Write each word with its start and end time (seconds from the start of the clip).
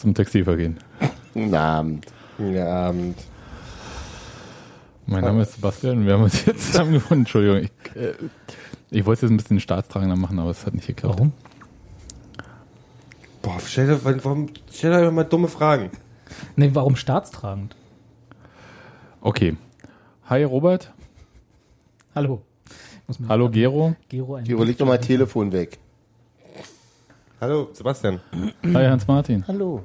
Zum 0.00 0.14
Textilvergehen. 0.14 0.78
Guten 1.34 1.54
Abend. 1.54 2.06
Guten 2.38 2.56
Abend. 2.56 3.18
Mein 5.04 5.22
Name 5.22 5.42
ist 5.42 5.52
Sebastian 5.52 5.98
und 5.98 6.06
wir 6.06 6.14
haben 6.14 6.22
uns 6.22 6.46
jetzt 6.46 6.68
zusammengefunden. 6.72 7.26
Entschuldigung, 7.26 7.58
ich, 7.58 7.96
äh, 8.00 8.14
ich 8.90 9.04
wollte 9.04 9.18
es 9.18 9.20
jetzt 9.20 9.30
ein 9.30 9.36
bisschen 9.36 9.60
staatstragender 9.60 10.16
machen, 10.16 10.38
aber 10.38 10.52
es 10.52 10.64
hat 10.64 10.72
nicht 10.72 10.86
geklappt. 10.86 11.16
Warum? 11.18 11.32
Boah, 13.42 13.58
stell 13.62 13.88
dir, 13.88 14.00
warum, 14.02 14.46
stell 14.72 14.90
dir 14.90 15.10
mal 15.10 15.24
dumme 15.24 15.48
Fragen. 15.48 15.90
Nee, 16.56 16.70
warum 16.72 16.96
staatstragend? 16.96 17.76
Okay. 19.20 19.58
Hi 20.30 20.44
Robert. 20.44 20.94
Hallo. 22.14 22.40
Hallo 23.28 23.50
Gero. 23.50 23.96
Gero 24.08 24.40
Gero, 24.44 24.64
leg 24.64 24.78
doch 24.78 24.86
mal 24.86 24.98
Telefon 24.98 25.52
weg. 25.52 25.78
Hallo, 27.38 27.68
Sebastian. 27.74 28.20
Hi 28.64 28.86
Hans-Martin. 28.86 29.46
Hallo. 29.46 29.84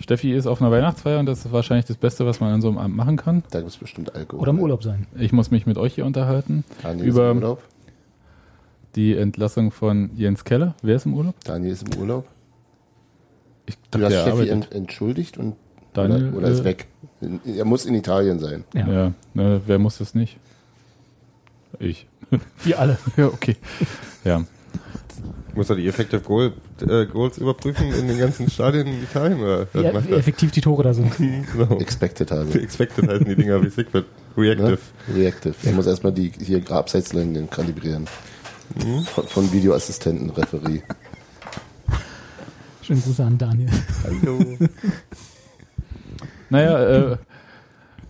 Steffi 0.00 0.32
ist 0.32 0.46
auf 0.46 0.60
einer 0.60 0.70
Weihnachtsfeier 0.70 1.20
und 1.20 1.26
das 1.26 1.44
ist 1.44 1.52
wahrscheinlich 1.52 1.86
das 1.86 1.96
Beste, 1.96 2.26
was 2.26 2.40
man 2.40 2.52
an 2.52 2.60
so 2.62 2.68
einem 2.68 2.78
Abend 2.78 2.96
machen 2.96 3.16
kann. 3.16 3.42
Da 3.50 3.60
gibt 3.60 3.70
es 3.70 3.76
bestimmt 3.76 4.14
Alkohol. 4.14 4.40
Oder 4.42 4.50
im 4.50 4.58
Urlaub 4.60 4.82
sein. 4.82 5.06
Ich 5.18 5.32
muss 5.32 5.50
mich 5.50 5.66
mit 5.66 5.78
euch 5.78 5.94
hier 5.94 6.04
unterhalten 6.06 6.64
Daniel 6.82 7.06
ist 7.08 7.14
über 7.14 7.30
im 7.30 7.36
Urlaub. 7.38 7.62
die 8.96 9.16
Entlassung 9.16 9.70
von 9.70 10.10
Jens 10.16 10.44
Keller. 10.44 10.74
Wer 10.82 10.96
ist 10.96 11.06
im 11.06 11.14
Urlaub? 11.14 11.34
Daniel 11.44 11.72
ist 11.72 11.88
im 11.88 12.00
Urlaub. 12.00 12.26
Ich 13.66 13.76
Du 13.90 13.98
dachte, 13.98 14.04
hast 14.06 14.12
der 14.12 14.20
Steffi 14.22 14.30
arbeitet. 14.50 14.52
ent 14.52 14.72
entschuldigt 14.72 15.38
und 15.38 15.56
Daniel, 15.94 16.28
oder, 16.30 16.38
oder 16.38 16.48
ist 16.48 16.60
äh, 16.60 16.64
weg. 16.64 16.86
Er 17.46 17.64
muss 17.64 17.86
in 17.86 17.94
Italien 17.94 18.38
sein. 18.40 18.64
Ja. 18.74 18.86
Ja, 18.92 19.12
ne, 19.32 19.60
wer 19.64 19.78
muss 19.78 19.98
das 19.98 20.14
nicht? 20.14 20.36
Ich. 21.78 22.06
Wir 22.64 22.78
alle. 22.80 22.98
Ja, 23.16 23.26
okay. 23.28 23.56
Ja. 24.24 24.44
Muss 25.54 25.70
er 25.70 25.76
die 25.76 25.86
Effective 25.86 26.20
Goal, 26.20 26.52
äh, 26.80 27.06
Goals 27.06 27.38
überprüfen 27.38 27.92
in 27.92 28.08
den 28.08 28.18
ganzen 28.18 28.50
Stadien 28.50 28.86
in 28.88 29.02
Italien? 29.04 29.40
Oder 29.40 29.66
Wie, 29.72 29.92
macht 29.92 30.08
wie 30.08 30.12
er? 30.12 30.18
effektiv 30.18 30.50
die 30.50 30.60
Tore 30.60 30.82
da 30.82 30.94
sind. 30.94 31.12
Genau. 31.52 31.78
Expected 31.78 32.32
also. 32.32 32.58
Expected 32.58 33.08
heißen 33.08 33.24
die 33.26 33.36
Dinger 33.36 33.62
wie 33.62 33.68
Secret. 33.70 34.04
Reactive. 34.36 34.78
Ne? 35.08 35.14
Reactive. 35.14 35.54
Er 35.64 35.72
muss 35.72 35.86
erstmal 35.86 36.12
die 36.12 36.32
hier 36.40 36.60
Abseitslinien 36.70 37.48
kalibrieren. 37.48 38.06
Mhm. 38.74 39.02
Von, 39.04 39.28
von 39.28 39.52
Videoassistenten, 39.52 40.30
Referee. 40.30 40.82
Schönen 42.82 43.02
Grüße 43.02 43.22
an 43.24 43.38
Daniel. 43.38 43.70
Hallo. 44.04 44.38
Naja, 46.50 47.12
äh, 47.12 47.16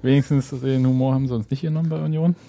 wenigstens 0.03 0.51
den 0.51 0.85
Humor 0.87 1.15
haben 1.15 1.29
sie 1.29 1.35
uns 1.35 1.49
nicht 1.51 1.63
genommen 1.63 1.89
bei 1.89 1.99
Union. 1.99 2.35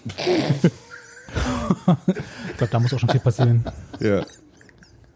Ich 2.49 2.57
glaube, 2.57 2.71
da 2.71 2.79
muss 2.79 2.93
auch 2.93 2.99
schon 2.99 3.09
viel 3.09 3.19
passieren. 3.19 3.63
ja. 3.99 4.25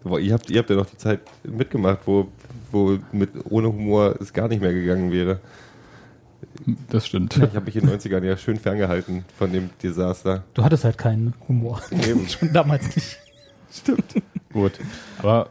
Aber 0.03 0.19
ihr 0.19 0.33
habt, 0.33 0.49
ihr 0.49 0.59
habt 0.59 0.69
ja 0.69 0.75
noch 0.75 0.85
die 0.85 0.97
Zeit 0.97 1.21
mitgemacht, 1.43 1.99
wo, 2.05 2.27
wo 2.71 2.97
mit, 3.11 3.31
ohne 3.49 3.67
Humor 3.67 4.15
es 4.19 4.31
gar 4.33 4.47
nicht 4.47 4.61
mehr 4.61 4.73
gegangen 4.73 5.11
wäre. 5.11 5.39
Das 6.89 7.05
stimmt. 7.05 7.35
Ich 7.37 7.41
habe 7.55 7.61
mich 7.65 7.75
in 7.75 7.85
den 7.87 7.99
90ern 7.99 8.23
ja 8.23 8.37
schön 8.37 8.57
ferngehalten 8.57 9.25
von 9.37 9.51
dem 9.51 9.69
Desaster. 9.83 10.43
Du 10.53 10.63
hattest 10.63 10.83
halt 10.83 10.97
keinen 10.97 11.33
Humor. 11.47 11.81
Eben. 11.91 12.27
Schon 12.29 12.53
damals 12.53 12.95
nicht. 12.95 13.19
Gut. 14.53 14.73
Aber 15.19 15.47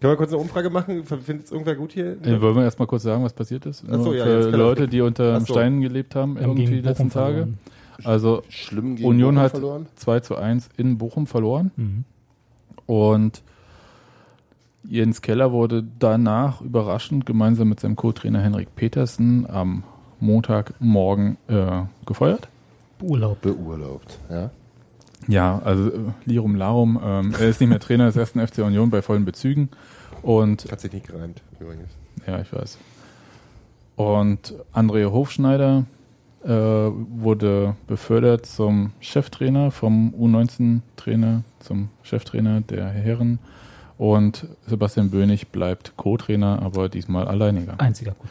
Können 0.00 0.12
wir 0.12 0.16
kurz 0.16 0.30
eine 0.30 0.38
Umfrage 0.40 0.70
machen? 0.70 1.04
Findet 1.04 1.46
es 1.46 1.50
irgendwer 1.52 1.74
gut 1.74 1.92
hier? 1.92 2.16
äh, 2.22 2.40
wollen 2.40 2.56
wir 2.56 2.62
erstmal 2.64 2.86
kurz 2.86 3.02
sagen, 3.02 3.24
was 3.24 3.32
passiert 3.32 3.66
ist? 3.66 3.84
Ach 3.88 3.94
so, 3.94 4.04
Nur 4.04 4.16
ja, 4.16 4.24
für 4.24 4.50
Leute, 4.50 4.88
die 4.88 5.00
unter 5.00 5.40
so. 5.40 5.54
Steinen 5.54 5.80
gelebt 5.80 6.14
haben, 6.14 6.36
irgendwie 6.36 6.66
die 6.66 6.80
letzten 6.80 7.10
Tage. 7.10 7.34
verloren. 7.34 7.58
Also 8.04 8.42
Schlimm 8.48 8.96
gegen 8.96 9.08
Union 9.08 9.34
Bochum 9.34 9.44
hat 9.44 9.50
verloren. 9.52 9.86
2 9.96 10.20
zu 10.20 10.36
1 10.36 10.68
in 10.76 10.98
Bochum 10.98 11.26
verloren. 11.26 11.70
Mhm. 11.76 12.04
Und 12.86 13.42
Jens 14.88 15.22
Keller 15.22 15.52
wurde 15.52 15.84
danach 15.98 16.60
überraschend 16.60 17.26
gemeinsam 17.26 17.68
mit 17.68 17.80
seinem 17.80 17.96
Co-Trainer 17.96 18.40
Henrik 18.40 18.74
Petersen 18.76 19.48
am 19.48 19.82
Montagmorgen 20.20 21.36
äh, 21.48 21.82
gefeuert. 22.06 22.48
Urlaub. 23.02 23.40
Beurlaubt. 23.42 24.18
Ja. 24.30 24.50
Ja, 25.28 25.60
also 25.64 25.88
äh, 25.88 25.98
Lirum 26.24 26.54
Larum. 26.54 27.00
Ähm, 27.02 27.34
er 27.38 27.48
ist 27.48 27.60
nicht 27.60 27.70
mehr 27.70 27.80
Trainer 27.80 28.06
des 28.06 28.16
ersten 28.16 28.46
FC 28.46 28.58
Union 28.58 28.90
bei 28.90 29.02
vollen 29.02 29.24
Bezügen. 29.24 29.70
Und 30.22 30.70
Hat 30.70 30.80
sich 30.80 30.92
nicht 30.92 31.08
gereimt, 31.08 31.42
übrigens. 31.60 31.90
ja, 32.26 32.40
ich 32.40 32.52
weiß. 32.52 32.78
Und 33.96 34.54
André 34.72 35.10
Hofschneider 35.10 35.84
äh, 36.44 36.48
wurde 36.50 37.76
befördert 37.86 38.46
zum 38.46 38.92
Cheftrainer, 39.00 39.70
vom 39.70 40.14
U19-Trainer 40.14 41.42
zum 41.58 41.88
Cheftrainer 42.02 42.60
der 42.60 42.88
Herren. 42.88 43.38
Und 43.98 44.46
Sebastian 44.66 45.10
Bönig 45.10 45.48
bleibt 45.48 45.96
Co-Trainer, 45.96 46.60
aber 46.62 46.88
diesmal 46.88 47.26
alleiniger. 47.28 47.74
Einziger 47.78 48.12
gut. 48.12 48.30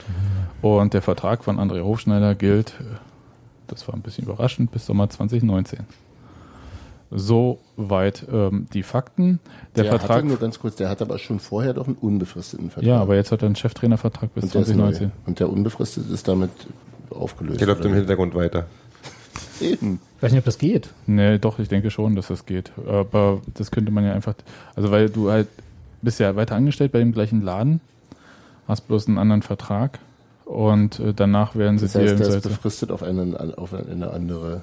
Und 0.62 0.94
der 0.94 1.02
Vertrag 1.02 1.44
von 1.44 1.58
André 1.60 1.84
Hofschneider 1.84 2.36
gilt, 2.36 2.76
das 3.68 3.88
war 3.88 3.96
ein 3.96 4.02
bisschen 4.02 4.26
überraschend, 4.26 4.72
bis 4.72 4.86
Sommer 4.86 5.10
2019. 5.10 5.80
Soweit 7.12 8.26
ähm, 8.32 8.68
die 8.74 8.84
Fakten. 8.84 9.40
Der, 9.76 9.84
Der, 9.84 9.92
Vertrag. 9.94 10.18
hatte 10.18 10.28
nur 10.28 10.38
ganz 10.38 10.60
kurz, 10.60 10.76
der 10.76 10.90
hat 10.90 11.02
aber 11.02 11.18
schon 11.18 11.40
vorher 11.40 11.74
doch 11.74 11.88
einen 11.88 11.96
unbefristeten 11.96 12.70
Vertrag. 12.70 12.88
Ja, 12.88 13.00
aber 13.00 13.16
jetzt 13.16 13.32
hat 13.32 13.42
er 13.42 13.48
einen 13.48 13.56
Cheftrainervertrag 13.56 14.34
bis 14.34 14.46
und 14.46 14.54
der, 14.54 14.62
ist 14.62 14.68
neu. 14.70 14.92
2019. 14.92 15.12
und 15.26 15.40
der 15.40 15.50
unbefristete 15.50 16.14
ist 16.14 16.28
damit 16.28 16.52
aufgelöst. 17.10 17.60
Der 17.60 17.68
läuft 17.68 17.82
oder? 17.82 17.90
im 17.90 17.96
Hintergrund 17.96 18.36
weiter. 18.36 18.66
Eben. 19.62 20.00
Ich 20.18 20.24
weiß 20.24 20.32
nicht, 20.32 20.40
ob 20.40 20.46
das 20.46 20.58
geht. 20.58 20.90
Nee, 21.08 21.38
doch, 21.40 21.60
ich 21.60 21.68
denke 21.70 21.92
schon, 21.92 22.16
dass 22.16 22.28
das 22.28 22.46
geht. 22.46 22.72
Aber 22.88 23.42
das 23.54 23.72
könnte 23.72 23.92
man 23.92 24.04
ja 24.06 24.14
einfach, 24.14 24.34
also 24.76 24.92
weil 24.92 25.10
du 25.10 25.30
halt 25.30 25.48
bist 26.02 26.20
ja 26.20 26.36
weiter 26.36 26.56
angestellt 26.56 26.92
bei 26.92 27.00
dem 27.00 27.12
gleichen 27.14 27.42
Laden, 27.42 27.82
hast 28.68 28.88
bloß 28.88 29.08
einen 29.08 29.18
anderen 29.18 29.42
Vertrag 29.42 30.00
und 30.46 31.00
äh, 31.00 31.14
danach 31.16 31.56
werden 31.56 31.78
sie 31.80 31.86
Das 31.86 31.94
dir 31.94 32.02
heißt, 32.02 32.20
ist 32.22 32.28
Zweifel- 32.32 32.50
befristet 32.52 32.92
auf, 32.92 33.02
einen, 33.04 33.36
auf 33.36 33.74
eine 33.74 34.12
andere. 34.12 34.62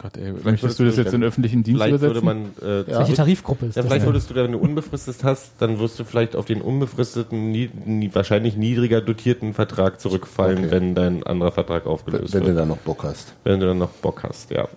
Gott, 0.00 0.16
ey, 0.16 0.26
würdest 0.28 0.44
möchtest 0.44 0.78
du 0.78 0.84
das 0.84 0.94
du 0.94 1.00
jetzt 1.02 1.12
in 1.12 1.20
dann- 1.22 1.28
öffentlichen 1.28 1.62
Dienst 1.64 1.82
Vielleicht 1.82 2.00
würde 2.00 2.20
übersetzen? 2.20 2.52
man. 2.60 2.86
Äh, 2.86 2.90
Ja. 2.90 2.98
Welche 3.00 3.14
Tarifgruppe 3.14 3.66
ist 3.66 3.74
Ja, 3.76 3.82
das? 3.82 3.88
vielleicht 3.90 4.06
denn? 4.06 4.12
würdest 4.12 4.30
du, 4.30 4.34
wenn 4.36 4.52
du 4.52 4.58
unbefristet 4.58 5.24
hast, 5.24 5.52
dann 5.58 5.80
wirst 5.80 5.98
du 5.98 6.04
vielleicht 6.04 6.36
auf 6.36 6.44
den 6.44 6.60
unbefristeten, 6.62 7.50
nie, 7.50 7.68
nie, 7.84 8.08
wahrscheinlich 8.14 8.56
niedriger 8.56 9.00
dotierten 9.00 9.54
Vertrag 9.54 10.00
zurückfallen, 10.00 10.58
Okay. 10.58 10.70
wenn 10.70 10.94
dein 10.94 11.24
anderer 11.24 11.50
Vertrag 11.50 11.84
Wenn, 11.84 11.92
aufgelöst 11.92 12.32
wenn 12.32 12.42
du 12.42 12.46
wird. 12.48 12.58
da 12.58 12.64
noch 12.64 12.76
Bock 12.78 13.02
hast. 13.02 13.34
Wenn 13.42 13.58
du 13.58 13.66
dann 13.66 13.78
noch 13.78 13.90
Bock 13.90 14.22
hast, 14.22 14.50
ja. 14.52 14.68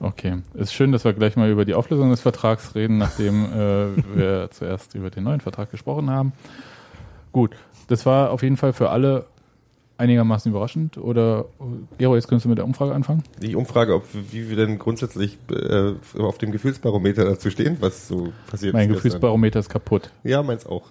Okay, 0.00 0.36
ist 0.54 0.74
schön, 0.74 0.92
dass 0.92 1.04
wir 1.04 1.12
gleich 1.12 1.34
mal 1.36 1.48
über 1.50 1.64
die 1.64 1.74
Auflösung 1.74 2.10
des 2.10 2.20
Vertrags 2.20 2.74
reden, 2.74 2.98
nachdem 2.98 3.44
äh, 3.46 3.86
wir 4.16 4.48
zuerst 4.50 4.94
über 4.94 5.10
den 5.10 5.24
neuen 5.24 5.40
Vertrag 5.40 5.70
gesprochen 5.70 6.10
haben. 6.10 6.32
Gut, 7.32 7.52
das 7.88 8.04
war 8.06 8.30
auf 8.30 8.42
jeden 8.42 8.56
Fall 8.56 8.72
für 8.72 8.90
alle 8.90 9.24
einigermaßen 9.98 10.50
überraschend. 10.50 10.98
Oder 10.98 11.46
Gero, 11.98 12.14
jetzt 12.16 12.28
könntest 12.28 12.44
du 12.44 12.48
mit 12.48 12.58
der 12.58 12.64
Umfrage 12.64 12.94
anfangen? 12.94 13.22
Die 13.42 13.54
Umfrage, 13.56 13.94
ob 13.94 14.04
wie 14.32 14.48
wir 14.50 14.56
denn 14.56 14.78
grundsätzlich 14.78 15.38
äh, 15.50 15.92
auf 16.18 16.38
dem 16.38 16.52
Gefühlsbarometer 16.52 17.24
dazu 17.24 17.50
stehen, 17.50 17.76
was 17.80 18.08
so 18.08 18.32
passiert 18.48 18.72
Mein 18.74 18.88
ist. 18.90 18.96
Gefühlsbarometer 18.96 19.60
ist 19.60 19.68
kaputt. 19.68 20.10
Ja, 20.24 20.42
meins 20.42 20.66
auch. 20.66 20.84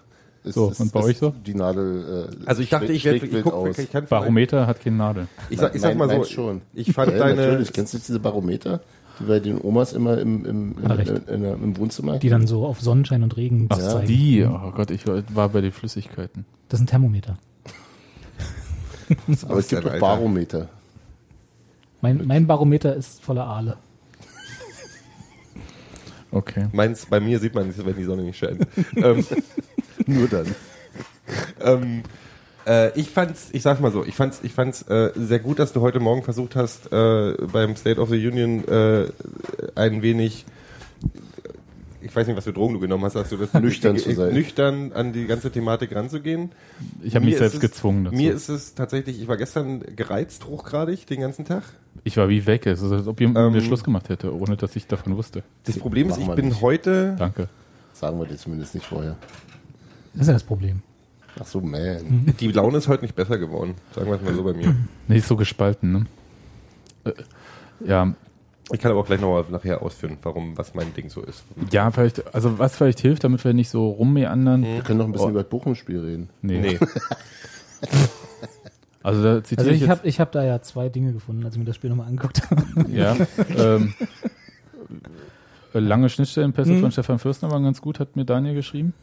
Ist, 0.43 0.55
So, 0.55 0.69
ist, 0.71 0.79
und 0.81 0.91
bei 0.91 0.99
ist 1.01 1.05
euch 1.05 1.17
so? 1.19 1.33
Die 1.45 1.55
Nadel. 1.55 2.27
Äh, 2.43 2.45
Also 2.45 2.61
ich 2.61 2.69
dachte, 2.69 2.91
ich 2.91 3.05
werde, 3.05 3.25
ich, 3.25 3.43
guck, 3.43 3.53
aus. 3.53 3.77
ich 3.77 3.89
kann 3.91 4.05
Barometer 4.07 4.67
hat 4.67 4.81
keine 4.81 4.97
Nadel. 4.97 5.27
Ich 5.49 5.57
sag, 5.59 5.73
ich 5.73 5.81
sag 5.81 5.95
Mein- 5.97 6.09
mal 6.09 6.17
so, 6.17 6.23
schon. 6.25 6.61
ich 6.73 6.91
fand 6.91 7.11
ja, 7.13 7.17
deine, 7.19 7.41
Natürlich. 7.47 7.71
Kennst 7.71 7.93
du 7.93 7.97
nicht 7.97 8.07
diese 8.09 8.19
Barometer, 8.19 8.81
die 9.19 9.23
bei 9.23 9.39
den 9.39 9.61
Omas 9.61 9.93
immer 9.93 10.17
im, 10.17 10.43
im, 10.45 10.75
im, 10.81 10.99
in, 10.99 11.27
in, 11.27 11.43
im 11.45 11.77
Wohnzimmer? 11.77 12.19
Die 12.19 12.27
dann 12.27 12.45
so 12.45 12.65
auf 12.65 12.81
Sonnenschein 12.81 13.23
und 13.23 13.37
Regen 13.37 13.67
Ach, 13.69 13.77
zeigen. 13.79 14.07
die. 14.07 14.43
Oh 14.43 14.71
Gott, 14.75 14.91
ich 14.91 15.07
war- 15.07 15.23
war 15.33 15.47
bei 15.47 15.61
den 15.61 15.71
Flüssigkeiten. 15.71 16.45
Das 16.67 16.79
ist 16.79 16.83
ein 16.83 16.87
Thermometer. 16.87 17.37
Aber 19.47 19.59
es 19.59 19.67
gibt 19.67 19.85
auch 19.85 19.99
Barometer. 19.99 20.69
Mein, 22.01 22.25
mein 22.25 22.47
Barometer 22.47 22.95
ist 22.95 23.23
voller 23.23 23.45
Aale. 23.45 23.77
Okay. 26.31 26.67
meins, 26.71 27.05
bei 27.05 27.19
mir 27.19 27.37
sieht 27.39 27.53
man 27.53 27.69
es, 27.69 27.85
wenn 27.85 27.95
die 27.95 28.05
Sonne 28.05 28.23
nicht 28.23 28.39
scheint. 28.39 28.65
ähm, 28.95 29.23
Nur 30.07 30.27
dann. 30.27 30.55
ähm, 31.61 32.01
äh, 32.65 32.97
ich 32.99 33.09
fand's, 33.09 33.49
ich 33.51 33.61
sag's 33.61 33.79
mal 33.79 33.91
so, 33.91 34.03
ich 34.03 34.15
fand's, 34.15 34.39
ich 34.43 34.53
fand's 34.53 34.81
äh, 34.83 35.11
sehr 35.15 35.39
gut, 35.39 35.59
dass 35.59 35.73
du 35.73 35.81
heute 35.81 35.99
Morgen 35.99 36.23
versucht 36.23 36.55
hast, 36.55 36.91
äh, 36.91 37.33
beim 37.51 37.75
State 37.75 37.99
of 37.99 38.09
the 38.09 38.27
Union 38.27 38.67
äh, 38.67 39.11
ein 39.75 40.01
wenig, 40.01 40.45
ich 42.03 42.15
weiß 42.15 42.27
nicht, 42.27 42.35
was 42.37 42.43
für 42.43 42.53
Drogen 42.53 42.73
du 42.73 42.79
genommen 42.79 43.03
hast, 43.05 43.15
hast 43.15 43.31
du 43.31 43.37
das 43.37 43.53
Nüchtern 43.61 43.97
zu 43.97 44.13
sein. 44.13 44.33
nüchtern 44.33 44.91
an 44.93 45.13
die 45.13 45.25
ganze 45.25 45.51
Thematik 45.51 45.95
ranzugehen. 45.95 46.51
Ich 47.01 47.15
habe 47.15 47.25
mich 47.25 47.37
selbst 47.37 47.55
ist 47.55 47.63
es- 47.63 47.69
gezwungen 47.71 48.03
dazu. 48.05 48.15
Mir 48.17 48.33
ist 48.33 48.49
es 48.49 48.75
tatsächlich, 48.75 49.21
ich 49.21 49.27
war 49.27 49.37
gestern 49.37 49.81
gereizt 49.95 50.45
hochgradig 50.45 51.05
den 51.07 51.21
ganzen 51.21 51.45
Tag. 51.45 51.63
ich 52.03 52.17
war 52.17 52.29
wie 52.29 52.45
weg. 52.45 52.65
Es 52.67 52.81
ist, 52.81 52.91
als 52.91 53.07
ob 53.07 53.19
jemand 53.19 53.37
mit 53.37 53.45
Ähm, 53.45 53.53
mir 53.53 53.61
Schluss 53.61 53.83
gemacht 53.83 54.09
hätte, 54.09 54.35
ohne 54.35 54.57
dass 54.57 54.75
ich 54.75 54.87
davon 54.87 55.15
wusste. 55.17 55.43
Das 55.65 55.77
Problem 55.79 56.09
ist, 56.09 56.17
ich 56.17 56.27
bin 56.29 56.47
nicht. 56.49 56.61
heute, 56.61 57.15
Danke. 57.17 57.47
Sagen 57.93 58.19
wir 58.19 58.25
dir 58.25 58.37
zumindest 58.37 58.73
nicht 58.75 58.85
vorher. 58.85 59.15
Das 60.13 60.21
ist 60.23 60.27
ja 60.27 60.33
das 60.33 60.43
Problem. 60.43 60.81
Ach 61.39 61.45
so, 61.47 61.61
man. 61.61 62.33
die 62.39 62.47
Laune 62.51 62.77
ist 62.77 62.87
heute 62.87 63.03
nicht 63.03 63.15
besser 63.15 63.37
geworden. 63.39 63.73
Sagen 63.95 64.07
wir 64.07 64.15
es 64.17 64.21
mal 64.21 64.33
so 64.35 64.43
bei 64.43 64.53
mir. 64.53 64.75
Nicht 65.07 65.25
so 65.25 65.35
gespalten, 65.35 65.91
ne? 65.91 66.05
Äh, 67.05 67.11
Ja, 67.87 68.13
Ich 68.71 68.79
kann 68.79 68.91
aber 68.91 69.01
auch 69.01 69.05
gleich 69.05 69.19
nochmal 69.19 69.43
nachher 69.51 69.81
ausführen, 69.81 70.17
warum, 70.23 70.57
was 70.57 70.73
mein 70.73 70.93
Ding 70.93 71.09
so 71.09 71.21
ist. 71.21 71.43
Ja, 71.71 71.91
vielleicht, 71.91 72.33
also 72.33 72.57
was 72.59 72.75
vielleicht 72.77 73.01
hilft, 73.01 73.23
damit 73.25 73.43
wir 73.43 73.53
nicht 73.53 73.69
so 73.69 73.89
rummeandern. 73.89 74.63
Wir 74.63 74.81
können 74.81 74.99
noch 74.99 75.05
ein 75.05 75.11
bisschen 75.11 75.27
Oh. 75.27 75.31
über 75.31 75.41
das 75.43 75.49
Bochum-Spiel 75.49 75.99
reden. 75.99 76.29
Nee. 76.41 76.59
Nee. 76.59 76.79
Also 79.05 79.21
da 79.21 79.43
zitiere 79.43 79.69
Also 79.69 79.71
ich, 79.75 79.81
ich 79.83 79.89
habe 79.89 80.09
hab 80.09 80.31
da 80.31 80.43
ja 80.45 80.61
zwei 80.61 80.87
Dinge 80.87 81.11
gefunden, 81.11 81.43
als 81.43 81.55
ich 81.55 81.59
mir 81.59 81.65
das 81.65 81.75
Spiel 81.75 81.89
nochmal 81.89 82.07
angeguckt 82.07 82.41
habe. 82.49 82.63
ja, 82.89 83.17
ähm, 83.57 83.93
lange 85.73 86.07
Schnittstellenpässe 86.07 86.71
Mhm. 86.71 86.79
von 86.81 86.91
Stefan 86.93 87.19
Fürstner 87.19 87.51
waren 87.51 87.63
ganz 87.65 87.81
gut, 87.81 87.99
hat 87.99 88.15
mir 88.15 88.23
Daniel 88.23 88.55
geschrieben. 88.55 88.93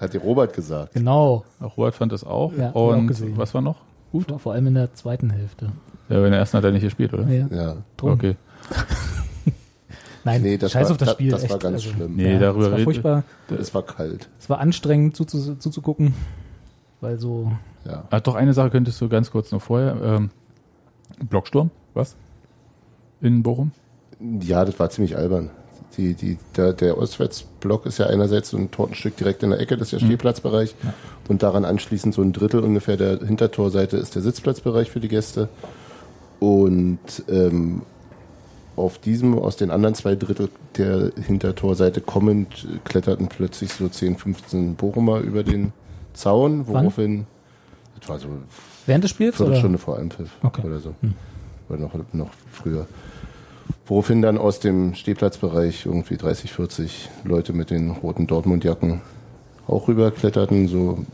Hat 0.00 0.14
dir 0.14 0.20
Robert 0.22 0.54
gesagt. 0.54 0.94
Genau, 0.94 1.44
Auch 1.60 1.76
Robert 1.76 1.94
fand 1.94 2.12
das 2.12 2.24
auch. 2.24 2.52
Ja, 2.56 2.74
auch 2.74 2.94
Und 2.96 3.08
gesehen. 3.08 3.36
was 3.36 3.52
war 3.52 3.60
noch? 3.60 3.76
Gut. 4.12 4.26
vor 4.40 4.54
allem 4.54 4.68
in 4.68 4.74
der 4.74 4.94
zweiten 4.94 5.28
Hälfte. 5.30 5.70
Ja, 6.08 6.24
in 6.24 6.30
der 6.30 6.38
ersten 6.40 6.56
hat 6.56 6.64
er 6.64 6.70
nicht 6.72 6.82
gespielt, 6.84 7.12
oder? 7.12 7.28
Ja, 7.28 7.46
Ja. 7.50 7.76
drum. 7.98 8.12
Okay. 8.12 8.36
Nein, 10.24 10.42
Nee, 10.42 10.56
das 10.58 10.72
scheiß 10.72 10.86
war- 10.86 10.90
auf 10.92 10.96
das 10.96 11.08
da- 11.08 11.14
Spiel. 11.14 11.30
das 11.30 11.42
war 11.44 11.50
echt. 11.56 11.60
ganz 11.60 11.74
also, 11.84 11.90
schlimm. 11.90 12.16
Nee, 12.16 12.32
ja, 12.32 12.38
darüber 12.40 12.66
es 12.66 12.72
war 12.72 12.78
furchtbar. 12.80 13.24
Es 13.58 13.74
war 13.74 13.82
kalt. 13.84 14.28
Es 14.40 14.50
war 14.50 14.58
anstrengend 14.58 15.16
zuzu 15.16 15.54
zuzugucken, 15.56 16.14
weil 17.00 17.18
so 17.18 17.52
Ja. 17.84 18.04
Ah, 18.10 18.18
doch, 18.20 18.34
eine 18.34 18.52
Sache 18.52 18.70
könntest 18.70 19.00
du 19.00 19.08
ganz 19.08 19.30
kurz 19.30 19.52
noch 19.52 19.62
vorher. 19.62 19.96
Ähm, 20.02 20.30
Blocksturm, 21.30 21.70
was? 21.94 22.16
In 23.20 23.42
Bochum? 23.44 23.70
Ja, 24.40 24.64
das 24.64 24.78
war 24.80 24.90
ziemlich 24.90 25.16
albern. 25.16 25.50
Die, 25.96 26.14
die, 26.14 26.36
der, 26.56 26.72
der 26.74 26.98
Ostwärtsblock 26.98 27.86
ist 27.86 27.98
ja 27.98 28.06
einerseits 28.06 28.50
so 28.50 28.58
ein 28.58 28.70
Tortenstück 28.70 29.16
direkt 29.16 29.42
in 29.44 29.50
der 29.50 29.60
Ecke, 29.60 29.76
das 29.78 29.92
ist 29.92 30.00
der 30.02 30.06
Stehplatzbereich. 30.06 30.74
Und 31.28 31.42
daran 31.42 31.64
anschließend 31.64 32.12
so 32.14 32.20
ein 32.22 32.32
Drittel 32.32 32.60
ungefähr 32.60 32.96
der 32.98 33.18
Hintertorseite 33.20 33.96
ist 33.96 34.14
der 34.16 34.22
Sitzplatzbereich 34.22 34.90
für 34.90 35.00
die 35.00 35.08
Gäste. 35.08 35.48
Und 36.40 36.98
ähm, 37.28 37.82
auf 38.76 38.98
diesem, 38.98 39.38
aus 39.38 39.56
den 39.56 39.70
anderen 39.70 39.94
zwei 39.94 40.14
Drittel 40.16 40.48
der 40.76 41.10
Hintertorseite 41.26 42.00
kommend, 42.00 42.66
kletterten 42.84 43.28
plötzlich 43.28 43.72
so 43.72 43.88
10, 43.88 44.16
15 44.16 44.74
Bochumer 44.76 45.20
über 45.20 45.42
den 45.42 45.72
Zaun, 46.12 46.66
woraufhin, 46.66 47.26
das 47.98 48.08
war 48.08 48.18
so 48.18 48.28
während 48.86 49.04
des 49.04 49.10
Spiels 49.10 49.36
oder? 49.40 49.46
Viertelstunde 49.46 49.78
vor 49.78 49.98
Anpfiff 49.98 50.30
Okay. 50.42 50.62
oder 50.66 50.78
so. 50.78 50.94
Oder 51.68 51.78
noch, 51.80 51.92
noch 52.12 52.30
früher. 52.52 52.86
Woraufhin 53.86 54.22
dann 54.22 54.38
aus 54.38 54.60
dem 54.60 54.94
Stehplatzbereich 54.94 55.86
irgendwie 55.86 56.16
30, 56.16 56.52
40 56.52 57.08
Leute 57.24 57.52
mit 57.52 57.70
den 57.70 57.90
roten 57.90 58.26
Dortmund-Jacken 58.26 59.00
auch 59.66 59.88
rüberkletterten, 59.88 60.68
so 60.68 61.04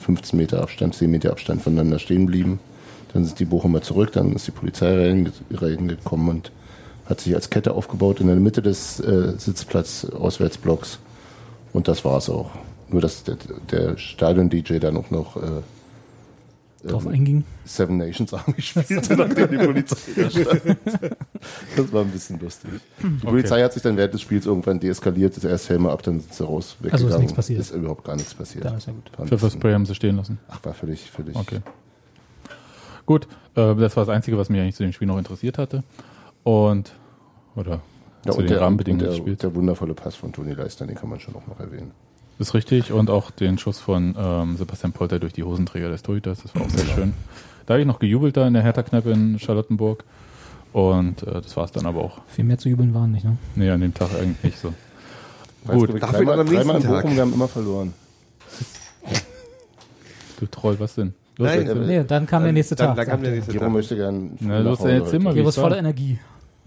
15 0.00 0.36
Meter 0.38 0.62
Abstand, 0.62 0.94
10 0.94 1.10
Meter 1.10 1.30
Abstand 1.30 1.62
voneinander 1.62 1.98
stehen 1.98 2.26
blieben. 2.26 2.58
Dann 3.12 3.24
sind 3.24 3.38
die 3.38 3.44
Bochumer 3.44 3.82
zurück, 3.82 4.12
dann 4.12 4.32
ist 4.32 4.46
die 4.46 4.50
Polizei 4.52 4.92
reinge- 4.92 5.32
reingekommen 5.52 6.28
und 6.28 6.52
hat 7.08 7.20
sich 7.20 7.34
als 7.34 7.50
Kette 7.50 7.72
aufgebaut 7.72 8.20
in 8.20 8.26
der 8.26 8.36
Mitte 8.36 8.62
des 8.62 9.00
äh, 9.00 9.32
Sitzplatz-Auswärtsblocks. 9.36 10.98
Und 11.72 11.88
das 11.88 12.04
war's 12.04 12.28
auch. 12.28 12.50
Nur, 12.90 13.00
dass 13.00 13.24
der, 13.24 13.36
der 13.70 13.96
Stadion-DJ 13.96 14.78
dann 14.78 14.96
auch 14.96 15.10
noch 15.10 15.36
äh, 15.36 15.62
drauf 16.86 17.06
ähm, 17.06 17.12
einging. 17.12 17.44
Seven 17.64 17.96
Nations 17.96 18.32
Army 18.32 18.54
spielte, 18.58 19.16
nachdem 19.16 19.50
die 19.50 19.58
Polizei 19.58 19.96
da 20.16 20.30
stand. 20.30 20.76
Das 21.76 21.92
war 21.92 22.02
ein 22.02 22.10
bisschen 22.10 22.40
lustig. 22.40 22.70
Die 23.02 23.26
Polizei 23.26 23.62
hat 23.62 23.72
sich 23.72 23.82
dann 23.82 23.96
während 23.96 24.14
des 24.14 24.20
Spiels 24.22 24.46
irgendwann 24.46 24.80
deeskaliert, 24.80 25.36
ist 25.36 25.44
erst 25.44 25.68
Helme 25.68 25.90
ab, 25.90 26.02
dann 26.02 26.20
sind 26.20 26.32
sie 26.32 26.44
raus, 26.44 26.76
weggegangen. 26.80 27.04
Also 27.04 27.16
ist 27.16 27.20
nichts 27.20 27.34
passiert. 27.34 27.60
Ist 27.60 27.74
überhaupt 27.74 28.04
gar 28.04 28.16
nichts 28.16 28.34
passiert. 28.34 28.64
Da 28.64 28.76
ist 28.76 28.86
ja 28.86 28.92
gut. 28.92 29.10
War 29.16 29.26
Pfefferspray 29.26 29.72
haben 29.72 29.86
sie 29.86 29.94
stehen 29.94 30.16
lassen. 30.16 30.38
Ach, 30.48 30.60
war 30.62 30.74
völlig, 30.74 31.10
völlig. 31.10 31.36
Okay. 31.36 31.60
Gut, 33.06 33.26
äh, 33.54 33.74
das 33.74 33.96
war 33.96 34.04
das 34.04 34.14
Einzige, 34.14 34.36
was 34.38 34.48
mich 34.48 34.60
eigentlich 34.60 34.76
zu 34.76 34.82
dem 34.82 34.92
Spiel 34.92 35.08
noch 35.08 35.18
interessiert 35.18 35.58
hatte. 35.58 35.82
Und, 36.48 36.92
oder 37.56 37.82
Ja, 38.24 38.32
zu 38.32 38.38
und 38.38 38.44
den 38.44 38.46
der, 38.48 38.56
und 38.58 38.62
Rahmenbedingungen 38.64 39.06
der, 39.10 39.14
Spiels. 39.16 39.38
der 39.40 39.54
wundervolle 39.54 39.92
Pass 39.92 40.14
von 40.16 40.32
Toni 40.32 40.54
Leister, 40.54 40.86
den 40.86 40.96
kann 40.96 41.10
man 41.10 41.20
schon 41.20 41.34
auch 41.36 41.46
noch 41.46 41.60
erwähnen. 41.60 41.90
Das 42.38 42.48
ist 42.48 42.54
richtig. 42.54 42.90
Und 42.90 43.10
auch 43.10 43.30
den 43.30 43.58
Schuss 43.58 43.78
von 43.80 44.14
ähm, 44.18 44.56
Sebastian 44.56 44.92
Polter 44.92 45.18
durch 45.18 45.34
die 45.34 45.42
Hosenträger 45.42 45.90
des 45.90 46.02
Torhüters. 46.02 46.40
Das 46.42 46.54
war 46.54 46.62
auch 46.62 46.70
sehr 46.70 46.86
schön. 46.86 47.12
Da 47.66 47.74
habe 47.74 47.82
ich 47.82 47.86
noch 47.86 47.98
gejubelt 47.98 48.34
da 48.38 48.46
in 48.46 48.54
der 48.54 48.62
Hertha-Kneipe 48.62 49.10
in 49.10 49.38
Charlottenburg. 49.38 50.04
Und 50.72 51.22
äh, 51.24 51.32
das 51.42 51.54
war 51.58 51.64
es 51.64 51.72
dann 51.72 51.84
aber 51.84 52.00
auch. 52.02 52.20
Viel 52.28 52.44
mehr 52.46 52.56
zu 52.56 52.70
jubeln 52.70 52.94
waren 52.94 53.10
nicht, 53.12 53.24
ne? 53.24 53.36
Nee, 53.54 53.68
an 53.68 53.82
dem 53.82 53.92
Tag 53.92 54.08
eigentlich 54.18 54.42
nicht 54.42 54.58
so. 54.58 54.72
Gut. 55.66 56.00
Dafür 56.02 56.24
dreimal, 56.24 56.44
dreimal 56.46 56.46
in 56.46 56.52
nächsten 56.52 56.82
Tag. 56.82 57.02
Bochum, 57.02 57.14
wir 57.16 57.22
haben 57.22 57.34
immer 57.34 57.48
verloren. 57.48 57.92
Du 60.40 60.46
Troll, 60.46 60.76
was 60.80 60.94
denn? 60.94 61.12
Los, 61.36 61.48
Nein, 61.48 61.66
äh, 61.68 61.74
Nee, 61.74 62.04
dann 62.04 62.26
kam 62.26 62.42
der 62.44 62.52
nächste 62.52 62.74
dann, 62.74 62.88
Tag. 62.88 62.96
Dann 62.96 63.06
kam 63.06 63.20
der 63.22 63.30
er. 63.30 63.36
nächste 63.36 63.56
Tag. 63.58 63.70
möchte 63.70 63.96
gern 63.96 64.30
Na, 64.40 64.58
los, 64.60 64.80
erzähl 64.80 65.18
mal, 65.20 65.32
wie 65.34 65.38
Gero 65.38 65.48
es 65.50 65.56
ist 65.56 65.60
voller. 65.62 65.78
Energie. 65.78 66.18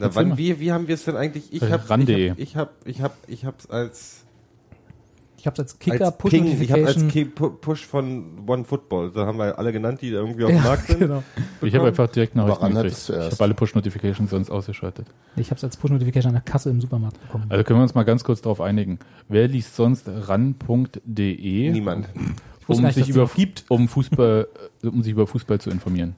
Na, 0.01 0.07
Erzähl 0.07 0.21
wann, 0.23 0.29
mal. 0.29 0.37
wie, 0.37 0.59
wie 0.59 0.71
haben 0.71 0.87
wir 0.87 0.95
es 0.95 1.05
denn 1.05 1.15
eigentlich? 1.15 1.53
Ich 1.53 1.61
habe 1.61 1.89
Rande. 1.89 2.33
ich 2.37 2.55
hab, 2.57 2.73
ich 2.85 3.01
hab, 3.01 3.15
ich 3.27 3.45
hab's 3.45 3.67
als, 3.69 4.23
Ich 5.37 5.45
habe 5.45 5.53
es 5.53 5.59
als 5.59 5.77
Kicker 5.79 6.05
als 6.07 6.17
Push 6.17 6.31
Ping, 6.31 6.59
ich 6.61 6.71
habe 6.71 6.87
als 6.87 6.97
Pu- 6.97 7.51
Push 7.61 7.85
von 7.85 8.47
One 8.47 8.63
Football, 8.65 9.11
da 9.11 9.27
haben 9.27 9.37
wir 9.37 9.59
alle 9.59 9.71
genannt, 9.71 10.01
die 10.01 10.09
da 10.09 10.17
irgendwie 10.17 10.43
auf 10.43 10.49
dem 10.49 10.57
ja, 10.57 10.63
Markt 10.63 10.87
sind. 10.87 10.99
genau. 10.99 11.23
Ich 11.61 11.75
habe 11.75 11.87
einfach 11.87 12.07
direkt 12.09 12.35
Nachrichten 12.35 12.73
gekriegt. 12.73 12.93
es 12.93 13.09
Ich 13.09 13.15
habe 13.15 13.43
alle 13.43 13.53
Push-Notifications 13.53 14.29
sonst 14.31 14.49
ausgeschaltet. 14.49 15.05
Ich 15.35 15.51
habe 15.51 15.57
es 15.57 15.63
als 15.63 15.77
Push 15.77 15.91
Notification 15.91 16.29
an 16.35 16.41
der 16.43 16.51
Kasse 16.51 16.71
im 16.71 16.81
Supermarkt 16.81 17.21
bekommen. 17.21 17.45
Also 17.49 17.63
können 17.63 17.79
wir 17.79 17.83
uns 17.83 17.93
mal 17.93 18.01
ganz 18.03 18.23
kurz 18.23 18.41
darauf 18.41 18.59
einigen. 18.59 18.97
Wer 19.29 19.47
liest 19.47 19.75
sonst 19.75 20.07
ran.de, 20.07 21.71
Niemand. 21.71 22.09
um 22.67 22.85
sich 22.91 22.97
es 22.97 23.07
über 23.09 23.29
um 23.69 23.87
Fußball, 23.87 24.47
um 24.83 25.03
sich 25.03 25.11
über 25.11 25.27
Fußball 25.27 25.59
zu 25.61 25.69
informieren? 25.69 26.15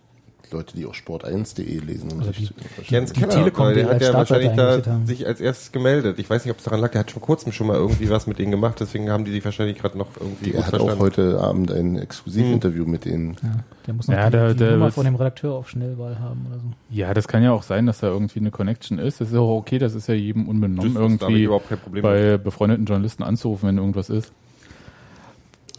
Leute, 0.54 0.76
die 0.76 0.86
auch 0.86 0.94
Sport1.de 0.94 1.80
lesen. 1.80 2.12
Um 2.12 2.20
Also 2.20 2.32
sich 2.32 2.54
die- 2.54 2.94
Jens 2.94 3.12
Keller, 3.14 3.30
Telekom, 3.30 3.74
der 3.74 3.90
hat 3.90 4.02
ja 4.02 4.14
wahrscheinlich 4.14 4.52
da 4.56 4.82
sich 5.06 5.28
als 5.28 5.42
erstes 5.42 5.72
gemeldet. 5.72 6.20
Ich 6.20 6.30
weiß 6.30 6.46
nicht, 6.46 6.52
ob 6.52 6.60
es 6.60 6.64
daran 6.64 6.80
lag, 6.80 6.92
der 6.92 7.00
hat 7.02 7.12
vor 7.12 7.22
kurzem 7.22 7.52
schon 7.52 7.68
mal 7.68 7.76
irgendwie 7.76 8.10
was 8.10 8.28
mit 8.28 8.40
denen 8.40 8.52
gemacht, 8.52 8.80
deswegen 8.80 9.10
haben 9.10 9.26
die 9.26 9.32
sich 9.32 9.44
wahrscheinlich 9.44 9.78
gerade 9.78 9.98
noch 9.98 10.08
irgendwie 10.20 10.52
Er 10.54 10.66
hat 10.68 10.80
auch 10.80 11.00
heute 11.00 11.40
Abend 11.42 11.72
ein 11.72 11.98
Exklusivinterview 11.98 12.86
mit 12.86 13.06
denen. 13.06 13.36
Ja, 13.44 13.50
der 13.88 13.94
muss 13.94 14.08
noch 14.08 14.16
Ja, 14.16 14.26
die, 14.28 14.32
der- 14.32 14.54
die 14.54 14.60
der 14.60 14.72
Nummer 14.74 14.92
von 14.92 15.06
dem 15.06 15.16
Redakteur 15.16 15.54
auf 15.54 15.70
Schnellwahl 15.70 16.20
haben 16.20 16.46
oder 16.50 16.60
so. 16.60 16.66
Ja, 16.90 17.14
das 17.14 17.28
kann 17.28 17.44
ja 17.44 17.52
auch 17.52 17.64
sein, 17.64 17.86
dass 17.86 18.00
da 18.00 18.08
irgendwie 18.08 18.40
eine 18.40 18.52
Connection 18.52 19.00
ist. 19.00 19.20
Das 19.20 19.30
ist 19.30 19.36
auch 19.36 19.58
okay, 19.58 19.80
das 19.80 19.96
ist 19.96 20.08
ja 20.08 20.14
jedem 20.14 20.48
unbenommen, 20.48 20.96
irgendwie 20.96 21.44
überhaupt 21.44 21.70
kein 21.70 21.80
Problem 21.80 22.04
bei 22.04 22.38
befreundeten 22.38 22.86
Journalisten 22.86 23.24
anzurufen, 23.24 23.68
wenn 23.68 23.78
irgendwas 23.78 24.10
ist. 24.10 24.32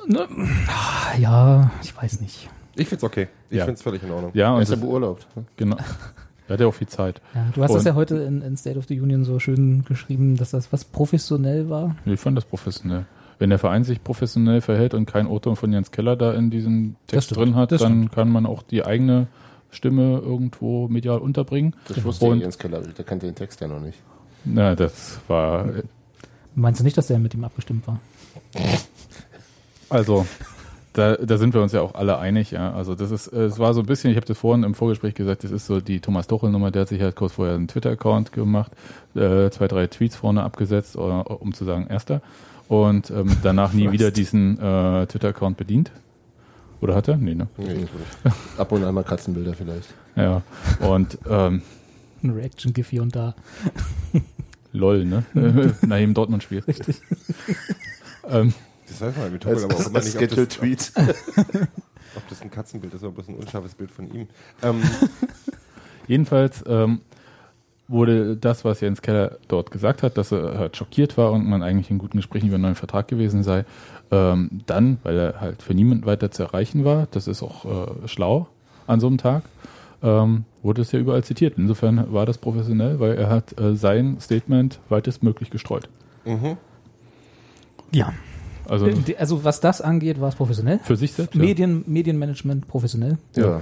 Ne? 0.06 0.26
Ah, 0.68 1.16
Ja, 1.18 1.70
ich 1.82 1.96
weiß 1.96 2.20
nicht. 2.20 2.48
Ich 2.76 2.88
find's 2.88 3.04
okay. 3.04 3.28
Ich 3.54 3.58
Ja. 3.60 3.66
find's 3.66 3.82
völlig 3.82 4.02
in 4.02 4.10
Ordnung. 4.10 4.32
Ja, 4.34 4.48
Er 4.50 4.56
und 4.56 4.62
ist 4.62 4.70
ja 4.70 4.76
das, 4.76 4.84
beurlaubt. 4.84 5.26
ne? 5.36 5.44
genau. 5.56 5.76
Er 6.48 6.52
hat 6.54 6.60
ja 6.60 6.66
auch 6.66 6.74
viel 6.74 6.88
Zeit. 6.88 7.20
Ja, 7.34 7.46
du 7.54 7.62
hast 7.62 7.70
das 7.72 7.80
Und- 7.82 7.86
ja 7.86 7.94
heute 7.94 8.16
in, 8.16 8.42
in 8.42 8.56
State 8.56 8.78
of 8.78 8.86
the 8.88 9.00
Union 9.00 9.24
so 9.24 9.38
schön 9.38 9.84
geschrieben, 9.84 10.36
dass 10.36 10.50
das 10.50 10.72
was 10.72 10.84
professionell 10.84 11.70
war. 11.70 11.94
Ich 12.04 12.18
fand 12.20 12.36
das 12.36 12.44
professionell. 12.44 13.06
Wenn 13.38 13.50
der 13.50 13.58
Verein 13.58 13.84
sich 13.84 14.02
professionell 14.02 14.60
verhält 14.60 14.94
und 14.94 15.06
kein 15.06 15.26
Auto 15.26 15.54
von 15.54 15.72
Jens 15.72 15.90
Keller 15.90 16.16
da 16.16 16.32
in 16.34 16.50
diesem 16.50 16.96
Text 17.06 17.26
stimmt, 17.30 17.40
drin 17.40 17.54
hat, 17.56 17.72
das 17.72 17.80
dann 17.80 18.10
kann 18.10 18.28
man 18.30 18.46
auch 18.46 18.62
die 18.62 18.84
eigene 18.84 19.26
Stimme 19.70 20.18
irgendwo 20.18 20.86
medial 20.88 21.18
unterbringen. 21.18 21.74
Das 21.88 22.02
wusste 22.04 22.26
Und- 22.26 22.40
Jens 22.40 22.58
Keller, 22.58 22.80
der 22.80 23.04
kannte 23.04 23.26
den 23.26 23.34
Text 23.34 23.60
ja 23.60 23.68
noch 23.68 23.80
nicht. 23.80 23.98
Na, 24.44 24.74
das 24.74 25.20
war 25.28 25.68
Meinst 26.56 26.78
du 26.80 26.84
nicht, 26.84 26.96
dass 26.96 27.08
der 27.08 27.18
mit 27.18 27.34
ihm 27.34 27.42
abgestimmt 27.44 27.86
war? 27.88 27.98
Also, 29.88 30.26
da, 30.94 31.16
da 31.16 31.38
sind 31.38 31.54
wir 31.54 31.60
uns 31.60 31.72
ja 31.72 31.80
auch 31.82 31.94
alle 31.94 32.18
einig. 32.18 32.52
Ja. 32.52 32.72
Also 32.72 32.94
das 32.94 33.10
ist, 33.10 33.26
äh, 33.28 33.42
es 33.44 33.58
war 33.58 33.74
so 33.74 33.80
ein 33.80 33.86
bisschen, 33.86 34.10
ich 34.12 34.16
habe 34.16 34.26
das 34.26 34.38
vorhin 34.38 34.62
im 34.62 34.74
Vorgespräch 34.74 35.14
gesagt, 35.14 35.44
das 35.44 35.50
ist 35.50 35.66
so 35.66 35.80
die 35.80 36.00
Thomas 36.00 36.28
Tuchel-Nummer, 36.28 36.70
der 36.70 36.82
hat 36.82 36.88
sich 36.88 37.02
halt 37.02 37.16
kurz 37.16 37.32
vorher 37.34 37.56
einen 37.56 37.68
Twitter-Account 37.68 38.32
gemacht, 38.32 38.72
äh, 39.14 39.50
zwei, 39.50 39.66
drei 39.66 39.88
Tweets 39.88 40.16
vorne 40.16 40.42
abgesetzt, 40.44 40.94
äh, 40.94 40.98
um 41.00 41.52
zu 41.52 41.64
sagen, 41.64 41.88
erster. 41.88 42.22
Und 42.68 43.10
ähm, 43.10 43.36
danach 43.42 43.72
nie 43.72 43.90
wieder 43.92 44.12
diesen 44.12 44.58
äh, 44.58 45.06
Twitter-Account 45.06 45.56
bedient. 45.56 45.90
Oder 46.80 46.94
hat 46.94 47.08
er? 47.08 47.16
Nee, 47.16 47.34
ne? 47.34 47.48
Nee, 47.56 47.86
Ab 48.56 48.70
und 48.70 48.84
an 48.84 48.94
mal 48.94 49.04
Katzenbilder 49.04 49.54
vielleicht. 49.54 49.92
Ja. 50.16 50.42
Und 50.80 51.18
ähm, 51.28 51.62
Ein 52.22 52.30
Reaction-GIF 52.30 52.90
hier 52.90 53.02
und 53.02 53.16
da. 53.16 53.34
lol, 54.72 55.04
ne? 55.04 55.24
Nach 55.82 55.96
jedem 55.96 56.14
Dortmund-Spiel. 56.14 56.62
Richtig. 56.68 57.00
ähm, 58.28 58.54
Das 58.88 59.00
weiß 59.00 59.16
man 59.16 59.32
mit 59.32 59.42
Tuchel 59.42 59.64
aber 59.64 59.74
auch 59.74 59.86
immer 59.86 60.00
nicht, 60.00 60.14
ob 60.14 60.20
das, 60.20 60.28
Schedule-Tweet. 60.28 60.92
ob 62.16 62.28
das 62.28 62.42
ein 62.42 62.50
Katzenbild 62.50 62.94
ist 62.94 63.02
oder 63.02 63.12
bloß 63.12 63.28
ein 63.28 63.36
unscharfes 63.36 63.74
Bild 63.74 63.90
von 63.90 64.12
ihm. 64.12 64.28
Ähm, 64.62 64.82
Jedenfalls 66.06 66.62
ähm, 66.66 67.00
wurde 67.88 68.36
das, 68.36 68.64
was 68.64 68.80
Jens 68.80 69.02
Keller 69.02 69.38
dort 69.48 69.70
gesagt 69.70 70.02
hat, 70.02 70.16
dass 70.18 70.32
er 70.32 70.58
halt 70.58 70.76
schockiert 70.76 71.16
war 71.16 71.32
und 71.32 71.46
man 71.46 71.62
eigentlich 71.62 71.90
in 71.90 71.98
guten 71.98 72.18
Gesprächen 72.18 72.46
über 72.46 72.56
einen 72.56 72.62
neuen 72.62 72.74
Vertrag 72.74 73.08
gewesen 73.08 73.42
sei, 73.42 73.64
ähm, 74.10 74.62
dann, 74.66 74.98
weil 75.02 75.18
er 75.18 75.40
halt 75.40 75.62
für 75.62 75.74
niemanden 75.74 76.06
weiter 76.06 76.30
zu 76.30 76.42
erreichen 76.42 76.84
war, 76.84 77.08
das 77.10 77.26
ist 77.26 77.42
auch 77.42 77.64
äh, 77.64 78.08
schlau 78.08 78.48
an 78.86 79.00
so 79.00 79.06
einem 79.06 79.18
Tag, 79.18 79.44
ähm, 80.02 80.44
wurde 80.62 80.82
es 80.82 80.92
ja 80.92 80.98
überall 80.98 81.24
zitiert. 81.24 81.54
Insofern 81.56 82.12
war 82.12 82.26
das 82.26 82.38
professionell, 82.38 83.00
weil 83.00 83.16
er 83.16 83.30
hat 83.30 83.58
äh, 83.58 83.74
sein 83.76 84.18
Statement 84.20 84.78
weitestmöglich 84.88 85.50
gestreut. 85.50 85.88
mhm. 86.24 86.56
Ja. 87.92 88.12
Also 88.68 88.86
Äh, 88.86 88.94
Also 89.18 89.44
was 89.44 89.60
das 89.60 89.80
angeht, 89.80 90.20
war 90.20 90.28
es 90.28 90.34
professionell. 90.34 90.80
für 90.82 90.96
sich 90.96 91.12
selbst. 91.12 91.34
Ja. 91.34 91.40
Medien, 91.40 91.84
Medienmanagement 91.86 92.66
professionell. 92.68 93.18
Ja. 93.36 93.60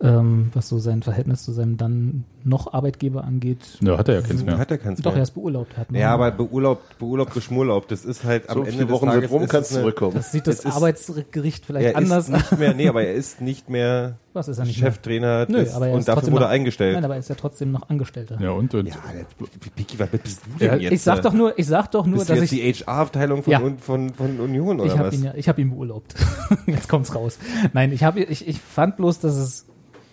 Ähm, 0.00 0.50
was 0.54 0.68
so 0.68 0.78
sein 0.78 1.02
Verhältnis 1.02 1.42
zu 1.44 1.52
seinem 1.52 1.76
dann 1.76 2.24
noch 2.44 2.72
Arbeitgeber 2.72 3.24
angeht. 3.24 3.58
Ja, 3.80 3.98
hat 3.98 4.08
er 4.08 4.14
ja 4.14 4.20
keins 4.22 4.44
mehr. 4.44 4.56
Hat 4.56 4.70
er 4.70 4.78
keins 4.78 5.02
Doch, 5.02 5.14
er 5.16 5.22
ist 5.22 5.32
beurlaubt. 5.32 5.72
Er 5.74 5.80
Hat 5.80 5.88
Ja, 5.92 6.14
aber 6.14 6.30
beurlaubt, 6.30 6.98
beurlaubt, 6.98 7.34
geschmurlaubt, 7.34 7.90
das 7.90 8.04
ist 8.04 8.22
halt 8.24 8.48
am 8.48 8.54
So 8.54 8.60
Ende 8.60 8.72
viele 8.72 8.84
des 8.86 8.92
Wochen 8.94 9.06
Tages 9.06 9.30
rum, 9.30 9.46
kannst 9.48 9.72
eine- 9.72 9.80
zurückkommen. 9.80 10.14
das 10.14 10.30
sieht 10.32 10.46
das 10.46 10.60
es 10.60 10.64
ist- 10.66 10.76
Arbeitsgericht 10.76 11.66
vielleicht 11.66 11.86
Er 11.88 11.96
anders 11.96 12.28
ist 12.28 12.32
nicht 12.34 12.58
mehr, 12.58 12.74
nee, 12.74 12.88
aber 12.88 13.02
er 13.02 13.14
ist 13.14 13.40
nicht 13.40 13.68
mehr 13.68 14.16
Was 14.34 14.46
ist 14.48 14.58
er 14.58 14.64
nicht 14.66 14.80
mehr? 14.80 14.92
Cheftrainer 14.92 15.46
Nö, 15.48 15.58
des, 15.58 15.74
aber 15.74 15.88
er 15.88 15.94
und 15.94 15.98
ist 15.98 16.08
dafür 16.08 16.20
trotzdem 16.20 16.34
wurde 16.34 16.44
noch, 16.44 16.50
eingestellt. 16.52 16.94
Nein, 16.94 17.04
aber 17.04 17.14
er 17.14 17.20
ist 17.20 17.28
ja 17.28 17.34
trotzdem 17.34 17.72
noch 17.72 17.88
Angestellter. 17.90 18.38
Ja, 18.40 18.50
und? 18.52 18.72
und 18.74 18.86
ja, 18.86 18.94
der- 19.12 19.26
Piki, 19.74 19.98
was 19.98 20.08
bist 20.10 20.42
du 20.58 20.64
Ja, 20.64 20.70
denn 20.72 20.80
jetzt? 20.82 20.92
ich 20.92 21.02
sag 21.02 21.22
doch 21.22 21.32
nur, 21.34 21.58
ich 21.58 21.66
sag 21.66 21.90
doch 21.90 22.06
nur, 22.06 22.18
bist 22.18 22.30
du 22.30 22.34
dass 22.34 22.42
jetzt 22.42 22.52
ich, 22.52 22.78
die 22.78 22.84
HR-Abteilung 22.84 23.42
von, 23.42 23.52
Ja. 23.52 23.58
von, 23.60 23.78
von, 23.78 24.10
von 24.14 24.40
Union 24.40 24.78
oder 24.80 24.86
ich 24.92 24.96
habe 24.96 25.08
was? 25.08 25.14
ihn 25.14 25.24
ja, 25.24 25.32
ich 25.34 25.48
habe 25.48 25.60
ihn 25.60 25.70
beurlaubt. 25.70 26.14
Jetzt 26.66 26.88
kommt's 26.88 27.14
raus. 27.14 27.38
Nein, 27.72 27.92
ich 27.92 28.04
habe, 28.04 28.20
ich, 28.20 28.46
ich 28.46 28.60
fand 28.60 28.96
bloß, 28.96 29.18
dass 29.20 29.34
es, 29.34 29.66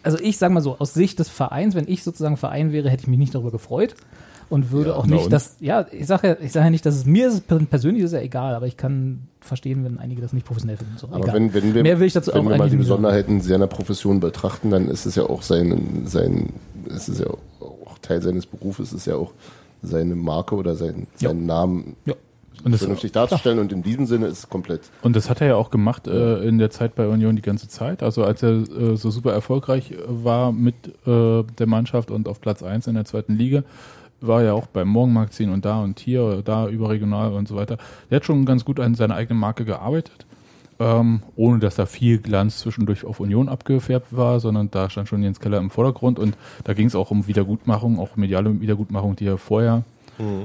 also 0.05 0.17
ich 0.19 0.37
sag 0.37 0.51
mal 0.51 0.61
so, 0.61 0.77
aus 0.77 0.93
Sicht 0.93 1.19
des 1.19 1.29
Vereins, 1.29 1.75
wenn 1.75 1.87
ich 1.87 2.03
sozusagen 2.03 2.37
Verein 2.37 2.71
wäre, 2.71 2.89
hätte 2.89 3.03
ich 3.03 3.07
mich 3.07 3.19
nicht 3.19 3.35
darüber 3.35 3.51
gefreut 3.51 3.95
und 4.49 4.71
würde 4.71 4.91
Ja, 4.91 4.95
auch 4.95 5.07
nicht, 5.07 5.31
dass, 5.33 5.55
ja, 5.59 5.85
ich 5.91 6.05
sage 6.07 6.27
ja, 6.27 6.37
ich 6.39 6.51
sage 6.51 6.65
ja 6.65 6.69
nicht, 6.69 6.85
dass 6.85 6.95
es 6.95 7.05
mir 7.05 7.27
ist, 7.27 7.51
es 7.51 7.65
persönlich 7.67 8.03
ist 8.03 8.11
ja 8.13 8.19
egal, 8.21 8.53
aber 8.55 8.67
ich 8.67 8.77
kann 8.77 9.27
verstehen, 9.41 9.83
wenn 9.83 9.97
einige 9.99 10.21
das 10.21 10.33
nicht 10.33 10.45
professionell 10.45 10.77
finden. 10.77 10.97
So, 10.97 11.07
Aber 11.07 11.19
egal. 11.19 11.35
wenn, 11.35 11.53
wenn 11.53 11.73
wir, 11.73 11.83
Mehr 11.83 11.99
will 11.99 12.07
ich 12.07 12.13
dazu 12.13 12.31
wenn 12.33 12.47
wir 12.47 12.57
mal 12.57 12.69
die. 12.69 12.77
Besonderheiten 12.77 13.41
seiner 13.41 13.67
Profession 13.67 14.19
betrachten, 14.19 14.69
dann 14.71 14.87
ist 14.87 15.05
es 15.05 15.15
ja 15.15 15.23
auch 15.23 15.41
sein, 15.41 16.03
sein 16.05 16.53
es 16.95 17.09
ist 17.09 17.19
ja 17.19 17.27
auch 17.27 17.97
Teil 18.01 18.21
seines 18.21 18.45
Berufes, 18.45 18.89
es 18.89 18.93
ist 19.01 19.07
ja 19.07 19.15
auch 19.15 19.31
seine 19.81 20.15
Marke 20.15 20.55
oder 20.55 20.75
sein, 20.75 21.07
Ja. 21.19 21.29
seinen 21.29 21.45
Namen 21.45 21.95
Ja. 22.05 22.13
Und 22.65 22.71
das, 22.71 22.81
vernünftig 22.81 23.11
darzustellen 23.11 23.59
und 23.59 23.71
in 23.71 23.83
diesem 23.83 24.07
Sinne 24.07 24.25
ist 24.25 24.39
es 24.39 24.49
komplett. 24.49 24.81
und 25.03 25.15
das 25.15 25.29
hat 25.29 25.39
er 25.39 25.47
ja 25.47 25.55
auch 25.55 25.69
gemacht 25.69 26.07
äh, 26.07 26.39
in 26.39 26.57
der 26.57 26.71
Zeit 26.71 26.95
bei 26.95 27.07
Union 27.07 27.35
die 27.35 27.43
ganze 27.43 27.67
Zeit. 27.67 28.01
Also 28.01 28.23
als 28.23 28.41
er 28.41 28.53
äh, 28.53 28.97
so 28.97 29.11
super 29.11 29.31
erfolgreich 29.31 29.91
äh, 29.91 29.97
war 30.07 30.51
mit 30.51 30.73
äh, 31.05 31.43
der 31.43 31.67
Mannschaft 31.67 32.09
und 32.09 32.27
auf 32.27 32.41
Platz 32.41 32.63
1 32.63 32.87
in 32.87 32.95
der 32.95 33.05
zweiten 33.05 33.37
Liga, 33.37 33.61
war 34.19 34.41
er 34.41 34.55
auch 34.55 34.65
beim 34.65 34.87
Morgenmagazin 34.87 35.51
und 35.51 35.63
da 35.63 35.83
und 35.83 35.99
hier, 35.99 36.41
da 36.43 36.67
überregional 36.67 37.33
und 37.33 37.47
so 37.47 37.55
weiter. 37.55 37.77
Der 38.09 38.15
hat 38.15 38.25
schon 38.25 38.45
ganz 38.45 38.65
gut 38.65 38.79
an 38.79 38.95
seiner 38.95 39.13
eigenen 39.13 39.39
Marke 39.39 39.63
gearbeitet. 39.63 40.25
Ähm, 40.79 41.21
ohne 41.35 41.59
dass 41.59 41.75
da 41.75 41.85
viel 41.85 42.17
Glanz 42.17 42.57
zwischendurch 42.57 43.05
auf 43.05 43.19
Union 43.19 43.47
abgefärbt 43.47 44.07
war, 44.09 44.39
sondern 44.39 44.71
da 44.71 44.89
stand 44.89 45.07
schon 45.07 45.21
Jens 45.21 45.39
Keller 45.39 45.59
im 45.59 45.69
Vordergrund 45.69 46.19
und 46.19 46.35
da 46.65 46.73
ging 46.73 46.87
es 46.87 46.95
auch 46.95 47.11
um 47.11 47.27
Wiedergutmachung, 47.27 47.97
auch 47.97 48.17
mediale 48.17 48.59
Wiedergutmachung, 48.59 49.15
die 49.15 49.27
er 49.27 49.37
vorher 49.37 49.83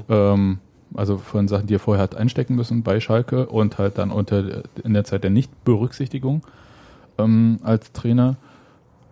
ähm, 0.08 0.58
also 0.94 1.18
von 1.18 1.48
Sachen, 1.48 1.66
die 1.66 1.74
er 1.74 1.78
vorher 1.78 2.02
hat 2.02 2.16
einstecken 2.16 2.54
müssen 2.56 2.82
bei 2.82 3.00
Schalke 3.00 3.46
und 3.46 3.78
halt 3.78 3.98
dann 3.98 4.10
unter 4.10 4.62
in 4.82 4.92
der 4.94 5.04
Zeit 5.04 5.22
der 5.24 5.30
Nichtberücksichtigung 5.30 6.42
ähm, 7.18 7.58
als 7.62 7.92
Trainer. 7.92 8.36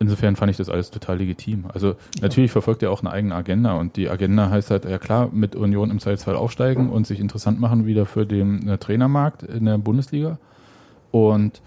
Insofern 0.01 0.37
fand 0.37 0.51
ich 0.51 0.57
das 0.57 0.69
alles 0.69 0.93
total 0.93 1.19
legitim. 1.19 1.65
Also 1.75 1.97
natürlich 2.21 2.53
verfolgt 2.53 2.85
er 2.85 2.93
auch 2.93 3.01
eine 3.01 3.11
eigene 3.11 3.35
Agenda 3.35 3.73
und 3.75 3.97
die 3.97 4.09
Agenda 4.09 4.49
heißt 4.49 4.71
halt, 4.71 4.85
ja 4.85 4.99
klar, 4.99 5.29
mit 5.33 5.57
Union 5.57 5.91
im 5.91 5.99
Zweifelsfall 5.99 6.37
aufsteigen 6.37 6.89
und 6.91 7.07
sich 7.07 7.19
interessant 7.19 7.59
machen 7.59 7.85
wieder 7.85 8.07
für 8.07 8.25
den 8.25 8.69
äh, 8.69 8.79
Trainermarkt 8.79 9.43
in 9.43 9.65
der 9.65 9.79
Bundesliga. 9.79 10.39
Und 11.11 11.61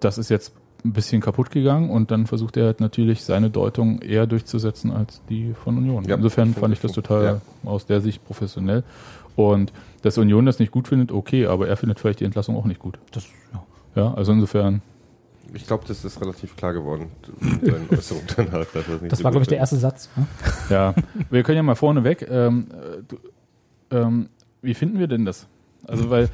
das 0.00 0.18
ist 0.18 0.28
jetzt 0.28 0.54
ein 0.84 0.92
bisschen 0.92 1.20
kaputt 1.20 1.50
gegangen 1.50 1.90
und 1.90 2.10
dann 2.10 2.26
versucht 2.26 2.56
er 2.56 2.66
halt 2.66 2.80
natürlich 2.80 3.24
seine 3.24 3.50
Deutung 3.50 4.00
eher 4.02 4.26
durchzusetzen 4.26 4.90
als 4.90 5.20
die 5.28 5.52
von 5.54 5.76
Union. 5.78 6.04
Ja, 6.04 6.16
Insofern 6.16 6.54
fand 6.54 6.72
ich 6.74 6.80
das 6.80 6.92
total 6.92 7.24
Ja. 7.24 7.40
aus 7.70 7.86
der 7.86 8.00
Sicht 8.00 8.24
professionell. 8.24 8.82
Und 9.36 9.72
dass 10.02 10.18
Union 10.18 10.46
das 10.46 10.58
nicht 10.58 10.72
gut 10.72 10.88
findet, 10.88 11.12
okay, 11.12 11.46
aber 11.46 11.68
er 11.68 11.76
findet 11.76 12.00
vielleicht 12.00 12.20
die 12.20 12.24
Entlassung 12.24 12.56
auch 12.56 12.64
nicht 12.64 12.80
gut. 12.80 12.98
Das, 13.12 13.24
ja. 13.52 13.62
Ja, 13.94 14.14
also 14.14 14.32
insofern, 14.32 14.82
Ich 15.54 15.66
glaube, 15.66 15.84
das 15.88 16.04
ist 16.04 16.20
relativ 16.20 16.56
klar 16.56 16.72
geworden, 16.72 17.10
danach. 17.62 18.66
dass 18.72 18.72
das 18.72 19.00
nicht 19.00 19.12
das 19.12 19.18
so 19.18 19.24
war, 19.24 19.30
glaube 19.30 19.42
ich, 19.42 19.48
der 19.48 19.58
erste 19.58 19.76
Satz. 19.76 20.10
Ne? 20.16 20.26
ja. 20.70 20.94
wir 21.30 21.42
können 21.42 21.56
ja 21.56 21.62
mal 21.62 21.76
vorne 21.76 22.04
weg. 22.04 22.26
Ähm, 22.28 22.66
äh, 22.70 23.02
du, 23.08 23.16
ähm, 23.90 24.28
wie 24.60 24.74
finden 24.74 24.98
wir 24.98 25.06
denn 25.06 25.24
das? 25.24 25.46
Also, 25.86 26.10
weil 26.10 26.28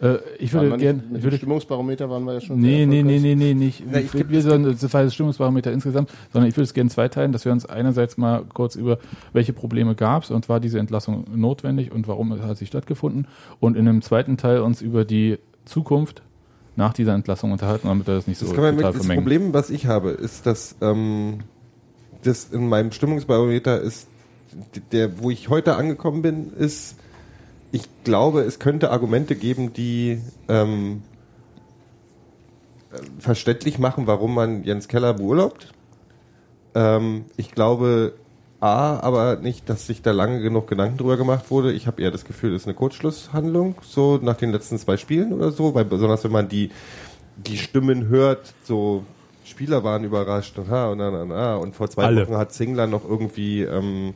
äh, 0.00 0.18
ich 0.38 0.52
würde 0.52 0.78
gerne, 0.78 1.02
mit 1.10 1.22
würde 1.22 1.36
Stimmungsbarometer 1.36 2.08
waren 2.08 2.24
wir 2.24 2.34
ja 2.34 2.40
schon. 2.40 2.58
Nee, 2.58 2.86
nee, 2.86 3.02
nee, 3.02 3.18
nee, 3.18 3.34
nee, 3.34 3.54
nicht. 3.54 3.84
Na, 3.90 4.00
ich 4.00 4.12
wir, 4.14 4.42
sollen, 4.42 4.64
das 4.64 5.14
Stimmungsbarometer 5.14 5.72
insgesamt, 5.72 6.10
sondern 6.32 6.48
ich 6.48 6.56
würde 6.56 6.64
es 6.64 6.74
gerne 6.74 6.88
zweiteilen, 6.88 7.32
dass 7.32 7.44
wir 7.44 7.52
uns 7.52 7.66
einerseits 7.66 8.16
mal 8.16 8.44
kurz 8.52 8.76
über 8.76 8.98
welche 9.32 9.52
Probleme 9.52 9.94
gab 9.94 10.22
es 10.22 10.30
und 10.30 10.48
war 10.48 10.58
diese 10.58 10.78
Entlassung 10.78 11.24
notwendig 11.34 11.92
und 11.92 12.08
warum 12.08 12.40
hat 12.42 12.56
sie 12.56 12.66
stattgefunden 12.66 13.26
und 13.60 13.76
in 13.76 13.86
einem 13.86 14.00
zweiten 14.00 14.38
Teil 14.38 14.60
uns 14.60 14.80
über 14.80 15.04
die 15.04 15.38
Zukunft 15.66 16.22
nach 16.76 16.94
dieser 16.94 17.14
Entlassung 17.14 17.52
unterhalten, 17.52 17.88
damit 17.88 18.06
wir 18.06 18.14
das 18.14 18.26
nicht 18.26 18.38
so 18.38 18.46
Das, 18.46 18.54
kann 18.54 18.64
man 18.64 18.74
mit, 18.76 18.80
total 18.80 18.92
das 18.92 19.02
vermengen. 19.02 19.22
Problem, 19.22 19.52
was 19.52 19.68
ich 19.68 19.86
habe, 19.86 20.10
ist, 20.10 20.46
dass 20.46 20.76
ähm, 20.80 21.40
das 22.22 22.44
in 22.44 22.68
meinem 22.68 22.92
Stimmungsbarometer 22.92 23.80
ist, 23.80 24.08
der, 24.92 25.22
wo 25.22 25.30
ich 25.30 25.50
heute 25.50 25.76
angekommen 25.76 26.22
bin, 26.22 26.52
ist, 26.54 26.96
ich 27.72 27.82
glaube, 28.04 28.42
es 28.42 28.58
könnte 28.58 28.90
Argumente 28.90 29.36
geben, 29.36 29.72
die 29.72 30.20
ähm, 30.48 31.02
äh, 32.92 32.98
verständlich 33.18 33.78
machen, 33.78 34.06
warum 34.06 34.34
man 34.34 34.64
Jens 34.64 34.88
Keller 34.88 35.14
beurlaubt. 35.14 35.72
Ähm, 36.74 37.26
ich 37.36 37.52
glaube, 37.52 38.14
A, 38.60 38.98
aber 39.00 39.36
nicht, 39.36 39.68
dass 39.70 39.86
sich 39.86 40.02
da 40.02 40.12
lange 40.12 40.40
genug 40.40 40.66
Gedanken 40.66 40.98
drüber 40.98 41.16
gemacht 41.16 41.50
wurde. 41.50 41.72
Ich 41.72 41.86
habe 41.86 42.02
eher 42.02 42.10
das 42.10 42.26
Gefühl, 42.26 42.52
das 42.52 42.62
ist 42.62 42.68
eine 42.68 42.74
Kurzschlusshandlung, 42.74 43.76
so 43.82 44.18
nach 44.20 44.36
den 44.36 44.50
letzten 44.50 44.78
zwei 44.78 44.98
Spielen 44.98 45.32
oder 45.32 45.50
so, 45.50 45.74
weil 45.74 45.86
besonders 45.86 46.24
wenn 46.24 46.32
man 46.32 46.48
die, 46.48 46.70
die 47.36 47.56
Stimmen 47.56 48.08
hört, 48.08 48.52
so 48.64 49.04
Spieler 49.44 49.82
waren 49.82 50.04
überrascht 50.04 50.58
und 50.58 50.68
ha 50.68 50.90
und 50.90 50.98
na, 50.98 51.10
na, 51.10 51.24
na. 51.24 51.56
Und 51.56 51.74
vor 51.74 51.88
zwei 51.88 52.04
Alle. 52.04 52.26
Wochen 52.26 52.36
hat 52.36 52.52
Zingler 52.52 52.86
noch 52.86 53.08
irgendwie 53.08 53.62
ähm, 53.62 54.12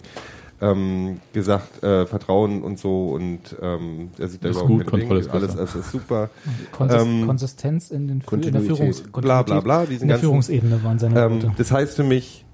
ähm, 0.61 1.21
gesagt, 1.33 1.83
äh, 1.83 2.07
Vertrauen 2.07 2.63
und 2.63 2.79
so 2.79 3.09
und 3.11 3.41
ähm, 3.61 4.11
er 4.19 4.29
sieht 4.29 4.45
da 4.45 4.49
Ist 4.49 4.57
überhaupt 4.57 4.71
gut, 4.71 4.87
Kontrolle 4.87 5.21
Ding. 5.21 5.29
ist 5.29 5.35
Alles, 5.35 5.47
besser. 5.49 5.59
alles 5.61 5.75
ist 5.75 5.93
super. 5.93 6.31
Konsis 6.73 7.03
Ähm, 7.03 7.27
Konsistenz 7.27 7.91
in, 7.91 8.09
den, 8.09 8.23
Fü- 8.23 8.35
in 8.47 8.53
der. 8.53 8.63
Führungs 8.63 9.03
Bla 9.13 9.43
bla 9.43 9.61
bla, 9.61 9.85
diesen 9.87 10.03
in 10.03 10.09
der 10.09 10.17
ganzen 10.17 10.21
Führungsebene 10.27 10.85
waren 10.85 10.99
seine 10.99 11.21
ähm, 11.21 11.33
Worte. 11.43 11.53
das 11.59 11.71
heißt 11.73 11.97
für 11.97 12.05
mich, 12.05 12.45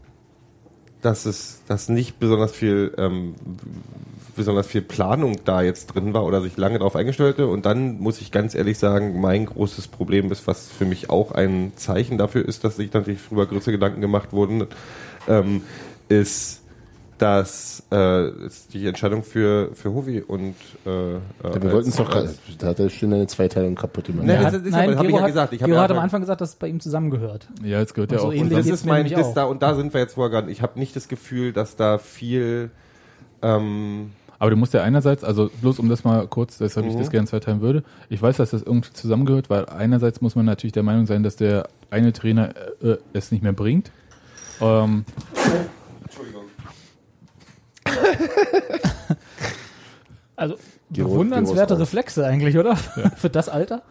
dass 1.03 1.25
es, 1.27 1.63
dass 1.67 1.89
nicht 1.89 2.19
besonders 2.19 2.53
viel, 2.53 2.93
ähm, 2.99 3.35
besonders 4.37 4.67
viel 4.67 4.83
Planung 4.83 5.37
da 5.45 5.63
jetzt 5.63 5.87
drin 5.95 6.13
war 6.15 6.25
oder 6.25 6.43
sich 6.43 6.57
lange 6.57 6.79
darauf 6.79 6.95
eingestellt 6.97 7.35
hatte. 7.37 7.47
Und 7.49 7.65
dann 7.67 8.01
muss 8.01 8.21
ich 8.21 8.31
ganz 8.31 8.55
ehrlich 8.55 8.79
sagen, 8.79 9.21
mein 9.21 9.47
großes 9.47 9.89
Problem 9.89 10.31
ist, 10.33 10.47
was 10.47 10.69
für 10.69 10.85
mich 10.85 11.09
auch 11.11 11.33
ein 11.33 11.73
Zeichen 11.77 12.19
dafür 12.19 12.47
ist, 12.47 12.65
dass 12.65 12.77
sich 12.77 12.93
natürlich 12.93 13.21
früher 13.21 13.47
größere 13.47 13.73
Gedanken 13.73 14.01
gemacht 14.01 14.33
wurden, 14.33 14.67
ähm, 15.29 15.63
ist, 16.09 16.60
dass 17.21 17.83
äh, 17.91 18.31
die 18.73 18.87
Entscheidung 18.87 19.23
für 19.23 19.71
für 19.75 19.93
Hovi 19.93 20.21
und 20.23 20.55
äh, 20.87 21.13
Ja, 21.15 21.21
wir 21.63 21.73
wollten 21.73 21.91
es 21.91 21.97
doch 21.97 22.09
gerade. 22.11 22.35
Da 22.59 22.69
hat 22.69 22.79
er 22.81 22.89
schon 22.89 23.13
eine 23.13 23.27
Zweiteilung 23.27 23.75
kaputt 23.75 24.07
gemacht. 24.07 24.27
Er 24.29 24.43
das 24.51 24.55
ist 24.55 24.65
ja- 24.67 24.71
nein, 24.71 24.89
das 24.91 24.99
hab 24.99 25.05
ich 25.07 25.13
ja 25.13 25.21
hat, 25.21 25.27
gesagt. 25.27 25.53
Ich 25.53 25.59
Gero 25.59 25.73
ja 25.73 25.83
hat 25.83 25.91
am 25.91 25.99
Anfang 25.99 26.21
gesagt, 26.23 26.41
dass 26.41 26.51
es 26.51 26.57
bei 26.57 26.69
ihm 26.69 26.81
zusammengehört. 26.81 27.49
Ja, 27.63 27.79
jetzt 27.81 27.95
gehört 27.95 28.13
ja 28.13 28.19
Also 28.19 28.29
auch. 28.29 28.33
ähnlich- 28.33 28.57
das 28.57 28.67
ist 28.67 28.87
mein, 28.87 29.13
auch. 29.15 29.35
da 29.35 29.45
und 29.45 29.63
da 29.63 29.75
sind 29.75 29.93
wir 29.93 30.01
jetzt 30.01 30.15
vorher 30.15 30.31
gerade. 30.31 30.51
Ich 30.51 30.63
habe 30.63 30.79
nicht 30.79 30.97
das 30.97 31.09
Gefühl, 31.09 31.53
dass 31.53 31.77
da 31.77 31.99
viel 31.99 32.71
ähm, 33.43 34.13
Aber 34.39 34.51
du 34.51 34.57
musst 34.57 34.73
ja 34.73 34.83
einerseits, 34.83 35.23
also 35.23 35.51
bloß 35.61 35.79
um 35.79 35.89
das 35.91 36.03
mal 36.05 36.27
kurz, 36.27 36.57
deshalb 36.59 36.87
ich 36.87 36.95
Mhm. 36.95 36.99
das 37.01 37.11
gerne 37.11 37.27
zweiteilen 37.27 37.61
würde, 37.61 37.83
ich 38.09 38.21
weiß, 38.23 38.39
dass 38.39 38.51
das 38.51 38.63
irgendwie 38.63 38.93
zusammengehört, 38.95 39.51
weil 39.51 39.67
einerseits 39.67 40.21
muss 40.23 40.35
man 40.37 40.47
natürlich 40.47 40.73
der 40.73 40.83
Meinung 40.83 41.05
sein, 41.07 41.23
dass 41.23 41.37
der 41.37 41.69
eine 41.91 42.13
Trainer 42.15 42.55
äh, 42.83 42.97
es 43.13 43.31
nicht 43.33 43.43
mehr 43.43 43.53
bringt. 43.53 43.91
Ähm. 44.63 45.05
Also 50.37 50.57
Gero- 50.91 51.09
bewundernswerte 51.09 51.75
Gero 51.75 51.83
ist 51.83 51.89
Reflexe 51.89 52.27
eigentlich, 52.27 52.57
oder? 52.57 52.77
Für 53.17 53.31
das 53.31 53.49
Alter? 53.49 53.83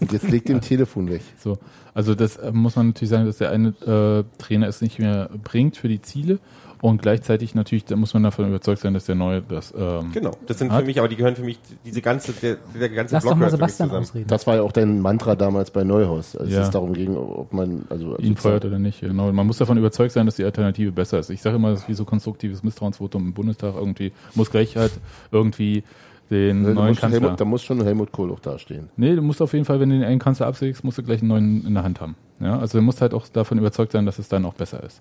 Und 0.00 0.12
jetzt 0.12 0.28
legt 0.28 0.48
dem 0.48 0.60
Telefon 0.60 1.08
weg. 1.08 1.22
So, 1.38 1.58
also 1.94 2.14
das 2.14 2.36
äh, 2.36 2.52
muss 2.52 2.76
man 2.76 2.88
natürlich 2.88 3.10
sagen, 3.10 3.26
dass 3.26 3.38
der 3.38 3.50
eine 3.50 3.68
äh, 3.86 4.24
Trainer 4.42 4.68
es 4.68 4.80
nicht 4.80 4.98
mehr 4.98 5.30
bringt 5.42 5.76
für 5.76 5.88
die 5.88 6.02
Ziele 6.02 6.38
und 6.82 7.00
gleichzeitig 7.02 7.54
natürlich, 7.54 7.84
da 7.84 7.96
muss 7.96 8.12
man 8.14 8.22
davon 8.22 8.48
überzeugt 8.48 8.80
sein, 8.80 8.94
dass 8.94 9.06
der 9.06 9.14
neue 9.14 9.42
das 9.42 9.72
ähm, 9.76 10.10
Genau, 10.12 10.30
das 10.46 10.58
sind 10.58 10.70
Hat- 10.72 10.80
für 10.80 10.86
mich, 10.86 10.98
aber 10.98 11.08
die 11.08 11.16
gehören 11.16 11.34
für 11.36 11.42
mich, 11.42 11.58
diese 11.84 12.02
ganze, 12.02 12.32
der, 12.32 12.56
der 12.78 12.88
ganze 12.90 13.14
Lass 13.14 13.22
Block 13.24 13.32
doch 13.34 13.38
mal 13.38 13.46
gehört 13.46 13.50
für 13.60 13.64
mich 13.64 13.72
Sebastian 13.72 13.88
zusammen. 13.88 14.02
ausreden. 14.04 14.26
Das 14.28 14.46
war 14.46 14.56
ja 14.56 14.62
auch 14.62 14.72
dein 14.72 15.00
Mantra 15.00 15.34
damals 15.34 15.70
bei 15.70 15.84
Neuhaus, 15.84 16.36
als 16.36 16.50
Ja. 16.50 16.62
es 16.62 16.70
darum 16.70 16.92
ging, 16.92 17.16
ob 17.16 17.52
man 17.52 17.84
also 17.88 18.16
ihn 18.18 18.36
feuert 18.36 18.64
oder 18.64 18.78
nicht. 18.78 19.00
Genau. 19.00 19.32
Man 19.32 19.46
muss 19.46 19.58
davon 19.58 19.78
überzeugt 19.78 20.12
sein, 20.12 20.26
dass 20.26 20.36
die 20.36 20.44
Alternative 20.44 20.92
besser 20.92 21.18
ist. 21.18 21.30
Ich 21.30 21.40
sage 21.42 21.56
immer, 21.56 21.70
das 21.70 21.80
ist 21.80 21.88
wie 21.88 21.94
so 21.94 22.04
konstruktives 22.04 22.62
Misstrauensvotum 22.62 23.24
im 23.26 23.32
Bundestag 23.32 23.74
irgendwie 23.74 24.12
muss 24.34 24.50
gleich 24.50 24.76
halt 24.76 24.92
irgendwie 25.32 25.82
den 26.30 26.64
Da 26.64 26.70
neuen 26.74 26.88
muss, 26.88 27.00
Kanzler. 27.00 27.20
Helmut, 27.20 27.40
da 27.40 27.44
muss 27.44 27.62
schon 27.62 27.82
Helmut 27.84 28.10
Kohl 28.10 28.32
auch 28.32 28.40
dastehen. 28.40 28.88
Nee, 28.96 29.14
du 29.14 29.22
musst 29.22 29.40
auf 29.40 29.52
jeden 29.52 29.64
Fall, 29.64 29.78
wenn 29.78 29.90
du 29.90 29.94
den 29.98 30.04
einen 30.04 30.18
Kanzler 30.18 30.46
absägst, 30.48 30.82
musst 30.82 30.98
du 30.98 31.02
gleich 31.04 31.20
einen 31.20 31.28
neuen 31.28 31.64
in 31.66 31.74
der 31.74 31.84
Hand 31.84 32.00
haben. 32.00 32.16
Ja, 32.40 32.58
also 32.58 32.78
du 32.78 32.82
musst 32.82 33.00
halt 33.00 33.14
auch 33.14 33.28
davon 33.28 33.58
überzeugt 33.58 33.92
sein, 33.92 34.04
dass 34.06 34.18
es 34.18 34.28
dann 34.28 34.44
auch 34.44 34.54
besser 34.54 34.82
ist. 34.82 35.00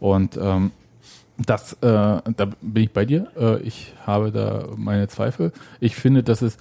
Und 0.00 0.38
ähm, 0.40 0.70
das, 1.38 1.74
äh, 1.74 1.76
da 1.82 2.48
bin 2.60 2.84
ich 2.84 2.92
bei 2.92 3.04
dir. 3.04 3.28
Äh, 3.36 3.62
ich 3.62 3.94
habe 4.06 4.32
da 4.32 4.68
meine 4.76 5.08
Zweifel. 5.08 5.52
Ich 5.80 5.96
finde, 5.96 6.22
dass 6.22 6.42
es 6.42 6.56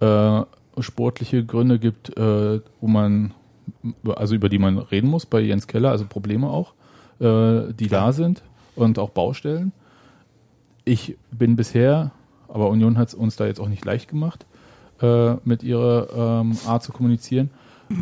äh, 0.00 0.42
sportliche 0.78 1.44
Gründe 1.44 1.78
gibt, 1.78 2.16
äh, 2.16 2.60
wo 2.80 2.86
man 2.86 3.34
also 4.16 4.34
über 4.34 4.48
die 4.48 4.58
man 4.58 4.78
reden 4.78 5.08
muss 5.08 5.26
bei 5.26 5.40
Jens 5.40 5.66
Keller, 5.66 5.90
also 5.90 6.04
Probleme 6.04 6.48
auch, 6.48 6.74
äh, 7.20 7.72
die 7.72 7.88
da 7.88 8.12
sind 8.12 8.42
und 8.74 8.98
auch 8.98 9.10
Baustellen. 9.10 9.72
Ich 10.84 11.16
bin 11.30 11.56
bisher, 11.56 12.10
aber 12.48 12.68
Union 12.68 12.98
hat 12.98 13.08
es 13.08 13.14
uns 13.14 13.36
da 13.36 13.46
jetzt 13.46 13.60
auch 13.60 13.68
nicht 13.68 13.84
leicht 13.84 14.08
gemacht, 14.08 14.44
äh, 15.00 15.34
mit 15.44 15.62
ihrer 15.62 16.40
ähm, 16.40 16.58
Art 16.66 16.82
zu 16.82 16.92
kommunizieren. 16.92 17.50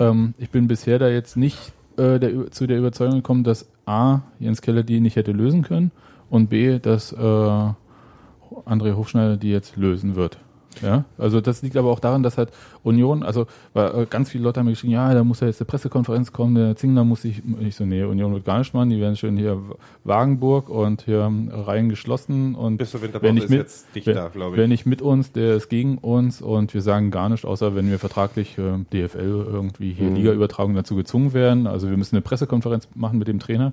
Ähm, 0.01 0.35
ich 0.39 0.51
bin 0.51 0.69
bisher 0.69 0.99
da 0.99 1.09
jetzt 1.09 1.37
nicht 1.37 1.73
der, 1.97 2.53
zu 2.53 2.69
der 2.69 2.79
Überzeugung 2.79 3.17
gekommen, 3.17 3.43
dass 3.43 3.67
A, 3.85 4.21
Jens 4.39 4.63
Keller 4.63 4.85
die 4.85 5.01
nicht 5.01 5.17
hätte 5.17 5.33
lösen 5.33 5.63
können 5.63 5.91
und 6.31 6.49
B, 6.49 6.79
dass 6.79 7.13
äh, 7.13 7.17
André 7.17 8.97
Hofschneider 8.97 9.37
die 9.37 9.51
jetzt 9.51 9.77
lösen 9.77 10.17
wird. 10.17 10.39
Ja, 10.83 11.05
also 11.17 11.41
das 11.41 11.63
liegt 11.63 11.77
aber 11.77 11.91
auch 11.91 11.99
daran, 11.99 12.23
dass 12.23 12.39
halt 12.39 12.51
Union, 12.85 13.25
also 13.25 13.47
weil, 13.73 14.03
äh, 14.03 14.07
ganz 14.09 14.31
viele 14.31 14.45
Leute 14.45 14.61
haben 14.61 14.67
mir 14.67 14.73
geschrieben, 14.73 14.93
ja, 14.93 15.13
da 15.13 15.25
muss 15.25 15.41
ja 15.41 15.49
jetzt 15.49 15.61
eine 15.61 15.67
Pressekonferenz 15.67 16.33
kommen, 16.33 16.55
der 16.55 16.77
Zingler 16.77 17.03
muss 17.03 17.23
sich, 17.23 17.43
ich 17.61 17.75
so, 17.75 17.85
nee, 17.85 18.05
Union 18.05 18.33
wird 18.33 18.45
gar 18.45 18.59
nicht 18.59 18.73
machen, 18.75 18.91
die 18.91 19.01
werden 19.01 19.17
schön 19.17 19.37
hier 19.37 19.61
Wagenburg 20.05 20.69
und 20.69 21.03
hier 21.03 21.33
Reihen 21.51 21.89
geschlossen 21.89 22.55
und 22.55 22.77
Bis 22.77 22.93
zur 22.93 23.01
wer 23.03 23.33
nicht 23.33 23.45
ist 23.45 23.51
mit, 23.51 23.59
jetzt 23.59 23.87
dicht 23.95 24.07
wer, 24.07 24.15
da, 24.15 24.29
glaube 24.29 24.57
wer 24.57 24.65
ich. 24.65 24.71
nicht 24.71 24.87
mit 24.87 25.03
uns, 25.03 25.33
der 25.33 25.57
ist 25.57 25.69
gegen 25.69 25.99
uns 25.99 26.41
und 26.41 26.73
wir 26.75 26.83
sagen 26.83 27.11
gar 27.11 27.29
nicht, 27.29 27.45
außer 27.45 27.75
wenn 27.75 27.91
wir 27.91 27.99
vertraglich 27.99 28.57
äh, 28.59 28.79
DFL 28.93 29.47
irgendwie 29.51 29.93
hier 29.93 30.11
Mhm. 30.11 30.17
Liga-Übertragung 30.17 30.75
dazu 30.75 30.95
gezwungen 30.95 31.33
werden. 31.33 31.67
Also 31.67 31.91
wir 31.91 31.97
müssen 31.97 32.15
eine 32.15 32.23
Pressekonferenz 32.23 32.89
machen 32.95 33.19
mit 33.19 33.27
dem 33.27 33.41
Trainer. 33.41 33.73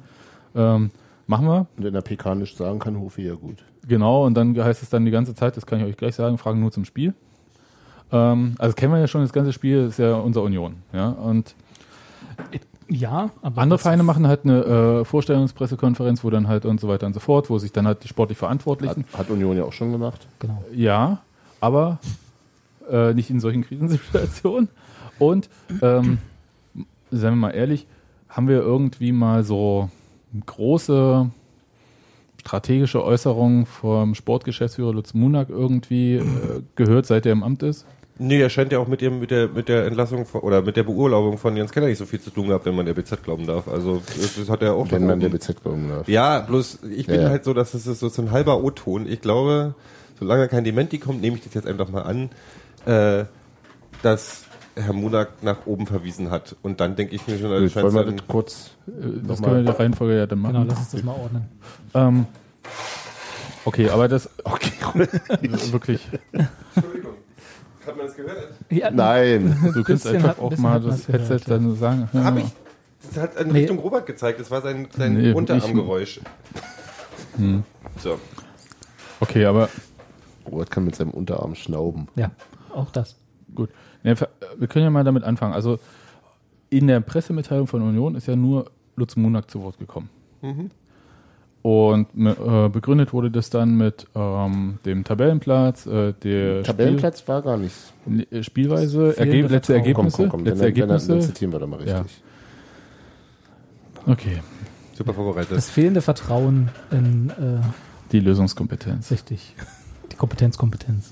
Ähm, 0.55 0.89
machen 1.27 1.47
wir. 1.47 1.67
Und 1.77 1.83
wenn 1.83 1.95
er 1.95 2.01
PK 2.01 2.35
nicht 2.35 2.57
sagen 2.57 2.79
kann, 2.79 2.99
Hofi 2.99 3.23
ja 3.23 3.35
gut. 3.35 3.63
Genau, 3.87 4.25
und 4.25 4.33
dann 4.35 4.57
heißt 4.57 4.81
es 4.83 4.89
dann 4.89 5.05
die 5.05 5.11
ganze 5.11 5.35
Zeit, 5.35 5.57
das 5.57 5.65
kann 5.65 5.79
ich 5.79 5.85
euch 5.85 5.97
gleich 5.97 6.15
sagen, 6.15 6.37
Fragen 6.37 6.59
nur 6.59 6.71
zum 6.71 6.85
Spiel. 6.85 7.13
Ähm, 8.11 8.55
also 8.57 8.75
kennen 8.75 8.93
wir 8.93 8.99
ja 8.99 9.07
schon, 9.07 9.21
das 9.21 9.33
ganze 9.33 9.53
Spiel 9.53 9.85
ist 9.85 9.99
ja 9.99 10.15
unser 10.15 10.41
Union. 10.43 10.77
Ja? 10.93 11.09
Und 11.09 11.55
Ja, 12.87 13.31
aber 13.41 13.61
andere 13.61 13.79
Vereine 13.79 14.03
machen 14.03 14.27
halt 14.27 14.41
eine 14.43 14.63
äh, 15.01 15.05
Vorstellungspressekonferenz, 15.05 16.23
wo 16.23 16.29
dann 16.29 16.47
halt 16.47 16.65
und 16.65 16.79
so 16.79 16.87
weiter 16.87 17.07
und 17.07 17.13
so 17.13 17.19
fort, 17.19 17.49
wo 17.49 17.57
sich 17.57 17.71
dann 17.71 17.87
halt 17.87 18.03
die 18.03 18.07
sportlich 18.07 18.37
Hat, 18.37 18.39
Verantwortlichen. 18.39 19.05
hat 19.17 19.29
Union 19.29 19.57
ja 19.57 19.63
auch 19.63 19.73
schon 19.73 19.91
gemacht. 19.91 20.27
Genau. 20.39 20.63
Ja, 20.71 21.21
aber 21.61 21.99
äh, 22.89 23.13
nicht 23.13 23.29
in 23.31 23.39
solchen 23.39 23.63
Krisensituationen. 23.63 24.69
Und 25.17 25.49
ähm, 25.81 26.19
seien 27.09 27.33
wir 27.33 27.37
mal 27.37 27.51
ehrlich, 27.51 27.87
haben 28.29 28.47
wir 28.47 28.57
irgendwie 28.59 29.11
mal 29.11 29.43
so 29.43 29.89
große 30.45 31.29
strategische 32.39 33.03
Äußerungen 33.03 33.65
vom 33.65 34.13
Sportgeschäftsführer 34.15 34.93
Lutz 34.93 35.13
Munak 35.13 35.49
irgendwie 35.49 36.15
äh, 36.15 36.23
gehört, 36.75 37.05
seit 37.07 37.25
er 37.25 37.31
im 37.31 37.43
Amt 37.43 37.63
ist? 37.63 37.85
Nee, 38.17 38.39
er 38.39 38.49
scheint 38.49 38.71
ja 38.71 38.79
auch 38.79 38.87
mit 38.87 39.01
dem, 39.01 39.19
mit 39.19 39.29
der, 39.31 39.49
mit 39.49 39.67
der 39.67 39.85
Entlassung 39.87 40.25
von, 40.25 40.41
oder 40.41 40.61
mit 40.61 40.77
der 40.77 40.83
Beurlaubung 40.83 41.37
von 41.37 41.57
Jens 41.57 41.71
Keller 41.73 41.87
nicht 41.87 41.97
so 41.97 42.05
viel 42.05 42.21
zu 42.21 42.29
tun 42.29 42.47
gehabt, 42.47 42.65
wenn 42.65 42.75
man 42.75 42.85
der 42.85 42.93
BZ 42.93 43.23
glauben 43.23 43.45
darf. 43.45 43.67
Also, 43.67 44.01
das, 44.05 44.35
das 44.35 44.49
hat 44.49 44.61
er 44.61 44.73
auch 44.73 44.89
Wenn 44.89 45.05
man 45.05 45.19
der. 45.19 45.29
BZ 45.29 45.61
glauben 45.61 45.89
darf. 45.89 46.07
Ja, 46.07 46.39
bloß, 46.39 46.79
ich 46.95 47.07
bin 47.07 47.19
Ja, 47.21 47.29
halt 47.29 47.43
so, 47.43 47.53
dass 47.53 47.73
es 47.73 47.83
so, 47.83 48.07
so 48.07 48.21
ein 48.21 48.31
halber 48.31 48.63
O-Ton. 48.63 49.05
Ich 49.05 49.19
glaube, 49.19 49.75
solange 50.17 50.47
kein 50.47 50.63
Dementi 50.63 50.97
kommt, 50.97 51.19
nehme 51.19 51.35
ich 51.35 51.43
das 51.43 51.53
jetzt 51.55 51.67
einfach 51.67 51.89
mal 51.89 52.03
an, 52.03 52.29
äh, 52.85 53.25
dass 54.01 54.44
Herr 54.75 54.93
Munak 54.93 55.41
nach 55.41 55.65
oben 55.65 55.87
verwiesen 55.87 56.29
hat. 56.31 56.55
Und 56.61 56.79
dann 56.79 56.95
denke 56.95 57.15
ich 57.15 57.25
mir 57.27 57.37
schon, 57.37 57.51
also 57.51 57.67
scheint's 57.69 57.93
wollen 57.93 58.05
wir 58.07 58.13
das 58.13 58.27
kurz 58.27 58.71
Äh, 58.87 58.91
Das 58.91 59.01
Nochmal. 59.01 59.35
können 59.37 59.53
wir 59.53 59.59
in 59.59 59.65
der 59.65 59.79
Reihenfolge 59.79 60.17
ja 60.17 60.25
dann 60.27 60.41
Genau, 60.43 60.53
machen. 60.53 60.67
lass 60.69 60.79
uns 60.79 60.91
das 60.91 61.03
mal 61.03 61.13
ordnen. 61.13 61.45
ähm, 61.93 62.25
okay, 63.65 63.89
aber 63.89 64.07
das 64.07 64.29
okay, 64.43 64.71
wirklich. 65.71 66.07
Entschuldigung. 66.73 67.13
Hat 67.85 67.97
man 67.97 68.05
das 68.07 68.15
gehört? 68.15 68.53
Ja, 68.69 68.91
Nein. 68.91 69.57
Du 69.73 69.83
kannst 69.83 70.07
einfach 70.07 70.29
hat- 70.29 70.39
auch 70.39 70.57
mal 70.57 70.81
das 70.81 71.05
gehört, 71.05 71.29
Headset 71.29 71.49
ja. 71.51 71.57
dann 71.57 71.75
sagen. 71.77 72.09
Ja, 72.13 72.23
Hab 72.23 72.37
ich. 72.37 72.45
Das 73.13 73.21
hat 73.23 73.35
in 73.39 73.49
Nee. 73.51 73.59
Richtung 73.59 73.77
Robert 73.79 74.05
gezeigt. 74.07 74.39
Das 74.39 74.49
war 74.49 74.61
sein, 74.61 74.87
sein 74.97 75.13
Nee, 75.13 75.31
Unterarmgeräusch. 75.31 76.19
So. 78.01 78.19
Okay, 79.19 79.45
aber 79.45 79.69
Robert 80.49 80.71
kann 80.71 80.85
mit 80.85 80.95
seinem 80.95 81.11
Unterarm 81.11 81.55
schnauben. 81.55 82.07
ja, 82.15 82.31
auch 82.73 82.91
das. 82.91 83.15
Gut. 83.53 83.69
Ja, 84.05 84.13
wir 84.57 84.67
können 84.67 84.85
ja 84.85 84.91
mal 84.91 85.03
damit 85.03 85.23
anfangen. 85.23 85.53
Also 85.53 85.79
in 86.69 86.87
der 86.87 86.99
Pressemitteilung 86.99 87.67
von 87.67 87.81
Union 87.81 88.15
ist 88.15 88.27
ja 88.27 88.35
nur 88.35 88.71
Lutz 88.95 89.15
Munak 89.15 89.49
zu 89.51 89.61
Wort 89.63 89.77
gekommen. 89.79 90.09
Und 91.61 92.07
äh, 92.15 92.69
begründet 92.69 93.11
wurde 93.11 93.31
das 93.31 93.49
dann 93.49 93.75
mit 93.75 94.05
ähm, 94.13 94.77
dem 94.85 95.03
Tabellenplatz, 95.03 95.87
äh, 95.87 96.13
der 96.13 96.61
Tabellenplatz 96.61 97.27
war 97.27 97.41
gar 97.41 97.57
nicht. 97.57 97.73
Spiel, 98.03 98.27
äh, 98.29 98.43
Spielweise, 98.43 99.17
Ergeb 99.17 99.49
letzte. 99.49 99.73
Ergebnisse. 99.73 100.17
Komm, 100.17 100.29
komm, 100.29 100.45
komm. 100.45 100.45
Letzte 100.45 100.65
Dann, 100.65 100.73
dann, 100.75 100.87
dann, 100.87 100.89
Ergebnisse. 100.89 101.07
dann 101.13 101.21
zitieren 101.21 101.51
wir 101.53 101.59
doch 101.59 101.67
mal 101.67 101.87
Ja. 101.87 102.01
richtig. 102.01 102.21
okay, 104.05 104.39
Super 104.93 105.13
vorbereitet. 105.15 105.57
Das 105.57 105.69
fehlende 105.71 106.01
Vertrauen 106.01 106.69
in 106.91 107.31
äh, 107.31 107.59
die 108.11 108.19
Lösungskompetenz. 108.19 109.09
richtig 109.11 109.55
die 110.11 110.15
Kompetenz, 110.15 110.57
Kompetenz. 110.59 111.11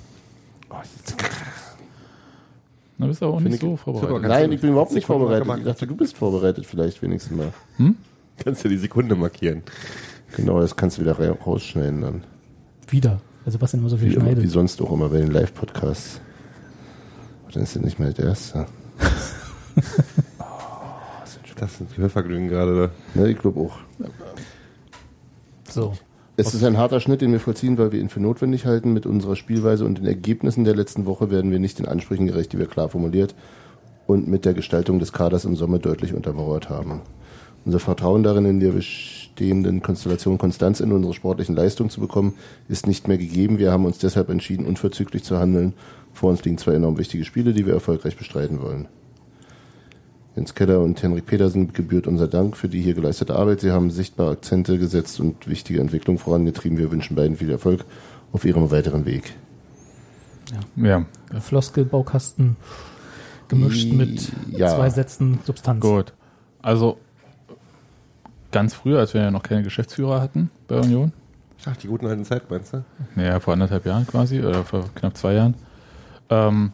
Na, 3.03 3.07
bist 3.09 3.23
aber 3.23 3.33
auch 3.33 3.39
nicht 3.39 3.55
ich- 3.55 3.61
so 3.61 3.75
vorbereitet. 3.77 4.21
Nein, 4.29 4.49
du 4.49 4.55
ich 4.55 4.61
bin 4.61 4.71
überhaupt 4.71 4.91
nicht 4.93 5.05
Sekunden 5.05 5.27
vorbereitet. 5.29 5.57
Ich 5.59 5.65
dachte, 5.71 5.87
du 5.87 5.95
bist 5.95 6.17
vorbereitet 6.17 6.65
vielleicht 6.65 7.01
wenigstens 7.01 7.37
mal. 7.37 7.53
Kannst 8.37 8.63
du 8.65 8.69
die 8.69 8.77
Sekunde 8.77 9.15
markieren. 9.15 9.63
Genau, 10.35 10.59
das 10.59 10.75
kannst 10.75 10.97
du 10.97 11.01
wieder 11.01 11.19
ra- 11.19 11.37
rausschneiden 11.45 12.01
dann. 12.01 12.23
Wieder. 12.89 13.21
Also 13.45 13.61
was 13.61 13.71
denn 13.71 13.81
immer 13.81 13.89
so 13.89 13.97
viel 13.97 14.09
Wie, 14.09 14.13
immer, 14.15 14.25
wie 14.27 14.31
schneidet. 14.33 14.51
sonst 14.51 14.81
auch 14.81 14.91
immer 14.91 15.09
bei 15.09 15.19
den 15.19 15.31
Live-Podcasts. 15.31 16.19
Dann 17.53 17.61
ist 17.63 17.75
er 17.75 17.81
nicht 17.83 17.99
mehr 17.99 18.11
der 18.13 18.25
Erste. 18.25 18.65
Das 21.59 21.77
sind 21.77 21.95
Hörvergnügen 21.97 22.49
gerade. 22.49 22.89
Ne, 23.13 23.29
ich 23.29 23.37
glaube 23.39 23.59
auch. 23.61 23.77
So. 25.69 25.93
Es 26.35 26.55
ist 26.55 26.63
ein 26.63 26.79
harter 26.79 26.99
Schnitt, 26.99 27.21
den 27.21 27.31
wir 27.31 27.39
vollziehen, 27.39 27.77
weil 27.77 27.91
wir 27.91 27.99
ihn 27.99 28.09
für 28.09 28.19
notwendig 28.19 28.65
halten. 28.65 28.91
Mit 28.91 29.05
unserer 29.05 29.35
Spielweise 29.35 29.85
und 29.85 29.99
den 29.99 30.07
Ergebnissen 30.07 30.63
der 30.63 30.75
letzten 30.75 31.05
Woche 31.05 31.29
werden 31.29 31.51
wir 31.51 31.59
nicht 31.59 31.77
den 31.77 31.85
Ansprüchen 31.85 32.25
gerecht, 32.25 32.53
die 32.53 32.57
wir 32.57 32.65
klar 32.65 32.89
formuliert 32.89 33.35
und 34.07 34.27
mit 34.27 34.43
der 34.43 34.55
Gestaltung 34.55 34.97
des 34.97 35.13
Kaders 35.13 35.45
im 35.45 35.55
Sommer 35.55 35.77
deutlich 35.77 36.15
untermauert 36.15 36.71
haben. 36.71 37.01
Unser 37.65 37.79
Vertrauen 37.79 38.23
darin, 38.23 38.45
in 38.45 38.59
der 38.59 38.71
bestehenden 38.71 39.83
Konstellation 39.83 40.39
Konstanz 40.39 40.79
in 40.79 40.91
unsere 40.91 41.13
sportlichen 41.13 41.55
Leistungen 41.55 41.91
zu 41.91 42.01
bekommen, 42.01 42.33
ist 42.67 42.87
nicht 42.87 43.07
mehr 43.07 43.19
gegeben. 43.19 43.59
Wir 43.59 43.71
haben 43.71 43.85
uns 43.85 43.99
deshalb 43.99 44.29
entschieden, 44.29 44.65
unverzüglich 44.65 45.23
zu 45.23 45.37
handeln. 45.37 45.73
Vor 46.13 46.31
uns 46.31 46.43
liegen 46.43 46.57
zwei 46.57 46.73
enorm 46.73 46.97
wichtige 46.97 47.25
Spiele, 47.25 47.53
die 47.53 47.67
wir 47.67 47.73
erfolgreich 47.75 48.17
bestreiten 48.17 48.59
wollen. 48.59 48.87
Jens 50.35 50.55
Keller 50.55 50.79
und 50.81 51.01
Henrik 51.03 51.25
Petersen 51.27 51.73
gebührt 51.73 52.07
unser 52.07 52.27
Dank 52.27 52.57
für 52.57 52.67
die 52.67 52.81
hier 52.81 52.95
geleistete 52.95 53.35
Arbeit. 53.35 53.61
Sie 53.61 53.71
haben 53.71 53.91
sichtbare 53.91 54.31
Akzente 54.31 54.79
gesetzt 54.79 55.19
und 55.19 55.47
wichtige 55.47 55.79
Entwicklungen 55.79 56.17
vorangetrieben. 56.17 56.77
Wir 56.79 56.91
wünschen 56.91 57.15
beiden 57.15 57.37
viel 57.37 57.51
Erfolg 57.51 57.85
auf 58.31 58.43
ihrem 58.45 58.71
weiteren 58.71 59.05
Weg. 59.05 59.33
Ja, 60.75 61.05
Floskelbaukasten 61.39 62.55
gemischt 63.47 63.85
I- 63.85 63.93
mit 63.93 64.31
ja. 64.51 64.69
zwei 64.75 64.89
Sätzen 64.89 65.39
Substanz. 65.45 65.81
gut. 65.81 66.13
Also 66.61 66.97
ganz 68.51 68.73
früher, 68.73 68.99
als 68.99 69.13
wir 69.13 69.21
ja 69.21 69.31
noch 69.31 69.43
keine 69.43 69.63
Geschäftsführer 69.63 70.19
hatten 70.21 70.49
bei 70.67 70.79
Union, 70.79 71.11
Ach, 71.65 71.77
die 71.77 71.87
guten 71.87 72.07
alten 72.07 72.25
Zeit, 72.25 72.49
meinst 72.49 72.73
du? 72.73 72.83
Naja, 73.15 73.39
vor 73.39 73.53
anderthalb 73.53 73.85
Jahren 73.85 74.05
quasi, 74.05 74.41
oder 74.41 74.65
vor 74.65 74.89
knapp 74.95 75.15
zwei 75.15 75.33
Jahren. 75.33 75.53
Ähm, 76.29 76.73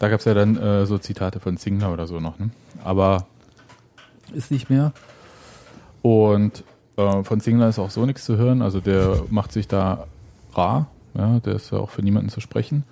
da 0.00 0.08
gab 0.08 0.18
es 0.18 0.24
ja 0.26 0.34
dann 0.34 0.56
äh, 0.56 0.86
so 0.86 0.98
Zitate 0.98 1.38
von 1.38 1.56
Zingler 1.56 1.92
oder 1.92 2.06
so 2.08 2.18
noch, 2.18 2.38
ne? 2.38 2.50
Aber 2.84 3.26
ist 4.32 4.50
nicht 4.50 4.70
mehr. 4.70 4.92
Und 6.02 6.62
äh, 6.96 7.24
von 7.24 7.40
Zingler 7.40 7.68
ist 7.68 7.78
auch 7.78 7.90
so 7.90 8.06
nichts 8.06 8.24
zu 8.24 8.36
hören. 8.36 8.62
Also 8.62 8.80
der 8.80 9.22
macht 9.30 9.52
sich 9.52 9.66
da 9.66 10.06
rar. 10.54 10.86
Ja, 11.14 11.40
der 11.40 11.54
ist 11.54 11.72
ja 11.72 11.78
auch 11.78 11.90
für 11.90 12.02
niemanden 12.02 12.28
zu 12.28 12.40
sprechen. 12.40 12.84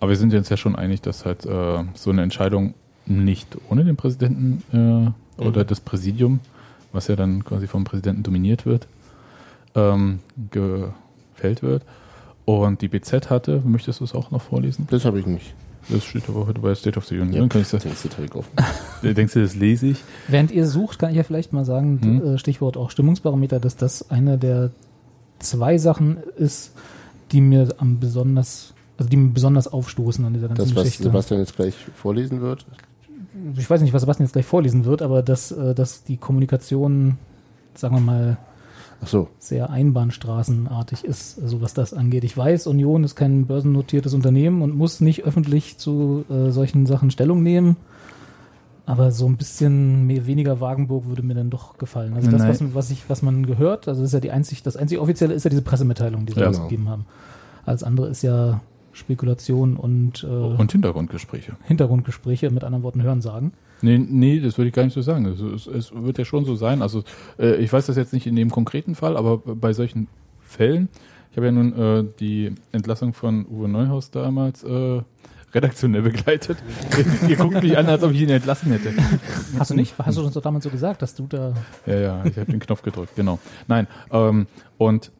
Aber 0.00 0.10
wir 0.10 0.16
sind 0.16 0.32
uns 0.34 0.48
ja 0.48 0.56
schon 0.56 0.76
einig, 0.76 1.02
dass 1.02 1.24
halt 1.24 1.44
äh, 1.46 1.84
so 1.94 2.10
eine 2.10 2.22
Entscheidung 2.22 2.74
nicht 3.06 3.56
ohne 3.70 3.84
den 3.84 3.96
Präsidenten 3.96 5.14
äh, 5.38 5.42
oder 5.42 5.64
das 5.64 5.80
Präsidium, 5.80 6.40
was 6.92 7.08
ja 7.08 7.16
dann 7.16 7.44
quasi 7.44 7.66
vom 7.66 7.84
Präsidenten 7.84 8.22
dominiert 8.22 8.66
wird, 8.66 8.88
ähm, 9.74 10.20
gefällt 10.50 11.62
wird. 11.62 11.82
Und 12.44 12.80
die 12.80 12.88
BZ 12.88 13.30
hatte, 13.30 13.62
möchtest 13.64 14.00
du 14.00 14.04
es 14.04 14.14
auch 14.14 14.30
noch 14.30 14.42
vorlesen? 14.42 14.86
Das 14.90 15.04
habe 15.04 15.18
ich 15.18 15.26
nicht. 15.26 15.54
Das 15.88 16.04
steht 16.04 16.28
aber 16.28 16.46
heute 16.46 16.60
bei 16.60 16.74
State 16.74 16.98
of 16.98 17.04
the 17.06 17.14
Union. 17.18 17.40
Dann 17.40 17.48
kann 17.48 17.62
ich 17.62 17.68
das, 17.70 17.82
denkst 17.82 18.02
du, 18.02 18.08
Tarek, 18.08 18.34
auf. 18.36 18.46
denkst 19.02 19.34
du, 19.34 19.42
das 19.42 19.54
lese 19.54 19.86
ich? 19.88 20.02
Während 20.28 20.50
ihr 20.50 20.66
sucht, 20.66 20.98
kann 20.98 21.10
ich 21.10 21.16
ja 21.16 21.22
vielleicht 21.22 21.52
mal 21.52 21.64
sagen, 21.64 22.00
Hm? 22.02 22.34
äh, 22.34 22.38
Stichwort 22.38 22.76
auch 22.76 22.90
Stimmungsbarometer, 22.90 23.60
dass 23.60 23.76
das 23.76 24.10
eine 24.10 24.36
der 24.38 24.70
zwei 25.38 25.78
Sachen 25.78 26.18
ist, 26.36 26.72
die 27.32 27.40
mir 27.40 27.68
am 27.78 28.00
besonders, 28.00 28.74
also 28.98 29.08
die 29.08 29.16
mir 29.16 29.30
besonders 29.32 29.68
aufstoßen 29.68 30.24
an 30.24 30.34
dieser 30.34 30.48
ganzen 30.48 30.62
Das, 30.64 30.74
was 30.74 30.84
Geschichte. 30.84 31.04
Sebastian 31.04 31.40
jetzt 31.40 31.54
gleich 31.56 31.74
vorlesen 31.94 32.40
wird. 32.40 32.66
ich 33.56 33.68
weiß 33.68 33.80
nicht, 33.80 33.92
was 33.92 34.02
Sebastian 34.02 34.26
jetzt 34.26 34.32
gleich 34.32 34.46
vorlesen 34.46 34.84
wird, 34.84 35.02
aber 35.02 35.22
dass, 35.22 35.52
äh, 35.52 35.74
dass 35.74 36.02
die 36.04 36.16
Kommunikation, 36.16 37.18
sagen 37.74 37.94
wir 37.96 38.00
mal, 38.00 38.38
Ach 39.06 39.10
so. 39.10 39.28
sehr 39.38 39.70
einbahnstraßenartig 39.70 41.04
ist, 41.04 41.40
also 41.40 41.60
was 41.62 41.74
das 41.74 41.94
angeht. 41.94 42.24
Ich 42.24 42.36
weiß, 42.36 42.66
Union 42.66 43.04
ist 43.04 43.14
kein 43.16 43.46
börsennotiertes 43.46 44.12
Unternehmen 44.14 44.62
und 44.62 44.76
muss 44.76 45.00
nicht 45.00 45.24
öffentlich 45.24 45.78
zu 45.78 46.24
äh, 46.28 46.50
solchen 46.50 46.86
Sachen 46.86 47.10
Stellung 47.10 47.42
nehmen. 47.42 47.76
Aber 48.88 49.10
so 49.10 49.26
ein 49.26 49.36
bisschen 49.36 50.06
mehr, 50.06 50.26
weniger 50.26 50.60
Wagenburg 50.60 51.06
würde 51.06 51.22
mir 51.22 51.34
dann 51.34 51.50
doch 51.50 51.76
gefallen. 51.76 52.14
Also 52.14 52.30
das, 52.30 52.42
was, 52.46 52.74
was, 52.74 52.90
ich, 52.92 53.08
was 53.10 53.20
man 53.20 53.44
gehört, 53.44 53.88
also 53.88 54.00
das 54.00 54.10
ist 54.10 54.14
ja 54.14 54.20
die 54.20 54.30
einzig, 54.30 54.62
das 54.62 54.76
einzig 54.76 54.98
offizielle 55.00 55.34
ist 55.34 55.42
ja 55.42 55.50
diese 55.50 55.62
Pressemitteilung, 55.62 56.24
die 56.24 56.34
sie 56.34 56.40
Ja. 56.40 56.48
ausgegeben 56.50 56.88
haben. 56.88 57.04
Alles 57.64 57.82
andere 57.82 58.06
ist 58.08 58.22
ja 58.22 58.60
Spekulation 58.92 59.76
und, 59.76 60.22
äh, 60.22 60.26
Und 60.28 60.70
Hintergrundgespräche. 60.70 61.56
Hintergrundgespräche, 61.64 62.50
mit 62.50 62.62
anderen 62.62 62.84
Worten 62.84 63.02
Hörensagen. 63.02 63.52
Nee, 63.82 63.98
nee, 63.98 64.40
das 64.40 64.56
würde 64.58 64.68
ich 64.68 64.74
gar 64.74 64.84
nicht 64.84 64.94
so 64.94 65.02
sagen. 65.02 65.26
Es, 65.26 65.40
es, 65.40 65.66
es 65.66 65.92
wird 65.94 66.18
ja 66.18 66.24
schon 66.24 66.44
so 66.44 66.56
sein. 66.56 66.82
Also 66.82 67.04
äh, 67.38 67.56
ich 67.56 67.72
weiß 67.72 67.86
das 67.86 67.96
jetzt 67.96 68.12
nicht 68.12 68.26
in 68.26 68.36
dem 68.36 68.50
konkreten 68.50 68.94
Fall, 68.94 69.16
aber 69.16 69.38
bei 69.38 69.72
solchen 69.72 70.08
Fällen, 70.40 70.88
ich 71.30 71.36
habe 71.36 71.46
ja 71.46 71.52
nun 71.52 71.72
äh, 71.78 72.04
die 72.18 72.54
Entlassung 72.72 73.12
von 73.12 73.46
Uwe 73.46 73.68
Neuhaus 73.68 74.10
damals 74.10 74.62
äh, 74.64 75.02
redaktionell 75.54 76.02
begleitet. 76.02 76.58
Ihr 77.28 77.36
guckt 77.36 77.62
mich 77.62 77.76
an, 77.76 77.86
als 77.86 78.02
ob 78.02 78.12
ich 78.12 78.20
ihn 78.22 78.30
entlassen 78.30 78.72
hätte. 78.72 78.92
Hast 79.58 79.70
du 79.70 79.74
nicht? 79.74 79.94
Hast 79.98 80.16
du 80.16 80.24
uns 80.24 80.34
doch 80.34 80.42
damals 80.42 80.64
so 80.64 80.70
gesagt, 80.70 81.02
dass 81.02 81.14
du 81.14 81.26
da. 81.26 81.52
Ja, 81.86 81.94
ja, 81.98 82.24
ich 82.24 82.36
habe 82.38 82.50
den 82.50 82.60
Knopf 82.60 82.82
gedrückt, 82.82 83.14
genau. 83.16 83.38
Nein, 83.68 83.86
ähm, 84.10 84.46
und 84.78 85.10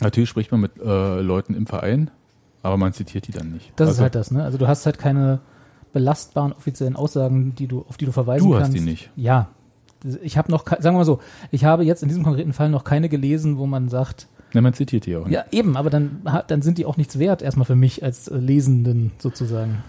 natürlich 0.00 0.28
spricht 0.28 0.50
man 0.52 0.60
mit 0.60 0.72
äh, 0.78 1.20
Leuten 1.20 1.54
im 1.54 1.66
Verein, 1.66 2.10
aber 2.62 2.76
man 2.76 2.92
zitiert 2.92 3.26
die 3.26 3.32
dann 3.32 3.52
nicht. 3.52 3.72
Das 3.76 3.88
ist 3.88 3.92
Also, 3.94 4.02
halt 4.02 4.14
das, 4.14 4.30
ne? 4.30 4.44
Also 4.44 4.58
du 4.58 4.66
hast 4.66 4.84
halt 4.86 4.98
keine 4.98 5.40
belastbaren 5.96 6.52
offiziellen 6.52 6.94
Aussagen, 6.94 7.54
die 7.54 7.66
du, 7.66 7.84
auf 7.88 7.96
die 7.96 8.04
du 8.04 8.12
verweisen 8.12 8.46
Du 8.48 8.54
hast 8.54 8.64
kannst. 8.64 8.76
die 8.76 8.80
nicht. 8.82 9.10
Ja. 9.16 9.48
Ich 10.22 10.36
habe 10.36 10.50
noch, 10.52 10.66
sagen 10.66 10.84
wir 10.84 10.92
mal 10.92 11.04
so, 11.06 11.20
ich 11.50 11.64
habe 11.64 11.82
jetzt 11.84 12.02
in 12.02 12.08
diesem 12.08 12.22
konkreten 12.22 12.52
Fall 12.52 12.68
noch 12.68 12.84
keine 12.84 13.08
gelesen, 13.08 13.56
wo 13.58 13.66
man 13.66 13.88
sagt, 13.88 14.28
Ne, 14.54 14.60
man 14.62 14.74
zitiert 14.74 15.06
die 15.06 15.16
auch 15.16 15.24
nicht. 15.24 15.34
ja 15.34 15.44
eben, 15.50 15.76
aber 15.76 15.90
dann, 15.90 16.20
dann 16.46 16.62
sind 16.62 16.78
die 16.78 16.84
auch 16.86 16.96
nichts 16.96 17.18
wert, 17.18 17.42
erstmal 17.42 17.64
für 17.66 17.74
mich 17.74 18.04
als 18.04 18.28
äh, 18.28 18.36
Lesenden 18.36 19.10
sozusagen. 19.18 19.82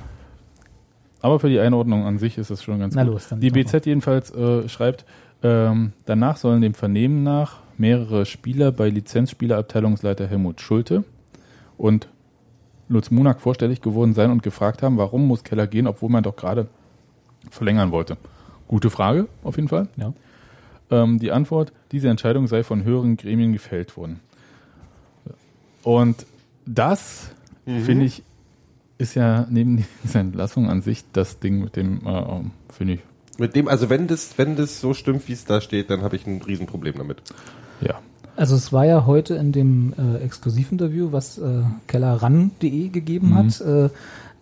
Aber 1.21 1.39
für 1.39 1.49
die 1.49 1.59
Einordnung 1.59 2.05
an 2.05 2.17
sich 2.19 2.37
ist 2.37 2.49
es 2.49 2.63
schon 2.63 2.79
ganz 2.79 2.95
Na 2.95 3.03
gut. 3.03 3.13
los, 3.13 3.27
dann 3.29 3.39
die. 3.39 3.49
BZ 3.51 3.85
jedenfalls 3.85 4.31
äh, 4.31 4.67
schreibt, 4.69 5.05
ähm, 5.43 5.91
danach 6.05 6.37
sollen 6.37 6.61
dem 6.61 6.73
Vernehmen 6.73 7.23
nach 7.23 7.57
mehrere 7.77 8.25
Spieler 8.25 8.71
bei 8.71 8.89
Lizenzspielerabteilungsleiter 8.89 10.25
Helmut 10.27 10.61
Schulte 10.61 11.03
und 11.77 12.07
Lutz 12.89 13.11
Munak 13.11 13.41
vorstellig 13.41 13.81
geworden 13.81 14.13
sein 14.13 14.31
und 14.31 14.43
gefragt 14.43 14.81
haben, 14.81 14.97
warum 14.97 15.27
muss 15.27 15.43
Keller 15.43 15.67
gehen, 15.67 15.87
obwohl 15.87 16.09
man 16.09 16.23
doch 16.23 16.35
gerade 16.35 16.67
verlängern 17.49 17.91
wollte. 17.91 18.17
Gute 18.67 18.89
Frage, 18.89 19.27
auf 19.43 19.55
jeden 19.55 19.67
Fall. 19.69 19.87
Ja. 19.97 20.13
Ähm, 20.89 21.19
die 21.19 21.31
Antwort, 21.31 21.73
diese 21.91 22.09
Entscheidung 22.09 22.47
sei 22.47 22.63
von 22.63 22.83
höheren 22.83 23.17
Gremien 23.17 23.53
gefällt 23.53 23.97
worden. 23.97 24.19
Und 25.83 26.25
das, 26.65 27.31
finde 27.65 28.05
ich, 28.05 28.23
ist 28.97 29.15
ja 29.15 29.47
neben 29.49 29.85
dieser 30.03 30.19
Entlassung 30.19 30.69
an 30.69 30.81
sich 30.81 31.03
das 31.13 31.39
Ding 31.39 31.63
mit 31.63 31.75
dem, 31.75 32.05
äh, 32.05 32.41
finde 32.73 32.95
ich, 32.95 32.99
Mit 33.37 33.55
dem, 33.55 33.67
also 33.67 33.89
wenn 33.89 34.07
das, 34.07 34.37
wenn 34.37 34.55
das 34.55 34.81
so 34.81 34.93
stimmt, 34.93 35.27
wie 35.27 35.33
es 35.33 35.45
da 35.45 35.61
steht, 35.61 35.89
dann 35.89 36.01
habe 36.01 36.15
ich 36.15 36.25
ein 36.25 36.41
Riesenproblem 36.41 36.95
damit. 36.97 37.21
ja. 37.81 37.99
Also 38.37 38.55
es 38.55 38.71
war 38.71 38.85
ja 38.85 39.05
heute 39.07 39.33
in 39.35 39.51
dem 39.51 39.93
äh, 39.97 40.23
Exklusivinterview, 40.23 41.11
was 41.11 41.37
äh, 41.39 41.63
kellerran.de 41.87 42.89
gegeben 42.89 43.35
hat, 43.35 43.59
äh, 43.61 43.89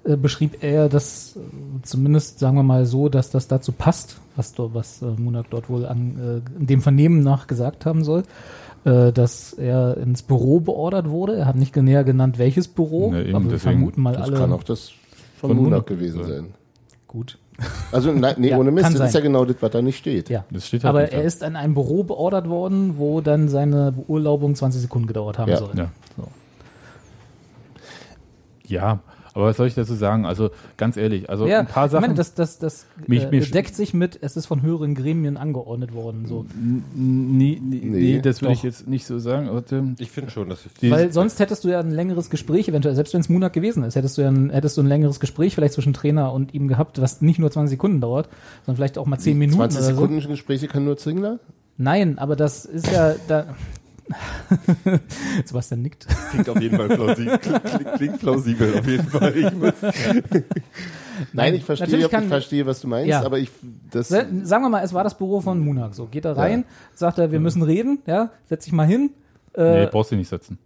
äh, 0.04 0.18
beschrieb 0.18 0.58
er 0.64 0.90
das 0.90 1.38
äh, 1.38 1.40
zumindest, 1.82 2.40
sagen 2.40 2.58
wir 2.58 2.64
mal 2.64 2.86
so, 2.86 3.08
dass 3.10 3.32
das 3.32 3.48
dazu 3.48 3.72
passt, 3.72 4.18
was, 4.36 4.54
was 4.58 5.02
äh, 5.02 5.06
Munak 5.06 5.46
dort 5.50 5.70
wohl 5.70 5.86
an 5.86 6.42
äh, 6.56 6.60
in 6.60 6.68
dem 6.68 6.82
Vernehmen 6.82 7.22
nach 7.24 7.48
gesagt 7.48 7.86
haben 7.86 8.04
soll, 8.04 8.24
dass 8.84 9.54
er 9.54 9.98
ins 9.98 10.22
Büro 10.22 10.60
beordert 10.60 11.10
wurde. 11.10 11.36
Er 11.38 11.48
hat 11.48 11.56
nicht 11.56 11.76
näher 11.76 12.04
genannt, 12.04 12.38
welches 12.38 12.68
Büro, 12.68 13.10
Ne, 13.14 13.26
eben 13.26 13.36
aber 13.36 13.50
wir 13.50 13.58
vermuten 13.58 14.04
mal 14.04 14.14
Das 14.14 14.30
alle. 14.30 14.38
kann 14.38 14.54
auch 14.54 14.62
das 14.62 14.92
von, 15.40 15.50
Von 15.50 15.58
Munak 15.58 15.88
gewesen 15.88 16.24
sein. 16.24 16.46
gut. 17.08 17.40
Also 17.92 18.12
nein, 18.12 18.36
nee, 18.38 18.50
Ja, 18.50 18.58
ohne 18.58 18.72
Mist, 18.72 18.86
das 18.88 18.94
ist 18.94 19.00
sein. 19.00 19.12
ja 19.14 19.20
genau 19.22 19.46
das, 19.46 19.56
was 19.62 19.72
da 19.72 19.82
nicht 19.82 19.98
steht. 19.98 20.30
Ja. 20.30 20.44
Das 20.52 20.68
steht 20.68 20.84
halt 20.84 20.90
aber 20.90 21.02
nicht 21.04 21.14
er 21.14 21.22
da. 21.22 21.26
ist 21.26 21.44
an 21.44 21.56
ein 21.56 21.74
Büro 21.74 22.04
beordert 22.04 22.50
worden, 22.50 22.96
wo 22.98 23.22
dann 23.22 23.48
seine 23.48 23.92
Beurlaubung 23.94 24.56
20 24.56 24.82
Sekunden 24.82 25.08
gedauert 25.08 25.38
haben 25.38 25.50
Ja. 25.52 25.58
soll. 25.58 25.72
Ja, 25.78 25.90
so. 26.18 26.28
ja, 28.68 29.00
aber 29.36 29.46
was 29.46 29.58
soll 29.58 29.68
ich 29.68 29.76
dazu 29.76 29.94
sagen? 29.94 30.26
Also 30.26 30.50
ganz 30.78 30.98
ehrlich, 30.98 31.30
also 31.30 31.46
Ja, 31.46 31.60
ein 31.60 31.68
paar 31.68 31.86
ich 31.86 31.92
Sachen. 31.92 32.02
meine, 32.02 32.14
das, 32.16 32.34
das, 32.34 32.58
das 32.58 32.88
Mich- 33.06 33.24
äh, 33.32 33.40
deckt 33.42 33.76
sich 33.76 33.94
mit, 33.94 34.18
es 34.22 34.36
ist 34.36 34.48
von 34.48 34.64
höheren 34.64 34.96
Gremien 34.96 35.38
angeordnet 35.38 35.94
worden. 35.94 36.26
So. 36.28 36.46
nee, 36.96 37.60
nee, 37.62 37.80
nee, 37.84 37.90
Nee, 38.16 38.22
das 38.22 38.42
würde 38.42 38.54
ich 38.54 38.64
jetzt 38.64 38.88
nicht 38.88 39.06
so 39.06 39.20
sagen. 39.20 39.50
Warte. 39.52 39.84
Ich 40.00 40.10
finde 40.10 40.32
schon, 40.32 40.50
dass 40.50 40.66
ich 40.66 40.74
Die- 40.74 40.90
Weil 40.90 41.12
sonst 41.12 41.40
hättest 41.40 41.64
du 41.64 41.70
ja 41.70 41.80
ein 41.80 41.92
längeres 41.92 42.30
Gespräch, 42.30 42.68
eventuell, 42.70 42.96
selbst 42.96 43.14
wenn 43.14 43.22
es 43.22 43.30
Munak 43.30 43.54
gewesen 43.54 43.84
ist, 43.84 43.96
hättest 43.96 44.18
du 44.18 44.22
ja 44.24 44.30
ein, 44.30 44.50
hättest 44.50 44.78
du 44.78 44.82
ein 44.82 44.88
längeres 44.88 45.20
Gespräch 45.20 45.54
vielleicht 45.54 45.74
zwischen 45.76 45.94
Trainer 45.94 46.34
und 46.34 46.54
ihm 46.54 46.68
gehabt, 46.68 47.02
was 47.02 47.22
nicht 47.22 47.38
nur 47.40 47.52
20 47.52 47.72
Sekunden 47.72 48.02
dauert, 48.02 48.30
sondern 48.66 48.78
vielleicht 48.78 48.98
auch 48.98 49.06
mal 49.06 49.20
10 49.20 49.38
Minuten 49.38 49.58
20 49.58 49.80
oder 49.80 49.88
so. 49.90 49.96
Sekunden 50.02 50.28
Gespräche 50.30 50.68
kann 50.68 50.86
nur 50.86 50.98
Zingler? 50.98 51.40
Nein, 51.78 52.18
aber 52.20 52.38
das 52.38 52.64
ist 52.64 52.90
ja 52.90 53.16
da. 53.28 53.48
Sebastian 55.46 55.82
nickt. 55.82 56.08
klingt 56.32 56.50
auf 56.50 56.60
jeden 56.62 56.78
Fall 56.78 56.90
plausibel. 56.90 57.38
Klingt, 57.40 57.94
klingt 57.96 58.20
plausibel, 58.20 58.78
auf 58.80 58.88
jeden 58.88 59.08
Fall. 59.08 59.36
Ich 59.36 59.54
muss, 59.54 59.74
Nein, 61.34 61.56
ich 61.56 61.64
verstehe, 61.64 61.88
natürlich 61.88 62.06
ich 62.06 62.12
kann- 62.12 62.28
verstehe, 62.28 62.66
was 62.66 62.82
du 62.82 62.88
meinst, 62.88 63.10
Ja. 63.10 63.24
aber 63.24 63.40
ich 63.40 63.50
das 63.92 64.10
Sagen 64.10 64.42
wir 64.44 64.70
mal, 64.70 64.84
es 64.84 64.94
war 64.94 65.04
das 65.04 65.18
Büro 65.18 65.42
von 65.42 65.60
Munak. 65.60 65.96
So, 65.96 66.06
geht 66.06 66.26
er 66.26 66.38
rein, 66.38 66.66
sagt 66.94 67.18
er, 67.18 67.32
wir 67.32 67.40
müssen 67.40 67.62
reden, 67.64 68.00
ja, 68.06 68.32
setz 68.50 68.66
dich 68.66 68.74
mal 68.74 68.86
hin. 68.88 69.12
Äh, 69.56 69.86
nee, 69.86 69.90
brauchst 69.92 70.12
du 70.12 70.16
nicht 70.18 70.28
setzen. 70.30 70.58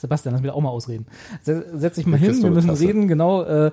Sebastian, 0.00 0.32
lass 0.34 0.42
mich 0.42 0.50
auch 0.52 0.60
mal 0.60 0.70
ausreden. 0.70 1.06
Se- 1.42 1.66
Setz 1.74 1.96
dich 1.96 2.06
mal 2.06 2.16
hin, 2.18 2.40
wir 2.42 2.50
müssen 2.50 2.68
Tasse. 2.68 2.84
reden, 2.84 3.08
genau. 3.08 3.42
Äh, 3.42 3.72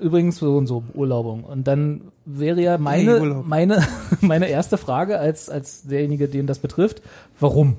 übrigens 0.00 0.36
so 0.38 0.56
und 0.56 0.66
so 0.68 0.80
Beurlaubung. 0.80 1.44
Und 1.44 1.66
dann 1.66 2.02
wäre 2.24 2.60
ja 2.62 2.78
meine, 2.78 3.14
Hey, 3.14 3.20
Urlaub. 3.20 3.46
meine, 3.46 3.82
meine 4.20 4.46
erste 4.48 4.78
Frage 4.78 5.18
als, 5.18 5.50
als 5.50 5.82
derjenige, 5.82 6.28
den 6.28 6.46
das 6.46 6.60
betrifft, 6.60 7.02
warum? 7.40 7.76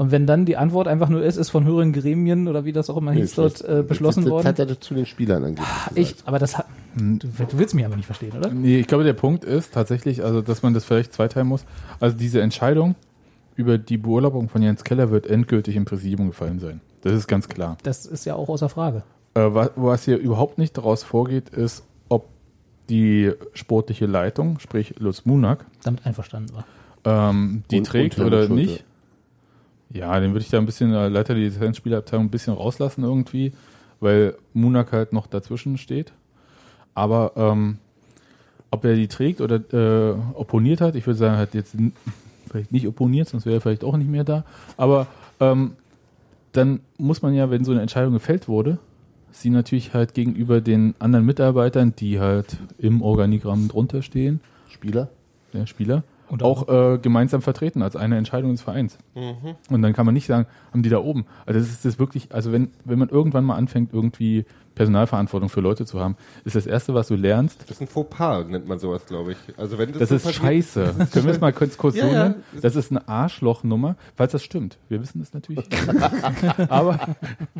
Und 0.00 0.12
wenn 0.12 0.26
dann 0.26 0.46
die 0.46 0.56
Antwort 0.56 0.88
einfach 0.88 1.10
nur 1.10 1.22
ist, 1.22 1.36
ist 1.36 1.50
von 1.50 1.66
höheren 1.66 1.92
Gremien 1.92 2.48
oder 2.48 2.64
wie 2.64 2.72
das 2.72 2.88
auch 2.88 2.96
immer 2.96 3.12
hieß 3.12 3.34
dort 3.34 3.60
äh, 3.62 3.84
beschlossen 3.86 4.20
das, 4.20 4.24
das 4.24 4.32
worden. 4.32 4.46
hat 4.46 4.58
er 4.58 4.80
zu 4.80 4.94
den 4.94 5.04
Spielern 5.04 5.44
angeblich 5.44 5.66
Ich, 5.94 6.08
gesagt. 6.12 6.26
aber 6.28 6.38
das 6.38 6.56
hat, 6.56 6.64
du, 6.96 7.18
du 7.28 7.58
willst 7.58 7.74
mich 7.74 7.84
aber 7.84 7.96
nicht 7.96 8.06
verstehen, 8.06 8.32
oder? 8.34 8.48
Nee, 8.48 8.78
ich 8.80 8.86
glaube, 8.86 9.04
der 9.04 9.12
Punkt 9.12 9.44
ist 9.44 9.74
tatsächlich, 9.74 10.24
also 10.24 10.40
dass 10.40 10.62
man 10.62 10.72
das 10.72 10.86
vielleicht 10.86 11.12
zweiteilen 11.12 11.46
muss. 11.46 11.66
Also 12.00 12.16
diese 12.16 12.40
Entscheidung 12.40 12.94
über 13.56 13.76
die 13.76 13.98
Beurlaubung 13.98 14.48
von 14.48 14.62
Jens 14.62 14.84
Keller 14.84 15.10
wird 15.10 15.26
endgültig 15.26 15.76
im 15.76 15.84
Präsidium 15.84 16.28
gefallen 16.28 16.60
sein. 16.60 16.80
Das 17.02 17.12
ist 17.12 17.26
ganz 17.28 17.46
klar. 17.48 17.76
Das 17.82 18.06
ist 18.06 18.24
ja 18.24 18.36
auch 18.36 18.48
außer 18.48 18.70
Frage. 18.70 19.02
Äh, 19.34 19.40
was, 19.52 19.70
was 19.76 20.04
hier 20.06 20.16
überhaupt 20.16 20.56
nicht 20.56 20.78
daraus 20.78 21.02
vorgeht, 21.02 21.50
ist, 21.50 21.84
ob 22.08 22.26
die 22.88 23.32
sportliche 23.52 24.06
Leitung, 24.06 24.60
sprich 24.60 24.94
Lutz 24.98 25.26
Munak, 25.26 25.66
Damit 25.84 26.06
einverstanden 26.06 26.54
war. 26.54 26.64
ähm, 27.04 27.64
die 27.70 27.78
Und- 27.80 27.86
trägt 27.86 28.18
und 28.18 28.24
oder 28.24 28.46
Schulte. 28.46 28.54
nicht. 28.54 28.84
Ja, 29.92 30.18
den 30.20 30.32
würde 30.32 30.44
ich 30.44 30.50
da 30.50 30.58
ein 30.58 30.66
bisschen, 30.66 30.92
äh, 30.92 31.08
Leiter 31.08 31.34
der 31.34 31.44
Lizenzspielerabteilung, 31.44 32.26
ein 32.26 32.30
bisschen 32.30 32.54
rauslassen 32.54 33.02
irgendwie, 33.02 33.52
weil 33.98 34.36
Munak 34.54 34.92
halt 34.92 35.12
noch 35.12 35.26
dazwischen 35.26 35.78
steht. 35.78 36.12
Aber 36.94 37.32
ähm, 37.36 37.78
ob 38.70 38.84
er 38.84 38.94
die 38.94 39.08
trägt 39.08 39.40
oder 39.40 39.56
äh, 39.72 40.14
opponiert 40.34 40.80
hat, 40.80 40.94
ich 40.94 41.06
würde 41.06 41.18
sagen, 41.18 41.34
er 41.34 41.40
hat 41.40 41.54
jetzt 41.54 41.76
vielleicht 42.48 42.72
nicht 42.72 42.86
opponiert, 42.86 43.28
sonst 43.28 43.46
wäre 43.46 43.56
er 43.56 43.60
vielleicht 43.60 43.84
auch 43.84 43.96
nicht 43.96 44.10
mehr 44.10 44.24
da. 44.24 44.44
Aber 44.76 45.08
ähm, 45.40 45.72
dann 46.52 46.80
muss 46.98 47.22
man 47.22 47.34
ja, 47.34 47.50
wenn 47.50 47.64
so 47.64 47.72
eine 47.72 47.80
Entscheidung 47.80 48.12
gefällt 48.12 48.48
wurde, 48.48 48.78
sie 49.32 49.50
natürlich 49.50 49.94
halt 49.94 50.14
gegenüber 50.14 50.60
den 50.60 50.94
anderen 50.98 51.24
Mitarbeitern, 51.26 51.94
die 51.96 52.20
halt 52.20 52.58
im 52.78 53.02
Organigramm 53.02 53.68
drunter 53.68 54.02
stehen, 54.02 54.40
Spieler? 54.68 55.08
der 55.52 55.66
Spieler, 55.66 56.02
Und 56.30 56.42
auch 56.42 56.68
äh, 56.68 56.98
gemeinsam 56.98 57.42
vertreten 57.42 57.82
als 57.82 57.96
eine 57.96 58.16
Entscheidung 58.16 58.52
des 58.52 58.62
Vereins. 58.62 58.96
Und 59.68 59.82
dann 59.82 59.92
kann 59.92 60.06
man 60.06 60.14
nicht 60.14 60.26
sagen, 60.26 60.46
haben 60.72 60.82
die 60.82 60.88
da 60.88 60.98
oben. 60.98 61.26
Also 61.44 61.58
das 61.60 61.68
ist 61.68 61.84
das 61.84 61.98
wirklich, 61.98 62.32
also 62.32 62.52
wenn, 62.52 62.70
wenn 62.84 62.98
man 62.98 63.08
irgendwann 63.08 63.44
mal 63.44 63.56
anfängt, 63.56 63.92
irgendwie 63.92 64.44
Personalverantwortung 64.76 65.48
für 65.48 65.60
Leute 65.60 65.84
zu 65.84 65.98
haben, 66.00 66.16
ist 66.44 66.54
das 66.56 66.66
Erste, 66.66 66.94
was 66.94 67.08
du 67.08 67.16
lernst, 67.16 67.62
das 67.62 67.72
ist 67.72 67.80
ein 67.82 67.86
Fauxpas, 67.88 68.44
nennt 68.46 68.66
man 68.68 68.78
sowas, 68.78 69.04
glaube 69.04 69.32
ich. 69.32 69.38
Also 69.58 69.76
wenn 69.76 69.90
das, 69.90 69.98
das 69.98 70.08
so 70.10 70.14
ist 70.14 70.22
passiert- 70.22 70.42
scheiße. 70.42 70.94
Können 71.12 71.26
wir 71.26 71.32
es 71.32 71.40
mal 71.40 71.52
kurz, 71.52 71.76
kurz 71.76 71.96
Ja, 71.96 72.06
so 72.06 72.12
ja. 72.14 72.22
nennen? 72.28 72.42
Das 72.62 72.76
ist 72.76 72.90
eine 72.92 73.06
Arschlochnummer, 73.08 73.96
falls 74.14 74.32
das 74.32 74.42
stimmt. 74.44 74.78
Wir 74.88 75.02
wissen 75.02 75.18
das 75.18 75.34
natürlich 75.34 75.66
aber 76.68 77.16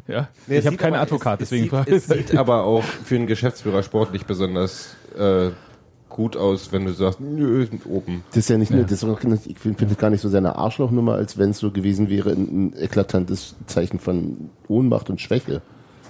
ja, 0.06 0.28
Nee, 0.46 0.58
ich 0.58 0.66
habe 0.66 0.76
keine 0.76 0.96
aber- 0.96 1.02
Advokat, 1.02 1.42
es, 1.42 1.50
deswegen 1.50 1.74
es, 1.76 1.84
sieht, 1.86 1.94
es 1.94 2.28
sieht 2.28 2.36
aber 2.38 2.62
auch 2.64 2.84
für 2.84 3.16
einen 3.16 3.26
Geschäftsführer 3.26 3.82
sportlich 3.82 4.24
besonders 4.24 4.94
äh, 5.18 5.50
gut 6.10 6.36
aus, 6.36 6.72
wenn 6.72 6.84
du 6.84 6.92
sagst, 6.92 7.20
nö, 7.20 7.64
sind 7.64 7.86
oben. 7.86 8.22
Das 8.30 8.38
ist 8.38 8.50
ja 8.50 8.58
nicht 8.58 8.70
nur, 8.70 8.80
Ja. 8.80 8.84
das 8.86 9.02
ist 9.02 9.04
auch, 9.04 9.18
ich 9.20 9.58
finde 9.58 9.78
find 9.78 9.90
das 9.90 9.96
gar 9.96 10.10
nicht 10.10 10.20
so 10.20 10.28
seine 10.28 10.56
Arschlochnummer, 10.56 11.14
als 11.14 11.38
wenn 11.38 11.50
es 11.50 11.58
so 11.58 11.70
gewesen 11.70 12.10
wäre, 12.10 12.30
ein, 12.32 12.66
ein 12.68 12.76
eklatantes 12.76 13.56
Zeichen 13.66 13.98
von 13.98 14.50
Ohnmacht 14.68 15.08
und 15.08 15.20
Schwäche. 15.20 15.62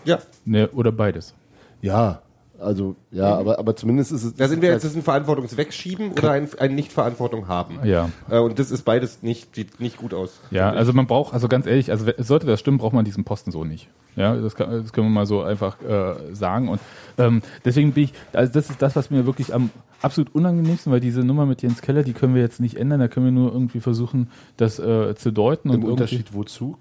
Ja, 0.05 0.19
ne, 0.45 0.69
oder 0.71 0.91
beides. 0.91 1.35
Ja, 1.83 2.23
also, 2.61 2.95
ja, 3.11 3.37
aber, 3.39 3.59
aber 3.59 3.75
zumindest 3.75 4.13
ist 4.13 4.23
es. 4.23 4.35
da 4.35 4.47
sind 4.47 4.61
wir 4.61 4.69
jetzt, 4.71 4.85
das 4.85 4.91
ist 4.91 4.97
ein 4.97 5.03
Verantwortungswegschieben 5.03 6.13
oder 6.13 6.33
ein, 6.33 6.49
ein 6.59 6.75
Nicht-Verantwortung 6.75 7.49
haben. 7.49 7.79
Ja. 7.85 8.11
Äh, 8.29 8.39
und 8.39 8.59
das 8.59 8.71
ist 8.71 8.83
beides 8.83 9.23
nicht, 9.23 9.55
sieht 9.55 9.81
nicht 9.81 9.97
gut 9.97 10.13
aus. 10.13 10.41
Ja, 10.51 10.71
also 10.71 10.93
man 10.93 11.07
braucht, 11.07 11.33
also 11.33 11.49
ganz 11.49 11.67
ehrlich, 11.67 11.91
also 11.91 12.07
sollte 12.19 12.47
das 12.47 12.61
stimmen, 12.61 12.77
braucht 12.79 12.93
man 12.93 13.05
diesen 13.05 13.25
Posten 13.25 13.51
so 13.51 13.65
nicht. 13.65 13.89
Ja, 14.17 14.37
das, 14.37 14.55
kann, 14.57 14.71
das 14.83 14.93
können 14.93 15.07
wir 15.07 15.13
mal 15.13 15.27
so 15.27 15.43
einfach 15.43 15.81
äh, 15.83 16.35
sagen. 16.35 16.69
Und 16.69 16.81
ähm, 17.17 17.41
deswegen 17.65 17.93
bin 17.93 18.05
ich, 18.05 18.13
also 18.33 18.53
das 18.53 18.69
ist 18.69 18.83
das, 18.83 18.95
was 18.95 19.11
mir 19.11 19.25
wirklich 19.25 19.55
am, 19.55 19.71
absolut 20.03 20.35
unangenehmsten, 20.35 20.93
weil 20.93 21.01
diese 21.01 21.21
Nummer 21.21 21.47
mit 21.47 21.63
Jens 21.63 21.83
Keller, 21.83 22.03
die 22.03 22.13
können 22.13 22.35
wir 22.35 22.43
jetzt 22.43 22.61
nicht 22.61 22.77
ändern, 22.77 23.01
da 23.01 23.09
können 23.09 23.27
wir 23.27 23.33
nur 23.33 23.53
irgendwie 23.53 23.81
versuchen, 23.81 24.29
das 24.57 24.79
äh, 24.79 25.15
zu 25.15 25.31
deuten. 25.33 25.71
Im 25.71 25.85
Unterschied 25.85 26.33
wozu? 26.35 26.77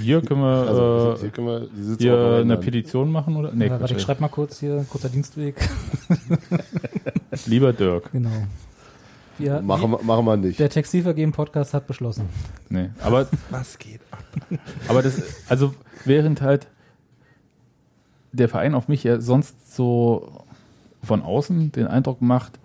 Hier 0.00 0.22
können 0.22 0.42
wir, 0.42 0.68
Also, 0.68 1.14
äh, 1.16 1.20
hier 1.22 1.30
können 1.30 1.46
wir 1.48 1.60
die 1.96 2.04
hier 2.04 2.38
eine. 2.42 2.56
Petition 2.56 3.10
machen 3.10 3.34
oder? 3.34 3.50
Nee, 3.52 3.68
warte, 3.68 3.94
ich 3.96 4.00
schreibe 4.02 4.20
mal 4.20 4.28
kurz 4.28 4.60
hier, 4.60 4.86
kurzer 4.88 5.08
Dienstweg. 5.08 5.56
lieber 7.46 7.72
Dirk. 7.72 8.12
Genau. 8.12 8.30
Wir, 9.38 9.60
Machen, 9.62 9.90
wir- 9.90 10.02
machen 10.04 10.24
wir 10.26 10.36
nicht. 10.36 10.60
der 10.60 10.68
Textilvergehen-Podcast 10.68 11.72
hat 11.74 11.86
beschlossen. 11.86 12.26
Nee, 12.68 12.90
aber 13.00 13.26
Was 13.50 13.78
geht 13.78 14.00
ab? 14.12 14.22
Aber 14.86 15.02
das, 15.02 15.20
also 15.48 15.74
während 16.04 16.42
halt 16.42 16.68
der 18.32 18.48
Verein 18.48 18.74
auf 18.74 18.86
mich 18.86 19.02
ja 19.02 19.20
sonst 19.20 19.74
so 19.74 20.44
von 21.02 21.22
außen 21.22 21.72
den 21.72 21.86
Eindruck 21.86 22.22
macht, 22.22 22.58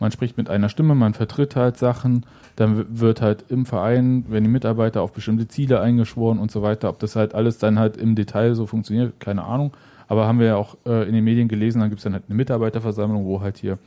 man 0.00 0.12
spricht 0.12 0.36
mit 0.36 0.48
einer 0.48 0.68
Stimme, 0.68 0.94
man 0.94 1.14
vertritt 1.14 1.56
halt 1.56 1.76
Sachen, 1.76 2.24
dann 2.56 3.00
wird 3.00 3.20
halt 3.20 3.44
im 3.48 3.66
Verein, 3.66 4.24
wenn 4.28 4.44
die 4.44 4.50
Mitarbeiter 4.50 5.02
auf 5.02 5.12
bestimmte 5.12 5.48
Ziele 5.48 5.80
eingeschworen 5.80 6.38
und 6.38 6.50
so 6.50 6.62
weiter, 6.62 6.88
ob 6.88 6.98
das 7.00 7.16
halt 7.16 7.34
alles 7.34 7.58
dann 7.58 7.78
halt 7.78 7.96
im 7.96 8.14
Detail 8.14 8.54
so 8.54 8.66
funktioniert, 8.66 9.18
keine 9.20 9.44
Ahnung. 9.44 9.72
Aber 10.06 10.26
haben 10.26 10.38
wir 10.38 10.46
ja 10.46 10.56
auch 10.56 10.76
äh, 10.86 11.06
in 11.06 11.14
den 11.14 11.24
Medien 11.24 11.48
gelesen, 11.48 11.80
dann 11.80 11.90
gibt 11.90 11.98
es 11.98 12.04
dann 12.04 12.14
halt 12.14 12.24
eine 12.28 12.36
Mitarbeiterversammlung, 12.36 13.26
wo 13.26 13.40
halt 13.40 13.58
hier 13.58 13.78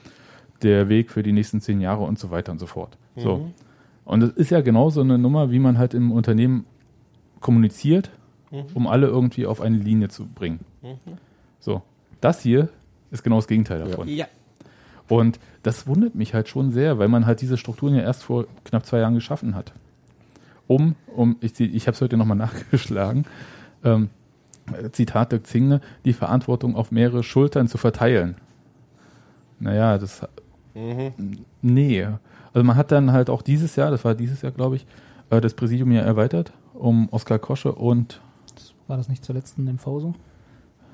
der 0.61 0.89
Weg 0.89 1.11
für 1.11 1.23
die 1.23 1.31
nächsten 1.31 1.61
zehn 1.61 1.81
Jahre 1.81 2.03
und 2.03 2.19
so 2.19 2.29
weiter 2.29 2.51
und 2.51 2.59
so 2.59 2.67
fort. 2.67 2.97
So. 3.15 3.49
Und 4.05 4.23
es 4.23 4.31
ist 4.31 4.49
ja 4.51 4.61
genauso 4.61 5.01
eine 5.01 5.17
Nummer, 5.17 5.49
wie 5.51 5.59
man 5.59 5.77
halt 5.77 5.93
im 5.93 6.11
Unternehmen 6.11 6.65
kommuniziert, 7.39 8.11
um 8.73 8.85
alle 8.87 9.07
irgendwie 9.07 9.45
auf 9.45 9.61
eine 9.61 9.77
Linie 9.77 10.09
zu 10.09 10.27
bringen. 10.27 10.59
So. 11.59 11.81
Das 12.19 12.41
hier 12.41 12.69
ist 13.11 13.23
genau 13.23 13.37
das 13.37 13.47
Gegenteil 13.47 13.79
davon. 13.79 14.07
Ja. 14.07 14.25
Und 15.07 15.39
das 15.63 15.87
wundert 15.87 16.15
mich 16.15 16.33
halt 16.33 16.47
schon 16.47 16.71
sehr, 16.71 16.97
weil 16.97 17.09
man 17.09 17.25
halt 17.25 17.41
diese 17.41 17.57
Strukturen 17.57 17.95
ja 17.95 18.01
erst 18.01 18.23
vor 18.23 18.45
knapp 18.63 18.85
zwei 18.85 18.99
Jahren 18.99 19.13
geschaffen 19.13 19.55
hat. 19.55 19.73
Um, 20.67 20.95
um 21.13 21.35
ich, 21.41 21.59
ich 21.59 21.87
habe 21.87 21.95
es 21.95 22.01
heute 22.01 22.15
nochmal 22.15 22.37
nachgeschlagen, 22.37 23.25
ähm, 23.83 24.09
Zitat 24.93 25.33
Dirk 25.33 25.47
Zingle, 25.47 25.81
die 26.05 26.13
Verantwortung 26.13 26.75
auf 26.75 26.91
mehrere 26.91 27.23
Schultern 27.23 27.67
zu 27.67 27.77
verteilen. 27.77 28.35
Naja, 29.59 29.97
das. 29.97 30.25
Nee. 31.61 32.07
Also 32.53 32.65
man 32.65 32.77
hat 32.77 32.91
dann 32.91 33.11
halt 33.11 33.29
auch 33.29 33.41
dieses 33.41 33.75
Jahr, 33.75 33.91
das 33.91 34.05
war 34.05 34.15
dieses 34.15 34.41
Jahr, 34.41 34.53
glaube 34.53 34.77
ich, 34.77 34.85
äh, 35.29 35.41
das 35.41 35.53
Präsidium 35.53 35.91
ja 35.91 36.01
erweitert 36.01 36.53
um 36.73 37.09
Oskar 37.11 37.39
Kosche 37.39 37.71
und 37.73 38.21
War 38.87 38.97
das 38.97 39.07
nicht 39.07 39.23
zuletzt 39.23 39.57
in 39.57 39.65
MV 39.65 39.83
so? 39.83 40.13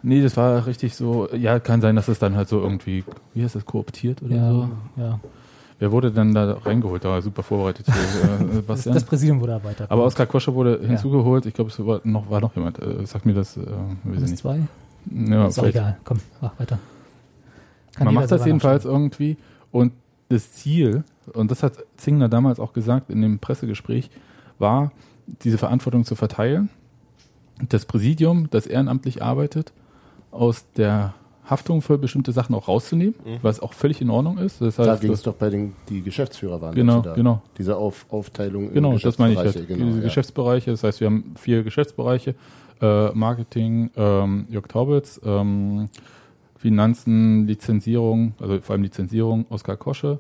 Nee, 0.03 0.21
das 0.21 0.38
war 0.38 0.65
richtig 0.67 0.95
so, 0.95 1.27
ja, 1.33 1.60
kann 1.60 1.81
sein, 1.81 1.95
dass 1.95 2.07
es 2.07 2.19
dann 2.19 2.36
halt 2.36 2.47
so 2.49 2.62
irgendwie, 2.62 3.03
wie 3.33 3.43
heißt 3.43 3.55
das, 3.55 3.65
kooptiert 3.65 4.21
oder 4.21 4.36
Ja, 4.36 4.51
so. 4.51 4.69
ja. 4.97 5.19
Wer 5.79 5.91
wurde 5.91 6.12
denn 6.12 6.33
da 6.33 6.53
reingeholt? 6.53 7.05
Da 7.05 7.10
war 7.10 7.21
super 7.21 7.43
vorbereitet 7.43 7.86
hier, 7.86 7.95
äh, 7.95 8.45
Das, 8.45 8.55
Sebastian. 8.55 8.95
das 8.95 9.03
Präsidium 9.03 9.39
wurde 9.41 9.51
erweitert. 9.53 9.91
Aber 9.91 10.05
Oskar 10.05 10.25
Kosche 10.25 10.53
wurde 10.55 10.79
hinzugeholt. 10.86 11.45
Ich 11.45 11.53
glaube, 11.53 11.69
es 11.69 11.86
war 11.86 12.01
noch, 12.03 12.29
war 12.31 12.41
noch 12.41 12.55
jemand. 12.55 12.79
Äh, 12.79 13.05
sag 13.05 13.25
mir 13.27 13.33
das, 13.36 13.57
äh, 13.57 13.62
weiß 14.03 14.21
es 14.23 14.31
nicht. 14.31 14.38
zwei? 14.38 14.62
Ja, 15.13 15.47
ist 15.47 15.60
auch 15.60 15.65
egal. 15.65 15.97
Komm, 16.03 16.17
mach 16.41 16.60
weiter. 16.60 16.79
Kann 17.95 18.05
Man 18.05 18.13
macht 18.15 18.31
das 18.31 18.45
jedenfalls 18.45 18.86
irgendwie. 18.86 19.38
Und 19.71 19.93
das 20.29 20.51
Ziel, 20.53 21.03
und 21.33 21.51
das 21.51 21.62
hat 21.63 21.73
Zingler 21.97 22.27
damals 22.27 22.60
auch 22.60 22.73
gesagt 22.73 23.10
in 23.12 23.21
dem 23.21 23.38
Pressegespräch, 23.39 24.10
war, 24.60 24.91
diese 25.43 25.57
Verantwortung 25.60 26.05
zu 26.05 26.15
verteilen. 26.15 26.69
Das 27.69 27.86
Präsidium, 27.86 28.49
das 28.49 28.65
ehrenamtlich 28.65 29.21
arbeitet, 29.21 29.73
aus 30.31 30.65
der 30.75 31.13
Haftung 31.45 31.81
für 31.81 31.97
bestimmte 31.97 32.33
Sachen 32.33 32.53
auch 32.55 32.67
rauszunehmen, 32.67 33.15
was 33.41 33.61
auch 33.61 33.73
völlig 33.73 34.01
in 34.01 34.09
Ordnung 34.09 34.37
ist. 34.37 34.59
Das 34.61 34.75
Da 34.75 34.85
heißt, 34.91 35.01
ging 35.01 35.13
es 35.13 35.21
doch 35.23 35.35
bei 35.35 35.49
den, 35.49 35.73
die 35.87 36.01
Geschäftsführer 36.01 36.61
waren 36.61 36.75
Genau, 36.75 37.01
da. 37.01 37.13
genau. 37.13 37.41
Diese 37.57 37.77
Auf, 37.77 38.05
Aufteilung 38.09 38.73
Genau, 38.73 38.91
in 38.93 38.99
das 38.99 39.17
meine 39.17 39.33
ich 39.33 39.39
halt. 39.39 39.53
Geschäftsbereiche, 39.53 39.85
Diese 39.85 39.97
ja. 39.99 40.03
Geschäftsbereiche, 40.03 40.71
das 40.71 40.83
heißt, 40.83 40.99
wir 40.99 41.07
haben 41.07 41.33
vier 41.37 41.63
Geschäftsbereiche. 41.63 42.35
Äh, 42.81 43.09
Marketing, 43.13 43.89
ähm, 43.95 44.45
Jörg 44.49 44.67
Taubitz, 44.67 45.19
ähm, 45.25 45.89
Finanzen, 46.57 47.47
Lizenzierung, 47.47 48.33
also 48.39 48.59
vor 48.61 48.73
allem 48.73 48.83
Lizenzierung, 48.83 49.45
Oskar 49.49 49.77
Kosche, 49.77 50.19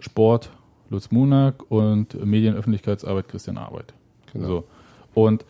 Sport, 0.00 0.50
Lutz 0.90 1.10
Munak 1.10 1.70
und 1.70 2.24
Medienöffentlichkeitsarbeit, 2.24 3.28
Christian 3.28 3.58
Arbeit. 3.58 3.92
Genau. 4.32 4.46
So. 4.48 4.64
Und 5.14 5.44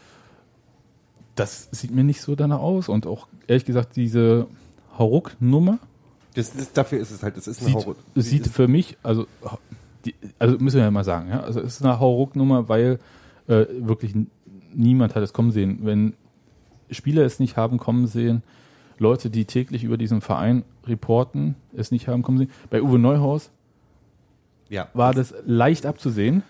das 1.35 1.69
sieht 1.71 1.93
mir 1.95 2.05
nicht 2.05 2.21
so 2.21 2.35
danach 2.35 2.61
aus. 2.61 2.89
Und 2.89 3.07
auch 3.07 3.29
ehrlich 3.47 3.65
gesagt, 3.65 3.97
diese 3.97 4.47
Hauruck-Nummer, 4.99 5.79
Das 6.35 6.55
ist, 6.55 6.77
dafür 6.77 6.99
ist 7.01 7.11
es 7.11 7.23
halt, 7.23 7.37
das 7.37 7.47
ist 7.47 7.61
eine 7.61 7.69
sieht, 7.69 7.77
Horror. 7.77 7.97
es 8.15 8.31
sieht 8.31 8.47
für 8.47 8.69
mich, 8.69 8.97
also, 9.03 9.27
die, 10.05 10.15
also 10.39 10.59
müssen 10.59 10.77
wir 10.77 10.85
ja 10.85 10.91
mal 10.91 11.05
sagen, 11.05 11.31
ja, 11.31 11.41
also 11.41 11.61
es 11.61 11.77
ist 11.77 11.83
eine 11.83 11.99
Hauruck-Nummer, 11.99 12.69
weil 12.69 12.99
äh, 13.49 13.67
wirklich 13.79 14.15
niemand 14.75 15.15
hat 15.15 15.23
es 15.23 15.33
kommen 15.33 15.51
sehen. 15.51 15.81
Wenn 15.83 16.15
Spieler 16.91 17.25
es 17.25 17.41
nicht 17.41 17.57
haben 17.57 17.79
kommen 17.79 18.07
sehen, 18.07 18.43
Leute, 18.99 19.31
die 19.31 19.45
täglich 19.45 19.85
über 19.85 19.97
diesen 19.97 20.21
Verein 20.21 20.65
reporten, 20.87 21.57
es 21.75 21.91
nicht 21.91 22.09
haben 22.09 22.23
kommen 22.23 22.39
sehen. 22.39 22.51
Bei 22.71 22.83
Uwe 22.83 22.99
Neuhaus 22.99 23.51
ja. 24.69 24.89
war 24.95 25.13
das 25.13 25.35
leicht 25.45 25.87
abzusehen. 25.87 26.43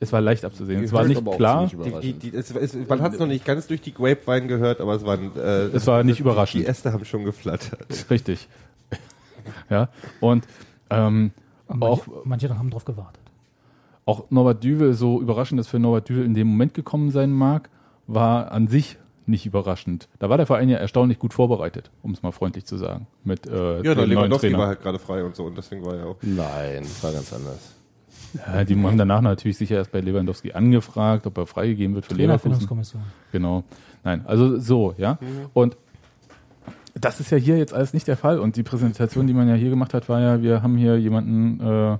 Es 0.00 0.12
war 0.12 0.20
leicht 0.20 0.44
abzusehen. 0.44 0.84
Es 0.84 0.92
war 0.92 1.04
nicht 1.04 1.24
klar. 1.32 1.66
Die, 1.66 2.12
die, 2.12 2.30
die, 2.30 2.36
es, 2.36 2.54
es, 2.54 2.74
man 2.88 3.02
hat 3.02 3.14
es 3.14 3.18
noch 3.18 3.26
nicht 3.26 3.44
ganz 3.44 3.66
durch 3.66 3.80
die 3.80 3.92
Grapevine 3.92 4.46
gehört, 4.46 4.80
aber 4.80 4.94
es 4.94 5.04
waren. 5.04 5.32
Äh, 5.36 5.70
Es 5.74 5.86
war 5.88 6.04
nicht 6.04 6.18
die, 6.18 6.22
überraschend. 6.22 6.62
Die 6.62 6.66
Äste 6.68 6.92
haben 6.92 7.04
schon 7.04 7.24
geflattert. 7.24 7.80
Richtig. 8.10 8.48
ja. 9.70 9.88
Und 10.20 10.46
ähm, 10.90 11.32
Und 11.66 11.82
auch 11.82 12.06
manche, 12.06 12.28
manche 12.48 12.58
haben 12.58 12.70
drauf 12.70 12.84
gewartet. 12.84 13.20
auch 14.04 14.30
Norbert 14.30 14.62
Düvel, 14.62 14.94
so 14.94 15.20
überraschend 15.20 15.60
es 15.60 15.66
für 15.66 15.78
Norbert 15.80 16.08
Düvel 16.08 16.24
in 16.24 16.34
dem 16.34 16.46
Moment 16.46 16.74
gekommen 16.74 17.10
sein 17.10 17.30
mag, 17.32 17.68
war 18.06 18.52
an 18.52 18.68
sich 18.68 18.98
nicht 19.26 19.44
überraschend. 19.46 20.08
Da 20.20 20.30
war 20.30 20.36
der 20.38 20.46
Verein 20.46 20.68
ja 20.70 20.78
erstaunlich 20.78 21.18
gut 21.18 21.34
vorbereitet, 21.34 21.90
um 22.02 22.12
es 22.12 22.22
mal 22.22 22.32
freundlich 22.32 22.64
zu 22.64 22.76
sagen. 22.78 23.06
Mit 23.24 23.46
äh, 23.46 23.82
Ja, 23.82 23.94
der 23.94 24.06
Lewandowski 24.06 24.46
Trainer. 24.46 24.58
war 24.60 24.66
halt 24.68 24.80
gerade 24.80 24.98
frei 24.98 25.22
und 25.24 25.34
so 25.36 25.44
und 25.44 25.58
deswegen 25.58 25.84
war 25.84 25.96
er 25.96 26.06
auch. 26.06 26.16
Nein, 26.22 26.86
war 27.02 27.12
ganz 27.12 27.32
anders. 27.34 27.74
Ja, 28.34 28.64
die 28.64 28.74
haben 28.82 28.98
danach 28.98 29.20
natürlich 29.20 29.56
sicher 29.58 29.76
erst 29.76 29.92
bei 29.92 30.00
Lewandowski 30.00 30.52
angefragt, 30.52 31.26
ob 31.26 31.38
er 31.38 31.46
freigegeben 31.46 31.94
wird 31.94 32.06
für 32.06 32.14
Leverkusen. 32.14 32.68
Genau. 33.32 33.64
Nein, 34.04 34.24
also 34.26 34.58
so, 34.58 34.94
ja. 34.98 35.18
Und 35.54 35.76
das 36.94 37.20
ist 37.20 37.30
ja 37.30 37.38
hier 37.38 37.58
jetzt 37.58 37.72
alles 37.72 37.94
nicht 37.94 38.06
der 38.08 38.16
Fall. 38.16 38.38
Und 38.38 38.56
die 38.56 38.62
Präsentation, 38.62 39.26
die 39.26 39.32
man 39.32 39.48
ja 39.48 39.54
hier 39.54 39.70
gemacht 39.70 39.94
hat, 39.94 40.08
war 40.08 40.20
ja, 40.20 40.42
wir 40.42 40.62
haben 40.62 40.76
hier 40.76 40.98
jemanden, 40.98 41.60
äh, 41.60 41.92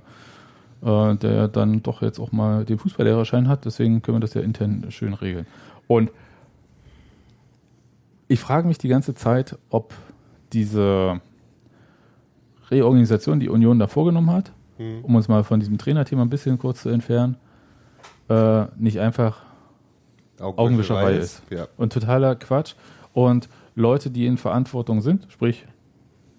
äh, 0.81 1.15
der 1.15 1.47
dann 1.47 1.81
doch 1.81 2.01
jetzt 2.01 2.19
auch 2.19 2.31
mal 2.31 2.65
den 2.65 2.77
Fußballlehrerschein 2.77 3.47
hat. 3.47 3.65
Deswegen 3.65 4.01
können 4.01 4.17
wir 4.17 4.21
das 4.21 4.33
ja 4.33 4.41
intern 4.41 4.85
schön 4.89 5.13
regeln. 5.13 5.45
Und 5.87 6.11
ich 8.27 8.39
frage 8.39 8.67
mich 8.67 8.77
die 8.77 8.89
ganze 8.89 9.15
Zeit, 9.15 9.57
ob 9.69 9.93
diese 10.53 11.19
Reorganisation, 12.69 13.39
die 13.39 13.49
Union 13.49 13.79
da 13.79 13.87
vorgenommen 13.87 14.31
hat, 14.31 14.51
um 15.03 15.15
uns 15.15 15.27
mal 15.27 15.43
von 15.43 15.59
diesem 15.59 15.77
Trainerthema 15.77 16.21
ein 16.21 16.29
bisschen 16.29 16.57
kurz 16.57 16.81
zu 16.83 16.89
entfernen, 16.89 17.35
äh, 18.29 18.65
nicht 18.77 18.99
einfach 18.99 19.41
Augenwischerei 20.39 21.15
ist. 21.17 21.41
Ja. 21.49 21.67
Und 21.77 21.91
totaler 21.93 22.35
Quatsch. 22.35 22.75
Und 23.13 23.49
Leute, 23.75 24.09
die 24.09 24.25
in 24.25 24.37
Verantwortung 24.37 25.01
sind, 25.01 25.27
sprich 25.29 25.65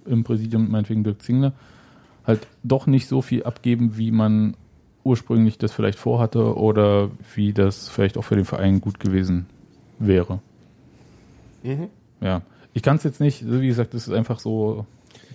im 0.06 0.24
Präsidium 0.24 0.70
meinetwegen 0.70 1.04
Dirk 1.04 1.20
Zingler, 1.22 1.52
halt 2.26 2.46
doch 2.62 2.86
nicht 2.86 3.08
so 3.08 3.20
viel 3.22 3.42
abgeben, 3.44 3.96
wie 3.98 4.10
man 4.10 4.56
ursprünglich 5.04 5.58
das 5.58 5.72
vielleicht 5.72 5.98
vorhatte 5.98 6.56
oder 6.56 7.10
wie 7.34 7.52
das 7.52 7.88
vielleicht 7.88 8.16
auch 8.18 8.22
für 8.24 8.36
den 8.36 8.44
Verein 8.44 8.80
gut 8.80 9.00
gewesen 9.00 9.46
wäre. 9.98 10.38
Mhm. 11.62 11.88
Ja, 12.20 12.42
ich 12.72 12.82
kann 12.82 12.96
es 12.96 13.04
jetzt 13.04 13.20
nicht, 13.20 13.44
wie 13.50 13.66
gesagt, 13.66 13.92
das 13.94 14.06
ist 14.08 14.14
einfach 14.14 14.38
so 14.40 14.86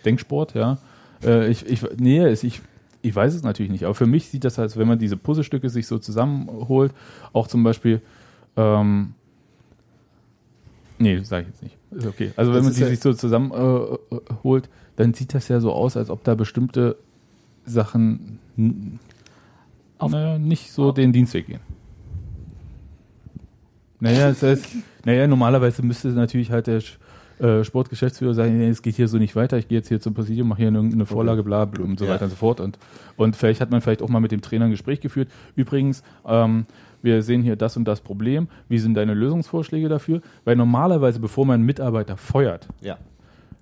Denksport, 0.06 0.54
ja. 0.56 0.78
Äh, 1.24 1.50
ich, 1.50 1.66
ich, 1.68 1.84
nee, 1.98 2.20
es- 2.20 2.44
ich, 2.44 2.62
ich 3.06 3.16
weiß 3.16 3.34
es 3.36 3.44
natürlich 3.44 3.72
nicht, 3.72 3.84
aber 3.86 3.94
für 3.96 4.06
mich 4.08 4.28
sieht 4.30 4.44
das 4.44 4.58
als, 4.60 4.78
wenn 4.78 4.88
man 4.88 4.98
diese 5.00 5.18
Puzzlestücke 5.18 5.70
sich 5.70 5.88
so 5.88 5.98
zusammenholt, 6.00 6.92
auch 7.34 7.48
zum 7.48 7.64
Beispiel, 7.64 8.02
ähm, 8.58 9.14
nee, 10.98 11.18
das 11.18 11.30
sage 11.30 11.44
ich 11.44 11.48
jetzt 11.50 11.64
nicht. 11.64 11.78
Ist 11.92 12.08
okay. 12.08 12.32
Also 12.36 12.52
wenn 12.52 12.58
Das 12.58 12.64
man 12.66 12.72
ist 12.72 12.78
die 12.78 12.84
ja- 12.84 12.90
sich 12.90 13.00
so 13.00 13.14
zusammenholt, 13.14 14.66
äh, 14.66 14.70
dann 14.96 15.14
sieht 15.14 15.34
das 15.34 15.48
ja 15.50 15.60
so 15.60 15.72
aus, 15.72 15.98
als 15.98 16.10
ob 16.10 16.24
da 16.24 16.36
bestimmte 16.36 16.98
Sachen 17.66 18.40
Auf- 19.98 20.12
naja, 20.12 20.38
nicht 20.38 20.72
so 20.72 20.92
den 20.92 21.12
Dienstweg 21.14 21.48
gehen. 21.48 21.62
Naja, 24.00 24.30
das 24.30 24.44
heißt, 24.44 24.66
naja, 25.06 25.28
normalerweise 25.28 25.82
müsste 25.82 26.10
natürlich 26.10 26.52
halt 26.52 26.68
der 26.68 26.82
Sch- 26.82 26.98
äh, 27.40 27.64
Sportgeschäftsführer 27.64 28.34
sagen, 28.34 28.58
nee, 28.58 28.70
es 28.70 28.82
geht 28.82 28.96
hier 28.96 29.08
so 29.08 29.18
nicht 29.18 29.36
weiter, 29.36 29.58
ich 29.58 29.68
gehe 29.68 29.78
jetzt 29.78 29.88
hier 29.90 30.00
zum 30.00 30.14
Präsidium, 30.14 30.48
mache 30.48 30.60
hier 30.60 30.68
eine, 30.70 30.80
eine 30.80 31.06
Vorlage, 31.06 31.44
bla, 31.44 31.66
bla 31.66 31.84
und 31.84 32.00
so 32.00 32.06
Ja. 32.06 32.12
weiter 32.12 32.26
und 32.26 32.30
so 32.32 32.36
fort. 32.38 32.60
Und, 32.60 32.78
und 33.18 33.36
vielleicht 33.36 33.62
hat 33.62 33.72
man 33.72 33.82
vielleicht 33.82 34.02
auch 34.02 34.10
mal 34.10 34.20
mit 34.20 34.32
dem 34.32 34.42
Trainer 34.42 34.66
ein 34.66 34.72
Gespräch 34.72 35.02
geführt. 35.02 35.30
Übrigens, 35.56 36.04
ähm, 36.26 36.66
wir 37.02 37.22
sehen 37.22 37.42
hier 37.44 37.56
das 37.56 37.78
und 37.78 37.86
das 37.86 38.02
Problem. 38.02 38.48
Wie 38.70 38.80
sind 38.80 38.96
deine 38.96 39.14
Lösungsvorschläge 39.14 39.90
dafür? 39.90 40.22
Weil 40.44 40.56
normalerweise, 40.56 41.20
bevor 41.20 41.46
man 41.46 41.56
einen 41.56 41.66
Mitarbeiter 41.66 42.18
feuert, 42.18 42.68
Ja. 42.82 42.98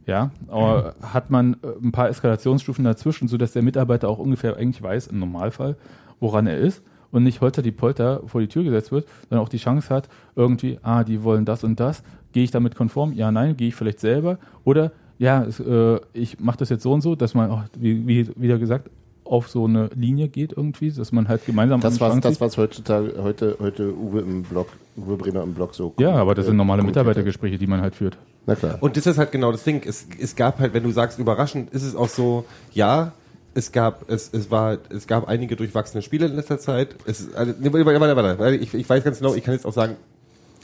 Ja, 0.05 0.31
aber 0.49 0.95
hat 1.01 1.29
man 1.29 1.53
äh, 1.63 1.67
ein 1.81 1.93
paar 1.93 2.09
Eskalationsstufen 2.09 2.83
dazwischen, 2.83 3.29
sodass 3.29 3.53
der 3.53 3.61
Mitarbeiter 3.61 4.09
auch 4.09 4.17
ungefähr 4.19 4.57
eigentlich 4.57 4.83
weiß, 4.83 5.07
im 5.07 5.19
Normalfall, 5.19 5.77
woran 6.19 6.45
er 6.45 6.57
ist 6.57 6.83
und 7.11 7.23
nicht 7.23 7.39
holter 7.39 7.61
die 7.61 7.71
Polter 7.71 8.21
vor 8.25 8.41
die 8.41 8.47
Tür 8.49 8.63
gesetzt 8.65 8.91
wird, 8.91 9.07
sondern 9.29 9.45
auch 9.45 9.49
die 9.49 9.59
Chance 9.59 9.89
hat, 9.93 10.09
irgendwie, 10.35 10.77
ah, 10.83 11.05
die 11.05 11.23
wollen 11.23 11.45
das 11.45 11.63
und 11.63 11.79
das, 11.79 12.03
gehe 12.33 12.43
ich 12.43 12.51
damit 12.51 12.75
konform? 12.75 13.13
Ja, 13.13 13.31
nein, 13.31 13.55
gehe 13.55 13.69
ich 13.69 13.75
vielleicht 13.75 13.99
selber? 13.99 14.37
Oder, 14.63 14.91
ja, 15.17 15.43
es, 15.43 15.59
äh, 15.59 15.99
ich 16.13 16.39
mache 16.39 16.57
das 16.57 16.69
jetzt 16.69 16.83
so 16.83 16.91
und 16.91 17.01
so, 17.01 17.15
dass 17.15 17.33
man, 17.33 17.49
auch, 17.49 17.63
wie, 17.79 18.07
wie 18.07 18.29
wieder 18.35 18.57
gesagt, 18.57 18.89
auf 19.25 19.47
so 19.47 19.65
eine 19.65 19.89
Linie 19.95 20.27
geht 20.27 20.53
irgendwie, 20.55 20.91
dass 20.91 21.11
man 21.11 21.27
halt 21.27 21.45
gemeinsam 21.45 21.79
Das 21.79 21.95
Strang 21.95 22.21
das, 22.21 22.41
was 22.41 22.57
heutzutage, 22.57 23.13
heute, 23.21 23.57
heute 23.59 23.95
Uwe 23.95 24.19
im 24.19 24.43
Blog, 24.43 24.67
Uwe 24.97 25.15
Brenner 25.15 25.43
im 25.43 25.53
Blog 25.53 25.73
so. 25.73 25.93
Ja, 25.97 26.11
aber 26.15 26.35
das 26.35 26.45
sind 26.45 26.57
normale. 26.57 26.83
Mitarbeitergespräche, 26.83 27.57
die 27.57 27.67
man 27.67 27.81
halt 27.81 27.95
führt. 27.95 28.17
Na 28.45 28.55
klar. 28.55 28.77
Und 28.81 28.97
das 28.97 29.07
ist 29.07 29.17
halt 29.17 29.31
genau 29.31 29.51
das 29.51 29.63
Ding. 29.63 29.81
Es, 29.85 30.07
es 30.19 30.35
gab 30.35 30.59
halt, 30.59 30.73
wenn 30.73 30.83
du 30.83 30.91
sagst 30.91 31.19
überraschend, 31.19 31.71
ist 31.71 31.83
es 31.83 31.95
auch 31.95 32.09
so, 32.09 32.45
ja, 32.73 33.13
es 33.53 33.71
gab, 33.71 34.09
es, 34.09 34.33
es 34.33 34.51
war, 34.51 34.77
es 34.89 35.07
gab 35.07 35.27
einige 35.27 35.55
durchwachsene 35.55 36.01
Spiele 36.01 36.25
in 36.25 36.35
letzter 36.35 36.59
Zeit. 36.59 36.95
Es, 37.05 37.33
also, 37.33 37.53
warte, 37.59 37.85
warte, 37.85 38.39
warte. 38.39 38.55
Ich, 38.55 38.73
ich 38.73 38.89
weiß 38.89 39.03
ganz 39.03 39.19
genau, 39.19 39.35
ich 39.35 39.43
kann 39.43 39.53
jetzt 39.53 39.65
auch 39.65 39.73
sagen, 39.73 39.95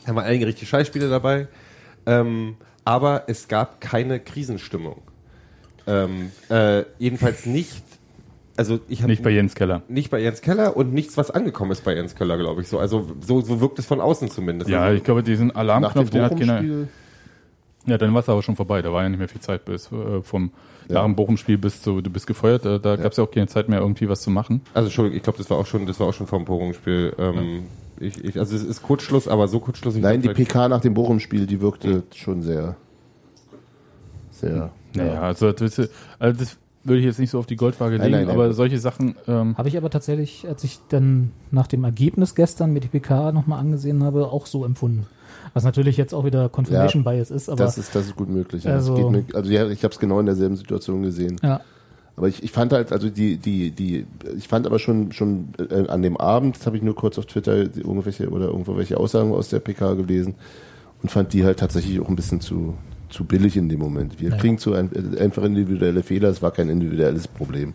da 0.10 0.15
waren 0.15 0.26
einige 0.26 0.48
richtig 0.48 0.67
Scheißspiele 0.69 1.10
dabei. 1.10 1.48
Ähm, 2.06 2.56
aber 2.84 3.24
es 3.28 3.48
gab 3.48 3.80
keine 3.80 4.19
Krisenstimmung. 4.19 5.02
Ähm, 5.86 6.32
äh, 6.50 6.84
jedenfalls 6.98 7.45
nicht, 7.45 7.84
also 8.58 8.80
ich 8.88 9.02
habe 9.02 9.12
Nicht 9.12 9.24
bei 9.24 9.30
Jens 9.30 9.56
Keller. 9.56 9.84
nicht 9.88 10.10
bei 10.10 10.19
Jens 10.19 10.41
Keller 10.41 10.76
und 10.76 10.93
nichts, 10.93 11.15
was 11.17 11.32
angekommen 11.32 11.72
ist 11.72 11.84
bei 11.84 11.95
Jens 11.95 12.15
Keller, 12.15 12.38
glaube 12.38 12.62
ich. 12.62 12.67
So, 12.67 12.80
also 12.80 13.08
so, 13.22 13.41
so 13.41 13.62
wirkt 13.62 13.80
es 13.80 13.86
von 13.86 14.02
außen 14.02 14.30
zumindest. 14.30 14.69
Ja, 14.69 14.82
also, 14.82 14.98
ich 14.98 15.04
glaube, 15.04 15.24
diesen 15.24 15.56
Alarmknopf, 15.56 16.10
den 16.10 16.22
hat 16.24 16.32
keiner. 16.38 16.56
Bochum-Spiel, 16.56 16.88
Ja, 17.86 17.98
dann 17.98 18.13
war 18.13 18.22
es 18.22 18.30
aber 18.30 18.41
schon 18.41 18.56
vorbei. 18.56 18.82
Da 18.82 18.91
war 18.91 19.04
ja 19.04 19.10
nicht 19.10 19.19
mehr 19.19 19.30
viel 19.30 19.41
Zeit 19.41 19.65
bis 19.65 19.91
äh, 19.91 20.22
vom 20.24 20.52
dem 20.89 21.15
Bochum-Spiel 21.15 21.60
bis 21.60 21.84
zu 21.84 22.02
du 22.02 22.10
bist 22.10 22.26
gefeuert. 22.26 22.65
Äh, 22.65 22.80
da 22.80 22.95
gab 22.95 23.12
es 23.12 23.17
ja 23.19 23.24
auch 23.24 23.32
keine 23.32 23.48
Zeit 23.48 23.69
mehr, 23.69 23.80
irgendwie 23.80 24.10
was 24.10 24.22
zu 24.22 24.32
machen. 24.32 24.62
Also 24.74 24.88
Entschuldigung, 24.88 25.17
ich 25.17 25.24
glaube, 25.24 25.38
das 25.38 25.50
war 25.52 25.58
auch 25.58 25.67
schon, 25.67 25.86
das 25.86 26.00
war 26.00 26.08
auch 26.08 26.13
schon 26.13 26.26
vom 26.26 26.45
Bochum-Spiel. 26.45 27.13
Ähm, 27.19 27.63
ich, 28.00 28.24
ich, 28.24 28.40
also 28.40 28.56
es 28.56 28.64
ist 28.64 28.82
Kurzschluss, 28.84 29.28
aber 29.28 29.48
so 29.48 29.60
kurzschlussig. 29.60 30.02
nein, 30.02 30.22
die 30.22 30.30
PK 30.30 30.68
nach 30.70 30.82
dem 30.82 30.94
Bochum-Spiel, 30.94 31.46
die 31.46 31.62
wirkte 31.62 32.04
schon 32.16 32.42
sehr, 32.42 32.76
sehr. 34.32 34.72
Naja, 34.96 35.22
also 35.22 35.52
das, 35.52 35.80
also 36.18 36.40
das 36.40 36.58
würde 36.84 37.00
ich 37.00 37.06
jetzt 37.06 37.20
nicht 37.20 37.30
so 37.30 37.38
auf 37.40 37.46
die 37.46 37.56
Goldwaage 37.58 37.98
Nein, 37.98 38.12
legen, 38.12 38.26
nein, 38.26 38.34
aber 38.34 38.46
nein. 38.46 38.54
solche 38.54 38.80
Sachen, 38.80 39.16
ähm, 39.28 39.56
Habe 39.58 39.68
ich 39.68 39.78
aber 39.78 39.90
tatsächlich, 39.90 40.48
als 40.48 40.64
ich 40.64 40.80
dann 40.90 41.32
nach 41.52 41.68
dem 41.68 41.84
Ergebnis 41.84 42.36
gestern 42.36 42.72
mit 42.72 42.84
die 42.86 42.88
PK 42.88 43.32
nochmal 43.34 43.60
angesehen 43.60 44.04
habe, 44.04 44.28
auch 44.32 44.46
so 44.46 44.66
empfunden. 44.66 45.06
Was 45.54 45.64
natürlich 45.64 45.98
jetzt 45.98 46.14
auch 46.14 46.26
wieder 46.26 46.48
Confirmation 46.50 47.04
Bias 47.04 47.32
ist, 47.32 47.50
aber 47.50 47.64
Das 47.66 47.78
ist, 47.78 47.94
das 47.96 48.06
ist 48.08 48.16
gut 48.16 48.30
möglich. 48.30 48.64
ja. 48.64 48.74
Also- 48.74 49.10
mir, 49.10 49.26
also 49.34 49.52
ja, 49.52 49.68
ich 49.68 49.84
habe 49.84 49.94
es 49.94 50.00
genau 50.00 50.20
in 50.20 50.26
derselben 50.26 50.56
Situation 50.56 51.02
gesehen. 51.04 51.36
ja, 51.44 51.60
Aber 52.20 52.28
ich, 52.28 52.44
ich 52.44 52.52
fand 52.52 52.74
halt, 52.74 52.92
also 52.92 53.10
die, 53.10 53.38
die, 53.38 53.72
die, 53.72 54.06
ich 54.38 54.50
fand 54.50 54.66
aber 54.68 54.78
schon, 54.78 55.14
schon 55.14 55.54
äh, 55.70 55.88
an 55.88 56.02
dem 56.02 56.18
Abend, 56.18 56.58
das 56.58 56.66
habe 56.66 56.76
ich 56.76 56.84
nur 56.84 56.94
kurz 56.94 57.18
auf 57.18 57.26
Twitter 57.28 57.56
irgendwelche 57.56 58.30
oder 58.30 58.48
irgendwo 58.48 58.76
welche 58.76 58.98
Aussagen 58.98 59.32
aus 59.32 59.48
der 59.48 59.60
PK 59.60 59.94
gelesen 59.94 60.36
und 61.02 61.10
fand 61.10 61.32
die 61.32 61.46
halt 61.46 61.60
tatsächlich 61.60 61.98
auch 62.02 62.10
ein 62.10 62.18
bisschen 62.18 62.42
zu, 62.42 62.74
zu 63.08 63.24
billig 63.24 63.56
in 63.56 63.70
dem 63.70 63.80
Moment. 63.80 64.20
Wir 64.20 64.32
Ja. 64.32 64.36
kriegen 64.36 64.58
zu 64.58 64.74
ein, 64.74 64.90
äh, 65.16 65.22
einfach 65.22 65.44
individuelle 65.46 66.04
Fehler, 66.04 66.28
es 66.28 66.42
war 66.42 66.52
kein 66.52 66.68
individuelles 66.68 67.26
Problem. 67.26 67.74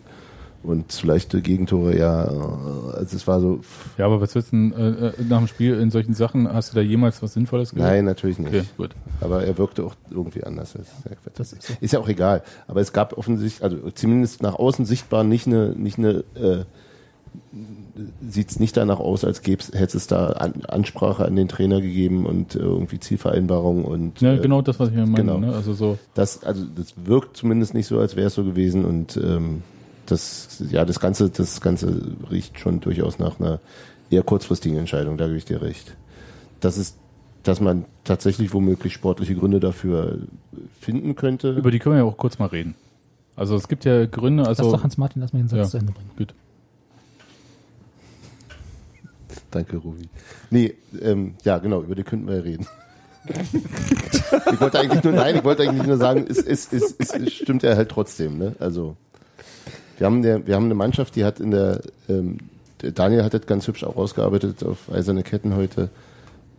Und 0.65 0.91
zu 0.91 1.05
leichte 1.05 1.41
Gegentore, 1.41 1.95
ja, 1.97 2.23
äh, 2.25 2.95
also 2.97 3.15
es 3.15 3.27
war 3.27 3.39
so, 3.39 3.59
ja, 3.99 4.05
aber 4.05 4.19
was 4.19 4.33
willst 4.33 4.51
du 4.51 4.55
denn, 4.57 4.73
äh, 4.73 5.07
äh, 5.09 5.13
nach 5.29 5.37
dem 5.37 5.47
Spiel 5.47 5.75
in 5.79 5.91
solchen 5.91 6.13
Sachen, 6.15 6.51
hast 6.51 6.71
du 6.71 6.75
da 6.75 6.81
jemals 6.81 7.21
was 7.21 7.33
Sinnvolles 7.33 7.73
gehört? 7.73 7.87
nein, 7.91 8.05
natürlich 8.05 8.39
nicht. 8.39 8.49
Okay, 8.49 8.63
gut. 8.75 8.91
Aber 9.21 9.45
er 9.45 9.57
wirkte 9.59 9.83
auch 9.83 9.93
irgendwie 10.09 10.43
anders. 10.43 10.73
Das 10.73 10.81
ist, 10.87 10.93
ja, 11.05 11.11
Das 11.35 11.53
ist 11.53 11.63
so. 11.63 11.73
ist 11.79 11.91
ja 11.93 11.99
auch 11.99 12.09
egal. 12.09 12.41
Aber 12.67 12.81
es 12.81 12.93
gab 12.93 13.15
offensichtlich, 13.17 13.63
also 13.63 13.77
zumindest 13.91 14.41
nach 14.41 14.55
außen 14.55 14.85
sichtbar 14.85 15.23
nicht 15.23 15.45
eine, 15.45 15.69
nicht 15.75 15.99
eine, 15.99 16.23
äh, 16.33 16.63
sieht 18.27 18.49
es 18.49 18.59
nicht 18.59 18.75
danach 18.75 18.99
aus, 18.99 19.23
als 19.23 19.41
gäbe 19.41 19.63
hätte 19.73 19.97
es 19.97 20.07
da 20.07 20.27
an, 20.27 20.53
Ansprache 20.67 21.25
an 21.25 21.35
den 21.35 21.47
Trainer 21.47 21.79
gegeben 21.81 22.25
und 22.25 22.55
äh, 22.55 22.59
irgendwie 22.59 22.99
Zielvereinbarung 22.99 23.85
und 23.85 24.19
Ja, 24.21 24.33
äh, 24.33 24.39
genau 24.39 24.61
das, 24.61 24.79
was 24.79 24.89
ich 24.89 24.95
mir 24.95 25.05
meine. 25.05 25.15
genau. 25.25 25.37
Ne? 25.37 25.53
Also 25.53 25.73
so, 25.73 25.97
das, 26.13 26.43
also 26.43 26.63
das 26.75 26.93
wirkt 27.05 27.37
zumindest 27.37 27.73
nicht 27.73 27.87
so, 27.87 27.99
als 27.99 28.15
wäre 28.15 28.27
es 28.27 28.33
so 28.35 28.43
gewesen 28.43 28.83
und 28.83 29.15
ähm, 29.17 29.61
das, 30.05 30.63
ja, 30.69 30.85
das 30.85 30.99
Ganze, 30.99 31.29
das 31.29 31.61
Ganze 31.61 32.15
riecht 32.31 32.59
schon 32.59 32.79
durchaus 32.79 33.19
nach 33.19 33.39
einer 33.39 33.59
eher 34.09 34.23
kurzfristigen 34.23 34.77
Entscheidung, 34.77 35.17
da 35.17 35.25
gebe 35.25 35.37
ich 35.37 35.45
dir 35.45 35.61
recht. 35.61 35.95
Das 36.59 36.77
ist, 36.77 36.97
dass 37.43 37.59
man 37.59 37.85
tatsächlich 38.03 38.53
womöglich 38.53 38.93
sportliche 38.93 39.35
Gründe 39.35 39.59
dafür 39.59 40.19
finden 40.79 41.15
könnte. 41.15 41.51
über 41.53 41.71
die 41.71 41.79
können 41.79 41.95
wir 41.95 41.99
ja 41.99 42.05
auch 42.05 42.17
kurz 42.17 42.39
mal 42.39 42.47
reden. 42.47 42.75
Also 43.35 43.55
es 43.55 43.67
gibt 43.67 43.85
ja 43.85 44.05
Gründe, 44.05 44.43
lass 44.43 44.59
also 44.59 44.71
doch 44.71 44.83
Hans-Martin 44.83 45.21
erstmal 45.21 45.41
den 45.43 45.49
Satz 45.49 45.57
Ja. 45.57 45.65
zu 45.65 45.77
Ende 45.77 45.91
bringen. 45.91 46.09
gut. 46.17 46.33
Danke, 49.51 49.77
Ruvi. 49.77 50.09
Nee, 50.49 50.75
ähm, 51.01 51.35
ja, 51.43 51.57
genau, 51.57 51.81
über 51.81 51.95
die 51.95 52.03
könnten 52.03 52.27
wir 52.27 52.35
ja 52.35 52.41
reden. 52.41 52.67
ich 53.27 54.61
wollte 54.61 54.79
eigentlich 54.79 55.03
nur, 55.03 55.13
nein, 55.13 55.35
ich 55.37 55.43
wollte 55.43 55.63
eigentlich 55.63 55.87
nur 55.87 55.97
sagen, 55.97 56.25
es, 56.29 56.37
es, 56.37 56.71
es, 56.71 56.95
es, 56.99 57.09
es 57.11 57.33
stimmt 57.33 57.63
ja 57.63 57.75
halt 57.75 57.89
trotzdem, 57.89 58.37
ne? 58.37 58.55
Also, 58.59 58.95
wir 59.97 60.05
haben, 60.05 60.21
der, 60.21 60.45
wir 60.45 60.55
haben 60.55 60.65
eine 60.65 60.75
Mannschaft, 60.75 61.15
die 61.15 61.23
hat 61.23 61.39
in 61.39 61.51
der, 61.51 61.81
ähm, 62.09 62.37
Daniel 62.79 63.23
hat 63.23 63.33
das 63.33 63.45
ganz 63.45 63.67
hübsch 63.67 63.83
auch 63.83 63.95
rausgearbeitet 63.95 64.63
auf 64.63 64.91
Eiserne 64.91 65.23
Ketten 65.23 65.55
heute, 65.55 65.89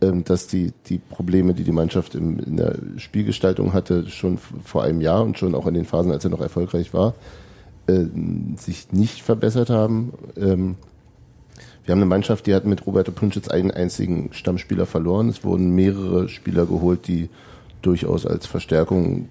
ähm, 0.01 0.25
dass 0.25 0.47
die, 0.47 0.73
die 0.87 0.99
Probleme, 0.99 1.55
die 1.55 1.65
die 1.65 1.73
Mannschaft 1.73 2.15
im, 2.15 2.39
in 2.39 2.57
der 2.57 2.77
Spielgestaltung 2.97 3.73
hatte, 3.73 4.09
schon 4.09 4.39
vor 4.39 4.83
einem 4.83 5.01
Jahr 5.01 5.23
und 5.23 5.39
schon 5.39 5.55
auch 5.55 5.67
in 5.67 5.75
den 5.75 5.85
Phasen, 5.85 6.13
als 6.13 6.25
er 6.25 6.31
noch 6.31 6.41
erfolgreich 6.41 6.93
war, 6.95 7.15
äh, 7.87 8.05
sich 8.57 8.93
nicht 8.93 9.23
verbessert 9.23 9.71
haben. 9.71 10.13
Ähm, 10.37 10.77
wir 11.85 11.93
haben 11.93 12.01
eine 12.01 12.07
Mannschaft, 12.07 12.47
die 12.47 12.55
hat 12.55 12.65
mit 12.65 12.85
Roberto 12.85 13.13
Punschitz 13.13 13.49
einen 13.49 13.71
einzigen 13.71 14.31
Stammspieler 14.33 14.87
verloren. 14.87 15.29
Es 15.29 15.45
wurden 15.45 15.71
mehrere 15.71 16.29
Spieler 16.29 16.67
geholt, 16.67 17.07
die 17.07 17.31
durchaus 17.81 18.27
als 18.27 18.47
Verstärkung 18.47 19.29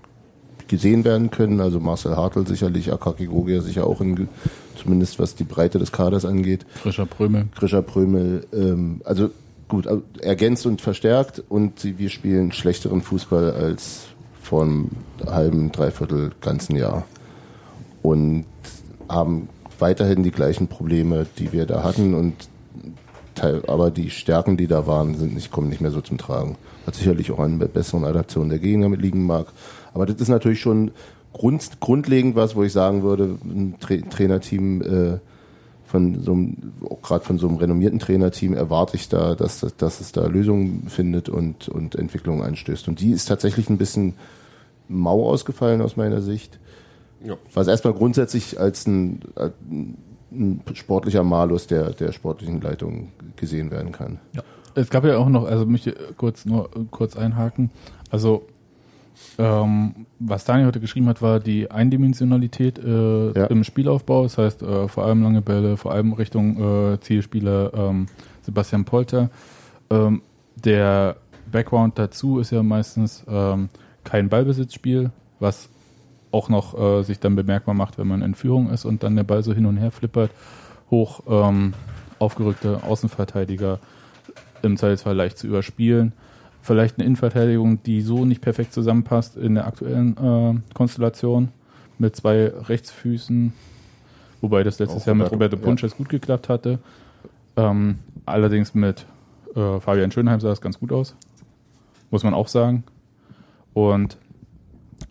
gesehen 0.67 1.03
werden 1.03 1.31
können. 1.31 1.59
Also 1.59 1.79
Marcel 1.79 2.15
Hartl 2.15 2.45
sicherlich, 2.47 2.91
Akaki 2.91 3.25
Gogia 3.25 3.61
sicher 3.61 3.87
auch, 3.87 4.01
in, 4.01 4.27
zumindest 4.75 5.19
was 5.19 5.35
die 5.35 5.43
Breite 5.43 5.79
des 5.79 5.91
Kaders 5.91 6.25
angeht. 6.25 6.65
Frischer 6.75 7.05
Prömel. 7.05 7.47
Grisha 7.55 7.81
Prömel, 7.81 8.45
ähm, 8.53 9.01
also 9.05 9.29
gut, 9.67 9.87
ergänzt 10.21 10.65
und 10.65 10.81
verstärkt 10.81 11.43
und 11.49 11.97
wir 11.97 12.09
spielen 12.09 12.51
schlechteren 12.51 13.01
Fußball 13.01 13.51
als 13.51 14.05
vor 14.41 14.63
einem 14.63 14.91
halben, 15.25 15.71
dreiviertel 15.71 16.31
ganzen 16.41 16.75
Jahr. 16.75 17.05
Und 18.01 18.45
haben 19.09 19.49
weiterhin 19.79 20.23
die 20.23 20.31
gleichen 20.31 20.67
Probleme, 20.67 21.25
die 21.39 21.51
wir 21.51 21.65
da 21.65 21.83
hatten 21.83 22.13
und 22.13 22.33
aber 23.67 23.91
die 23.91 24.09
Stärken, 24.09 24.55
die 24.55 24.67
da 24.67 24.87
waren, 24.87 25.15
sind 25.15 25.33
nicht, 25.33 25.51
kommen 25.51 25.67
nicht 25.69 25.81
mehr 25.81 25.91
so 25.91 25.99
zum 26.01 26.17
Tragen. 26.17 26.55
Was 26.85 26.97
sicherlich 26.97 27.31
auch 27.31 27.39
an 27.39 27.59
besseren 27.59 28.05
Adaption 28.05 28.49
der 28.49 28.59
Gegner 28.59 28.89
liegen 28.95 29.25
mag. 29.25 29.47
Aber 29.95 30.05
das 30.05 30.17
ist 30.17 30.27
natürlich 30.27 30.59
schon 30.59 30.91
grund, 31.33 31.79
grundlegend 31.79 32.35
was, 32.35 32.55
wo 32.55 32.63
ich 32.63 32.73
sagen 32.73 33.01
würde, 33.01 33.37
ein 33.43 33.75
Tra 33.79 33.95
Trainerteam 33.95 34.81
äh, 34.81 35.19
von 35.85 36.21
so 36.21 36.33
einem, 36.33 36.73
auch 36.89 37.01
gerade 37.01 37.23
von 37.23 37.37
so 37.37 37.47
einem 37.47 37.57
renommierten 37.57 37.99
Trainerteam 37.99 38.53
erwarte 38.53 38.97
ich 38.97 39.07
da, 39.07 39.35
dass, 39.35 39.61
dass, 39.61 39.77
dass 39.77 40.01
es 40.01 40.11
da 40.11 40.27
Lösungen 40.27 40.89
findet 40.89 41.29
und, 41.29 41.69
und 41.69 41.95
Entwicklungen 41.95 42.43
anstößt. 42.43 42.89
Und 42.89 42.99
die 42.99 43.11
ist 43.11 43.25
tatsächlich 43.25 43.69
ein 43.69 43.77
bisschen 43.77 44.15
mau 44.89 45.29
ausgefallen 45.29 45.81
aus 45.81 45.95
meiner 45.95 46.21
Sicht. 46.21 46.59
Ja. 47.23 47.37
Was 47.53 47.67
erstmal 47.67 47.93
grundsätzlich 47.93 48.59
als 48.59 48.85
ein, 48.85 49.21
als 49.35 49.53
ein 50.31 50.61
sportlicher 50.73 51.23
Malus 51.23 51.67
der, 51.67 51.91
der 51.91 52.11
sportlichen 52.11 52.59
Leitung 52.59 53.13
gesehen 53.37 53.71
werden 53.71 53.93
kann. 53.93 54.19
Es 54.75 54.89
gab 54.89 55.05
ja 55.05 55.17
auch 55.17 55.29
noch, 55.29 55.45
also 55.45 55.65
möchte 55.65 55.91
ich 55.91 56.17
kurz 56.17 56.45
nur 56.45 56.65
äh, 56.75 56.79
kurz 56.91 57.15
einhaken. 57.15 57.71
Also 58.09 58.45
ähm, 59.37 60.05
was 60.19 60.45
Daniel 60.45 60.67
heute 60.67 60.79
geschrieben 60.79 61.07
hat, 61.07 61.21
war 61.21 61.39
die 61.39 61.69
Eindimensionalität 61.71 62.79
äh, 62.79 63.31
Ja. 63.31 63.45
im 63.47 63.63
Spielaufbau. 63.63 64.23
Das 64.23 64.37
heißt, 64.37 64.61
äh, 64.63 64.87
vor 64.87 65.05
allem 65.05 65.23
lange 65.23 65.41
Bälle, 65.41 65.77
vor 65.77 65.91
allem 65.93 66.13
Richtung 66.13 66.93
äh, 66.93 66.99
Zielspieler 66.99 67.73
ähm, 67.73 68.07
Sebastian 68.41 68.85
Polter. 68.85 69.29
Ähm, 69.89 70.21
der 70.55 71.17
Background 71.51 71.97
dazu 71.99 72.39
ist 72.39 72.51
ja 72.51 72.63
meistens 72.63 73.23
ähm, 73.27 73.69
kein 74.03 74.29
Ballbesitzspiel, 74.29 75.11
was 75.39 75.69
auch 76.31 76.49
noch 76.49 76.77
äh, 76.77 77.03
sich 77.03 77.19
dann 77.19 77.35
bemerkbar 77.35 77.75
macht, 77.75 77.97
wenn 77.97 78.07
man 78.07 78.21
in 78.21 78.35
Führung 78.35 78.69
ist 78.69 78.85
und 78.85 79.03
dann 79.03 79.15
der 79.15 79.23
Ball 79.23 79.43
so 79.43 79.53
hin 79.53 79.65
und 79.65 79.77
her 79.77 79.91
flippert. 79.91 80.31
Hoch 80.91 81.21
ähm, 81.27 81.73
aufgerückte 82.19 82.83
Außenverteidiger 82.83 83.79
im 84.61 84.77
Zweifelsfall 84.77 85.15
leicht 85.15 85.37
zu 85.37 85.47
überspielen. 85.47 86.13
Vielleicht 86.65 86.97
eine 86.97 87.05
Innenverteidigung, 87.05 87.83
die 87.83 88.01
so 88.01 88.25
nicht 88.25 88.41
perfekt 88.41 88.73
zusammenpasst 88.73 89.37
in 89.37 89.53
der 89.53 89.67
aktuellen 89.67 90.17
äh, 90.17 90.73
Konstellation 90.73 91.49
mit 91.99 92.15
zwei 92.15 92.47
Rechtsfüßen, 92.47 93.53
wobei 94.41 94.63
das 94.63 94.79
letztes 94.79 95.03
Auch 95.03 95.05
Jahr 95.05 95.15
mit 95.15 95.31
Roberto, 95.31 95.57
Punches 95.57 95.95
gut 95.95 96.09
geklappt 96.09 96.49
hatte. 96.49 96.79
Ähm, 97.55 97.99
allerdings 98.25 98.73
mit 98.73 99.05
äh, 99.55 99.79
Fabian 99.79 100.09
Schönheim 100.09 100.39
sah 100.39 100.49
es 100.49 100.59
ganz 100.59 100.79
gut 100.79 100.91
aus, 100.91 101.15
muss 102.09 102.23
man 102.23 102.33
auch 102.33 102.47
sagen. 102.47 102.83
Und 103.75 104.17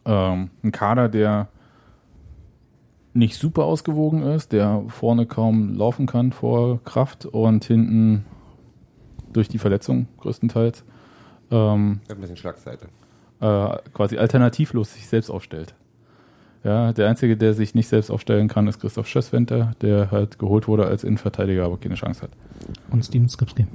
ähm, 0.06 0.50
ein 0.64 0.72
Kader, 0.72 1.08
der 1.08 1.46
nicht 3.12 3.36
super 3.36 3.62
ausgewogen 3.62 4.24
ist, 4.24 4.50
der 4.50 4.82
vorne 4.88 5.24
kaum 5.24 5.76
laufen 5.76 6.06
kann 6.06 6.32
vor 6.32 6.82
Kraft 6.82 7.26
und 7.26 7.64
hinten 7.64 8.24
durch 9.32 9.48
die 9.48 9.58
Verletzung 9.58 10.08
größtenteils 10.18 10.84
ähm, 11.50 12.00
Ein 12.08 12.20
bisschen 12.20 12.36
Schlagseite. 12.36 12.86
äh, 13.40 13.76
quasi 13.92 14.18
alternativlos 14.18 14.94
sich 14.94 15.06
selbst 15.06 15.30
aufstellt. 15.30 15.74
Ja, 16.62 16.92
der 16.94 17.08
Einzige, 17.10 17.36
der 17.36 17.52
sich 17.52 17.74
nicht 17.74 17.88
selbst 17.88 18.10
aufstellen 18.10 18.48
kann, 18.48 18.66
ist 18.68 18.80
Christoph 18.80 19.06
Schösswenter, 19.06 19.72
der 19.82 20.10
halt 20.10 20.38
geholt 20.38 20.66
wurde 20.66 20.86
als 20.86 21.04
Innenverteidiger, 21.04 21.64
aber 21.66 21.76
keine 21.76 21.94
Chance 21.94 22.22
hat. 22.22 22.30
Und 22.90 23.04
Steven 23.04 23.28
Skripski. 23.28 23.66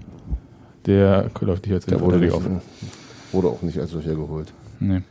Der 0.87 1.29
läuft 1.41 1.65
nicht 1.67 1.75
als 1.75 1.87
Innenverteidiger 1.87 2.33
auf. 2.35 2.43
wurde 3.31 3.47
auch 3.49 3.61
nicht 3.61 3.77
als 3.79 3.91
solcher 3.91 4.15
geholt. 4.15 4.51
Nee. 4.79 5.01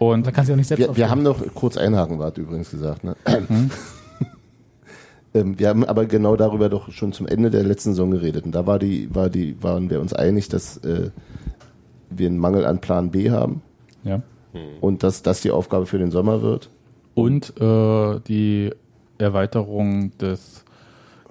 Und 0.00 0.26
Da 0.26 0.32
kann 0.32 0.44
sie 0.44 0.52
auch 0.52 0.56
nicht 0.56 0.66
selbst 0.66 0.80
Wir, 0.80 0.86
wir 0.86 0.90
aufstellen. 0.90 1.10
haben 1.10 1.22
noch 1.22 1.54
kurz 1.54 1.76
einhaken, 1.76 2.18
wart 2.18 2.36
übrigens 2.38 2.70
gesagt. 2.72 3.04
Ne? 3.04 3.14
Hm? 3.26 3.70
ähm, 5.34 5.58
wir 5.58 5.68
haben 5.68 5.84
aber 5.84 6.06
genau 6.06 6.34
darüber 6.36 6.68
doch 6.68 6.90
schon 6.90 7.12
zum 7.12 7.26
Ende 7.28 7.50
der 7.50 7.62
letzten 7.62 7.90
Saison 7.90 8.10
geredet. 8.10 8.44
Und 8.44 8.52
da 8.56 8.66
war 8.66 8.78
die, 8.80 9.14
war 9.14 9.30
die, 9.30 9.62
waren 9.62 9.90
wir 9.90 10.00
uns 10.00 10.12
einig, 10.12 10.48
dass 10.48 10.78
äh, 10.78 11.10
wir 12.18 12.28
einen 12.28 12.38
Mangel 12.38 12.64
an 12.64 12.80
Plan 12.80 13.10
B 13.10 13.30
haben 13.30 13.62
ja. 14.04 14.20
und 14.80 15.02
dass 15.02 15.22
das 15.22 15.40
die 15.40 15.50
Aufgabe 15.50 15.86
für 15.86 15.98
den 15.98 16.10
Sommer 16.10 16.42
wird. 16.42 16.70
Und 17.14 17.60
äh, 17.60 18.20
die 18.26 18.72
Erweiterung 19.18 20.16
des 20.18 20.64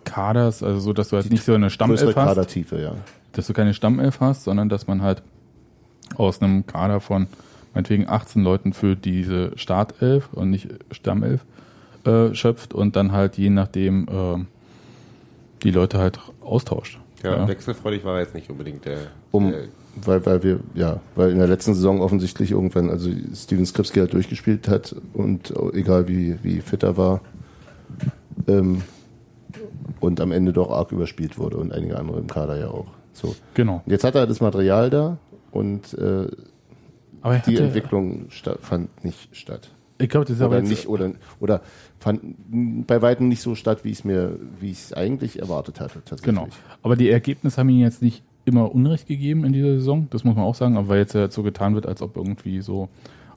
Kaders, 0.06 0.64
also 0.64 0.80
so, 0.80 0.94
dass 0.94 1.10
du 1.10 1.18
halt 1.18 1.30
nicht 1.30 1.44
so 1.44 1.54
eine 1.54 1.70
Stammelf 1.70 2.02
hast, 2.02 2.14
Kadertiefe, 2.14 2.82
ja. 2.82 2.96
dass 3.34 3.48
du 3.48 3.54
keine 3.54 3.74
Stammelf 3.74 4.20
hast, 4.20 4.44
sondern 4.44 4.70
dass 4.70 4.88
man 4.88 5.02
halt 5.02 5.22
aus 6.16 6.42
einem 6.42 6.66
Kader 6.66 7.00
von 7.00 7.28
meinetwegen 7.74 8.08
18 8.08 8.44
Leuten 8.44 8.74
für 8.74 8.96
diese 8.96 9.58
Startelf 9.58 10.32
und 10.34 10.50
nicht 10.50 10.70
Stammelf 10.92 11.46
äh, 12.06 12.34
schöpft 12.34 12.74
und 12.74 12.96
dann 12.96 13.12
halt 13.12 13.38
je 13.38 13.50
nachdem 13.50 14.08
äh, 14.08 14.46
die 15.64 15.72
Leute 15.72 15.98
halt 15.98 16.20
austauscht. 16.42 17.00
Ja, 17.24 17.48
wechselfreudig 17.48 18.04
war 18.04 18.16
er 18.16 18.22
jetzt 18.22 18.36
nicht 18.36 18.50
unbedingt 18.50 18.86
der. 18.86 18.98
Um, 19.32 19.52
der 19.52 19.68
weil, 19.96 20.26
weil 20.26 20.44
wir, 20.44 20.60
ja, 20.74 21.00
weil 21.16 21.32
in 21.32 21.38
der 21.38 21.48
letzten 21.48 21.74
Saison 21.74 22.02
offensichtlich 22.02 22.52
irgendwann, 22.52 22.90
also 22.90 23.10
Steven 23.36 23.66
Skripski 23.66 24.00
halt 24.00 24.14
durchgespielt 24.14 24.68
hat 24.68 24.96
und 25.14 25.54
egal 25.74 26.08
wie, 26.08 26.38
wie 26.44 26.62
fit 26.62 26.84
er 26.84 26.98
war, 26.98 27.22
ähm, 28.48 28.82
und 30.00 30.20
am 30.20 30.32
Ende 30.32 30.54
doch 30.54 30.72
arg 30.72 30.92
überspielt 30.92 31.38
wurde 31.38 31.58
und 31.58 31.72
einige 31.72 31.98
andere 31.98 32.20
im 32.20 32.28
Kader 32.28 32.58
ja 32.60 32.68
auch. 32.68 32.88
So. 33.14 33.36
Genau. 33.54 33.82
Und 33.86 33.92
jetzt 33.92 34.04
hat 34.04 34.16
er 34.16 34.28
das 34.28 34.42
Material 34.42 34.90
da 34.90 35.18
und 35.52 35.94
äh, 35.94 36.28
die 36.28 37.30
hatte, 37.30 37.64
Entwicklung 37.64 38.28
fand 38.62 39.06
nicht 39.06 39.36
statt. 39.36 39.72
ich 40.00 40.10
glaube, 40.10 40.26
das 40.26 40.38
ist 40.38 40.42
aber 40.42 40.62
nicht, 40.62 40.88
oder, 40.90 41.12
oder 41.40 41.62
fand 42.00 42.86
bei 42.86 43.02
weitem 43.02 43.30
nicht 43.30 43.42
so 43.42 43.56
statt, 43.56 43.86
wie 43.86 43.92
ich 43.92 44.00
es 44.00 44.04
mir, 44.04 44.40
wie 44.60 44.72
ich 44.72 44.80
es 44.80 44.94
eigentlich 44.94 45.40
erwartet 45.40 45.80
hatte, 45.80 46.02
tatsächlich. 46.04 46.36
Genau. 46.36 46.48
Aber 46.82 46.96
die 46.96 47.10
Ergebnisse 47.10 47.58
haben 47.58 47.70
ihn 47.70 47.80
jetzt 47.80 48.02
nicht 48.02 48.24
immer 48.46 48.74
Unrecht 48.74 49.08
gegeben 49.08 49.46
in 49.46 49.54
dieser 49.54 49.76
Saison. 49.76 50.08
Das 50.10 50.24
muss 50.24 50.36
man 50.36 50.44
auch 50.44 50.56
sagen. 50.56 50.78
Aber 50.78 50.90
weil 50.90 51.00
jetzt 51.00 51.14
ja 51.14 51.30
so 51.30 51.44
getan 51.44 51.76
wird, 51.76 51.86
als 51.86 52.02
ob 52.02 52.18
irgendwie 52.18 52.62
so 52.62 52.90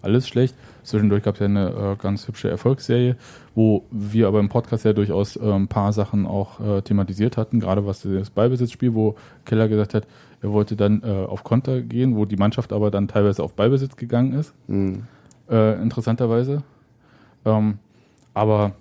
alles 0.02 0.28
schlecht. 0.28 0.54
Zwischendurch 0.82 1.22
gab 1.22 1.34
es 1.34 1.40
ja 1.40 1.46
eine 1.46 1.68
äh, 1.70 1.96
ganz 2.00 2.28
hübsche 2.28 2.48
Erfolgsserie, 2.48 3.16
wo 3.54 3.84
wir 3.90 4.28
aber 4.28 4.40
im 4.40 4.48
Podcast 4.48 4.84
ja 4.84 4.92
durchaus 4.92 5.36
äh, 5.36 5.52
ein 5.52 5.68
paar 5.68 5.92
Sachen 5.92 6.26
auch 6.26 6.60
äh, 6.60 6.82
thematisiert 6.82 7.36
hatten. 7.36 7.60
Gerade 7.60 7.86
was 7.86 8.02
das 8.02 8.30
Ballbesitzspiel, 8.30 8.94
wo 8.94 9.16
Keller 9.44 9.68
gesagt 9.68 9.94
hat, 9.94 10.06
er 10.42 10.52
wollte 10.52 10.76
dann 10.76 11.02
äh, 11.02 11.06
auf 11.06 11.44
Konter 11.44 11.80
gehen, 11.82 12.16
wo 12.16 12.24
die 12.24 12.36
Mannschaft 12.36 12.72
aber 12.72 12.90
dann 12.90 13.08
teilweise 13.08 13.42
auf 13.42 13.54
Ballbesitz 13.54 13.96
gegangen 13.96 14.32
ist. 14.34 14.54
Mhm. 14.68 15.04
Äh, 15.50 15.80
interessanterweise. 15.82 16.62
Ähm, 17.44 17.78
aber 18.34 18.72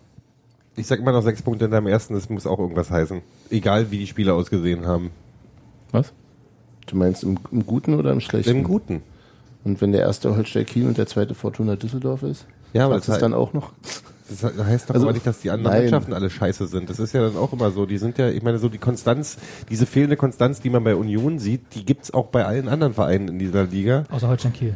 ich 0.75 0.87
sag 0.87 0.99
immer 0.99 1.13
noch 1.13 1.21
sechs 1.21 1.41
Punkte 1.41 1.65
in 1.65 1.71
deinem 1.71 1.87
ersten, 1.87 2.13
das 2.13 2.29
muss 2.29 2.45
auch 2.45 2.59
irgendwas 2.59 2.91
heißen. 2.91 3.21
Egal 3.49 3.91
wie 3.91 3.99
die 3.99 4.07
Spieler 4.07 4.33
ausgesehen 4.33 4.85
haben. 4.85 5.11
Was? 5.91 6.13
Du 6.87 6.95
meinst 6.97 7.23
im, 7.23 7.37
im 7.51 7.65
Guten 7.65 7.93
oder 7.95 8.11
im 8.11 8.19
Schlechten? 8.19 8.49
Im 8.51 8.63
Guten. 8.63 9.01
Und 9.63 9.81
wenn 9.81 9.91
der 9.91 10.01
erste 10.01 10.35
Holstein 10.35 10.65
Kiel 10.65 10.87
und 10.87 10.97
der 10.97 11.07
zweite 11.07 11.33
Fortuna 11.33 11.75
Düsseldorf 11.75 12.21
ist? 12.23 12.45
Ja, 12.73 12.85
aber 12.85 12.95
das 12.95 13.07
es 13.07 13.17
dann 13.17 13.33
auch 13.33 13.53
noch? 13.53 13.71
Das 14.29 14.43
heißt 14.43 14.89
doch 14.89 14.95
Also, 14.95 15.05
aber 15.05 15.13
nicht, 15.13 15.25
dass 15.25 15.39
die 15.39 15.49
anderen 15.51 15.71
nein. 15.73 15.83
Mannschaften 15.83 16.13
alle 16.13 16.29
scheiße 16.29 16.67
sind. 16.67 16.89
Das 16.89 16.99
ist 16.99 17.13
ja 17.13 17.21
dann 17.21 17.37
auch 17.37 17.53
immer 17.53 17.71
so. 17.71 17.85
Die 17.85 17.97
sind 17.97 18.17
ja, 18.17 18.29
ich 18.29 18.41
meine, 18.43 18.57
so 18.57 18.69
die 18.69 18.77
Konstanz, 18.79 19.37
diese 19.69 19.85
fehlende 19.85 20.17
Konstanz, 20.17 20.61
die 20.61 20.69
man 20.69 20.83
bei 20.83 20.95
Union 20.95 21.39
sieht, 21.39 21.73
die 21.75 21.85
gibt's 21.85 22.13
auch 22.13 22.27
bei 22.27 22.45
allen 22.45 22.67
anderen 22.67 22.93
Vereinen 22.93 23.27
in 23.27 23.39
dieser 23.39 23.63
Liga. 23.65 24.03
Außer 24.09 24.27
Holstein 24.27 24.53
Kiel. 24.53 24.75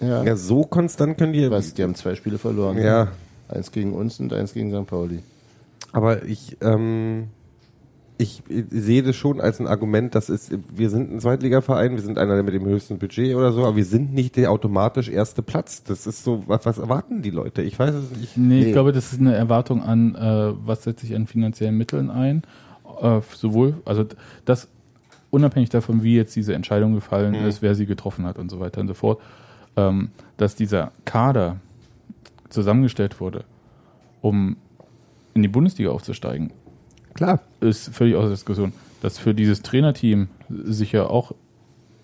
Ja. 0.00 0.22
Ja, 0.22 0.36
so 0.36 0.62
konstant 0.62 1.18
können 1.18 1.32
die. 1.32 1.50
Was, 1.50 1.74
die 1.74 1.82
haben 1.82 1.94
zwei 1.94 2.14
Spiele 2.14 2.38
verloren. 2.38 2.78
Ja, 2.78 3.08
Eins 3.48 3.72
gegen 3.72 3.94
uns 3.94 4.20
und 4.20 4.32
eins 4.32 4.52
gegen 4.52 4.70
St. 4.70 4.86
Pauli. 4.86 5.20
aber 5.92 6.24
ich, 6.24 6.58
ähm, 6.60 7.28
ich 8.20 8.42
äh, 8.50 8.64
sehe 8.68 9.02
das 9.02 9.16
schon 9.16 9.40
als 9.40 9.60
ein 9.60 9.66
Argument, 9.66 10.14
das 10.14 10.28
ist, 10.28 10.52
wir 10.74 10.90
sind 10.90 11.12
ein 11.12 11.20
Zweitligaverein, 11.20 11.92
wir 11.92 12.02
sind 12.02 12.18
einer 12.18 12.42
mit 12.42 12.52
dem 12.54 12.66
höchsten 12.66 12.98
Budget 12.98 13.34
oder 13.36 13.52
so, 13.52 13.64
aber 13.64 13.76
wir 13.76 13.84
sind 13.84 14.12
nicht 14.12 14.36
der 14.36 14.50
automatisch 14.50 15.08
erste 15.08 15.42
Platz. 15.42 15.82
Das 15.84 16.06
ist 16.06 16.24
so, 16.24 16.42
was, 16.46 16.66
was 16.66 16.78
erwarten 16.78 17.22
die 17.22 17.30
Leute? 17.30 17.62
Ich 17.62 17.78
weiß 17.78 17.94
es 17.94 18.10
nicht. 18.16 18.36
Nee, 18.36 18.54
Nee. 18.60 18.66
ich 18.66 18.72
glaube, 18.72 18.92
das 18.92 19.12
ist 19.12 19.20
eine 19.20 19.34
Erwartung 19.34 19.82
an, 19.82 20.14
äh, 20.16 20.52
was 20.66 20.82
setze 20.82 21.06
ich 21.06 21.14
an 21.14 21.26
finanziellen 21.26 21.76
Mitteln 21.76 22.10
ein. 22.10 22.42
Äh, 23.00 23.20
sowohl, 23.34 23.74
also 23.84 24.04
das 24.44 24.68
unabhängig 25.30 25.68
davon, 25.68 26.02
wie 26.02 26.16
jetzt 26.16 26.34
diese 26.34 26.54
Entscheidung 26.54 26.94
gefallen 26.94 27.40
Mhm. 27.40 27.46
ist, 27.46 27.62
wer 27.62 27.74
sie 27.74 27.86
getroffen 27.86 28.24
hat 28.26 28.38
und 28.38 28.50
so 28.50 28.58
weiter 28.60 28.80
und 28.80 28.88
so 28.88 28.94
fort, 28.94 29.20
ähm, 29.76 30.10
dass 30.38 30.56
dieser 30.56 30.90
Kader 31.04 31.60
zusammengestellt 32.48 33.20
wurde, 33.20 33.44
um 34.22 34.56
in 35.34 35.42
die 35.42 35.48
Bundesliga 35.48 35.90
aufzusteigen, 35.90 36.50
Klar. 37.18 37.40
ist 37.58 37.92
völlig 37.92 38.14
außer 38.14 38.30
Diskussion. 38.30 38.72
Dass 39.02 39.18
für 39.18 39.34
dieses 39.34 39.62
Trainerteam 39.62 40.28
sicher 40.48 41.10
auch 41.10 41.32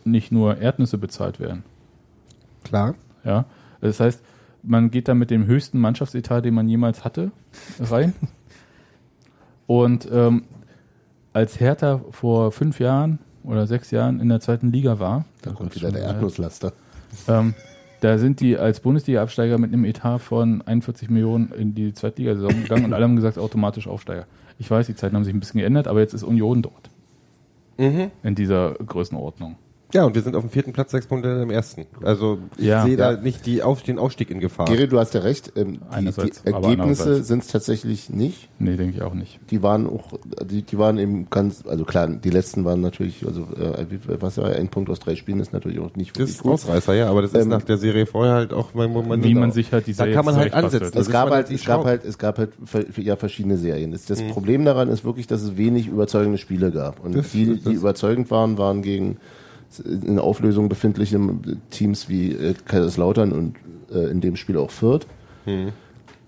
nicht 0.04 0.32
nur 0.32 0.58
Erdnüsse 0.58 0.98
bezahlt 0.98 1.38
werden. 1.38 1.62
Klar. 2.64 2.96
Ja, 3.24 3.44
das 3.80 4.00
heißt, 4.00 4.20
man 4.64 4.90
geht 4.90 5.06
da 5.06 5.14
mit 5.14 5.30
dem 5.30 5.46
höchsten 5.46 5.78
Mannschaftsetat, 5.78 6.44
den 6.44 6.54
man 6.54 6.68
jemals 6.68 7.04
hatte, 7.04 7.30
rein. 7.78 8.12
Und 9.68 10.08
ähm, 10.10 10.42
als 11.32 11.60
Hertha 11.60 12.00
vor 12.10 12.50
fünf 12.50 12.80
Jahren 12.80 13.20
oder 13.44 13.68
sechs 13.68 13.92
Jahren 13.92 14.18
in 14.18 14.28
der 14.28 14.40
zweiten 14.40 14.72
Liga 14.72 14.98
war, 14.98 15.26
Da 15.42 15.52
kommt 15.52 15.76
wieder 15.76 15.92
der 15.92 16.02
Erdnusslaster. 16.02 16.72
ähm, 17.28 17.54
da 18.00 18.18
sind 18.18 18.40
die 18.40 18.58
als 18.58 18.80
Bundesliga-Absteiger 18.80 19.58
mit 19.58 19.72
einem 19.72 19.84
Etat 19.84 20.18
von 20.18 20.60
41 20.62 21.08
Millionen 21.08 21.52
in 21.52 21.76
die 21.76 21.94
Zweitligasaison 21.94 22.62
gegangen 22.62 22.84
und 22.86 22.92
alle 22.92 23.04
haben 23.04 23.14
gesagt, 23.14 23.38
automatisch 23.38 23.86
Aufsteiger. 23.86 24.26
Ich 24.58 24.70
weiß, 24.70 24.86
die 24.86 24.94
Zeiten 24.94 25.16
haben 25.16 25.24
sich 25.24 25.34
ein 25.34 25.40
bisschen 25.40 25.60
geändert, 25.60 25.88
aber 25.88 26.00
jetzt 26.00 26.14
ist 26.14 26.22
Union 26.22 26.62
dort 26.62 26.90
Mhm. 27.76 28.10
in 28.22 28.34
dieser 28.34 28.74
Größenordnung. 28.74 29.56
Ja, 29.92 30.04
und 30.04 30.14
wir 30.16 30.22
sind 30.22 30.34
auf 30.34 30.42
dem 30.42 30.50
vierten 30.50 30.72
Platz, 30.72 30.90
sechs 30.90 31.06
Punkte 31.06 31.28
im 31.42 31.50
ersten. 31.50 31.86
Also 32.02 32.38
ich 32.56 32.64
Ja. 32.64 32.84
sehe 32.84 32.96
da 32.96 33.12
Ja. 33.12 33.20
nicht 33.20 33.46
die 33.46 33.62
Auf 33.62 33.82
den 33.82 33.98
Aufstieg 34.00 34.28
in 34.30 34.40
Gefahr. 34.40 34.66
Geri, 34.66 34.88
du 34.88 34.98
hast 34.98 35.14
ja 35.14 35.20
recht. 35.20 35.52
Ähm, 35.54 35.78
die, 36.00 36.04
die 36.10 36.30
Ergebnisse 36.52 37.22
sind 37.22 37.42
es 37.44 37.48
tatsächlich 37.48 38.10
nicht. 38.10 38.48
Nee, 38.58 38.76
denke 38.76 38.96
ich 38.96 39.02
auch 39.02 39.14
nicht. 39.14 39.38
Die 39.50 39.62
waren 39.62 39.86
auch, 39.88 40.08
die, 40.50 40.62
die 40.62 40.78
waren 40.78 40.98
eben 40.98 41.28
ganz, 41.30 41.64
also 41.66 41.84
klar, 41.84 42.08
die 42.08 42.30
letzten 42.30 42.64
waren 42.64 42.80
natürlich, 42.80 43.24
also 43.24 43.42
äh, 43.42 43.86
was 44.20 44.36
war 44.38 44.46
ein 44.50 44.68
Punkt 44.68 44.90
aus 44.90 44.98
drei 44.98 45.14
Spielen 45.14 45.38
ist 45.38 45.52
natürlich 45.52 45.78
auch 45.78 45.94
nicht 45.94 46.18
Das 46.18 46.28
ist 46.30 46.44
Ausreißer, 46.44 46.94
ja, 46.94 47.08
aber 47.08 47.22
das 47.22 47.32
ist 47.32 47.42
Ähm, 47.42 47.48
nach 47.50 47.62
der 47.62 47.76
Serie 47.76 48.06
vorher 48.06 48.34
halt 48.34 48.52
auch, 48.52 48.74
mein 48.74 48.90
Moment. 48.90 49.22
Wie 49.22 49.34
man 49.34 49.52
sich 49.52 49.72
halt 49.72 49.86
die 49.86 49.92
da 49.92 49.98
Serie 49.98 50.14
kann 50.14 50.24
man 50.24 50.34
halt 50.36 50.54
ansetzen. 50.54 50.98
Es 50.98 51.08
gab 51.08 51.30
halt, 51.30 51.50
die 51.50 51.54
es 51.54 51.64
gab 51.64 51.84
halt, 51.84 52.04
es 52.04 52.18
gab 52.18 52.38
halt 52.38 52.50
ja 52.96 53.14
verschiedene 53.14 53.58
Serien. 53.58 53.92
Das, 53.92 54.06
das 54.06 54.22
Problem 54.22 54.64
daran 54.64 54.88
ist 54.88 55.04
wirklich, 55.04 55.28
dass 55.28 55.42
es 55.42 55.56
wenig 55.56 55.86
überzeugende 55.86 56.38
Spiele 56.38 56.72
gab. 56.72 56.98
Und 57.04 57.14
Das- 57.14 57.30
die, 57.30 57.54
das- 57.54 57.62
die 57.64 57.74
überzeugend 57.74 58.30
waren, 58.32 58.58
waren 58.58 58.82
gegen 58.82 59.18
in 59.80 60.18
Auflösung 60.18 60.68
befindliche 60.68 61.20
Teams 61.70 62.08
wie 62.08 62.32
äh, 62.32 62.54
Kaiserslautern 62.66 63.32
und 63.32 63.56
äh, 63.92 64.10
in 64.10 64.20
dem 64.20 64.36
Spiel 64.36 64.56
auch 64.56 64.70
Fürth. 64.70 65.06
Hm. 65.44 65.72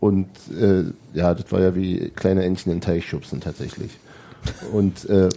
Und 0.01 0.29
äh, 0.59 0.85
ja, 1.15 1.35
das 1.35 1.51
war 1.53 1.61
ja 1.61 1.75
wie 1.75 2.11
kleine 2.11 2.45
Entchen 2.45 2.73
in 2.73 2.81
Teich 2.81 3.09
schubsen 3.09 3.41
tatsächlich. 3.41 3.99
Und 4.73 5.09
äh, 5.09 5.29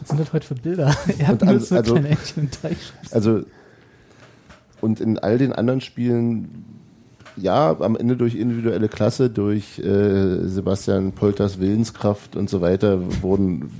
Was 0.00 0.08
sind 0.08 0.20
das 0.20 0.32
heute 0.32 0.46
für 0.46 0.54
Bilder? 0.54 0.96
Erdnüsse, 1.18 1.76
also- 1.76 1.92
kleine 1.92 2.08
Entchen 2.08 2.44
im 2.44 2.50
Teich. 2.50 2.78
Also, 3.10 3.42
und 4.80 5.00
in 5.00 5.18
all 5.18 5.38
den 5.38 5.52
anderen 5.52 5.80
Spielen, 5.80 6.64
ja, 7.36 7.76
am 7.80 7.96
Ende 7.96 8.16
durch 8.16 8.34
individuelle 8.34 8.88
Klasse, 8.88 9.30
durch 9.30 9.78
äh, 9.78 10.46
Sebastian 10.46 11.12
Polters 11.12 11.60
Willenskraft 11.60 12.36
und 12.36 12.48
so 12.48 12.60
weiter, 12.60 13.00
wurden, 13.22 13.70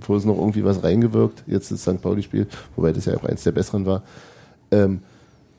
wurde 0.00 0.26
noch 0.26 0.38
irgendwie 0.38 0.64
was 0.64 0.82
reingewirkt. 0.82 1.44
Jetzt 1.46 1.70
das 1.70 1.82
St. 1.82 2.00
Pauli-Spiel, 2.00 2.46
wobei 2.76 2.92
das 2.92 3.04
ja 3.04 3.16
auch 3.16 3.24
eins 3.24 3.44
der 3.44 3.52
besseren 3.52 3.86
war. 3.86 4.02
Ähm, 4.70 5.00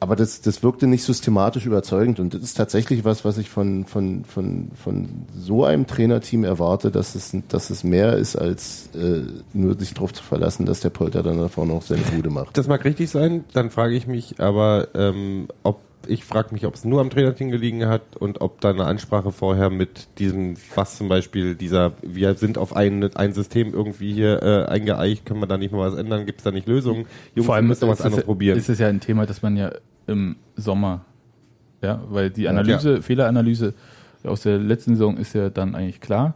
aber 0.02 0.16
das, 0.16 0.42
das 0.42 0.64
wirkte 0.64 0.88
nicht 0.88 1.04
systematisch 1.04 1.68
überzeugend 1.68 2.20
und 2.20 2.34
das 2.34 2.42
ist 2.42 2.56
tatsächlich 2.56 3.06
was, 3.06 3.24
was 3.24 3.38
ich 3.38 3.52
von, 3.52 3.86
von, 3.86 4.26
von, 4.26 4.72
von 4.74 5.10
so 5.38 5.64
einem 5.64 5.86
Trainerteam 5.86 6.44
erwarte, 6.44 6.90
dass 6.90 7.14
es, 7.14 7.38
dass 7.50 7.70
es 7.70 7.84
mehr 7.84 8.18
ist, 8.18 8.36
als 8.36 8.90
äh, 8.96 9.22
nur 9.54 9.78
sich 9.78 9.94
darauf 9.94 10.12
zu 10.12 10.24
verlassen, 10.24 10.66
dass 10.66 10.80
der 10.80 10.90
Polter 10.90 11.22
dann 11.22 11.38
da 11.38 11.50
vorne 11.50 11.74
auch 11.74 11.84
seine 11.84 12.02
Bude 12.02 12.32
macht. 12.32 12.58
Das 12.58 12.68
mag 12.68 12.84
richtig 12.84 13.12
sein, 13.12 13.44
dann 13.54 13.70
frage 13.70 13.94
ich 13.94 14.08
mich 14.08 14.40
aber, 14.40 14.88
ähm, 14.96 15.48
ob 15.62 15.82
ich 16.08 16.24
frage 16.26 16.54
mich, 16.54 16.66
ob 16.66 16.76
es 16.76 16.86
nur 16.86 17.02
am 17.02 17.10
Trainerteam 17.10 17.52
gelegen 17.52 17.86
hat 17.88 18.16
und 18.18 18.42
ob 18.42 18.62
da 18.62 18.70
eine 18.70 18.86
Ansprache 18.86 19.32
vorher 19.32 19.70
mit 19.70 20.08
diesem, 20.20 20.56
was 20.76 20.98
zum 20.98 21.10
Beispiel 21.10 21.56
dieser, 21.56 21.94
wir 22.02 22.34
sind 22.36 22.58
auf 22.58 22.76
ein, 22.76 23.16
ein 23.16 23.34
System 23.34 23.74
irgendwie 23.74 24.14
hier 24.14 24.42
äh, 24.42 24.66
eingeeicht, 24.66 25.26
können 25.26 25.40
wir 25.40 25.48
da 25.48 25.58
nicht 25.58 25.72
mal 25.72 25.92
was 25.92 25.98
ändern, 25.98 26.26
gibt 26.26 26.40
es 26.40 26.44
da 26.44 26.52
nicht 26.52 26.68
Lösungen? 26.68 27.06
Jungs, 27.36 27.46
Vor 27.46 27.56
allem 27.56 27.68
müssen 27.68 27.88
was 27.88 28.00
ist 28.00 28.06
anderes 28.06 28.22
es, 28.22 28.26
probieren. 28.26 28.58
ist 28.58 28.70
es 28.70 28.80
ja 28.80 28.88
ein 28.88 29.00
Thema, 29.00 29.26
das 29.26 29.42
man 29.42 29.58
ja 29.58 29.72
im 30.08 30.36
Sommer, 30.56 31.06
ja, 31.82 32.02
weil 32.10 32.30
die 32.30 32.48
Analyse, 32.48 33.02
Fehleranalyse 33.02 33.74
aus 34.24 34.42
der 34.42 34.58
letzten 34.58 34.96
Saison 34.96 35.18
ist 35.18 35.34
ja 35.34 35.50
dann 35.50 35.76
eigentlich 35.76 36.02
klar. 36.02 36.36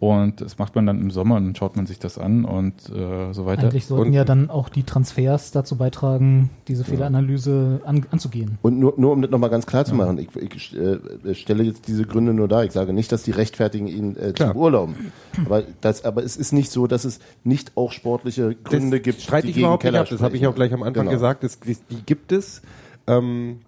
Und 0.00 0.40
das 0.40 0.58
macht 0.58 0.76
man 0.76 0.86
dann 0.86 1.00
im 1.00 1.10
Sommer 1.10 1.34
und 1.36 1.44
dann 1.46 1.56
schaut 1.56 1.74
man 1.74 1.86
sich 1.86 1.98
das 1.98 2.18
an 2.18 2.44
und 2.44 2.88
äh, 2.88 3.32
so 3.32 3.46
weiter. 3.46 3.64
Eigentlich 3.64 3.86
sollten 3.86 4.08
Und- 4.08 4.12
ja 4.12 4.24
dann 4.24 4.48
auch 4.48 4.68
die 4.68 4.84
Transfers 4.84 5.50
dazu 5.50 5.74
beitragen, 5.76 6.50
diese 6.68 6.84
Fehleranalyse 6.84 7.80
an, 7.84 8.06
anzugehen. 8.12 8.58
Und 8.62 8.78
nur, 8.78 8.94
nur 8.96 9.10
um 9.10 9.22
das 9.22 9.30
nochmal 9.32 9.50
ganz 9.50 9.66
klar 9.66 9.84
zu 9.84 9.96
machen, 9.96 10.18
ich, 10.18 10.28
ich 10.36 10.76
äh, 10.76 11.34
stelle 11.34 11.64
jetzt 11.64 11.88
diese 11.88 12.04
Gründe 12.04 12.32
nur 12.32 12.46
dar. 12.46 12.64
Ich 12.64 12.70
sage 12.70 12.92
nicht, 12.92 13.10
dass 13.10 13.24
die 13.24 13.32
rechtfertigen, 13.32 13.88
ihn 13.88 14.14
äh, 14.16 14.28
zu 14.28 14.32
Klar. 14.34 14.54
beurlauben. 14.54 14.94
Aber, 15.44 15.64
das, 15.80 16.04
aber 16.04 16.22
es 16.22 16.36
ist 16.36 16.52
nicht 16.52 16.70
so, 16.70 16.86
dass 16.86 17.04
es 17.04 17.18
nicht 17.42 17.72
auch 17.76 17.90
sportliche 17.90 18.54
Gründe 18.54 18.98
das 18.98 19.04
gibt, 19.04 19.20
streite 19.22 19.46
die 19.46 19.50
ich 19.50 19.54
gegen 19.56 19.64
überhaupt 19.66 19.82
nicht 19.82 19.90
Keller 19.92 20.02
ab. 20.02 20.08
Das 20.10 20.22
habe 20.22 20.36
ich 20.36 20.46
auch 20.46 20.54
gleich 20.54 20.72
am 20.72 20.84
Anfang 20.84 21.06
Genau. 21.06 21.10
gesagt. 21.10 21.42
Das, 21.42 21.58
die 21.58 21.76
gibt 22.06 22.30
es. 22.30 22.62
Ähm, 23.08 23.62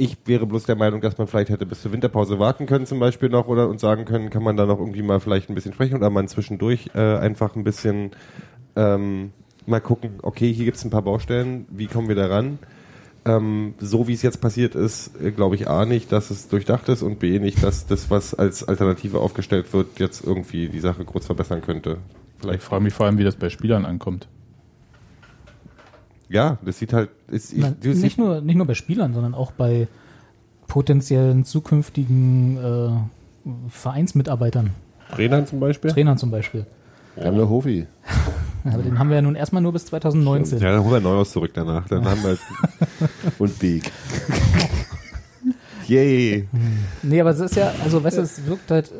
ich 0.00 0.16
wäre 0.24 0.46
bloß 0.46 0.64
der 0.64 0.76
Meinung, 0.76 1.02
dass 1.02 1.18
man 1.18 1.26
vielleicht 1.26 1.50
hätte 1.50 1.66
bis 1.66 1.82
zur 1.82 1.92
Winterpause 1.92 2.38
warten 2.38 2.64
können 2.64 2.86
zum 2.86 2.98
Beispiel 2.98 3.28
noch 3.28 3.48
oder 3.48 3.68
und 3.68 3.80
sagen 3.80 4.06
können, 4.06 4.30
kann 4.30 4.42
man 4.42 4.56
da 4.56 4.64
noch 4.64 4.78
irgendwie 4.78 5.02
mal 5.02 5.20
vielleicht 5.20 5.50
ein 5.50 5.54
bisschen 5.54 5.74
sprechen 5.74 5.96
oder 5.96 6.08
man 6.08 6.26
zwischendurch 6.26 6.90
äh, 6.94 7.16
einfach 7.18 7.54
ein 7.54 7.64
bisschen 7.64 8.12
ähm, 8.76 9.32
mal 9.66 9.80
gucken, 9.80 10.12
okay, 10.22 10.50
hier 10.52 10.64
gibt 10.64 10.78
es 10.78 10.84
ein 10.84 10.90
paar 10.90 11.02
Baustellen, 11.02 11.66
wie 11.70 11.86
kommen 11.86 12.08
wir 12.08 12.14
da 12.14 12.28
ran? 12.28 12.58
Ähm, 13.26 13.74
so 13.78 14.08
wie 14.08 14.14
es 14.14 14.22
jetzt 14.22 14.40
passiert 14.40 14.74
ist, 14.74 15.20
äh, 15.22 15.32
glaube 15.32 15.54
ich 15.54 15.68
A 15.68 15.84
nicht, 15.84 16.10
dass 16.10 16.30
es 16.30 16.48
durchdacht 16.48 16.88
ist 16.88 17.02
und 17.02 17.18
B 17.18 17.38
nicht, 17.38 17.62
dass 17.62 17.86
das, 17.86 18.10
was 18.10 18.32
als 18.32 18.66
Alternative 18.66 19.20
aufgestellt 19.20 19.70
wird, 19.74 20.00
jetzt 20.00 20.24
irgendwie 20.24 20.68
die 20.68 20.80
Sache 20.80 21.04
kurz 21.04 21.26
verbessern 21.26 21.60
könnte. 21.60 21.98
ich 21.98 22.40
Vielleicht 22.40 22.62
frage 22.62 22.82
mich 22.82 22.94
vor 22.94 23.04
allem, 23.04 23.18
wie 23.18 23.24
das 23.24 23.36
bei 23.36 23.50
Spielern 23.50 23.84
ankommt. 23.84 24.28
Ja, 26.30 26.58
das 26.64 26.78
sieht 26.78 26.92
halt. 26.92 27.10
Ist, 27.28 27.52
ich, 27.52 27.58
Na, 27.58 27.74
nicht, 27.82 28.16
nur, 28.16 28.40
nicht 28.40 28.56
nur 28.56 28.66
bei 28.66 28.74
Spielern, 28.74 29.12
sondern 29.12 29.34
auch 29.34 29.50
bei 29.50 29.88
potenziellen 30.68 31.44
zukünftigen 31.44 32.56
äh, 32.56 33.50
Vereinsmitarbeitern, 33.68 34.70
Trainern 35.10 35.46
zum 35.46 35.60
Beispiel. 35.60 35.90
Trainern 35.90 36.16
zum 36.16 36.30
Beispiel. 36.30 36.66
Wir 37.16 37.26
haben 37.26 37.34
eine 37.34 37.48
Hofi. 37.48 37.86
Aber 38.64 38.82
den 38.82 38.98
haben 38.98 39.08
wir 39.08 39.16
ja 39.16 39.22
nun 39.22 39.34
erstmal 39.34 39.62
nur 39.62 39.72
bis 39.72 39.86
2019. 39.86 40.60
Ja, 40.60 40.70
dann 40.72 40.84
holen 40.84 40.92
wir 40.92 41.00
Neuhaus 41.00 41.32
zurück 41.32 41.50
danach. 41.52 41.88
Dann 41.88 42.04
haben 42.04 42.22
wir. 42.22 42.38
Und 43.38 43.58
Beek. 43.58 43.90
Yay! 45.88 46.46
Nee, 47.02 47.20
aber 47.20 47.30
es 47.30 47.40
ist 47.40 47.56
ja, 47.56 47.72
also 47.82 48.04
weißt 48.04 48.18
du, 48.18 48.22
es 48.22 48.46
wirkt 48.46 48.70
halt, 48.70 48.92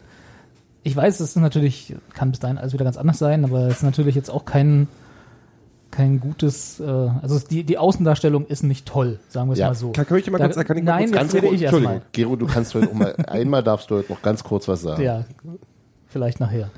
ich 0.83 0.97
weiß, 0.97 1.21
es 1.21 1.31
ist 1.31 1.37
natürlich, 1.37 1.95
kann 2.15 2.33
bis 2.33 2.41
dahin 2.41 2.59
alles 2.59 2.73
wieder 2.73 2.85
ganz 2.85 2.97
anders 2.97 3.19
sein, 3.19 3.45
aber 3.45 3.69
es 3.69 3.77
ist 3.77 3.83
natürlich 3.85 4.17
jetzt 4.17 4.29
auch 4.29 4.45
kein, 4.45 4.89
kein 5.91 6.21
gutes, 6.21 6.81
äh, 6.81 6.85
also 6.85 7.39
die, 7.39 7.65
die 7.65 7.79
Außendarstellung 7.79 8.47
ist 8.47 8.63
nicht 8.63 8.87
toll, 8.87 9.19
sagen 9.29 9.49
wir 9.49 9.55
es 9.55 9.59
Ja. 9.59 9.69
mal 9.69 9.75
so. 9.75 9.93
Kann, 9.93 10.07
kann 10.07 10.19
ich 10.19 10.31
mal 10.31 10.39
Da- 10.39 10.49
kurz, 10.49 10.67
kann 10.67 10.77
ich 10.79 10.85
mal 10.85 10.91
nein, 10.93 10.99
kurz 11.01 11.11
jetzt 11.11 11.19
Ganz 11.21 11.35
rede 11.35 11.47
kurz, 11.49 11.55
ich 11.57 11.63
Entschuldigung, 11.63 11.93
erstmal. 11.95 12.11
Gero, 12.13 12.37
du 12.37 12.47
kannst 12.47 12.75
heute 12.75 12.89
auch 12.89 12.95
mal, 12.95 13.15
einmal 13.27 13.63
darfst 13.63 13.91
du 13.91 13.97
heute 13.97 14.13
noch 14.13 14.23
ganz 14.23 14.45
kurz 14.45 14.69
was 14.69 14.83
sagen. 14.83 15.03
Ja, 15.03 15.25
vielleicht 16.09 16.41
nachher. 16.41 16.71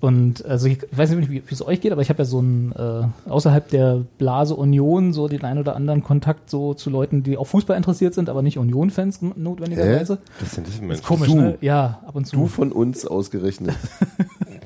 Und 0.00 0.44
also 0.46 0.66
ich 0.66 0.80
weiß 0.90 1.10
nicht, 1.12 1.30
wie 1.30 1.42
es 1.48 1.64
euch 1.64 1.80
geht, 1.80 1.92
aber 1.92 2.02
ich 2.02 2.08
habe 2.08 2.18
ja 2.18 2.24
so 2.24 2.40
ein 2.40 2.72
äh, 2.72 3.30
außerhalb 3.30 3.68
der 3.68 4.02
Blase 4.18 4.56
Union 4.56 5.12
so 5.12 5.28
den 5.28 5.44
einen 5.44 5.60
oder 5.60 5.76
anderen 5.76 6.02
Kontakt 6.02 6.50
so 6.50 6.74
zu 6.74 6.90
Leuten, 6.90 7.22
die 7.22 7.36
auch 7.38 7.46
Fußball 7.46 7.76
interessiert 7.76 8.12
sind, 8.12 8.28
aber 8.28 8.42
nicht 8.42 8.58
Union-Fans 8.58 9.20
notwendigerweise. 9.36 10.18
Das 10.40 10.56
sind 10.56 10.66
das 10.66 10.74
Ist 10.74 10.82
Menschen. 10.82 11.04
komisch, 11.04 11.28
Du. 11.28 11.36
ne? 11.36 11.58
Ja, 11.60 12.00
ab 12.04 12.16
und 12.16 12.26
zu. 12.26 12.34
Du 12.34 12.46
von 12.48 12.72
uns 12.72 13.06
ausgerechnet. 13.06 13.76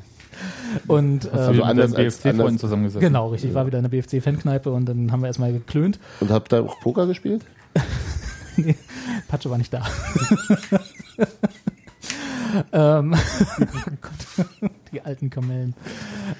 und 0.86 1.24
äh, 1.24 1.28
du 1.30 1.54
wieder 1.54 1.66
anders 1.66 1.90
mit 1.90 1.98
BFC-Freunden 1.98 2.58
zusammengesessen? 2.58 3.00
genau, 3.00 3.28
richtig. 3.28 3.50
Ich 3.50 3.54
war 3.54 3.66
wieder 3.66 3.78
in 3.78 3.84
der 3.84 3.90
BFC-Fankneipe 3.90 4.70
und 4.70 4.86
dann 4.86 5.12
haben 5.12 5.20
wir 5.20 5.26
erstmal 5.26 5.52
geklönt. 5.52 5.98
Und 6.20 6.30
habt 6.30 6.52
da 6.52 6.62
auch 6.62 6.80
Poker 6.80 7.06
gespielt? 7.06 7.42
Patsche 9.28 9.50
war 9.50 9.58
nicht 9.58 9.72
da. 9.72 9.82
ähm, 12.72 13.14
oh 13.60 13.90
Gott, 14.00 14.70
die 14.92 15.02
alten 15.02 15.30
Kamellen. 15.30 15.74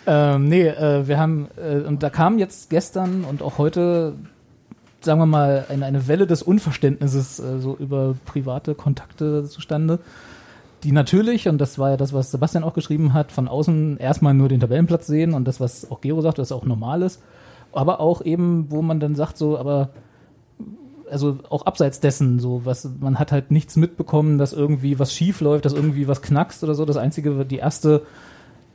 Ähm, 0.06 0.48
nee, 0.48 0.66
äh, 0.66 1.06
wir 1.06 1.18
haben, 1.18 1.48
äh, 1.56 1.78
und 1.78 2.02
da 2.02 2.10
kam 2.10 2.38
jetzt 2.38 2.70
gestern 2.70 3.24
und 3.24 3.42
auch 3.42 3.58
heute, 3.58 4.14
sagen 5.00 5.20
wir 5.20 5.26
mal, 5.26 5.66
eine, 5.68 5.84
eine 5.84 6.08
Welle 6.08 6.26
des 6.26 6.42
Unverständnisses 6.42 7.38
äh, 7.38 7.58
so 7.58 7.76
über 7.76 8.14
private 8.24 8.74
Kontakte 8.74 9.44
zustande, 9.44 10.00
die 10.86 10.92
natürlich, 10.92 11.48
und 11.48 11.58
das 11.58 11.80
war 11.80 11.90
ja 11.90 11.96
das, 11.96 12.12
was 12.12 12.30
Sebastian 12.30 12.62
auch 12.62 12.72
geschrieben 12.72 13.12
hat, 13.12 13.32
von 13.32 13.48
außen 13.48 13.98
erstmal 13.98 14.34
nur 14.34 14.48
den 14.48 14.60
Tabellenplatz 14.60 15.08
sehen 15.08 15.34
und 15.34 15.44
das, 15.44 15.58
was 15.58 15.90
auch 15.90 16.00
Gero 16.00 16.20
sagt, 16.20 16.38
was 16.38 16.52
auch 16.52 16.64
normal 16.64 17.02
ist, 17.02 17.20
aber 17.72 17.98
auch 17.98 18.24
eben, 18.24 18.66
wo 18.70 18.82
man 18.82 19.00
dann 19.00 19.16
sagt, 19.16 19.36
so, 19.36 19.58
aber 19.58 19.90
also 21.10 21.38
auch 21.50 21.66
abseits 21.66 21.98
dessen, 21.98 22.38
so 22.38 22.60
was, 22.64 22.88
man 23.00 23.18
hat 23.18 23.32
halt 23.32 23.50
nichts 23.50 23.74
mitbekommen, 23.74 24.38
dass 24.38 24.52
irgendwie 24.52 25.00
was 25.00 25.12
schief 25.12 25.40
läuft, 25.40 25.64
dass 25.64 25.72
irgendwie 25.72 26.06
was 26.06 26.22
knackst 26.22 26.62
oder 26.62 26.76
so. 26.76 26.84
Das 26.84 26.96
einzige, 26.96 27.44
die 27.44 27.56
erste, 27.56 28.02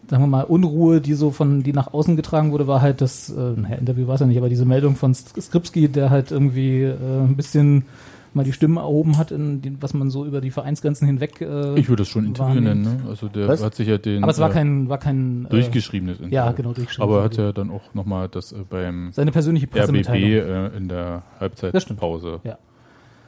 sagen 0.09 0.23
wir 0.23 0.27
mal, 0.27 0.43
Unruhe, 0.43 0.99
die 0.99 1.13
so 1.13 1.31
von, 1.31 1.63
die 1.63 1.71
nach 1.71 1.93
außen 1.93 2.17
getragen 2.17 2.51
wurde, 2.51 2.67
war 2.67 2.81
halt 2.81 2.99
das, 2.99 3.29
äh, 3.29 3.75
Interview 3.79 4.07
war 4.07 4.15
es 4.15 4.21
ja 4.21 4.27
nicht, 4.27 4.37
aber 4.37 4.49
diese 4.49 4.65
Meldung 4.65 4.97
von 4.97 5.13
Skripski, 5.13 5.87
der 5.87 6.09
halt 6.09 6.31
irgendwie 6.31 6.83
äh, 6.83 6.95
ein 7.21 7.37
bisschen 7.37 7.85
mal 8.33 8.43
die 8.43 8.53
Stimme 8.53 8.79
erhoben 8.79 9.17
hat, 9.17 9.31
in 9.31 9.61
den, 9.61 9.81
was 9.81 9.93
man 9.93 10.09
so 10.09 10.25
über 10.25 10.39
die 10.41 10.51
Vereinsgrenzen 10.51 11.05
hinweg. 11.07 11.41
Äh, 11.41 11.77
Ich 11.79 11.89
würde 11.89 12.03
es 12.03 12.09
schon 12.09 12.25
Interview 12.25 12.55
wahrnimmt. 12.55 12.83
nennen, 12.85 13.03
ne? 13.03 13.09
Also 13.09 13.27
der 13.27 13.47
Was? 13.47 13.63
hat 13.63 13.75
sich 13.75 13.87
ja 13.87 13.97
den 13.97 14.23
Aber 14.23 14.31
es 14.31 14.39
war 14.39 14.49
äh, 14.49 14.53
kein, 14.53 14.87
war 14.89 14.97
kein 14.97 15.45
äh, 15.45 15.49
durchgeschriebenes 15.49 16.17
Interview. 16.19 16.35
Ja, 16.35 16.51
genau, 16.53 16.73
durchgeschrieben. 16.73 17.09
Aber 17.09 17.19
er 17.19 17.23
hat 17.25 17.37
ja 17.37 17.51
dann 17.51 17.69
auch 17.71 17.93
nochmal 17.93 18.29
das 18.29 18.51
äh, 18.51 18.57
beim 18.69 19.11
seine 19.11 19.31
persönliche 19.31 19.65
RBB 19.67 19.73
Pressemitteilung. 19.75 20.31
äh, 20.73 20.77
in 20.77 20.87
der 20.87 21.23
Das. 21.39 21.39
Halbzeitpause 21.63 22.39
Ja. 22.43 22.51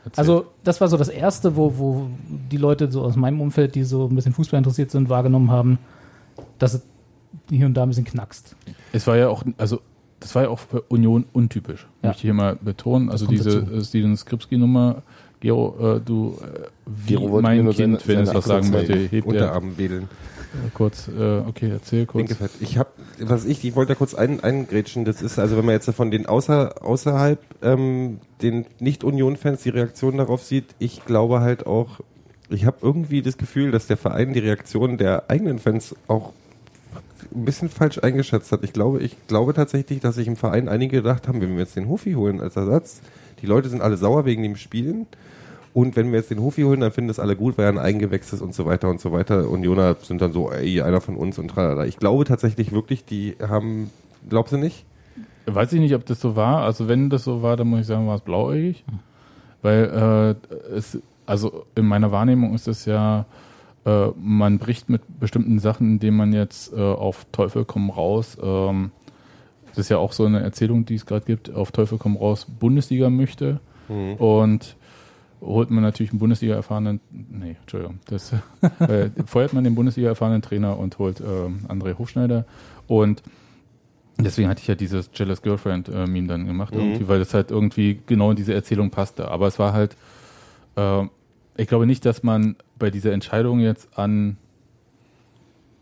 erzählt. 0.05 0.17
Also 0.19 0.45
das 0.63 0.79
war 0.81 0.87
so 0.87 0.97
das 0.97 1.09
Erste, 1.09 1.55
wo, 1.55 1.77
wo 1.77 2.07
die 2.51 2.57
Leute 2.57 2.91
so 2.91 3.01
aus 3.03 3.15
meinem 3.15 3.41
Umfeld, 3.41 3.75
die 3.75 3.83
so 3.83 4.07
ein 4.07 4.15
bisschen 4.15 4.33
Fußball 4.33 4.57
interessiert 4.57 4.91
sind, 4.91 5.09
wahrgenommen 5.09 5.51
haben, 5.51 5.79
dass 6.59 6.73
es 6.75 6.85
hier 7.49 7.65
und 7.65 7.73
da 7.73 7.83
ein 7.83 7.89
bisschen 7.89 8.05
knackst. 8.05 8.55
Es 8.93 9.05
war 9.07 9.17
ja 9.17 9.27
auch, 9.27 9.43
also 9.57 9.81
das 10.23 10.33
war 10.35 10.43
ja 10.43 10.49
auch 10.49 10.59
für 10.59 10.81
Union 10.89 11.25
untypisch. 11.33 11.87
Ja. 12.01 12.09
Möchte 12.09 12.19
ich 12.19 12.21
hier 12.23 12.33
mal 12.33 12.55
betonen. 12.59 13.09
Also 13.09 13.27
diese 13.27 13.61
dazu. 13.61 13.75
äh, 13.75 13.83
Steven 13.83 14.17
Skripski-Nummer, 14.17 15.03
Gero, 15.39 15.97
äh, 15.97 15.99
du, 15.99 16.37
äh, 16.41 16.67
wie 16.85 17.13
Gero 17.15 17.41
mein 17.41 17.69
Kind, 17.71 18.01
seine- 18.01 18.07
wenn 18.07 18.19
es 18.23 18.33
was 18.33 18.45
sagen 18.45 18.69
möchte, 18.71 18.95
hebt 18.95 19.13
er 19.13 19.27
Unterarm 19.27 19.77
wedeln. 19.77 20.03
äh, 20.03 20.69
kurz, 20.73 21.07
äh, 21.09 21.39
okay, 21.47 21.69
erzähl 21.71 22.05
kurz. 22.05 22.33
Ich 22.61 22.77
habe, 22.77 22.89
was 23.19 23.43
ich, 23.45 23.63
ich 23.65 23.75
wollte 23.75 23.93
da 23.93 23.95
kurz 23.95 24.13
ein, 24.15 24.41
eingrätschen. 24.41 25.03
Das 25.05 25.21
ist 25.21 25.39
also, 25.39 25.57
wenn 25.57 25.65
man 25.65 25.73
jetzt 25.73 25.89
von 25.91 26.11
den 26.11 26.25
außer, 26.27 26.83
außerhalb 26.85 27.39
ähm, 27.61 28.19
den 28.41 28.65
Nicht-Union-Fans 28.79 29.63
die 29.63 29.69
Reaktion 29.69 30.17
darauf 30.17 30.43
sieht, 30.43 30.65
ich 30.79 31.03
glaube 31.05 31.41
halt 31.41 31.65
auch, 31.65 31.99
ich 32.49 32.65
habe 32.65 32.77
irgendwie 32.81 33.21
das 33.21 33.37
Gefühl, 33.37 33.71
dass 33.71 33.87
der 33.87 33.97
Verein 33.97 34.31
die 34.33 34.39
Reaktion 34.39 34.97
der 34.97 35.29
eigenen 35.29 35.59
Fans 35.59 35.95
auch 36.07 36.31
ein 37.35 37.45
bisschen 37.45 37.69
falsch 37.69 37.99
eingeschätzt 37.99 38.51
hat. 38.51 38.63
Ich 38.63 38.73
glaube, 38.73 38.99
ich 38.99 39.15
glaube 39.27 39.53
tatsächlich, 39.53 39.99
dass 39.99 40.15
sich 40.15 40.27
im 40.27 40.35
Verein 40.35 40.69
einige 40.69 40.97
gedacht 40.97 41.27
haben, 41.27 41.41
wenn 41.41 41.53
wir 41.53 41.59
jetzt 41.59 41.75
den 41.75 41.87
Hofi 41.87 42.13
holen 42.13 42.41
als 42.41 42.55
Ersatz, 42.55 43.01
die 43.41 43.45
Leute 43.45 43.69
sind 43.69 43.81
alle 43.81 43.97
sauer 43.97 44.25
wegen 44.25 44.43
dem 44.43 44.55
Spielen. 44.55 45.07
Und 45.73 45.95
wenn 45.95 46.11
wir 46.11 46.19
jetzt 46.19 46.29
den 46.29 46.39
Hofi 46.39 46.61
holen, 46.61 46.81
dann 46.81 46.91
finden 46.91 47.07
das 47.07 47.19
alle 47.19 47.35
gut, 47.35 47.57
weil 47.57 47.65
er 47.65 47.71
ein 47.71 47.79
Eigengewächs 47.79 48.31
ist 48.31 48.41
und 48.41 48.53
so 48.53 48.65
weiter 48.65 48.89
und 48.89 49.01
so 49.01 49.11
weiter. 49.11 49.49
Unioner 49.49 49.95
sind 50.01 50.21
dann 50.21 50.31
so, 50.31 50.51
ey, 50.51 50.81
einer 50.81 51.01
von 51.01 51.15
uns 51.15 51.39
und 51.39 51.47
tralala. 51.47 51.85
Ich 51.85 51.97
glaube 51.97 52.25
tatsächlich 52.25 52.71
wirklich, 52.71 53.05
die 53.05 53.35
haben, 53.41 53.89
glaubst 54.29 54.53
du 54.53 54.57
nicht? 54.57 54.85
Weiß 55.47 55.73
ich 55.73 55.79
nicht, 55.79 55.95
ob 55.95 56.05
das 56.05 56.21
so 56.21 56.35
war. 56.35 56.63
Also 56.63 56.87
wenn 56.87 57.09
das 57.09 57.23
so 57.23 57.41
war, 57.41 57.57
dann 57.57 57.67
muss 57.67 57.81
ich 57.81 57.87
sagen, 57.87 58.07
war 58.07 58.15
es 58.15 58.21
blauäugig. 58.21 58.85
Weil 59.63 60.37
äh, 60.69 60.75
es, 60.75 60.99
also 61.25 61.65
in 61.75 61.87
meiner 61.87 62.11
Wahrnehmung 62.11 62.53
ist 62.53 62.67
es 62.67 62.85
ja, 62.85 63.25
äh, 63.85 64.07
man 64.15 64.59
bricht 64.59 64.89
mit 64.89 65.01
bestimmten 65.19 65.59
Sachen, 65.59 65.93
indem 65.93 66.17
man 66.17 66.33
jetzt 66.33 66.73
äh, 66.73 66.79
auf 66.79 67.25
Teufel 67.31 67.65
komm 67.65 67.89
raus, 67.89 68.37
ähm, 68.41 68.91
das 69.69 69.79
ist 69.79 69.89
ja 69.89 69.97
auch 69.97 70.11
so 70.11 70.25
eine 70.25 70.41
Erzählung, 70.41 70.85
die 70.85 70.95
es 70.95 71.05
gerade 71.05 71.25
gibt, 71.25 71.53
auf 71.53 71.71
Teufel 71.71 71.97
komm 71.97 72.15
raus 72.15 72.45
Bundesliga 72.59 73.09
möchte. 73.09 73.59
Und 74.15 74.75
holt 75.41 75.71
man 75.71 75.83
natürlich 75.83 76.11
einen 76.11 76.19
Bundesliga-erfahrenen, 76.19 77.01
nee, 77.11 77.57
Entschuldigung, 77.59 77.99
das 78.05 78.33
äh, 78.79 79.09
feuert 79.25 79.53
man 79.53 79.63
den 79.63 79.75
Bundesliga-erfahrenen 79.75 80.41
Trainer 80.41 80.77
und 80.77 80.99
holt 80.99 81.21
ähm, 81.21 81.61
André 81.67 81.97
Hofschneider. 81.97 82.45
Und 82.87 83.23
deswegen 84.17 84.47
hatte 84.47 84.61
ich 84.61 84.67
ja 84.67 84.75
dieses 84.75 85.09
Jealous 85.13 85.41
Girlfriend-Meme 85.41 86.27
dann 86.27 86.45
gemacht, 86.45 86.73
irgendwie, 86.73 87.07
weil 87.07 87.19
das 87.19 87.33
halt 87.33 87.51
irgendwie 87.51 87.99
genau 88.05 88.29
in 88.29 88.37
diese 88.37 88.53
Erzählung 88.53 88.89
passte. 88.89 89.29
Aber 89.29 89.47
es 89.47 89.59
war 89.59 89.73
halt, 89.73 89.97
äh, 90.75 91.05
ich 91.57 91.67
glaube 91.67 91.85
nicht, 91.85 92.05
dass 92.05 92.23
man 92.23 92.55
bei 92.79 92.89
dieser 92.89 93.11
Entscheidung 93.13 93.59
jetzt 93.59 93.97
an 93.97 94.37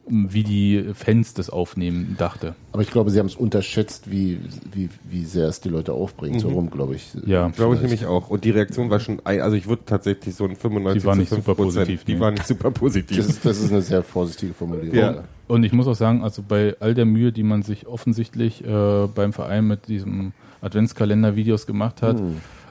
wie 0.08 0.44
die 0.44 0.84
Fans 0.96 1.36
das 1.36 1.50
aufnehmen, 1.52 2.16
dachte. 2.18 2.56
Aber 2.74 2.82
ich 2.82 2.90
glaube, 2.90 3.12
sie 3.12 3.20
haben 3.20 3.28
es 3.28 3.36
unterschätzt, 3.36 4.10
wie, 4.12 4.40
wie, 4.74 4.90
wie 5.10 5.24
sehr 5.24 5.48
es 5.48 5.62
die 5.62 5.70
Leute 5.70 5.94
aufbringt. 5.94 6.42
So 6.42 6.50
Mhm. 6.50 6.54
rum, 6.56 6.70
glaube 6.72 6.96
ich. 6.96 7.14
Ja. 7.26 7.48
Glaube 7.50 7.76
ich 7.76 7.82
nämlich 7.82 8.08
auch. 8.08 8.30
Und 8.30 8.44
die 8.44 8.50
Reaktion 8.50 8.90
war 8.90 9.00
schon, 9.00 9.22
ein- 9.26 9.42
also 9.42 9.56
ich 9.56 9.68
würde 9.68 9.84
tatsächlich 9.86 10.34
so 10.36 10.44
ein 10.46 10.56
95 10.56 11.02
Die 11.04 11.08
war 11.08 11.16
nicht 11.16 11.30
zu 11.30 11.36
5 11.36 11.46
super 11.46 11.56
positiv, 11.64 12.04
Die 12.04 12.16
nee. 12.16 12.20
war 12.20 12.32
nicht 12.32 12.48
super 12.48 12.72
positiv. 12.72 13.16
Das 13.16 13.28
ist, 13.28 13.46
das 13.46 13.60
ist 13.60 13.72
eine 13.72 13.82
sehr 13.84 14.04
vorsichtige 14.04 14.54
Formulierung. 14.54 14.98
Ja. 14.98 15.24
Und 15.48 15.64
ich 15.64 15.72
muss 15.72 15.88
auch 15.88 15.96
sagen, 15.96 16.24
also 16.24 16.42
bei 16.46 16.76
all 16.80 16.94
der 16.96 17.06
Mühe, 17.06 17.32
die 17.32 17.44
man 17.44 17.62
sich 17.62 17.86
offensichtlich 17.88 18.66
äh, 18.66 19.08
beim 19.14 19.32
Verein 19.34 19.68
mit 19.68 19.88
diesem 19.88 20.34
Adventskalender-Videos 20.62 21.68
gemacht 21.68 22.02
hat, 22.02 22.22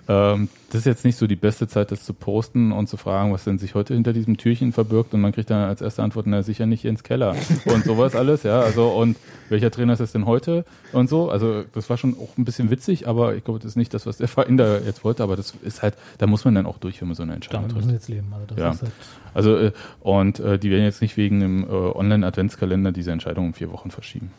ähm, 0.08 0.48
das 0.70 0.80
ist 0.80 0.86
jetzt 0.86 1.04
nicht 1.04 1.16
so 1.16 1.26
die 1.26 1.36
beste 1.36 1.68
Zeit, 1.68 1.90
das 1.90 2.04
zu 2.04 2.14
posten 2.14 2.72
und 2.72 2.88
zu 2.88 2.96
fragen, 2.96 3.32
was 3.32 3.44
denn 3.44 3.58
sich 3.58 3.74
heute 3.74 3.92
hinter 3.94 4.12
diesem 4.12 4.36
Türchen 4.36 4.72
verbirgt. 4.72 5.12
Und 5.12 5.20
man 5.20 5.32
kriegt 5.32 5.50
dann 5.50 5.68
als 5.68 5.80
erste 5.82 6.02
Antwort, 6.02 6.26
na 6.26 6.42
sicher 6.42 6.64
nicht 6.66 6.84
ins 6.84 7.02
Keller 7.02 7.36
und 7.66 7.84
sowas 7.84 8.14
alles, 8.16 8.44
ja. 8.44 8.60
Also 8.60 8.88
und 8.90 9.16
welcher 9.48 9.70
Trainer 9.70 9.92
ist 9.92 10.00
es 10.00 10.12
denn 10.12 10.26
heute 10.26 10.64
und 10.92 11.08
so. 11.10 11.30
Also 11.30 11.64
das 11.74 11.90
war 11.90 11.96
schon 11.96 12.14
auch 12.18 12.38
ein 12.38 12.44
bisschen 12.44 12.70
witzig, 12.70 13.06
aber 13.08 13.34
ich 13.34 13.44
glaube, 13.44 13.58
das 13.60 13.70
ist 13.72 13.76
nicht 13.76 13.92
das, 13.92 14.06
was 14.06 14.16
der 14.18 14.28
Verein 14.28 14.56
da 14.56 14.78
jetzt 14.78 15.04
wollte. 15.04 15.22
Aber 15.22 15.36
das 15.36 15.54
ist 15.62 15.82
halt, 15.82 15.94
da 16.18 16.26
muss 16.26 16.44
man 16.44 16.54
dann 16.54 16.66
auch 16.66 16.78
durch, 16.78 17.00
wenn 17.00 17.08
man 17.08 17.14
so 17.16 17.22
eine 17.24 17.34
Entscheidung 17.34 17.68
Damit 17.68 17.82
trifft. 17.82 17.92
jetzt 17.92 18.08
leben. 18.08 18.32
Also 18.32 18.46
das 18.46 18.58
Ja. 18.58 18.70
ist 18.70 18.82
halt, 18.82 18.92
Also 19.34 19.56
äh, 19.58 19.72
und 20.00 20.38
äh, 20.40 20.58
die 20.58 20.70
werden 20.70 20.84
jetzt 20.84 21.02
nicht 21.02 21.16
wegen 21.16 21.40
dem 21.40 21.64
äh, 21.64 21.66
Online-Adventskalender 21.68 22.92
diese 22.92 23.10
Entscheidung 23.12 23.46
um 23.46 23.54
vier 23.54 23.70
Wochen 23.72 23.90
verschieben. 23.90 24.30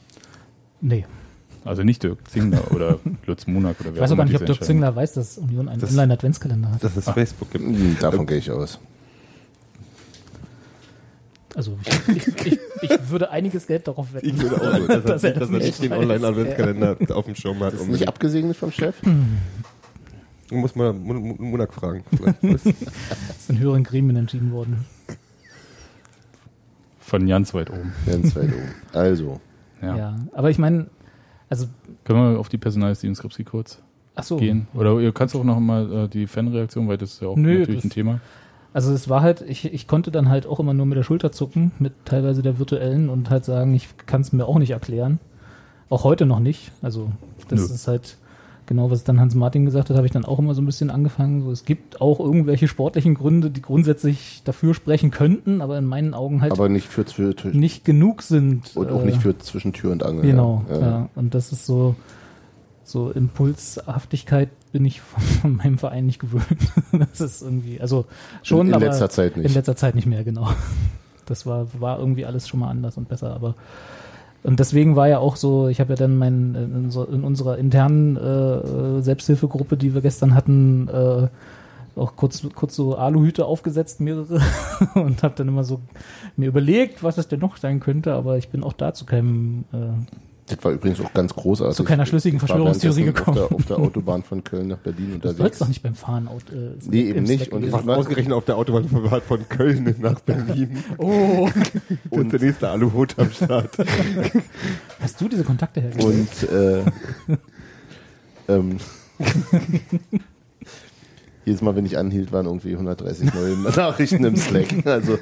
nee. 0.82 1.06
Also 1.64 1.84
nicht 1.84 2.02
Dirk 2.04 2.28
Zingler 2.30 2.72
oder 2.72 3.00
Lutz 3.28 3.46
Munak 3.48 3.80
oder 3.82 3.90
wer 3.90 3.96
Ich 3.96 4.02
weiß 4.02 4.12
auch 4.14 4.18
gar 4.18 4.26
nicht, 4.26 4.36
ob 4.40 4.46
Dirk 4.46 4.64
Zingler 4.64 4.96
weiß, 4.96 5.14
dass 5.14 5.38
Union 5.38 5.68
einen 5.70 5.80
Das- 5.80 5.92
Online-Adventskalender 5.92 6.72
hat. 6.72 6.84
dass 6.84 6.96
es 6.98 7.10
Facebook 7.10 7.52
gibt. 7.52 7.64
Hm, 7.66 7.98
Davon 8.00 8.26
gehe 8.26 8.38
ich 8.38 8.50
aus. 8.50 8.80
Also 11.54 11.78
ich, 12.08 12.16
ich, 12.18 12.46
ich, 12.46 12.60
ich 12.82 13.10
würde 13.10 13.30
einiges 13.30 13.68
Geld 13.68 13.86
darauf 13.88 14.14
wetten. 14.14 14.28
Ich 14.28 14.42
würde 14.42 14.56
auch 14.56 14.78
so, 14.78 14.88
dass, 14.88 15.04
Dass 15.04 15.24
er, 15.24 15.32
das 15.32 15.40
dass 15.42 15.50
er 15.50 15.56
nicht 15.58 15.66
nicht 15.66 15.84
den. 15.84 15.92
Online-Adventskalender 15.94 16.98
auf 17.14 17.26
dem 17.26 17.36
Schirm 17.36 17.60
hat. 17.60 17.74
Ist 17.74 17.88
nicht 17.88 18.08
abgesegnet 18.08 18.56
vom 18.56 18.72
Chef? 18.72 18.96
Du 19.02 20.56
musst 20.56 20.76
mal 20.78 20.94
Mun- 20.94 21.22
Mun- 21.22 21.38
Munak 21.52 21.74
fragen. 21.74 22.04
Das 22.42 22.66
ist 22.66 23.50
in 23.50 23.60
höheren 23.60 23.84
Gremien 23.84 24.16
entschieden 24.16 24.52
worden. 24.54 24.86
Von 27.02 27.28
ganz 27.28 27.54
weit 27.54 27.70
oben. 27.70 27.92
Ganz 28.06 28.34
weit 28.36 28.46
oben. 28.54 28.72
Also, 28.94 29.42
Ja. 29.82 29.98
Ja. 29.98 30.16
Aber 30.34 30.50
ich 30.50 30.58
meine, 30.58 30.88
also, 31.52 31.68
Können 32.06 32.32
wir 32.34 32.40
auf 32.40 32.48
die 32.48 32.58
Personalisten 32.58 33.14
Skripsi 33.14 33.44
kurz 33.44 33.82
so. 34.22 34.38
gehen? 34.38 34.68
Oder 34.74 34.98
ihr 35.00 35.12
kannst 35.12 35.36
auch 35.36 35.44
noch 35.44 35.60
mal 35.60 36.06
äh, 36.06 36.08
die 36.08 36.26
Fanreaktion, 36.26 36.88
weil 36.88 36.98
das 36.98 37.14
ist 37.14 37.22
ja 37.22 37.28
auch 37.28 37.36
Nö, 37.36 37.60
natürlich 37.60 37.84
ein 37.84 37.90
Thema. 37.90 38.22
Also 38.74 38.94
es 38.94 39.10
war 39.10 39.22
halt, 39.22 39.42
ich, 39.42 39.66
ich 39.66 39.86
konnte 39.86 40.12
dann 40.12 40.30
halt 40.30 40.48
auch 40.48 40.62
immer 40.62 40.74
nur 40.74 40.86
mit 40.86 40.98
der 40.98 41.04
Schulter 41.04 41.34
zucken, 41.34 41.74
mit 41.78 41.92
teilweise 42.06 42.42
der 42.42 42.58
virtuellen 42.58 43.10
und 43.10 43.30
halt 43.30 43.44
sagen, 43.44 43.74
ich 43.74 43.90
kann 44.06 44.22
es 44.22 44.32
mir 44.32 44.46
auch 44.46 44.60
nicht 44.60 44.72
erklären. 44.72 45.20
Auch 45.90 46.06
heute 46.06 46.26
noch 46.26 46.40
nicht. 46.40 46.72
Also 46.82 47.12
das 47.50 47.68
Nö. 47.68 47.76
ist 47.76 47.88
halt 47.90 48.18
genau, 48.72 48.90
was 48.90 49.04
dann 49.04 49.20
Hans 49.20 49.36
Martin 49.36 49.66
gesagt 49.66 49.90
hat, 49.90 49.98
habe 49.98 50.08
ich 50.08 50.14
dann 50.14 50.24
auch 50.24 50.40
immer 50.40 50.54
so 50.54 50.62
ein 50.62 50.66
bisschen 50.66 50.92
angefangen. 50.92 51.44
So, 51.44 51.52
es 51.52 51.66
gibt 51.66 52.00
auch 52.00 52.22
irgendwelche 52.22 52.70
sportlichen 52.70 53.16
Gründe, 53.16 53.52
die 53.52 53.62
grundsätzlich 53.62 54.44
dafür 54.46 54.74
sprechen 54.74 55.12
könnten, 55.12 55.60
aber 55.60 55.78
in 55.78 55.86
meinen 55.86 56.14
Augen 56.14 56.42
halt 56.42 56.54
aber 56.54 56.70
nicht 56.70 56.88
für, 56.88 57.04
nicht 57.52 57.84
genug 57.84 58.22
sind. 58.22 58.72
und 58.78 58.90
auch 58.90 59.02
äh, 59.02 59.08
nicht 59.08 59.22
für 59.22 59.38
zwischen 59.38 59.74
Tür 59.74 59.92
und 59.92 60.06
Angel. 60.06 60.22
Genau, 60.22 60.64
ja. 60.70 60.80
ja. 60.80 61.10
Und 61.16 61.36
das 61.36 61.52
ist 61.52 61.66
so, 61.66 61.98
so 62.86 63.12
Impulshaftigkeit 63.12 64.48
bin 64.72 64.86
ich 64.86 65.02
von, 65.02 65.22
von 65.42 65.56
meinem 65.58 65.78
Verein 65.78 66.06
nicht 66.06 66.20
gewöhnt. 66.20 66.46
Das 66.98 67.20
ist 67.20 67.42
irgendwie, 67.42 67.82
also 67.82 68.06
schon, 68.42 68.62
in, 68.62 68.68
in 68.68 68.74
aber 68.76 68.86
letzter 68.86 69.10
Zeit 69.10 69.36
nicht. 69.36 69.48
in 69.48 69.54
letzter 69.54 69.76
Zeit 69.76 69.96
nicht 69.96 70.08
mehr, 70.08 70.24
genau. 70.24 70.50
Das 71.26 71.46
war, 71.46 71.68
war 71.78 72.00
irgendwie 72.00 72.26
alles 72.26 72.48
schon 72.48 72.62
mal 72.62 72.70
anders 72.70 72.96
und 72.96 73.10
besser, 73.10 73.36
aber 73.36 73.56
und 74.44 74.60
deswegen 74.60 74.96
war 74.96 75.08
ja 75.08 75.20
auch 75.20 75.36
so, 75.36 75.68
ich 75.68 75.80
habe 75.80 75.94
ja 75.94 75.96
dann 75.96 76.18
mein, 76.18 76.56
in, 76.56 76.92
in 77.14 77.24
unserer 77.24 77.58
internen 77.58 78.18
äh, 78.18 79.02
Selbsthilfegruppe, 79.02 79.78
die 79.78 79.94
wir 79.94 80.02
gestern 80.02 80.34
hatten, 80.34 80.88
äh, 80.88 81.28
auch 81.96 82.16
kurz, 82.16 82.48
kurz 82.56 82.76
so 82.76 82.96
Aluhüte 82.96 83.46
aufgesetzt, 83.46 84.00
mehrere, 84.00 84.42
und 84.96 85.24
habe 85.24 85.36
dann 85.36 85.48
immer 85.48 85.64
so 85.64 85.82
mir 86.38 86.48
überlegt, 86.48 87.04
was 87.04 87.18
es 87.18 87.28
denn 87.28 87.40
noch 87.40 87.58
sein 87.58 87.80
könnte, 87.80 88.14
aber 88.14 88.38
ich 88.38 88.50
bin 88.50 88.64
auch 88.64 88.74
da 88.74 88.94
zu 88.94 89.06
keinem 89.06 89.66
äh, 89.74 89.78
das 90.56 90.64
war 90.64 90.72
übrigens 90.72 91.00
auch 91.02 91.14
ganz 91.14 91.34
großartig. 91.36 91.76
Zu 91.78 91.84
keiner 91.84 92.06
schlüssigen 92.06 92.40
Verschwörungstheorie 92.40 93.04
gekommen. 93.06 93.38
Auf 93.40 93.48
der, 93.50 93.56
auf 93.58 93.66
der 93.66 93.78
Autobahn 93.80 94.24
von 94.24 94.44
Köln 94.44 94.68
nach 94.70 94.78
Berlin 94.78 95.14
Das 95.22 95.22
soll's 95.22 95.34
unterwegs. 95.40 95.58
doch 95.60 95.68
nicht 95.68 95.84
beim 95.84 95.96
Fahren 95.96 96.28
äh, 96.28 96.90
Nee, 96.90 97.02
eben 97.10 97.24
nicht. 97.24 97.52
Und 97.52 97.72
war- 97.72 97.98
Ausgerechnet 97.98 98.34
auf 98.34 98.46
der 98.46 98.58
Autobahn 98.58 98.88
von- 98.88 99.22
von 99.22 99.50
Köln 99.50 99.96
nach 100.00 100.20
Berlin. 100.22 100.84
Oh, 100.98 101.50
Und 102.10 102.32
der 102.34 102.40
nächste 102.40 102.70
Aluhut 102.70 103.18
am 103.18 103.32
Start. 103.32 103.78
hast 105.00 105.20
du 105.22 105.28
diese 105.30 105.44
Kontakte 105.44 105.82
hergestellt? 105.82 106.16
Und 106.16 106.50
äh, 106.50 106.84
ähm, 108.48 108.78
jedes 111.46 111.62
Mal, 111.62 111.76
wenn 111.76 111.86
ich 111.86 111.98
anhielt, 111.98 112.32
waren 112.32 112.46
irgendwie 112.46 112.74
130 112.74 113.34
neue 113.34 113.58
Nachrichten 113.58 114.24
im 114.24 114.36
Slack. 114.36 114.86
Also 114.86 115.18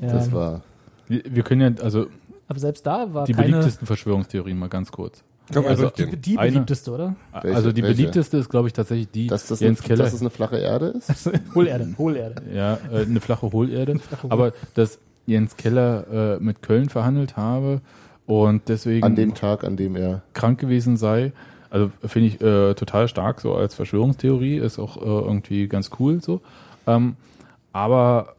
Ja, 0.00 0.12
das 0.12 0.32
war 0.32 0.62
Wir, 1.08 1.22
wir 1.28 1.42
können 1.42 1.76
ja, 1.76 1.82
also 1.82 2.06
aber 2.50 2.58
selbst 2.58 2.84
da 2.84 3.14
war 3.14 3.24
die 3.24 3.32
keine 3.32 3.48
beliebtesten 3.48 3.86
Verschwörungstheorien 3.86 4.58
mal 4.58 4.68
ganz 4.68 4.90
kurz. 4.92 5.22
Komm, 5.52 5.64
Also, 5.66 5.86
also, 5.88 6.04
die, 6.06 6.16
die 6.16 6.36
Eine- 6.38 6.50
beliebteste, 6.52 6.90
oder? 6.92 7.16
Welche- 7.42 7.56
also 7.56 7.72
die 7.72 7.82
welche? 7.82 7.96
beliebteste 7.96 8.36
ist, 8.36 8.48
glaube 8.50 8.66
ich, 8.68 8.72
tatsächlich 8.74 9.08
die 9.10 9.26
dass 9.28 9.46
das, 9.46 9.60
eine, 9.60 9.68
Jens 9.70 9.82
Keller. 9.82 10.02
dass 10.04 10.12
das 10.12 10.20
eine 10.20 10.30
flache 10.30 10.58
Erde 10.58 10.86
ist. 10.88 11.30
Hohlerde, 11.54 11.94
Hohlerde. 11.96 12.42
Ja, 12.54 12.78
äh, 12.92 13.02
eine 13.04 13.20
flache 13.20 13.50
Hohlerde. 13.52 13.98
flache 14.00 14.30
Aber 14.30 14.52
dass 14.74 14.98
Jens 15.26 15.56
Keller 15.56 16.36
äh, 16.38 16.42
mit 16.42 16.60
Köln 16.62 16.88
verhandelt 16.88 17.36
habe 17.36 17.80
und 18.26 18.62
deswegen 18.68 19.04
An 19.04 19.14
dem 19.16 19.34
Tag, 19.34 19.64
an 19.64 19.76
dem 19.76 19.94
er 19.96 20.22
krank 20.34 20.58
gewesen 20.60 20.96
sei. 20.96 21.32
Also 21.70 21.90
finde 22.04 22.28
ich 22.28 22.40
äh, 22.40 22.74
total 22.74 23.06
stark 23.06 23.40
so 23.40 23.54
als 23.54 23.74
Verschwörungstheorie, 23.74 24.56
ist 24.58 24.78
auch 24.80 24.96
äh, 24.96 25.00
irgendwie 25.04 25.68
ganz 25.68 25.90
cool 26.00 26.20
so. 26.20 26.40
Ähm, 26.86 27.14
aber 27.72 28.34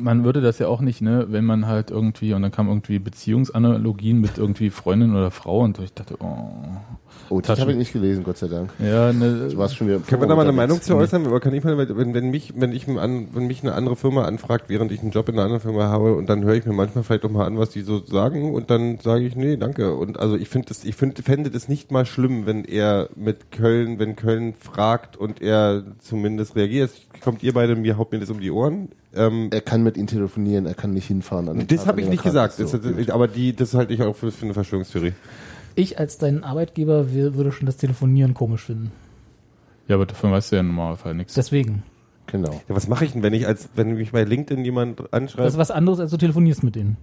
man 0.00 0.24
würde 0.24 0.40
das 0.40 0.58
ja 0.58 0.68
auch 0.68 0.80
nicht, 0.80 1.02
ne, 1.02 1.26
wenn 1.28 1.44
man 1.44 1.66
halt 1.66 1.90
irgendwie, 1.90 2.34
und 2.34 2.42
dann 2.42 2.52
kam 2.52 2.68
irgendwie 2.68 2.98
Beziehungsanalogien 2.98 4.20
mit 4.20 4.38
irgendwie 4.38 4.70
Freundin 4.70 5.14
oder 5.14 5.30
Frau 5.30 5.60
und 5.60 5.78
ich 5.78 5.92
dachte, 5.92 6.16
oh, 6.20 6.48
Oh, 7.30 7.40
das 7.40 7.60
habe 7.60 7.72
ich 7.72 7.78
nicht 7.78 7.92
gelesen, 7.92 8.22
Gott 8.22 8.36
sei 8.36 8.48
Dank. 8.48 8.70
ja, 8.78 9.12
ne, 9.12 9.48
Du 9.50 9.56
warst 9.56 9.76
schon 9.76 9.86
wieder 9.86 9.98
Können 10.00 10.22
wir 10.22 10.28
da 10.28 10.36
mal 10.36 10.42
eine 10.42 10.52
Meinung 10.52 10.80
zu 10.80 10.94
äußern? 10.94 11.26
Aber 11.26 11.40
kann 11.40 11.54
ich 11.54 11.64
mal, 11.64 11.76
wenn, 11.96 12.12
wenn 12.14 12.30
mich, 12.30 12.52
wenn 12.56 12.72
ich 12.72 12.86
an, 12.88 13.28
wenn 13.32 13.46
mich 13.46 13.62
eine 13.62 13.74
andere 13.74 13.96
Firma 13.96 14.24
anfragt, 14.24 14.68
während 14.68 14.92
ich 14.92 15.00
einen 15.00 15.10
Job 15.10 15.28
in 15.28 15.34
einer 15.34 15.44
anderen 15.44 15.60
Firma 15.60 15.84
habe, 15.84 16.14
und 16.14 16.28
dann 16.28 16.44
höre 16.44 16.54
ich 16.54 16.66
mir 16.66 16.72
manchmal 16.72 17.04
vielleicht 17.04 17.24
auch 17.24 17.30
mal 17.30 17.46
an, 17.46 17.58
was 17.58 17.70
die 17.70 17.82
so 17.82 18.04
sagen, 18.04 18.52
und 18.52 18.70
dann 18.70 18.98
sage 18.98 19.24
ich, 19.24 19.36
nee, 19.36 19.56
danke. 19.56 19.94
Und 19.94 20.18
also 20.18 20.36
ich 20.36 20.48
finde 20.48 20.68
das, 20.68 20.84
ich 20.84 20.96
finde, 20.96 21.22
fände 21.22 21.50
das 21.50 21.68
nicht 21.68 21.90
mal 21.90 22.04
schlimm, 22.04 22.46
wenn 22.46 22.64
er 22.64 23.08
mit 23.16 23.50
Köln, 23.50 23.98
wenn 23.98 24.16
Köln 24.16 24.54
fragt 24.54 25.16
und 25.16 25.40
er 25.40 25.84
zumindest 26.00 26.56
reagiert. 26.56 26.90
Kommt 27.22 27.42
ihr 27.42 27.54
beide 27.54 27.74
mir, 27.76 27.96
haut 27.96 28.12
mir 28.12 28.20
das 28.20 28.30
um 28.30 28.40
die 28.40 28.50
Ohren? 28.50 28.90
Ähm, 29.16 29.48
Er 29.52 29.60
kann 29.60 29.82
mit 29.82 29.96
ihm 29.96 30.06
telefonieren, 30.06 30.66
er 30.66 30.74
kann 30.74 30.92
nicht 30.92 31.06
hinfahren. 31.06 31.66
Das 31.68 31.86
habe 31.86 32.00
ich 32.00 32.08
nicht 32.08 32.22
gesagt. 32.22 32.58
Das, 32.58 32.70
So, 32.72 32.78
gut. 32.78 33.10
aber 33.10 33.28
die, 33.28 33.54
das 33.54 33.74
halte 33.74 33.92
ich 33.94 34.02
auch 34.02 34.14
für, 34.16 34.30
für 34.32 34.44
eine 34.44 34.54
Verschwörungstheorie. 34.54 35.12
Ich 35.76 35.98
als 35.98 36.18
dein 36.18 36.44
Arbeitgeber 36.44 37.12
würde 37.12 37.52
schon 37.52 37.66
das 37.66 37.76
Telefonieren 37.76 38.34
komisch 38.34 38.64
finden. 38.64 38.92
ja, 39.88 39.96
aber 39.96 40.06
davon 40.06 40.30
weißt 40.32 40.52
du 40.52 40.56
ja 40.56 40.60
im 40.60 40.68
Normalfall 40.68 41.14
nichts. 41.14 41.34
Deswegen. 41.34 41.82
Genau. 42.26 42.52
Ja, 42.68 42.74
was 42.76 42.88
mache 42.88 43.04
ich 43.04 43.12
denn, 43.12 43.22
wenn 43.22 43.34
ich 43.34 43.46
als, 43.46 43.68
wenn 43.74 43.94
mich 43.96 44.12
bei 44.12 44.24
LinkedIn 44.24 44.64
jemand 44.64 44.98
Das 45.00 45.06
ist 45.06 45.12
anschreibt? 45.14 45.56
was 45.58 45.70
anderes, 45.70 46.00
als 46.00 46.10
du 46.10 46.16
telefonierst 46.16 46.62
mit 46.64 46.74
denen. 46.74 46.96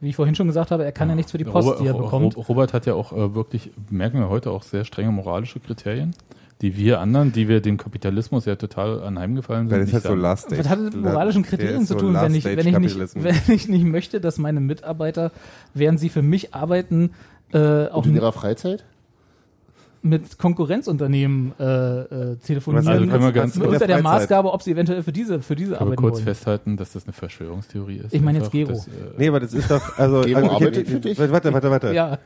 Wie 0.00 0.08
ich 0.10 0.16
vorhin 0.16 0.34
schon 0.34 0.46
gesagt 0.48 0.70
habe, 0.72 0.84
er 0.84 0.92
kann 0.92 1.08
ja 1.08 1.14
nichts 1.14 1.30
für 1.32 1.38
die 1.38 1.44
Post, 1.44 1.68
Robert, 1.68 1.80
die 1.80 1.86
er 1.86 1.94
bekommt. 1.94 2.36
Ro- 2.36 2.42
Robert 2.48 2.72
hat 2.74 2.84
ja 2.86 2.94
auch 2.94 3.12
äh, 3.12 3.34
wirklich, 3.34 3.70
merken 3.88 4.18
wir 4.18 4.28
heute 4.28 4.50
auch 4.50 4.62
sehr 4.62 4.84
strenge 4.84 5.10
moralische 5.12 5.58
Kriterien, 5.60 6.14
die 6.62 6.76
wir 6.76 7.00
anderen, 7.00 7.32
die 7.32 7.48
wir 7.48 7.60
dem 7.60 7.76
Kapitalismus 7.76 8.46
ja 8.46 8.56
total 8.56 9.02
anheimgefallen 9.02 9.68
sind, 9.68 9.78
das 9.78 9.86
nicht 9.86 9.94
halt 9.94 10.04
so. 10.04 10.14
Last. 10.14 10.50
Was 10.50 10.68
hat 10.68 10.78
das 10.78 10.94
mit 10.94 11.02
moralischen 11.02 11.42
Kriterien 11.42 11.82
ist 11.82 11.88
zu 11.88 11.94
so 11.94 12.00
tun, 12.00 12.14
wenn 12.14 12.34
ich, 12.34 12.44
wenn, 12.44 12.66
ich 12.66 12.78
nicht, 12.78 13.14
wenn 13.14 13.54
ich 13.54 13.68
nicht 13.68 13.84
möchte, 13.84 14.20
dass 14.20 14.38
meine 14.38 14.60
Mitarbeiter, 14.60 15.32
während 15.74 16.00
sie 16.00 16.08
für 16.08 16.22
mich 16.22 16.54
arbeiten, 16.54 17.10
äh, 17.52 17.88
auch 17.88 18.04
Und 18.04 18.10
in 18.10 18.16
ihrer 18.16 18.32
Freizeit? 18.32 18.84
mit 20.02 20.38
Konkurrenzunternehmen 20.38 21.52
äh, 21.58 21.64
äh, 21.64 22.36
telefonieren. 22.36 22.86
Also 22.86 23.06
können 23.06 23.24
wir 23.24 23.32
ganz 23.32 23.56
unter 23.56 23.86
der. 23.86 24.02
Maßgabe, 24.02 24.52
ob 24.52 24.62
sie 24.62 24.72
eventuell 24.72 25.02
für 25.02 25.12
diese, 25.12 25.40
für 25.40 25.56
diese 25.56 25.80
arbeiten 25.80 25.96
kurz 25.96 26.16
wollen. 26.16 26.24
festhalten, 26.24 26.76
dass 26.76 26.92
das 26.92 27.04
eine 27.04 27.12
Verschwörungstheorie 27.12 27.98
ist. 27.98 28.14
Ich 28.14 28.20
meine 28.20 28.38
jetzt 28.38 28.52
Gero. 28.52 28.68
dass, 28.68 28.86
äh, 28.86 28.90
Nee, 29.18 29.28
aber 29.28 29.40
das 29.40 29.52
ist 29.52 29.70
doch, 29.70 29.98
also, 29.98 30.22
Gero 30.22 30.38
also 30.38 30.50
arbeitet 30.50 30.88
für 30.88 31.00
dich? 31.00 31.18
Warte, 31.18 31.52
warte, 31.52 31.70
warte. 31.70 31.92
Ja, 31.92 32.18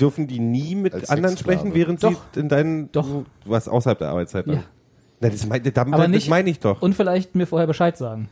Dürfen 0.00 0.26
die 0.26 0.38
nie 0.40 0.74
mit 0.74 0.92
Als 0.94 1.08
anderen 1.10 1.36
Sexsklave. 1.36 1.58
sprechen, 1.60 1.74
während 1.74 2.02
Doch. 2.02 2.12
sie 2.34 2.40
in 2.40 2.48
deinen, 2.48 2.92
Doch. 2.92 3.24
Warst 3.44 3.68
außerhalb 3.68 3.98
der 3.98 4.08
Arbeitszeit. 4.08 4.46
Ja. 4.46 4.62
Na, 5.20 5.28
das 5.30 5.48
Aber 5.74 6.08
nicht- 6.08 6.28
meine 6.28 6.50
ich 6.50 6.60
doch. 6.60 6.82
und 6.82 6.94
vielleicht 6.94 7.34
mir 7.34 7.46
vorher 7.46 7.66
Bescheid 7.66 7.96
sagen. 7.96 8.28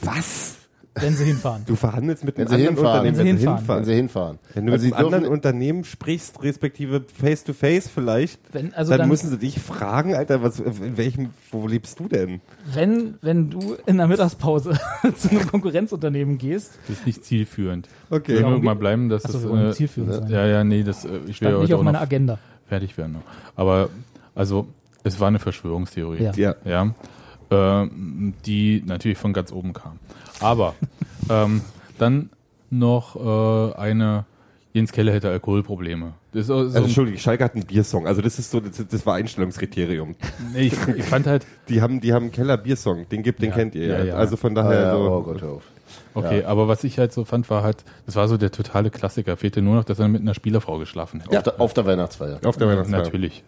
Was? 0.00 0.56
Wenn 0.94 1.14
sie 1.14 1.24
hinfahren. 1.24 1.62
Du 1.66 1.76
verhandelst 1.76 2.24
mit 2.24 2.36
Wenn 2.36 2.48
einem 2.48 2.58
sie 2.60 2.66
anderen 2.68 2.76
hinfahren. 2.76 3.06
Unternehmen, 3.08 3.18
Wenn 3.28 3.38
sie 3.38 3.46
hinfahren. 3.46 3.78
Wenn 3.78 3.84
sie 3.84 3.94
hinfahren. 3.94 4.38
Wenn 4.54 4.66
du 4.66 4.72
Also 4.72 4.84
mit 4.86 4.94
einem 4.94 5.04
anderen 5.06 5.26
Unternehmen 5.28 5.84
sprichst, 5.84 6.42
respektive 6.42 7.04
face 7.14 7.44
to 7.44 7.52
face 7.52 7.88
vielleicht, 7.88 8.40
Wenn, 8.52 8.74
also 8.74 8.90
dann, 8.90 9.00
dann, 9.00 9.08
müssen 9.08 9.30
sie 9.30 9.38
dich 9.38 9.60
fragen, 9.60 10.14
Alter, 10.14 10.42
was, 10.42 10.58
in 10.60 10.96
welchem, 10.96 11.30
wo 11.52 11.66
lebst 11.68 11.98
du 12.00 12.08
denn? 12.08 12.40
wenn, 12.74 13.14
wenn 13.22 13.50
du 13.50 13.76
in 13.86 13.98
der 13.98 14.08
Mittagspause 14.08 14.78
zu 15.16 15.30
einem 15.30 15.46
Konkurrenzunternehmen 15.46 16.38
gehst, 16.38 16.78
Das 16.88 16.98
ist 16.98 17.06
nicht 17.06 17.24
zielführend. 17.24 17.88
Okay. 18.10 18.40
Nur 18.40 18.56
und 18.56 18.64
mal 18.64 18.74
bleiben, 18.74 19.08
dass 19.08 19.24
achso, 19.24 19.38
das 19.38 19.52
wir 19.52 19.68
äh, 19.68 19.72
zielführend 19.72 20.14
sein. 20.14 20.28
ja 20.28 20.46
ja 20.46 20.64
nee 20.64 20.82
das 20.82 21.04
äh, 21.04 21.20
ich 21.28 21.40
will 21.40 21.58
nicht 21.60 21.72
auf 21.72 21.80
auch 21.80 21.84
meiner 21.84 21.98
noch 21.98 22.06
Agenda. 22.06 22.38
fertig 22.66 22.98
werden 22.98 23.12
noch. 23.12 23.22
aber 23.54 23.88
also 24.34 24.66
es 25.04 25.18
war 25.20 25.28
eine 25.28 25.38
Verschwörungstheorie 25.38 26.22
Ja. 26.24 26.32
Ja. 26.36 26.54
ja, 26.64 26.94
ähm, 27.50 28.34
die 28.46 28.82
natürlich 28.86 29.18
von 29.18 29.32
ganz 29.32 29.52
oben 29.52 29.72
kam. 29.72 29.98
Aber 30.40 30.74
ähm, 31.30 31.62
dann 31.98 32.30
noch 32.70 33.16
äh, 33.16 33.74
eine, 33.76 34.24
Jens 34.72 34.92
Keller 34.92 35.12
hätte 35.12 35.30
Alkoholprobleme. 35.30 36.14
Das 36.32 36.42
ist 36.42 36.46
so, 36.46 36.58
so 36.60 36.66
Also, 36.66 36.78
Entschuldigung, 36.84 37.18
Schalke 37.18 37.44
hat 37.44 37.54
einen 37.54 37.66
Biersong. 37.66 38.06
Also 38.06 38.22
das 38.22 38.38
ist 38.38 38.50
so, 38.50 38.60
das, 38.60 38.86
das 38.86 39.04
war 39.04 39.16
Einstellungskriterium. 39.16 40.14
nee, 40.52 40.68
ich, 40.68 40.88
ich 40.96 41.04
fand 41.04 41.26
halt, 41.26 41.44
Die 41.68 41.82
haben, 41.82 42.00
die 42.00 42.12
haben 42.12 42.24
einen 42.24 42.32
Keller 42.32 42.56
Biersong. 42.56 43.08
Den 43.08 43.22
gibt, 43.22 43.42
den 43.42 43.50
Ja, 43.50 43.56
kennt 43.56 43.74
ihr 43.74 43.86
ja. 43.86 44.04
ja. 44.04 44.14
Also 44.14 44.36
von 44.36 44.56
ah, 44.56 44.62
daher 44.62 44.80
ja, 44.82 44.92
so. 44.92 44.98
oh 44.98 45.22
Gott, 45.22 45.42
hör 45.42 45.50
auf. 45.50 45.64
okay, 46.14 46.44
aber 46.44 46.68
was 46.68 46.84
ich 46.84 46.98
halt 46.98 47.12
so 47.12 47.24
fand, 47.24 47.50
war 47.50 47.62
halt, 47.62 47.84
das 48.06 48.14
war 48.16 48.28
so 48.28 48.36
der 48.36 48.52
totale 48.52 48.90
Klassiker. 48.90 49.36
Fehlte 49.36 49.60
nur 49.60 49.74
noch, 49.74 49.84
dass 49.84 49.98
er 49.98 50.08
mit 50.08 50.22
einer 50.22 50.34
Spielerfrau 50.34 50.78
geschlafen 50.78 51.20
hätte. 51.20 51.36
Auf, 51.36 51.42
der, 51.42 51.60
auf 51.60 51.74
der 51.74 51.86
Weihnachtsfeier. 51.86 52.38
Auf 52.44 52.56
der 52.56 52.68
Weihnachtsfeier. 52.68 53.02
Natürlich. 53.02 53.42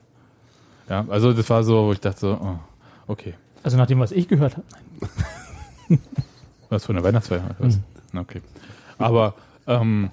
Ja, 0.89 1.05
also 1.09 1.33
das 1.33 1.49
war 1.49 1.63
so, 1.63 1.87
wo 1.87 1.93
ich 1.93 2.01
dachte 2.01 2.21
so, 2.21 2.39
oh, 2.43 2.59
okay. 3.07 3.35
Also 3.63 3.77
nach 3.77 3.87
dem, 3.87 4.01
was 4.01 4.13
ich 4.13 4.29
gehört 4.29 4.57
habe. 4.57 4.67
Was 6.69 6.87
für 6.87 6.93
eine 6.93 7.05
Weihnachtsfeier? 7.05 7.55
Was? 7.59 7.79
Okay. 8.17 8.41
Aber 8.97 9.35
ähm, 9.67 10.11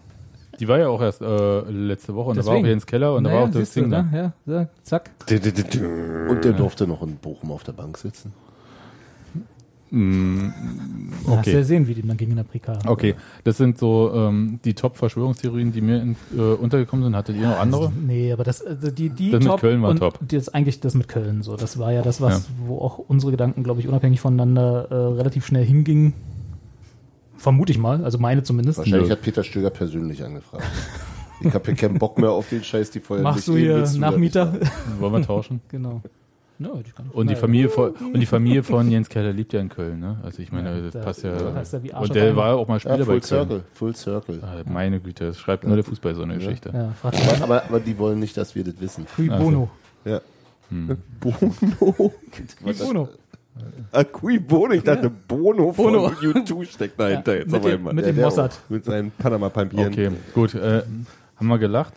die 0.59 0.67
war 0.67 0.77
ja 0.77 0.89
auch 0.89 1.01
erst 1.01 1.21
äh, 1.21 1.59
letzte 1.69 2.13
Woche 2.15 2.31
und 2.31 2.37
da 2.37 2.45
war 2.45 2.51
auch 2.51 2.55
Deswegen. 2.57 2.67
Jens 2.67 2.85
Keller 2.85 3.15
und 3.15 3.23
da 3.23 3.31
war 3.31 3.43
auch 3.43 3.47
das 3.47 3.55
siehst 3.55 3.77
du, 3.77 3.81
Ding 3.81 3.91
da. 3.91 4.01
ne? 4.03 4.33
Ja, 4.45 4.53
ja, 4.53 4.67
zack. 4.83 5.11
Und 5.29 6.43
der 6.43 6.51
durfte 6.53 6.85
noch 6.85 7.01
in 7.01 7.15
Bochum 7.15 7.51
auf 7.51 7.63
der 7.63 7.71
Bank 7.71 7.97
sitzen. 7.97 8.33
Mm, 9.91 10.49
Da 11.25 11.37
Hast 11.37 11.47
du 11.47 11.51
ja 11.51 11.57
okay. 11.57 11.63
sehen, 11.63 11.87
wie 11.87 11.95
die 11.95 12.05
dann 12.05 12.17
gegen 12.17 12.31
in 12.31 12.37
der 12.37 12.43
Prika. 12.43 12.79
Okay, 12.85 13.15
das 13.43 13.57
sind 13.57 13.77
so 13.77 14.11
ähm, 14.13 14.59
die 14.63 14.73
Top-Verschwörungstheorien, 14.73 15.71
die 15.71 15.81
mir 15.81 16.01
in, 16.01 16.15
äh, 16.37 16.41
untergekommen 16.41 17.03
sind. 17.03 17.15
Hattet 17.15 17.37
ihr 17.37 17.47
noch 17.47 17.59
andere? 17.59 17.91
Nee, 17.91 18.31
aber 18.31 18.43
das, 18.43 18.61
also 18.61 18.91
die, 18.91 19.09
die 19.09 19.31
Das 19.31 19.39
mit 19.39 19.49
top 19.49 19.61
Köln 19.61 19.81
war 19.81 19.89
und 19.89 19.97
top. 19.97 20.19
Das 20.27 20.49
eigentlich 20.49 20.79
das 20.79 20.93
mit 20.93 21.07
Köln 21.07 21.41
so. 21.41 21.55
Das 21.55 21.79
war 21.79 21.91
ja 21.91 22.01
das, 22.01 22.21
was, 22.21 22.49
wo 22.65 22.77
auch 22.79 22.99
unsere 22.99 23.31
Gedanken, 23.31 23.63
glaube 23.63 23.79
ich, 23.79 23.87
unabhängig 23.87 24.21
voneinander 24.21 24.87
äh, 24.91 24.95
relativ 24.95 25.45
schnell 25.45 25.65
hingingen. 25.65 26.13
Vermute 27.37 27.71
ich 27.71 27.77
mal, 27.77 28.03
also 28.03 28.17
meine 28.17 28.43
zumindest. 28.43 28.77
Wahrscheinlich 28.79 29.07
Nö. 29.07 29.15
hat 29.15 29.21
Peter 29.21 29.43
Stöger 29.43 29.69
persönlich 29.69 30.23
angefragt. 30.23 30.63
Ich 31.41 31.53
habe 31.53 31.65
hier 31.65 31.75
keinen 31.75 31.97
Bock 31.99 32.17
mehr 32.17 32.31
auf 32.31 32.49
den 32.49 32.63
Scheiß, 32.63 32.91
die 32.91 32.99
vorher 32.99 33.23
Machst 33.23 33.47
du 33.47 33.55
hier 33.55 33.87
Nachmieter? 33.97 34.59
Wollen 34.99 35.13
wir 35.13 35.21
tauschen? 35.21 35.61
genau. 35.69 36.01
No, 36.61 36.75
nicht. 36.75 36.93
Und 37.13 37.29
die. 37.29 37.35
Familie 37.35 37.69
von 37.69 37.91
und 37.91 38.19
die 38.19 38.25
Familie 38.25 38.63
von 38.63 38.91
Jens 38.91 39.07
Keller 39.07 39.31
lebt 39.31 39.53
ja 39.53 39.61
in 39.61 39.69
Köln, 39.69 39.99
ne? 40.01 40.17
Also 40.23 40.41
ich 40.41 40.51
meine, 40.51 40.75
Ja, 40.75 40.81
das 40.81 40.91
da- 40.93 40.99
passt 40.99 41.23
da 41.23 41.29
ja. 41.29 41.51
passt 41.51 41.71
ja 41.73 41.81
wie 41.83 41.93
Arsch 41.93 42.09
und 42.09 42.15
der 42.15 42.35
war 42.35 42.57
auch 42.57 42.67
mal 42.67 42.75
Ja, 42.75 42.79
Spieler 42.81 42.97
bei 42.97 43.05
Full 43.05 43.19
Köln. 43.21 43.23
Circle, 43.23 43.63
Full 43.73 43.95
Circle. 43.95 44.39
Ah, 44.43 44.69
Meine 44.69 44.99
Güte, 44.99 45.27
das 45.27 45.39
schreibt 45.39 45.63
nur 45.63 45.75
der 45.77 45.85
Fußball 45.85 46.13
so 46.15 46.23
eine 46.23 46.35
Geschichte. 46.35 46.71
Ja, 46.73 46.93
Aber, 47.01 47.17
aber, 47.43 47.63
aber 47.63 47.79
die 47.79 47.97
wollen 47.97 48.19
nicht, 48.19 48.35
dass 48.35 48.55
wir 48.55 48.63
das 48.65 48.79
wissen. 48.81 49.05
Cui 49.15 49.29
Bono. 49.29 49.69
Ja. 50.03 50.19
Hm. 50.69 50.97
Bono. 51.19 51.33
Cui 52.61 52.73
Bono. 52.73 53.09
Ah, 53.93 54.03
Cui 54.03 54.37
Bono. 54.39 54.73
Ich 54.73 54.83
dachte, 54.83 55.09
Bono 55.09 55.71
von 55.73 55.93
Bono. 55.93 56.07
U2 56.09 56.65
steckt 56.65 56.99
dahinter 56.99 57.37
jetzt 57.37 57.51
mit 57.51 57.55
auf 57.61 57.65
dem, 57.65 57.73
einmal. 57.77 57.93
mit 57.93 58.05
Ja, 58.05 58.11
dem 58.11 58.21
Mossad. 58.21 58.59
Mit 58.69 58.83
seinen 58.85 59.11
Panama-Papieren. 59.11 59.87
Okay, 59.93 60.11
gut. 60.33 60.53
Äh, 60.55 60.83
haben 61.37 61.47
wir 61.47 61.57
gelacht? 61.57 61.93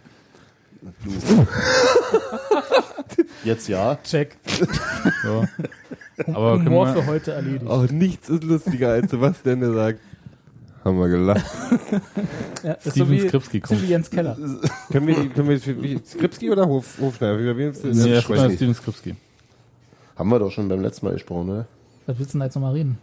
Jetzt 3.44 3.68
ja. 3.68 3.98
Check. 4.04 4.36
So. 5.24 5.44
Aber 6.32 6.54
Humor 6.54 6.86
wir, 6.86 7.02
für 7.02 7.06
heute 7.06 7.32
erledigt. 7.32 7.64
Oh, 7.66 7.84
nichts 7.90 8.28
ist 8.28 8.44
lustiger 8.44 8.90
als 8.90 9.10
Sebastian, 9.10 9.60
der 9.60 9.72
sagt, 9.72 10.00
haben 10.84 10.98
wir 10.98 11.08
gelacht. 11.08 11.44
Ja, 12.62 12.76
Steven 12.80 12.92
so 12.94 13.10
wie, 13.10 13.20
Skripski 13.28 13.60
so 13.60 13.66
kommt. 13.68 13.82
wie 13.82 13.86
Jens 13.86 14.08
Keller. 14.08 14.36
können 14.92 15.06
wir, 15.08 15.28
können 15.30 15.48
wir 15.48 15.82
wie, 15.82 15.98
Skripski 15.98 16.48
oder 16.50 16.64
Hof, 16.66 16.96
Hofschneider? 17.00 17.38
Wie, 17.38 17.56
wie, 17.58 17.74
wie, 17.74 17.88
nee, 17.88 18.08
Ja, 18.08 18.14
erstmal. 18.14 18.52
Steven 18.52 18.74
Skripski. 18.74 19.16
Haben 20.14 20.28
wir 20.28 20.38
doch 20.38 20.52
schon 20.52 20.68
beim 20.68 20.80
letzten 20.80 21.06
Mal 21.06 21.12
gesprochen, 21.14 21.50
oder? 21.50 21.66
Was 22.06 22.18
willst 22.18 22.34
du 22.34 22.34
denn 22.34 22.40
da 22.40 22.44
jetzt 22.46 22.54
nochmal 22.54 22.74
reden? 22.74 22.98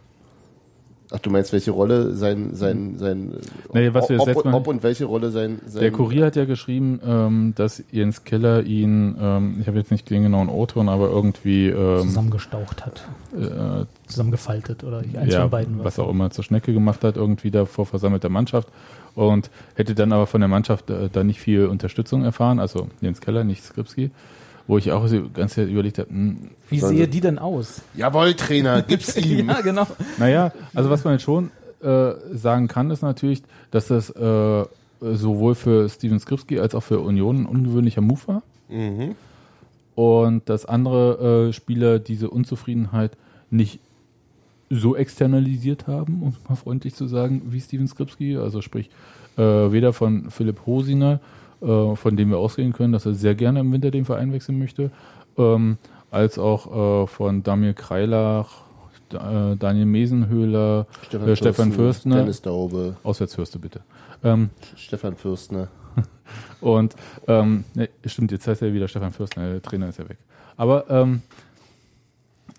Ach, 1.12 1.18
du 1.18 1.28
meinst, 1.30 1.52
welche 1.52 1.72
Rolle 1.72 2.14
sein, 2.14 2.50
sein, 2.54 2.94
sein, 2.96 3.32
Nee, 3.72 3.92
was 3.92 4.08
wir 4.08 4.20
ob, 4.20 4.28
letzte 4.28 4.48
Mal- 4.48 4.54
ob 4.54 4.68
und 4.68 4.82
welche 4.84 5.06
Rolle 5.06 5.30
sein, 5.30 5.60
sein 5.66 5.82
Der 5.82 5.90
Kurier 5.90 6.26
hat 6.26 6.36
ja 6.36 6.44
geschrieben, 6.44 7.00
ähm, 7.04 7.52
dass 7.56 7.82
Jens 7.90 8.22
Keller 8.22 8.62
ihn, 8.62 9.16
ähm, 9.20 9.56
ich 9.60 9.66
habe 9.66 9.78
jetzt 9.78 9.90
nicht 9.90 10.08
den 10.08 10.22
genauen 10.22 10.48
O-Ton, 10.48 10.88
aber 10.88 11.08
irgendwie 11.08 11.66
ähm, 11.68 12.02
Zusammengestaucht 12.02 12.86
hat. 12.86 13.08
äh, 13.36 13.86
Zusammengefaltet 14.06 14.84
oder 14.84 14.98
eins 14.98 15.32
ja, 15.32 15.40
von 15.42 15.50
beiden. 15.50 15.78
war. 15.78 15.84
was 15.84 15.98
auch 15.98 16.08
immer 16.10 16.30
zur 16.30 16.44
Schnecke 16.44 16.72
gemacht 16.72 17.02
hat, 17.02 17.16
irgendwie 17.16 17.50
da 17.50 17.64
vor 17.64 17.86
versammelter 17.86 18.28
Mannschaft 18.28 18.68
und 19.16 19.50
hätte 19.74 19.96
dann 19.96 20.12
aber 20.12 20.28
von 20.28 20.40
der 20.40 20.48
Mannschaft 20.48 20.90
äh, 20.90 21.08
da 21.12 21.24
nicht 21.24 21.40
viel 21.40 21.66
Unterstützung 21.66 22.22
erfahren, 22.22 22.60
also 22.60 22.88
Jens 23.00 23.20
Keller, 23.20 23.42
nicht 23.42 23.64
Skripski, 23.64 24.10
wo 24.70 24.78
ich 24.78 24.92
auch 24.92 25.06
so 25.08 25.28
ganz 25.34 25.56
überlegt 25.56 25.98
habe, 25.98 26.10
hm, 26.10 26.50
Wie 26.68 26.78
Sollen 26.78 26.96
sehe 26.96 27.08
die 27.08 27.20
denn 27.20 27.40
aus? 27.40 27.82
Jawohl, 27.96 28.34
Trainer, 28.34 28.82
gib's 28.82 29.16
ihm. 29.16 29.48
Ja, 29.48 29.60
genau. 29.62 29.86
Naja, 30.16 30.52
also 30.74 30.90
was 30.90 31.02
man 31.02 31.14
jetzt 31.14 31.24
schon 31.24 31.50
äh, 31.82 32.12
sagen 32.32 32.68
kann, 32.68 32.90
ist 32.90 33.02
natürlich, 33.02 33.42
dass 33.72 33.88
das 33.88 34.10
äh, 34.10 34.64
sowohl 35.00 35.56
für 35.56 35.88
Steven 35.88 36.20
Skripski 36.20 36.60
als 36.60 36.76
auch 36.76 36.82
für 36.82 37.00
Union 37.00 37.42
ein 37.42 37.46
ungewöhnlicher 37.46 38.00
Move 38.00 38.20
war. 38.26 38.42
Mhm. 38.68 39.16
Und 39.96 40.48
dass 40.48 40.66
andere 40.66 41.48
äh, 41.48 41.52
Spieler 41.52 41.98
diese 41.98 42.30
Unzufriedenheit 42.30 43.16
nicht 43.50 43.80
so 44.70 44.94
externalisiert 44.94 45.88
haben, 45.88 46.22
um 46.22 46.28
es 46.28 46.48
mal 46.48 46.54
freundlich 46.54 46.94
zu 46.94 47.08
sagen, 47.08 47.42
wie 47.46 47.60
Steven 47.60 47.88
Skripski. 47.88 48.36
Also 48.36 48.62
sprich, 48.62 48.88
äh, 49.36 49.42
weder 49.42 49.92
von 49.92 50.30
Philipp 50.30 50.64
Hosinger, 50.64 51.18
äh, 51.60 51.96
von 51.96 52.16
dem 52.16 52.30
wir 52.30 52.38
ausgehen 52.38 52.72
können, 52.72 52.92
dass 52.92 53.06
er 53.06 53.14
sehr 53.14 53.34
gerne 53.34 53.60
im 53.60 53.72
Winter 53.72 53.90
den 53.90 54.04
Verein 54.04 54.32
wechseln 54.32 54.58
möchte, 54.58 54.90
ähm, 55.36 55.78
als 56.10 56.38
auch 56.38 57.04
äh, 57.04 57.06
von 57.06 57.42
Damir 57.42 57.74
Kreilach, 57.74 58.62
äh, 59.12 59.56
Daniel 59.56 59.86
Mesenhöhler, 59.86 60.86
äh, 61.12 61.36
Stefan 61.36 61.72
Fürstner. 61.72 62.16
Dennis 62.16 62.42
Daube, 62.42 62.96
Auswärtshörste 63.02 63.58
bitte. 63.58 63.80
Ähm, 64.22 64.50
Stefan 64.76 65.16
Fürstner. 65.16 65.68
und 66.60 66.94
ähm, 67.26 67.64
ne, 67.74 67.88
stimmt, 68.06 68.32
jetzt 68.32 68.46
heißt 68.46 68.62
er 68.62 68.72
wieder 68.72 68.88
Stefan 68.88 69.12
Fürstner, 69.12 69.50
der 69.50 69.62
Trainer 69.62 69.88
ist 69.88 69.98
ja 69.98 70.08
weg. 70.08 70.18
Aber 70.56 70.88
ähm, 70.90 71.22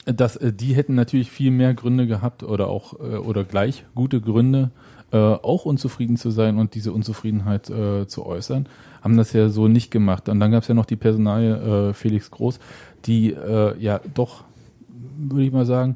dass 0.05 0.35
äh, 0.35 0.51
die 0.51 0.73
hätten 0.73 0.95
natürlich 0.95 1.31
viel 1.31 1.51
mehr 1.51 1.73
Gründe 1.73 2.07
gehabt 2.07 2.43
oder 2.43 2.67
auch 2.67 2.99
äh, 2.99 3.17
oder 3.17 3.43
gleich 3.43 3.85
gute 3.95 4.21
Gründe, 4.21 4.71
äh, 5.11 5.17
auch 5.17 5.65
unzufrieden 5.65 6.17
zu 6.17 6.29
sein 6.31 6.57
und 6.57 6.73
diese 6.75 6.91
Unzufriedenheit 6.93 7.69
äh, 7.69 8.07
zu 8.07 8.25
äußern, 8.25 8.67
haben 9.01 9.17
das 9.17 9.33
ja 9.33 9.49
so 9.49 9.67
nicht 9.67 9.91
gemacht. 9.91 10.29
Und 10.29 10.39
dann 10.39 10.51
gab 10.51 10.63
es 10.63 10.67
ja 10.69 10.75
noch 10.75 10.85
die 10.85 10.95
Personalie 10.95 11.89
äh, 11.89 11.93
Felix 11.93 12.29
Groß, 12.31 12.59
die 13.05 13.33
äh, 13.33 13.77
ja 13.79 13.99
doch, 14.13 14.43
würde 15.17 15.43
ich 15.45 15.51
mal 15.51 15.65
sagen, 15.65 15.95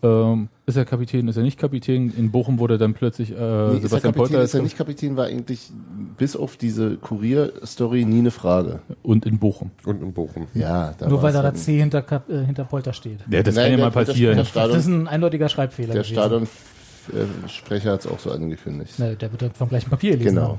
ähm, 0.00 0.48
ist 0.64 0.76
er 0.76 0.84
Kapitän, 0.84 1.26
ist 1.26 1.36
er 1.36 1.42
nicht 1.42 1.58
Kapitän? 1.58 2.12
In 2.16 2.30
Bochum 2.30 2.60
wurde 2.60 2.78
dann 2.78 2.94
plötzlich 2.94 3.32
äh, 3.32 3.34
Nee, 3.34 3.38
ist 3.38 3.42
er 3.42 3.88
Sebastian 3.88 4.00
Kapitän, 4.00 4.12
Polter 4.14 4.42
ist 4.42 4.54
er 4.54 4.62
nicht 4.62 4.76
Kapitän, 4.78 5.16
war 5.16 5.24
eigentlich 5.26 5.72
bis 6.16 6.36
auf 6.36 6.56
diese 6.56 6.96
Kurier-Story 6.98 8.04
nie 8.04 8.20
eine 8.20 8.30
Frage. 8.30 8.78
und 9.02 9.26
in 9.26 9.38
Bochum. 9.38 9.72
Und 9.84 10.00
in 10.00 10.12
Bochum. 10.12 10.46
Ja, 10.54 10.94
da 10.96 11.08
Nur 11.08 11.20
weil 11.22 11.32
da 11.32 11.42
dann- 11.42 11.56
C 11.56 11.76
hinter, 11.78 12.02
Kap- 12.02 12.28
äh, 12.30 12.44
hinter 12.44 12.62
Polter 12.64 12.92
steht. 12.92 13.18
Ja, 13.28 13.42
das 13.42 13.56
Nein, 13.56 13.72
kann 13.72 13.78
ja 13.80 13.84
mal 13.86 13.90
der- 13.90 14.04
der- 14.04 14.12
passieren. 14.12 14.34
der 14.36 14.44
Das 14.44 14.46
ist 14.46 14.50
Stadion, 14.84 15.02
ein 15.02 15.08
eindeutiger 15.08 15.48
Schreibfehler 15.48 15.94
der 15.94 16.02
gewesen. 16.04 16.14
Stadionsprecher 17.08 17.92
hat 17.92 18.00
es 18.00 18.06
auch 18.06 18.18
so 18.18 18.30
angekündigt. 18.30 18.98
Ne, 18.98 19.16
der 19.16 19.30
wird 19.32 19.56
vom 19.56 19.68
gleichen 19.68 19.90
Papier 19.90 20.16
lesen. 20.16 20.34
Genau. 20.36 20.58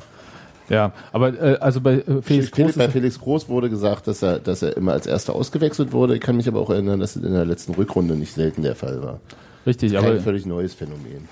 Ja, 0.70 0.94
aber 1.12 1.30
äh, 1.42 1.58
also 1.60 1.82
bei 1.82 1.96
äh, 1.96 2.22
Felix 2.22 2.52
Groß 2.52 2.74
bei 2.74 2.90
Felix 2.90 3.20
Groß 3.20 3.50
wurde 3.50 3.70
gesagt, 3.72 4.08
dass 4.08 4.22
er, 4.22 4.40
dass 4.40 4.62
er 4.62 4.78
immer 4.78 4.94
als 4.94 5.08
Erster 5.08 5.34
ausgewechselt 5.34 5.92
wurde. 5.92 6.16
Ich 6.16 6.22
kann 6.22 6.36
mich 6.38 6.48
aber 6.48 6.60
auch 6.60 6.70
erinnern, 6.70 7.00
dass 7.00 7.16
es 7.16 7.24
in 7.24 7.34
der 7.34 7.46
letzten 7.46 7.74
Rückrunde 7.74 8.16
nicht 8.16 8.34
selten 8.34 8.62
der 8.62 8.76
Fall 8.76 9.02
war. 9.02 9.20
richtig, 9.66 9.94
Kein 9.94 10.06
aber, 10.06 10.20
völlig 10.20 10.46
neues 10.46 10.76
Phänomen. 10.76 11.28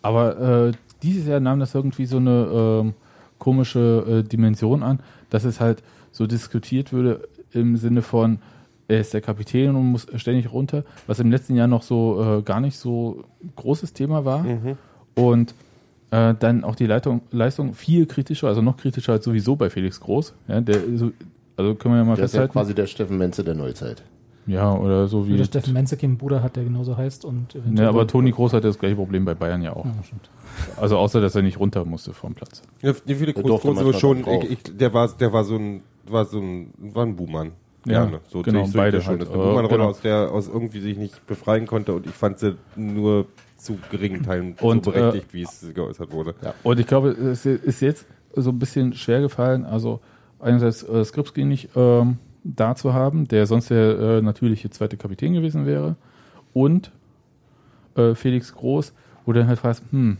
aber 0.00 0.68
äh, 0.68 0.72
dieses 1.02 1.26
Jahr 1.26 1.40
nahm 1.40 1.60
das 1.60 1.74
irgendwie 1.74 2.06
so 2.06 2.16
eine 2.16 2.48
ähm, 2.82 2.94
komische 3.38 4.22
äh, 4.24 4.28
Dimension 4.28 4.82
an, 4.82 5.00
dass 5.28 5.44
es 5.44 5.60
halt 5.60 5.82
so 6.10 6.26
diskutiert 6.26 6.92
würde 6.92 7.28
im 7.52 7.76
Sinne 7.76 8.00
von, 8.00 8.38
er 8.88 9.00
ist 9.00 9.12
der 9.14 9.20
Kapitän 9.20 9.76
und 9.76 9.84
muss 9.86 10.06
ständig 10.16 10.50
runter, 10.52 10.82
was 11.06 11.20
im 11.20 11.30
letzten 11.30 11.54
Jahr 11.54 11.68
noch 11.68 11.82
so 11.82 12.38
äh, 12.38 12.42
gar 12.42 12.60
nicht 12.60 12.78
so 12.78 13.24
großes 13.56 13.92
Thema 13.92 14.24
war. 14.24 14.44
Und 15.14 15.54
äh, 16.10 16.34
dann 16.38 16.64
auch 16.64 16.74
die 16.74 16.86
Leitung, 16.86 17.20
Leistung 17.30 17.74
viel 17.74 18.06
kritischer, 18.06 18.48
also 18.48 18.62
noch 18.62 18.78
kritischer 18.78 19.12
als 19.12 19.24
sowieso 19.24 19.56
bei 19.56 19.68
Felix 19.68 20.00
Groß. 20.00 20.32
Ja, 20.48 20.60
der, 20.62 20.80
so, 20.96 21.12
also 21.56 21.74
können 21.74 21.94
wir 21.94 21.98
ja 21.98 22.04
mal 22.04 22.16
Der 22.16 22.24
ist 22.24 22.32
ja 22.34 22.40
festhalten. 22.40 22.52
quasi 22.52 22.74
der 22.74 22.86
Steffen 22.86 23.18
Menze 23.18 23.44
der 23.44 23.54
Neuzeit. 23.54 24.02
Ja, 24.46 24.72
oder 24.74 25.06
so 25.08 25.28
wie. 25.28 25.34
Oder 25.34 25.44
Steffen 25.44 25.74
Menzek 25.74 26.02
einen 26.02 26.16
Bruder 26.16 26.42
hat, 26.42 26.56
der 26.56 26.64
genauso 26.64 26.96
heißt. 26.96 27.26
Und 27.26 27.54
Ne, 27.70 27.86
aber 27.86 28.06
Toni 28.06 28.30
Groß 28.30 28.54
hatte 28.54 28.68
das 28.68 28.78
gleiche 28.78 28.96
Problem 28.96 29.26
bei 29.26 29.34
Bayern 29.34 29.60
ja 29.60 29.74
auch. 29.76 29.84
Ja, 29.84 29.92
stimmt. 30.02 30.30
Also 30.80 30.96
außer, 30.96 31.20
dass 31.20 31.34
er 31.34 31.42
nicht 31.42 31.60
runter 31.60 31.84
musste 31.84 32.14
vom 32.14 32.32
Platz. 32.34 32.62
Ja, 32.80 32.94
die 33.06 33.14
viele 33.14 33.34
Der 33.34 33.42
Groß, 33.42 33.60
Groß 33.60 34.00
schon, 34.00 34.26
ich, 34.26 34.50
ich, 34.50 34.62
der 34.62 34.94
war, 34.94 35.08
der 35.08 35.32
war 35.34 35.44
so 35.44 35.56
ein, 35.56 35.82
war 36.06 36.24
so 36.24 36.38
ein, 36.38 36.72
war 36.78 37.04
ein 37.04 37.16
Buhmann. 37.16 37.52
Ja, 37.88 38.02
Gerne. 38.04 38.20
So 38.28 38.42
genau, 38.42 38.58
sehe 38.60 38.66
ich- 38.66 38.72
so 38.72 38.78
beide 38.78 38.96
das 38.98 39.04
schon. 39.04 39.10
halt. 39.12 39.22
Das 39.22 39.28
ist 39.28 39.34
eine 39.34 39.42
Äh, 39.42 39.46
Buhmann-Rolle, 39.46 39.78
genau. 39.78 39.90
aus 39.90 40.00
der 40.00 40.30
aus 40.32 40.48
irgendwie 40.48 40.80
sich 40.80 40.96
nicht 40.96 41.26
befreien 41.26 41.66
konnte 41.66 41.92
und 41.94 42.06
ich 42.06 42.12
fand 42.12 42.38
sie 42.38 42.56
nur 42.76 43.26
zu 43.56 43.78
geringen 43.90 44.22
Teilen 44.22 44.54
Und, 44.60 44.84
so 44.84 44.92
berechtigt, 44.92 45.32
wie 45.34 45.42
es 45.42 45.66
geäußert 45.74 46.12
wurde. 46.12 46.34
Und 46.62 46.78
ich 46.78 46.86
glaube, 46.86 47.08
es 47.10 47.44
ist 47.44 47.80
jetzt 47.80 48.06
so 48.36 48.50
ein 48.50 48.58
bisschen 48.58 48.92
schwer 48.92 49.20
gefallen, 49.20 49.64
also 49.64 50.00
einerseits 50.38 50.82
äh, 50.84 51.04
Skripski 51.04 51.44
nicht 51.44 51.70
ähm, 51.74 52.18
da 52.44 52.76
zu 52.76 52.94
haben, 52.94 53.26
der 53.26 53.46
sonst 53.46 53.70
der 53.70 53.98
äh, 53.98 54.22
natürliche 54.22 54.70
zweite 54.70 54.96
Kapitän 54.96 55.32
gewesen 55.34 55.66
wäre, 55.66 55.96
und 56.52 56.92
äh, 57.96 58.14
Felix 58.14 58.54
Groß, 58.54 58.92
wo 59.26 59.32
du 59.32 59.40
dann 59.40 59.48
halt 59.48 59.58
fragst, 59.58 59.82
hm, 59.90 60.18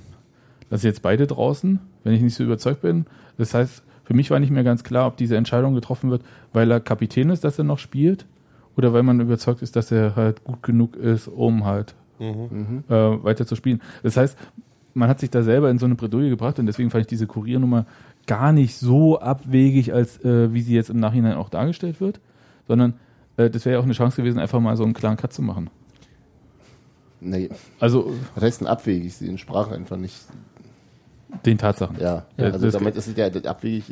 lass 0.71 0.81
ich 0.81 0.85
jetzt 0.89 1.03
beide 1.03 1.27
draußen, 1.29 1.79
wenn 2.05 2.13
ich 2.13 2.21
nicht 2.23 2.35
so 2.35 2.43
überzeugt 2.45 2.81
bin. 2.83 3.07
Das 3.39 3.55
heißt, 3.55 3.83
für 4.09 4.15
mich 4.15 4.31
war 4.31 4.41
nicht 4.41 4.51
mehr 4.51 4.65
ganz 4.65 4.85
klar, 4.85 5.07
ob 5.07 5.19
diese 5.19 5.37
Entscheidung 5.37 5.75
getroffen 5.75 6.11
wird, 6.11 6.23
weil 6.55 6.71
er 6.71 6.81
Kapitän 6.81 7.29
ist, 7.29 7.45
dass 7.45 7.59
er 7.59 7.65
noch 7.65 7.79
spielt, 7.79 8.25
oder 8.75 8.95
weil 8.95 9.03
man 9.03 9.21
überzeugt 9.21 9.61
ist, 9.61 9.77
dass 9.77 9.93
er 9.93 10.17
halt 10.17 10.45
gut 10.45 10.63
genug 10.63 10.97
ist, 10.97 11.29
um 11.29 11.67
halt 11.67 11.95
äh, 12.89 12.95
weiter 13.23 13.47
zu 13.47 13.55
spielen. 13.55 13.83
Das 14.03 14.17
heißt, 14.17 14.39
man 14.95 15.11
hat 15.11 15.21
sich 15.21 15.29
da 15.29 15.43
selber 15.43 15.71
in 15.71 15.77
so 15.79 15.85
eine 15.85 15.95
Bredouille 15.95 16.31
gebracht 16.31 16.59
und 16.59 16.65
deswegen 16.65 16.89
fand 16.89 17.03
ich 17.03 17.07
diese 17.07 17.27
Kuriernummer 17.27 17.85
gar 18.27 18.53
nicht 18.53 18.77
so 18.77 19.21
abwegig, 19.21 19.93
als 19.93 20.25
äh, 20.25 20.55
wie 20.55 20.63
sie 20.63 20.75
jetzt 20.75 20.89
im 20.89 21.01
Nachhinein 21.01 21.35
auch 21.35 21.51
dargestellt 21.51 22.01
wird, 22.01 22.19
sondern 22.67 22.95
äh, 23.37 23.51
das 23.51 23.67
wäre 23.67 23.75
ja 23.75 23.79
auch 23.81 23.85
eine 23.85 23.93
Chance 23.93 24.17
gewesen, 24.17 24.39
einfach 24.39 24.59
mal 24.59 24.75
so 24.79 24.85
einen 24.85 24.95
klaren 24.95 25.19
Cut 25.19 25.35
zu 25.35 25.43
machen. 25.43 25.69
Nee, 27.21 27.51
Also 27.79 28.11
was 28.35 28.43
heißt 28.43 28.61
denn 28.63 28.69
abwegig? 28.69 29.15
Sie 29.15 29.29
entsprachen 29.29 29.75
einfach 29.75 29.99
nicht. 29.99 30.17
Den 31.45 31.59
Tatsachen. 31.59 31.97
Ja, 32.01 32.25
Ja, 32.37 32.47
also 32.47 32.59
das- 32.67 32.75
damit 32.75 32.97
ist 32.97 33.07
es 33.07 33.17
ja 33.17 33.29
das 33.29 33.45
abwegig. 33.45 33.85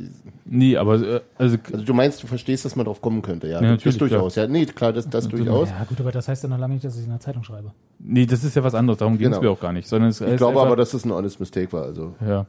Nee, 0.44 0.76
aber 0.76 0.94
äh, 1.00 1.20
also 1.38 1.56
Also 1.72 1.84
du 1.84 1.94
meinst, 1.94 2.22
du 2.22 2.26
verstehst, 2.26 2.64
dass 2.64 2.76
man 2.76 2.86
drauf 2.86 3.00
kommen 3.00 3.20
könnte, 3.22 3.46
ja. 3.46 3.54
Ja, 3.54 3.60
das 3.60 3.70
natürlich, 3.84 3.98
durchaus. 3.98 4.34
Ja, 4.36 4.46
nee, 4.46 4.64
klar, 4.66 4.92
das, 4.92 5.08
das 5.08 5.28
durchaus. 5.28 5.68
Ja, 5.70 5.84
gut, 5.84 6.00
aber 6.00 6.12
das 6.12 6.28
heißt 6.28 6.42
ja 6.44 6.48
noch 6.48 6.58
lange 6.58 6.74
nicht, 6.74 6.84
dass 6.84 6.94
ich 6.94 7.00
es 7.00 7.04
in 7.06 7.10
der 7.12 7.20
Zeitung 7.20 7.44
schreibe. 7.44 7.72
nee, 7.98 8.24
das 8.26 8.42
ist 8.44 8.56
ja 8.56 8.64
was 8.64 8.74
anderes, 8.74 8.98
darum 8.98 9.18
ging 9.18 9.28
es 9.28 9.38
Genau. 9.38 9.50
mir 9.50 9.56
auch 9.56 9.60
gar 9.60 9.72
nicht, 9.72 9.86
sondern 9.88 10.10
es 10.10 10.20
Ich 10.20 10.36
glaube 10.36 10.52
einfach, 10.54 10.66
aber, 10.66 10.76
dass 10.76 10.90
das 10.92 11.04
ein 11.04 11.12
honest 11.12 11.38
mistake 11.40 11.72
war. 11.72 11.82
Also 11.84 12.14
ja. 12.26 12.46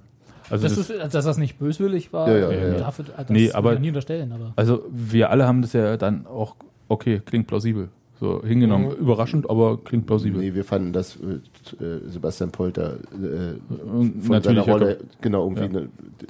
Also 0.50 0.64
Das 0.64 0.76
das, 0.78 0.90
ist, 0.90 1.14
dass 1.14 1.26
das 1.26 1.38
nicht 1.38 1.60
böswillig 1.60 2.14
war, 2.14 2.30
Ja, 2.32 2.38
ja, 2.38 2.50
äh, 2.50 2.72
ja. 2.74 2.78
dafür, 2.80 3.06
das 3.18 3.30
Nee, 3.30 3.52
aber- 3.52 3.74
ich 3.74 3.80
nie 3.82 3.90
unterstellen, 3.90 4.32
aber. 4.32 4.54
also 4.56 4.86
wir 4.90 5.30
alle 5.30 5.46
haben 5.46 5.62
das 5.62 5.74
ja 5.74 5.98
dann 5.98 6.26
auch 6.26 6.56
okay, 6.88 7.22
klingt 7.26 7.48
plausibel. 7.48 7.90
So 8.20 8.42
hingenommen, 8.44 8.92
überraschend, 8.92 9.48
aber 9.48 9.78
klingt 9.78 10.08
plausibel. 10.08 10.42
nee, 10.42 10.56
wir 10.56 10.64
fanden, 10.64 10.92
dass 10.92 11.18
äh, 11.18 11.84
äh, 11.84 12.00
Sebastian 12.08 12.52
Polter 12.52 12.96
äh, 13.14 13.76
Und 13.92 14.24
von 14.24 14.42
seiner 14.42 14.62
natürlich, 14.62 14.68
Rolle 14.68 14.98
genau 15.22 15.44
irgendwie 15.44 15.76
Ja. 15.76 15.82
ne, 15.82 15.90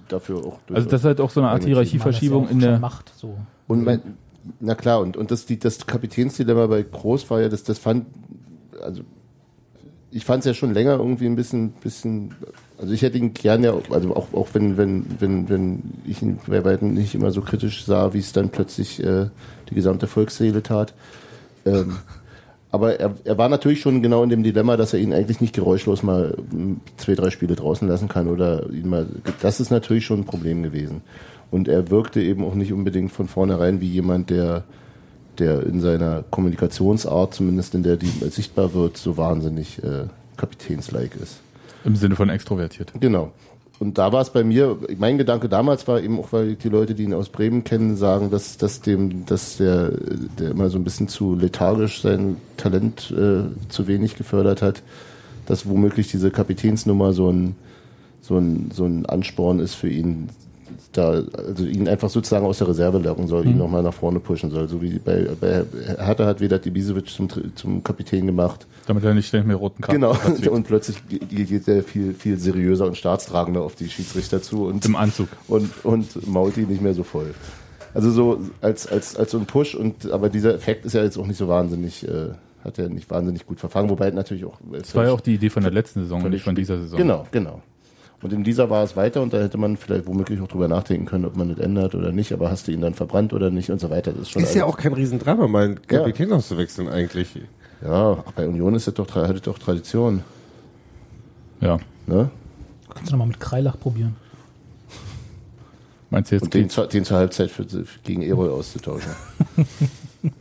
dafür 0.09 0.37
auch 0.45 0.59
Also 0.73 0.89
das 0.89 1.01
ist 1.01 1.05
halt 1.05 1.21
auch 1.21 1.29
so 1.29 1.39
eine 1.39 1.49
Art 1.49 1.63
Hierarchieverschiebung 1.63 2.43
das 2.43 2.51
in 2.51 2.59
ja 2.59 2.67
auch 2.67 2.71
der 2.71 2.79
macht, 2.79 3.13
so. 3.15 3.37
Und 3.67 3.85
mein, 3.85 4.01
na 4.59 4.75
klar, 4.75 4.99
und, 4.99 5.15
und 5.15 5.31
das, 5.31 5.45
die, 5.45 5.59
das 5.59 5.85
Kapitänsdilemma 5.85 6.67
bei 6.67 6.83
Groß 6.83 7.29
war 7.29 7.41
ja, 7.41 7.47
das, 7.47 7.63
das 7.63 7.79
fand, 7.79 8.05
also 8.81 9.03
ich 10.11 10.25
fand 10.25 10.39
es 10.41 10.45
ja 10.45 10.53
schon 10.53 10.73
länger 10.73 10.97
irgendwie 10.97 11.25
ein 11.25 11.35
bisschen, 11.35 11.71
bisschen, 11.71 12.33
also 12.77 12.93
ich 12.93 13.01
hätte 13.01 13.17
ihn 13.17 13.33
gern 13.33 13.63
ja, 13.63 13.73
also 13.89 14.15
auch, 14.15 14.33
auch 14.33 14.47
wenn, 14.53 14.77
wenn, 14.77 15.05
wenn, 15.19 15.49
wenn 15.49 15.83
ich 16.05 16.21
ihn 16.21 16.39
bei 16.47 16.63
weitem 16.63 16.93
nicht 16.93 17.15
immer 17.15 17.31
so 17.31 17.41
kritisch 17.41 17.85
sah, 17.85 18.13
wie 18.13 18.19
es 18.19 18.33
dann 18.33 18.49
plötzlich 18.49 19.03
äh, 19.03 19.29
die 19.69 19.75
gesamte 19.75 20.07
Volksseele 20.07 20.63
tat. 20.63 20.93
Ähm, 21.67 21.97
aber 22.71 22.99
er, 22.99 23.15
er 23.23 23.37
war 23.37 23.49
natürlich 23.49 23.81
schon 23.81 24.01
genau 24.01 24.23
in 24.23 24.29
dem 24.29 24.43
Dilemma, 24.43 24.77
dass 24.77 24.93
er 24.93 24.99
ihn 24.99 25.13
eigentlich 25.13 25.41
nicht 25.41 25.55
geräuschlos 25.55 26.03
mal 26.03 26.37
mm, 26.51 26.73
zwei, 26.97 27.15
drei 27.15 27.29
Spiele 27.29 27.55
draußen 27.55 27.87
lassen 27.87 28.07
kann 28.07 28.27
oder 28.27 28.69
ihn 28.69 28.89
mal, 28.89 29.07
das 29.41 29.59
ist 29.59 29.71
natürlich 29.71 30.05
schon 30.05 30.21
ein 30.21 30.25
Problem 30.25 30.63
gewesen. 30.63 31.01
Und 31.49 31.67
er 31.69 31.89
wirkte 31.89 32.21
eben 32.21 32.43
auch 32.43 32.55
nicht 32.55 32.73
unbedingt 32.73 33.11
von 33.11 33.27
vornherein 33.27 33.79
wie 33.79 33.87
jemand, 33.87 34.29
der, 34.29 34.65
der 35.39 35.63
in 35.65 35.79
seiner 35.79 36.23
Kommunikationsart, 36.29 37.33
zumindest 37.33 37.73
in 37.73 37.83
der 37.83 37.95
die 37.95 38.11
sichtbar 38.29 38.73
wird, 38.73 38.97
so 38.97 39.15
wahnsinnig 39.15 39.81
äh, 39.81 40.07
kapitänslike 40.35 41.17
ist. 41.19 41.39
im 41.85 41.95
Sinne 41.95 42.15
von 42.15 42.29
extrovertiert. 42.29 42.91
Genau. 42.99 43.31
Und 43.79 43.99
da 43.99 44.11
war 44.11 44.21
es 44.21 44.31
bei 44.31 44.43
mir, 44.43 44.77
mein 44.97 45.19
Gedanke 45.19 45.49
damals 45.49 45.87
war 45.87 46.01
eben 46.01 46.19
auch, 46.19 46.31
weil 46.31 46.55
die 46.55 46.69
Leute, 46.69 46.95
die 46.95 47.03
ihn 47.03 47.13
aus 47.13 47.29
Bremen 47.29 47.63
kennen, 47.63 47.95
sagen, 47.95 48.31
dass, 48.31 48.57
dass 48.57 48.81
dem, 48.81 49.25
dass 49.27 49.57
der, 49.57 49.91
der 50.39 50.51
immer 50.51 50.69
so 50.69 50.79
ein 50.79 50.83
bisschen 50.83 51.07
zu 51.07 51.35
lethargisch 51.35 52.01
sein 52.01 52.37
Talent 52.57 53.11
äh, 53.11 53.43
zu 53.69 53.87
wenig 53.87 54.15
gefördert 54.15 54.63
hat, 54.63 54.81
dass 55.45 55.69
womöglich 55.69 56.09
diese 56.09 56.31
Kapitänsnummer 56.31 57.13
so 57.13 57.31
ein, 57.31 57.55
so 58.21 58.37
ein, 58.37 58.71
so 58.73 58.85
ein 58.85 59.05
Ansporn 59.05 59.59
ist 59.59 59.75
für 59.75 59.89
ihn, 59.89 60.29
da, 60.91 61.23
also 61.37 61.65
ihn 61.65 61.87
einfach 61.87 62.09
sozusagen 62.09 62.45
aus 62.45 62.57
der 62.59 62.67
Reserve 62.67 62.97
locken 62.99 63.27
soll, 63.27 63.45
ihn 63.45 63.57
nochmal 63.57 63.83
nach 63.83 63.93
vorne 63.93 64.19
pushen 64.19 64.49
soll. 64.51 64.67
So 64.67 64.81
wie 64.81 64.99
bei, 64.99 65.27
bei 65.39 65.63
Hertha 65.97 66.25
hat 66.25 66.41
Vedat 66.41 66.65
Ibisevic 66.65 67.07
zum, 67.09 67.27
zum 67.55 67.83
Kapitän 67.83 68.25
gemacht. 68.25 68.65
Damit 68.87 69.03
er 69.03 69.13
nicht 69.13 69.31
mit 69.33 69.59
roten 69.59 69.81
Karten 69.81 69.99
Genau, 70.01 70.13
kriegt. 70.13 70.47
und 70.47 70.63
plötzlich 70.67 70.97
ge- 71.07 71.19
geht 71.45 71.67
er 71.67 71.83
viel, 71.83 72.13
viel 72.13 72.37
seriöser 72.37 72.85
und 72.87 72.97
staatstragender 72.97 73.61
auf 73.61 73.75
die 73.75 73.89
Schiedsrichter 73.89 74.41
zu 74.41 74.65
und, 74.65 74.85
Im 74.85 74.95
Anzug. 74.95 75.27
und, 75.47 75.69
und 75.83 76.27
mault 76.27 76.55
die 76.55 76.65
nicht 76.65 76.81
mehr 76.81 76.93
so 76.93 77.03
voll. 77.03 77.33
Also 77.93 78.11
so 78.11 78.39
als, 78.61 78.85
als, 78.87 79.15
als 79.15 79.31
so 79.31 79.39
ein 79.39 79.45
Push 79.45 79.73
und 79.75 80.11
aber 80.11 80.29
dieser 80.29 80.53
Effekt 80.53 80.85
ist 80.85 80.93
ja 80.93 81.03
jetzt 81.03 81.17
auch 81.17 81.25
nicht 81.25 81.37
so 81.37 81.47
wahnsinnig, 81.47 82.07
äh, 82.07 82.29
hat 82.63 82.77
er 82.77 82.89
nicht 82.89 83.09
wahnsinnig 83.09 83.45
gut 83.45 83.59
verfangen, 83.59 83.89
wobei 83.89 84.11
natürlich 84.11 84.45
auch. 84.45 84.59
Das 84.71 84.93
war 84.93 85.05
ja 85.05 85.11
auch 85.11 85.21
die 85.21 85.35
Idee 85.35 85.49
von 85.49 85.63
der 85.63 85.71
letzten 85.71 86.01
Saison 86.01 86.23
und 86.23 86.31
nicht 86.31 86.43
von 86.43 86.53
dieser 86.55 86.77
Saison. 86.77 86.97
Genau, 86.97 87.25
genau. 87.31 87.61
Und 88.21 88.33
in 88.33 88.43
dieser 88.43 88.69
war 88.71 88.83
es 88.83 88.95
weiter 88.95 89.21
und 89.21 89.31
da 89.33 89.37
hätte 89.39 89.57
man 89.59 89.77
vielleicht 89.77 90.07
womöglich 90.07 90.41
auch 90.41 90.47
drüber 90.47 90.67
nachdenken 90.67 91.05
können, 91.05 91.25
ob 91.25 91.35
man 91.37 91.49
das 91.49 91.59
ändert 91.59 91.93
oder 91.93 92.11
nicht, 92.11 92.33
aber 92.33 92.49
hast 92.49 92.67
du 92.67 92.71
ihn 92.71 92.81
dann 92.81 92.95
verbrannt 92.95 93.31
oder 93.31 93.51
nicht 93.51 93.69
und 93.69 93.79
so 93.79 93.89
weiter. 93.91 94.11
Das 94.11 94.23
ist 94.23 94.31
schon 94.31 94.41
Ist 94.43 94.55
ja 94.55 94.65
auch 94.65 94.75
kein 94.77 94.93
Riesendrama, 94.93 95.47
mal 95.47 95.65
einen 95.65 95.81
Kapitän 95.83 96.33
auszuwechseln 96.33 96.89
eigentlich. 96.89 97.39
Ja, 97.83 98.23
ach, 98.25 98.31
bei 98.31 98.47
Union 98.47 98.73
ist 98.73 98.87
das 98.87 98.95
doch, 98.95 99.13
hat 99.15 99.35
das 99.35 99.41
doch 99.43 99.59
Tradition. 99.59 100.23
Ja. 101.61 101.77
Ne? 102.07 102.31
Kannst 102.89 103.09
du 103.11 103.13
nochmal 103.13 103.27
mit 103.27 103.39
Kreilach 103.39 103.79
probieren. 103.79 104.15
Meinst 106.09 106.31
du 106.31 106.35
jetzt? 106.37 106.43
Und 106.45 106.53
den, 106.55 106.69
zur- 106.71 106.87
den 106.87 107.03
zur 107.05 107.17
Halbzeit 107.17 107.51
für, 107.51 107.65
gegen 108.03 108.23
Erol 108.23 108.49
auszutauschen. 108.49 109.11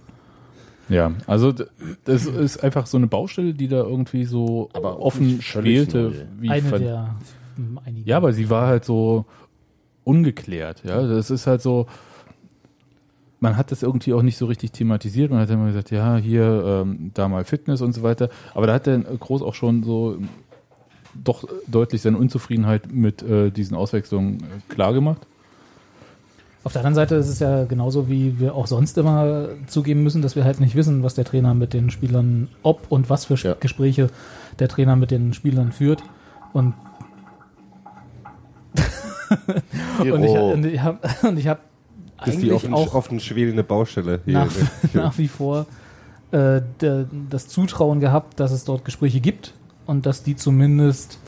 Ja, 0.89 1.11
also 1.27 1.53
das 2.05 2.27
ist 2.27 2.63
einfach 2.63 2.87
so 2.87 2.97
eine 2.97 3.09
Baustelle, 3.09 3.55
die 3.55 3.67
da 3.67 3.79
irgendwie 3.79 4.25
so 4.25 4.69
Aber 4.73 4.93
auch 4.95 5.07
offen 5.07 5.43
spielte. 5.43 6.29
Wie 6.39 6.49
Eine 6.49 6.63
ver- 6.69 6.79
der 6.79 7.15
hm, 7.57 7.81
einigen. 7.85 8.07
ja, 8.07 8.17
aber 8.17 8.33
sie 8.33 8.49
war 8.51 8.67
halt 8.67 8.85
so 8.85 9.25
ungeklärt. 10.05 10.83
Ja, 10.85 11.03
das 11.07 11.31
ist 11.31 11.47
halt 11.47 11.63
so. 11.63 11.87
Man 13.39 13.57
hat 13.57 13.71
das 13.71 13.83
irgendwie 13.83 14.15
auch 14.15 14.23
nicht 14.23 14.39
so 14.39 14.47
richtig 14.47 14.73
thematisiert. 14.73 15.31
Man 15.31 15.41
hat 15.41 15.51
immer 15.51 15.67
gesagt, 15.67 15.91
ja, 15.91 16.17
hier, 16.17 16.85
ähm, 16.85 17.11
da 17.13 17.29
mal 17.29 17.45
Fitness 17.45 17.83
und 17.83 17.93
so 17.93 18.03
weiter. 18.03 18.31
Aber 18.55 18.67
da 18.67 18.73
hat 18.75 18.87
der 18.87 18.99
Groß 18.99 19.43
auch 19.43 19.55
schon 19.55 19.83
so 19.83 20.19
doch 21.23 21.45
deutlich 21.67 22.03
seine 22.03 22.17
Unzufriedenheit 22.19 22.93
mit 22.93 23.23
äh, 23.23 23.51
diesen 23.51 23.77
Auswechslungen 23.77 24.41
äh, 24.41 24.73
klar 24.73 24.93
gemacht. 24.93 25.27
Auf 26.65 26.73
der 26.73 26.81
anderen 26.81 26.97
Seite 26.97 27.15
ist 27.15 27.29
es 27.29 27.39
ja 27.39 27.65
genauso, 27.65 28.09
wie 28.09 28.41
wir 28.41 28.55
auch 28.55 28.67
sonst 28.67 28.99
immer 28.99 29.49
zugeben 29.69 30.03
müssen, 30.03 30.21
dass 30.21 30.35
wir 30.35 30.45
halt 30.45 30.59
nicht 30.59 30.75
wissen, 30.75 31.05
was 31.05 31.15
der 31.15 31.25
Trainer 31.25 31.55
mit 31.55 31.73
den 31.73 31.91
Spielern, 31.91 32.49
ob 32.63 32.91
und 32.91 33.09
was 33.09 33.27
für 33.27 33.37
Ja. 33.37 33.55
Gespräche 33.61 34.11
der 34.59 34.69
Trainer 34.69 34.97
mit 34.97 35.11
den 35.13 35.33
Spielern 35.33 35.71
führt. 35.71 36.03
Und, 36.53 36.75
und 40.01 40.23
ich, 40.25 40.31
und 40.33 40.67
ich 40.67 40.81
habe 40.81 40.99
und 41.29 41.39
ich 41.39 41.49
hab 41.49 41.61
Das 42.19 42.29
ist 42.29 42.43
die 42.43 42.51
eigentlich 42.51 42.53
offen, 42.65 42.75
auch 42.75 42.95
offen 42.95 43.21
schwelende 43.21 43.63
Baustelle 43.65 44.21
hier. 44.25 44.35
nach, 44.35 44.51
nach 44.95 45.19
wie 45.19 45.29
vor 45.29 45.67
äh, 46.33 46.61
das 47.31 47.49
Zutrauen 47.49 48.01
gehabt, 48.01 48.41
dass 48.41 48.51
es 48.53 48.65
dort 48.65 48.85
Gespräche 48.85 49.21
gibt 49.21 49.55
und 49.87 50.07
dass 50.07 50.23
die 50.23 50.37
zumindest, 50.37 51.19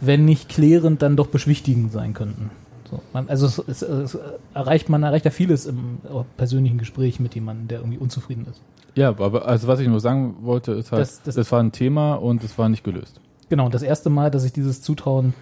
wenn 0.00 0.24
nicht 0.24 0.48
klärend, 0.48 1.02
dann 1.02 1.16
doch 1.16 1.28
beschwichtigend 1.28 1.92
sein 1.92 2.14
könnten. 2.14 2.50
So, 2.90 3.00
man, 3.12 3.28
also 3.28 3.46
es, 3.46 3.58
es, 3.58 3.82
es 3.82 4.18
erreicht 4.54 4.88
man 4.88 5.02
erreicht 5.02 5.26
ja 5.26 5.30
vieles 5.30 5.66
im 5.66 5.98
äh, 6.04 6.22
persönlichen 6.38 6.78
Gespräch 6.78 7.20
mit 7.20 7.34
jemandem, 7.34 7.68
der 7.68 7.78
irgendwie 7.80 7.98
unzufrieden 7.98 8.46
ist. 8.50 8.62
Ja, 8.94 9.10
aber 9.10 9.46
also 9.46 9.68
was 9.68 9.78
ich 9.80 9.86
nur 9.88 10.00
sagen 10.00 10.36
wollte, 10.40 10.72
ist 10.72 10.90
halt, 10.90 11.02
Das- 11.02 11.22
das, 11.22 11.34
das- 11.34 11.52
war 11.52 11.60
ein 11.62 11.70
Thema 11.72 12.14
und 12.14 12.42
es 12.42 12.56
war 12.58 12.68
nicht 12.70 12.82
gelöst. 12.84 13.20
Genau, 13.50 13.66
und 13.66 13.74
das 13.74 13.82
erste 13.82 14.10
Mal, 14.10 14.30
dass 14.30 14.44
ich 14.44 14.52
dieses 14.52 14.82
Zutrauen 14.82 15.34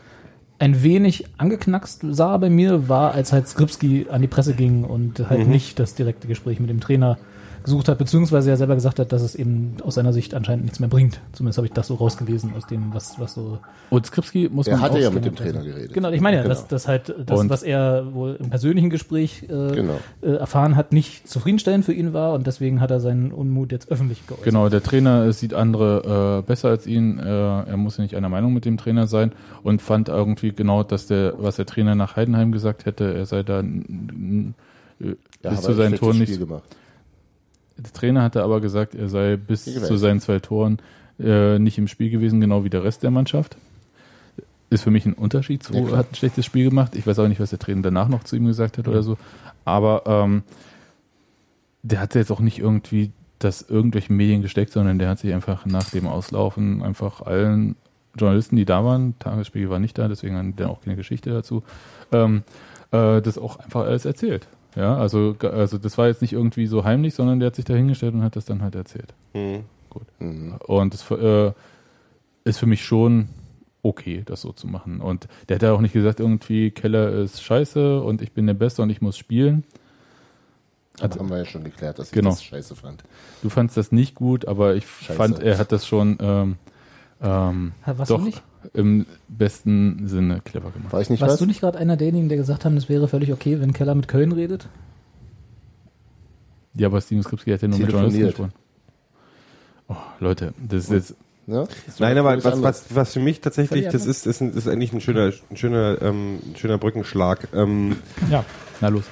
ein 0.59 0.83
wenig 0.83 1.25
angeknackst 1.39 2.01
sah 2.11 2.37
bei 2.39 2.51
mir, 2.51 2.89
war, 2.89 3.13
als 3.13 3.33
halt 3.33 3.47
Skripski 3.49 4.07
an 4.11 4.23
die 4.23 4.29
Presse 4.29 4.55
ging 4.55 4.85
und 4.85 5.29
halt 5.29 5.49
nicht 5.49 5.79
das 5.79 5.95
direkte 5.95 6.29
Gespräch 6.29 6.61
mit 6.61 6.71
dem 6.71 6.81
Trainer 6.81 7.19
gesucht 7.67 7.89
hat, 7.89 7.99
beziehungsweise 7.99 8.49
er 8.49 8.57
selber 8.57 8.75
gesagt 8.77 8.99
hat, 8.99 9.13
dass 9.13 9.21
es 9.21 9.35
eben 9.35 9.77
aus 9.83 9.97
seiner 9.97 10.15
Sicht 10.15 10.33
anscheinend 10.35 10.65
nichts 10.65 10.81
mehr 10.81 10.89
bringt. 10.89 11.21
Zumindest 11.33 11.59
habe 11.59 11.67
ich 11.67 11.73
das 11.75 11.89
so 11.89 11.95
rausgelesen 11.97 12.55
aus 12.57 12.67
dem, 12.67 12.95
was, 12.95 13.21
was 13.21 13.35
so. 13.35 13.59
Und 13.91 14.07
Skripski 14.07 14.49
muss 14.51 14.67
Er 14.67 14.77
man 14.77 14.83
hatte 14.85 14.95
auch 14.95 15.01
ja 15.03 15.11
mit 15.11 15.25
dem 15.27 15.37
Trainer 15.37 15.63
geredet. 15.63 15.93
Genau, 15.93 16.11
ich 16.11 16.21
meine 16.23 16.39
ja, 16.39 16.43
Genau. 16.45 16.55
dass 16.55 16.67
das 16.69 16.89
halt 16.89 17.15
das, 17.27 17.39
Und- 17.41 17.51
was 17.51 17.63
er 17.63 18.15
wohl 18.15 18.37
im 18.41 18.49
persönlichen 18.49 18.89
Gespräch 18.89 19.43
äh, 19.45 19.47
Genau. 19.75 19.99
äh, 20.23 20.31
erfahren 20.37 20.77
hat, 20.77 20.93
nicht 20.93 21.29
zufriedenstellend 21.29 21.85
für 21.85 21.93
ihn 21.93 22.13
war 22.15 22.33
und 22.33 22.47
deswegen 22.47 22.81
hat 22.81 22.91
er 22.91 23.01
seinen 23.01 23.33
Unmut 23.33 23.73
jetzt 23.73 23.91
öffentlich 23.91 24.27
geäußert. 24.27 24.45
Genau, 24.45 24.69
der 24.71 24.83
Trainer 24.83 25.33
sieht 25.33 25.53
andere 25.53 26.41
äh, 26.45 26.47
besser 26.47 26.69
als 26.71 26.87
ihn. 26.87 27.19
Äh, 27.19 27.25
er 27.25 27.77
muss 27.77 27.97
ja 27.99 28.03
nicht 28.05 28.15
einer 28.17 28.29
Meinung 28.29 28.55
mit 28.55 28.65
dem 28.65 28.77
Trainer 28.79 29.07
sein 29.07 29.33
und 29.63 29.83
fand 29.83 30.09
irgendwie 30.09 30.53
genau, 30.53 30.83
dass 30.85 31.07
der, 31.09 31.35
was 31.39 31.57
der 31.57 31.67
Trainer 31.67 31.95
nach 31.97 32.17
Heidenheim 32.17 32.53
gesagt 32.53 32.87
hätte, 32.87 33.13
er 33.13 33.27
sei 33.27 33.43
da 33.43 33.63
Ja, 35.43 35.51
bis 35.51 35.63
zu 35.63 35.71
ein 35.73 35.77
seinen 35.77 35.95
Toren 35.97 36.15
Spiel 36.15 36.27
nicht. 36.29 36.39
gemacht. 36.39 36.63
Der 37.79 37.93
Trainer 37.93 38.23
hatte 38.23 38.43
aber 38.43 38.61
gesagt, 38.61 38.95
er 38.95 39.09
sei 39.09 39.37
bis 39.37 39.65
zu 39.65 39.97
seinen 39.97 40.21
zwei 40.21 40.39
Toren 40.39 40.79
äh, 41.19 41.59
nicht 41.59 41.79
im 41.79 41.89
Spiel 41.89 42.11
gewesen, 42.11 42.41
genau 42.41 42.65
wie 42.65 42.71
der 42.71 42.85
Rest 42.85 43.03
der 43.03 43.11
Mannschaft. 43.11 43.57
Ist 44.69 44.83
für 44.83 44.91
mich 44.91 45.07
ein 45.07 45.13
Unterschied. 45.13 45.63
So 45.63 45.75
Ja, 45.75 45.97
hat 45.97 46.13
ein 46.13 46.15
schlechtes 46.15 46.45
Spiel 46.45 46.69
gemacht. 46.69 46.97
Ich 46.97 47.07
weiß 47.07 47.19
auch 47.21 47.29
nicht, 47.29 47.41
was 47.41 47.51
der 47.51 47.59
Trainer 47.59 47.83
danach 47.83 48.09
noch 48.09 48.25
zu 48.25 48.37
ihm 48.37 48.47
gesagt 48.47 48.79
hat 48.79 48.89
oder 48.89 49.03
so. 49.03 49.17
Aber 49.65 50.03
ähm, 50.07 50.43
der 51.83 52.01
hat 52.01 52.15
jetzt 52.15 52.33
auch 52.33 52.41
nicht 52.41 52.59
irgendwie 52.59 53.13
das 53.39 53.63
irgendwelchen 53.63 54.17
Medien 54.17 54.43
gesteckt, 54.43 54.73
sondern 54.73 54.99
der 54.99 55.09
hat 55.09 55.19
sich 55.19 55.33
einfach 55.33 55.67
nach 55.67 55.91
dem 55.91 56.07
Auslaufen 56.07 56.83
einfach 56.83 57.21
allen 57.21 57.77
Journalisten, 58.17 58.57
die 58.57 58.65
da 58.65 58.85
waren, 58.85 59.15
Tagesspiegel 59.19 59.71
war 59.71 59.79
nicht 59.79 59.99
da, 59.99 60.09
deswegen 60.09 60.53
die 60.53 60.57
dann 60.57 60.71
auch 60.71 60.81
keine 60.81 60.97
Geschichte 60.97 61.31
dazu, 61.31 61.63
ähm, 62.13 62.43
äh, 62.91 63.21
das 63.21 63.39
auch 63.39 63.59
einfach 63.59 63.83
alles 63.83 64.05
erzählt. 64.05 64.49
Ja, 64.77 64.97
also, 64.97 65.35
also 65.41 65.79
das 65.79 65.97
war 65.99 66.07
jetzt 66.09 66.21
nicht 66.23 66.35
irgendwie 66.35 66.67
so 66.67 66.85
heimlich, 66.85 67.15
sondern 67.15 67.41
der 67.41 67.47
hat 67.49 67.57
sich 67.57 67.65
da 67.65 67.75
hingestellt 67.75 68.15
und 68.15 68.23
hat 68.23 68.37
das 68.37 68.45
dann 68.45 68.63
halt 68.63 68.75
erzählt. 68.75 69.15
Mhm. 69.35 69.65
Mhm. 70.19 70.55
Und 70.67 70.93
das 70.93 71.11
äh, 71.11 71.53
ist 72.45 72.59
für 72.59 72.67
mich 72.67 72.85
schon 72.85 73.29
okay, 73.83 74.23
das 74.27 74.43
so 74.43 74.53
zu 74.53 74.67
machen. 74.67 75.01
Und 75.01 75.29
der 75.49 75.55
hat 75.57 75.63
ja 75.63 75.73
auch 75.73 75.81
nicht 75.81 75.93
gesagt, 75.95 76.21
irgendwie 76.21 76.71
Keller 76.73 77.11
ist 77.13 77.43
scheiße 77.43 78.01
und 78.03 78.21
ich 78.21 78.33
bin 78.33 78.47
der 78.47 78.55
Beste 78.55 78.83
und 78.83 78.91
ich 78.91 79.01
muss 79.01 79.17
spielen. 79.17 79.65
Das 80.95 81.05
Also- 81.05 81.21
haben 81.21 81.31
wir 81.31 81.39
ja 81.39 81.45
schon 81.45 81.65
geklärt, 81.65 81.99
dass 81.99 82.09
ich 82.09 82.13
Genau. 82.13 82.31
das 82.31 82.43
scheiße 82.45 82.75
fand. 82.75 83.05
Du 83.43 83.49
fandst 83.49 83.77
das 83.77 83.93
nicht 83.93 84.15
gut, 84.15 84.47
aber 84.47 84.75
ich 84.75 84.87
Scheiße. 84.87 85.15
fand, 85.15 85.39
er 85.41 85.57
hat 85.59 85.73
das 85.73 85.87
schon 85.87 86.19
ähm, 86.21 86.57
ähm, 87.23 87.73
Warst 87.85 88.11
doch 88.11 88.19
du 88.19 88.25
nicht? 88.25 88.43
im 88.75 89.07
besten 89.29 90.07
Sinne 90.09 90.41
clever 90.45 90.71
gemacht. 90.71 90.93
War 90.93 91.01
ich 91.01 91.11
nicht 91.11 91.21
Warst 91.21 91.35
was? 91.35 91.39
du 91.39 91.47
nicht 91.47 91.61
gerade 91.61 91.79
einer 91.79 91.97
derjenigen, 91.97 92.29
der 92.29 92.39
gesagt 92.39 92.65
haben, 92.65 92.77
es 92.77 92.89
wäre 92.89 93.09
völlig 93.09 93.33
okay, 93.33 93.61
wenn 93.61 93.73
Keller 93.73 93.95
mit 93.95 94.09
Köln 94.09 94.33
redet? 94.33 94.69
Ja, 96.75 96.89
aber 96.89 97.01
Steven 97.01 97.23
Skripski 97.23 97.53
hat 97.53 97.63
ja 97.63 97.69
nur 97.69 97.79
mit 97.79 97.91
Journalisten 97.91 98.23
gesprochen. 98.27 98.53
Oh, 99.89 99.95
Leute, 100.21 100.53
das 100.69 100.85
ist 100.85 100.91
jetzt 100.91 101.15
Ja? 101.47 101.65
Nein, 102.01 102.17
was 102.17 102.45
aber 102.45 102.45
was, 102.45 102.63
was, 102.63 102.95
was 102.95 103.13
für 103.15 103.21
mich 103.21 103.41
tatsächlich, 103.41 103.87
das 103.89 104.05
ist, 104.05 104.27
ist, 104.27 104.41
ist 104.43 104.69
eigentlich 104.69 104.93
ein 104.93 105.01
schöner, 105.01 105.33
ein 105.51 105.57
schöner, 105.57 106.03
ähm, 106.03 106.41
schöner 106.57 106.77
Brückenschlag. 106.77 107.49
Ähm, 107.55 107.97
Ja. 108.31 108.45
na 108.81 108.89
los. 108.89 109.05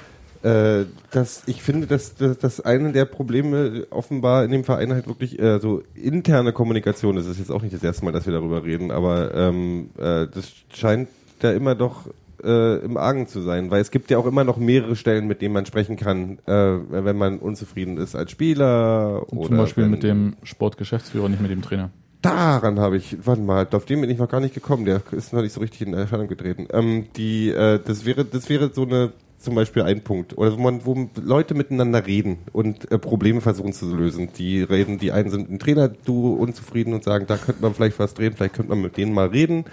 Äh, 0.45 0.85
dass 1.09 1.41
ich 1.47 1.63
finde, 1.63 1.87
dass, 1.87 2.15
dass, 2.15 2.37
dass 2.37 2.61
eine 2.61 2.91
der 2.91 3.05
Probleme 3.05 3.87
offenbar 3.89 4.45
in 4.45 4.51
dem 4.51 4.63
Verein 4.63 4.93
halt 4.93 5.07
wirklich 5.07 5.39
äh, 5.39 5.59
so 5.59 5.81
interne 5.95 6.53
Kommunikation 6.53 7.17
ist. 7.17 7.25
Das 7.25 7.33
ist 7.33 7.39
jetzt 7.39 7.51
auch 7.51 7.63
nicht 7.63 7.73
das 7.73 7.83
erste 7.83 8.05
Mal, 8.05 8.11
dass 8.11 8.27
wir 8.27 8.33
darüber 8.33 8.63
reden, 8.63 8.91
aber 8.91 9.33
ähm, 9.33 9.89
äh, 9.97 10.27
das 10.27 10.51
scheint 10.71 11.09
da 11.39 11.51
immer 11.51 11.73
doch 11.73 12.07
äh, 12.43 12.77
im 12.85 12.95
Argen 12.95 13.25
zu 13.25 13.41
sein, 13.41 13.71
weil 13.71 13.81
es 13.81 13.89
gibt 13.89 14.11
ja 14.11 14.19
auch 14.19 14.27
immer 14.27 14.43
noch 14.43 14.57
mehrere 14.57 14.95
Stellen, 14.95 15.25
mit 15.25 15.41
denen 15.41 15.55
man 15.55 15.65
sprechen 15.65 15.95
kann, 15.95 16.37
äh, 16.45 16.51
wenn 16.53 17.17
man 17.17 17.39
unzufrieden 17.39 17.97
ist 17.97 18.15
als 18.15 18.29
Spieler 18.29 19.23
oder 19.33 19.47
Zum 19.47 19.57
Beispiel 19.57 19.87
mit 19.87 20.03
dem 20.03 20.35
Sportgeschäftsführer, 20.43 21.27
nicht 21.27 21.41
mit 21.41 21.49
dem 21.49 21.63
Trainer. 21.63 21.89
Daran 22.21 22.79
habe 22.79 22.97
ich, 22.97 23.17
warte 23.25 23.41
mal, 23.41 23.67
auf 23.71 23.85
den 23.85 24.01
bin 24.01 24.09
ich 24.11 24.19
noch 24.19 24.29
gar 24.29 24.41
nicht 24.41 24.53
gekommen, 24.53 24.85
der 24.85 25.01
ist 25.11 25.33
noch 25.33 25.41
nicht 25.41 25.53
so 25.53 25.59
richtig 25.61 25.81
in 25.81 25.93
Erscheinung 25.93 26.27
getreten. 26.27 26.67
Ähm, 26.71 27.05
die, 27.15 27.49
äh, 27.49 27.79
das 27.83 28.05
wäre, 28.05 28.25
das 28.25 28.47
wäre 28.49 28.71
so 28.73 28.83
eine, 28.83 29.11
zum 29.45 29.55
Beispiel 29.55 29.83
ein 29.83 30.03
Punkt, 30.03 30.37
oder 30.37 30.57
wo 30.57 30.61
man, 30.61 30.85
wo 30.85 31.09
Leute 31.15 31.53
miteinander 31.53 32.05
reden 32.05 32.39
und 32.51 32.91
äh, 32.91 32.99
Probleme 32.99 33.39
versuchen 33.39 33.71
zu 33.71 33.95
lösen. 33.95 34.29
Die 34.37 34.61
reden, 34.61 34.97
die 34.97 35.11
einen 35.11 35.29
sind 35.29 35.49
ein 35.49 35.59
Trainer, 35.59 35.87
du 35.87 36.33
unzufrieden 36.33 36.93
und 36.93 37.03
sagen, 37.03 37.25
da 37.27 37.37
könnte 37.37 37.61
man 37.61 37.73
vielleicht 37.73 37.99
was 37.99 38.13
drehen, 38.13 38.33
vielleicht 38.33 38.55
könnte 38.55 38.71
man 38.71 38.81
mit 38.81 38.97
denen 38.97 39.13
mal 39.13 39.27
reden. 39.27 39.65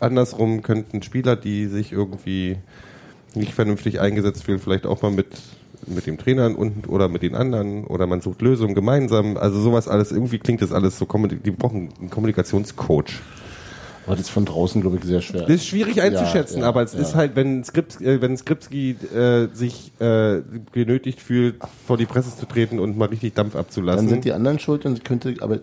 Andersrum 0.00 0.62
könnten 0.62 1.02
Spieler, 1.02 1.36
die 1.36 1.66
sich 1.66 1.92
irgendwie 1.92 2.56
nicht 3.34 3.52
vernünftig 3.52 4.00
eingesetzt 4.00 4.44
fühlen, 4.44 4.60
vielleicht 4.60 4.86
auch 4.86 5.02
mal 5.02 5.10
mit 5.10 5.26
mit 5.86 6.06
dem 6.06 6.18
Trainer 6.18 6.58
und 6.58 6.88
oder 6.88 7.08
mit 7.08 7.22
den 7.22 7.34
anderen 7.34 7.84
oder 7.84 8.06
man 8.06 8.20
sucht 8.20 8.42
Lösungen 8.42 8.74
gemeinsam. 8.74 9.36
Also 9.36 9.60
sowas 9.60 9.88
alles, 9.88 10.10
irgendwie 10.10 10.38
klingt 10.38 10.62
das 10.62 10.72
alles 10.72 10.98
so, 10.98 11.06
die 11.06 11.50
brauchen 11.50 11.90
einen 12.00 12.10
Kommunikationscoach. 12.10 13.20
Aber 14.06 14.14
das 14.16 14.26
ist 14.26 14.30
von 14.30 14.44
draußen, 14.44 14.80
glaube 14.80 14.96
ich, 14.98 15.04
sehr 15.04 15.20
schwer. 15.20 15.42
Das 15.42 15.50
ist 15.50 15.66
schwierig 15.66 16.00
einzuschätzen, 16.00 16.58
Ja, 16.58 16.62
ja, 16.62 16.68
aber 16.68 16.82
es 16.82 16.92
ja. 16.94 17.00
ist 17.00 17.14
halt, 17.16 17.34
wenn 17.36 17.64
Skrips, 17.64 18.00
äh, 18.00 18.20
wenn 18.20 18.36
Skripski 18.36 18.90
äh, 19.14 19.48
sich 19.52 19.92
äh, 20.00 20.42
genötigt 20.72 21.20
fühlt, 21.20 21.56
vor 21.86 21.96
die 21.96 22.06
Presse 22.06 22.36
zu 22.36 22.46
treten 22.46 22.78
und 22.78 22.96
mal 22.96 23.06
richtig 23.08 23.34
Dampf 23.34 23.56
abzulassen. 23.56 24.04
Dann 24.06 24.08
sind 24.08 24.24
die 24.24 24.32
anderen 24.32 24.58
schuld 24.60 24.86
und 24.86 25.04
könnte, 25.04 25.34
aber 25.40 25.58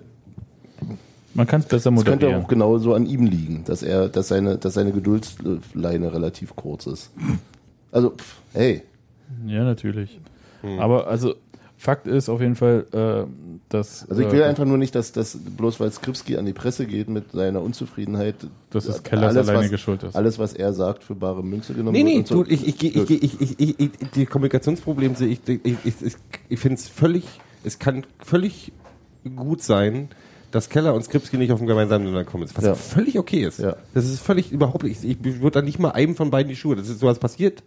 Man 1.34 1.48
kann 1.48 1.62
es 1.62 1.68
besser 1.68 1.90
es 1.92 1.96
könnte 2.04 2.12
moderieren. 2.26 2.44
auch 2.44 2.48
genauso 2.48 2.94
an 2.94 3.06
ihm 3.06 3.26
liegen, 3.26 3.64
dass 3.66 3.82
er, 3.82 4.10
dass 4.10 4.28
seine, 4.28 4.58
dass 4.58 4.74
seine 4.74 4.92
Geduldsleine 4.92 6.14
relativ 6.14 6.56
kurz 6.56 6.86
ist. 6.86 7.12
Also, 7.92 8.12
pff, 8.12 8.36
hey, 8.54 8.82
Ja, 9.48 9.64
natürlich. 9.64 10.20
Aber 10.80 11.08
also 11.08 11.36
Fakt 11.84 12.08
ist 12.08 12.30
auf 12.30 12.40
jeden 12.40 12.56
Fall, 12.56 12.86
äh, 12.94 13.30
dass. 13.68 14.10
Also 14.10 14.22
ich 14.22 14.32
will 14.32 14.40
äh, 14.40 14.46
einfach 14.46 14.64
nur 14.64 14.78
nicht, 14.78 14.96
dass 14.96 15.12
das 15.12 15.38
bloß 15.38 15.82
weil 15.82 15.92
Skripski 15.92 16.38
an 16.38 16.46
die 16.46 16.54
Presse 16.54 16.86
geht 16.86 17.10
mit 17.10 17.34
seiner 17.34 17.62
Unzufriedenheit, 17.62 18.36
dass 18.70 18.86
das 18.86 19.00
äh, 19.00 19.02
Kellers 19.02 19.36
alles, 19.36 19.50
alleine 19.50 19.66
was, 19.66 19.72
geschuld 19.72 20.04
ist. 20.04 20.16
Alles, 20.16 20.40
was 20.40 20.54
er 20.54 20.72
sagt, 20.72 21.04
für 21.04 21.14
bare 21.14 21.44
Münze 21.44 21.74
genommen 21.74 21.92
nee, 21.92 22.06
wird. 22.06 22.32
Nee, 22.32 22.38
nee, 22.38 22.46
so. 22.46 22.46
ich, 22.48 22.66
ich, 22.66 22.96
ich, 22.96 23.10
ich, 23.10 23.42
ich, 23.42 23.60
ich, 23.60 23.80
ich, 23.82 23.92
die 24.16 24.26
Kommunikationsprobleme 24.26 25.14
sehe 25.18 25.28
ich, 25.28 25.42
ich, 25.46 25.60
ich, 25.66 25.78
ich, 25.84 26.14
ich 26.48 26.58
finde 26.58 26.76
es 26.76 26.88
völlig, 26.88 27.26
es 27.66 27.80
kann 27.80 28.06
völlig 28.24 28.72
gut 29.36 29.62
sein, 29.62 30.08
dass 30.52 30.70
Keller 30.70 30.94
und 30.94 31.04
Skripski 31.04 31.36
nicht 31.36 31.52
auf 31.52 31.60
dem 31.60 31.68
gemeinsamen 31.68 32.06
Nenner 32.06 32.24
kommen, 32.24 32.48
was 32.54 32.64
ja. 32.64 32.76
völlig 32.76 33.20
okay 33.20 33.44
ist. 33.44 33.60
Ja. 33.60 33.76
Das 33.94 34.06
ist 34.06 34.22
völlig 34.22 34.54
überhaupt 34.54 34.84
nicht. 34.84 35.04
Ich 35.04 35.18
würde 35.22 35.60
da 35.60 35.62
nicht 35.62 35.80
mal 35.80 35.92
einem 35.92 36.16
von 36.16 36.32
beiden 36.32 36.48
die 36.48 36.56
Schuhe. 36.56 36.78
Das 36.78 36.88
ist 36.88 37.02
sowas 37.02 37.20
passiert 37.20 37.62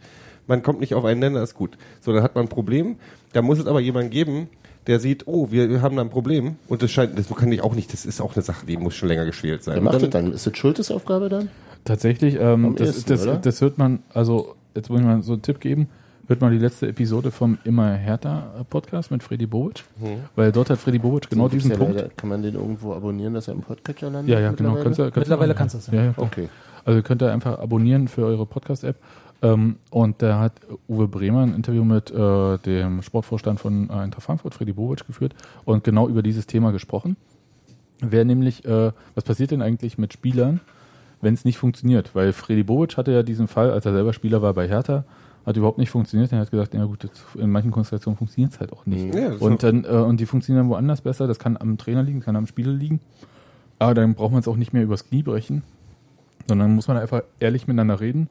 man 0.46 0.62
kommt 0.62 0.80
nicht 0.80 0.94
auf 0.94 1.04
einen 1.04 1.20
Nenner, 1.20 1.42
ist 1.42 1.54
gut. 1.54 1.76
So, 2.00 2.12
dann 2.12 2.22
hat 2.22 2.34
man 2.34 2.44
ein 2.46 2.48
Problem, 2.48 2.96
da 3.32 3.42
muss 3.42 3.58
es 3.58 3.66
aber 3.66 3.80
jemanden 3.80 4.10
geben, 4.10 4.48
der 4.86 5.00
sieht, 5.00 5.26
oh, 5.26 5.50
wir, 5.50 5.68
wir 5.68 5.82
haben 5.82 5.96
da 5.96 6.02
ein 6.02 6.10
Problem 6.10 6.56
und 6.68 6.82
das 6.82 6.90
scheint, 6.92 7.18
das 7.18 7.28
kann 7.28 7.50
ich 7.50 7.60
auch 7.62 7.74
nicht, 7.74 7.92
das 7.92 8.06
ist 8.06 8.20
auch 8.20 8.34
eine 8.36 8.42
Sache, 8.42 8.64
die 8.66 8.76
muss 8.76 8.94
schon 8.94 9.08
länger 9.08 9.24
geschwelt 9.24 9.64
sein. 9.64 9.74
Wer 9.74 9.82
macht 9.82 9.94
das 9.96 10.02
dann- 10.02 10.10
dann? 10.26 10.32
Ist 10.32 10.46
das 10.46 10.56
Schultesaufgabe 10.56 11.28
dann? 11.28 11.48
Tatsächlich, 11.84 12.36
ähm, 12.40 12.74
das, 12.76 12.96
ehesten, 13.06 13.10
das, 13.26 13.40
das 13.42 13.60
hört 13.60 13.78
man, 13.78 14.00
also 14.14 14.54
jetzt 14.74 14.88
muss 14.90 15.00
ich 15.00 15.06
mal 15.06 15.22
so 15.22 15.32
einen 15.34 15.42
Tipp 15.42 15.60
geben, 15.60 15.88
hört 16.28 16.40
mal 16.40 16.50
die 16.50 16.58
letzte 16.58 16.88
Episode 16.88 17.30
vom 17.30 17.58
Immer 17.64 17.92
Härter 17.94 18.54
äh, 18.60 18.64
Podcast 18.64 19.10
mit 19.10 19.22
Freddy 19.22 19.46
Bobic, 19.46 19.84
weil 20.36 20.50
dort 20.52 20.70
hat 20.70 20.78
Freddy 20.78 20.98
Bobic 20.98 21.30
genau 21.30 21.48
diesen 21.48 21.70
ja 21.72 21.76
Punkt. 21.76 21.94
leider- 21.96 22.08
kann 22.16 22.28
man 22.28 22.42
den 22.42 22.54
irgendwo 22.54 22.92
abonnieren, 22.94 23.34
dass 23.34 23.48
er 23.48 23.54
im 23.54 23.60
Podcatcher 23.62 24.10
landet? 24.10 24.32
Ja, 24.34 24.40
ja, 24.40 24.50
genau. 24.52 24.70
mittlerweile? 24.74 24.82
Kannst 24.84 24.98
du, 24.98 25.02
kannst 25.04 25.16
Mittlerweile 25.16 25.48
machen. 25.54 25.58
kannst 25.58 25.74
du 25.74 25.78
es, 25.78 25.86
ja. 25.88 25.94
Ja, 25.94 26.04
ja. 26.06 26.14
Okay. 26.16 26.48
Also 26.84 27.02
könnt 27.02 27.22
ihr 27.22 27.32
einfach 27.32 27.58
abonnieren 27.58 28.06
für 28.06 28.24
eure 28.24 28.46
Podcast-App. 28.46 28.96
Ähm, 29.42 29.76
und 29.90 30.22
da 30.22 30.40
hat 30.40 30.52
Uwe 30.88 31.08
Bremer 31.08 31.42
ein 31.42 31.54
Interview 31.54 31.84
mit 31.84 32.10
äh, 32.10 32.58
dem 32.58 33.02
Sportvorstand 33.02 33.60
von 33.60 33.90
Eintracht 33.90 34.24
Frankfurt, 34.24 34.54
Freddy 34.54 34.72
Bobic, 34.72 35.06
geführt 35.06 35.34
und 35.64 35.84
genau 35.84 36.08
über 36.08 36.22
dieses 36.22 36.46
Thema 36.46 36.72
gesprochen. 36.72 37.16
Wer 38.00 38.24
nämlich, 38.24 38.64
äh, 38.64 38.92
was 39.14 39.24
passiert 39.24 39.50
denn 39.50 39.62
eigentlich 39.62 39.98
mit 39.98 40.12
Spielern, 40.12 40.60
wenn 41.20 41.34
es 41.34 41.44
nicht 41.44 41.58
funktioniert? 41.58 42.14
Weil 42.14 42.32
Freddy 42.32 42.62
Bobic 42.62 42.96
hatte 42.96 43.12
ja 43.12 43.22
diesen 43.22 43.48
Fall, 43.48 43.70
als 43.70 43.86
er 43.86 43.92
selber 43.92 44.12
Spieler 44.12 44.42
war 44.42 44.54
bei 44.54 44.68
Hertha, 44.68 45.04
hat 45.44 45.56
überhaupt 45.56 45.78
nicht 45.78 45.90
funktioniert. 45.90 46.32
Er 46.32 46.40
hat 46.40 46.50
gesagt, 46.50 46.74
ja 46.74 46.84
gut, 46.84 47.08
in 47.36 47.50
manchen 47.50 47.70
Konstellationen 47.70 48.18
funktioniert 48.18 48.52
es 48.52 48.60
halt 48.60 48.72
auch 48.72 48.84
nicht. 48.84 49.14
Ja, 49.14 49.26
das 49.26 49.36
ist 49.36 49.42
und 49.42 49.62
dann 49.62 49.84
äh, 49.84 49.88
und 49.88 50.18
die 50.18 50.26
funktionieren 50.26 50.64
dann 50.64 50.70
woanders 50.70 51.02
besser. 51.02 51.26
Das 51.26 51.38
kann 51.38 51.56
am 51.56 51.78
Trainer 51.78 52.02
liegen, 52.02 52.20
kann 52.20 52.36
am 52.36 52.46
Spieler 52.46 52.72
liegen. 52.72 53.00
Aber 53.78 53.94
dann 53.94 54.14
braucht 54.14 54.32
man 54.32 54.40
es 54.40 54.48
auch 54.48 54.56
nicht 54.56 54.72
mehr 54.72 54.82
übers 54.82 55.08
Knie 55.08 55.22
brechen, 55.22 55.62
sondern 56.48 56.74
muss 56.74 56.88
man 56.88 56.96
einfach 56.96 57.22
ehrlich 57.38 57.66
miteinander 57.66 58.00
reden. 58.00 58.28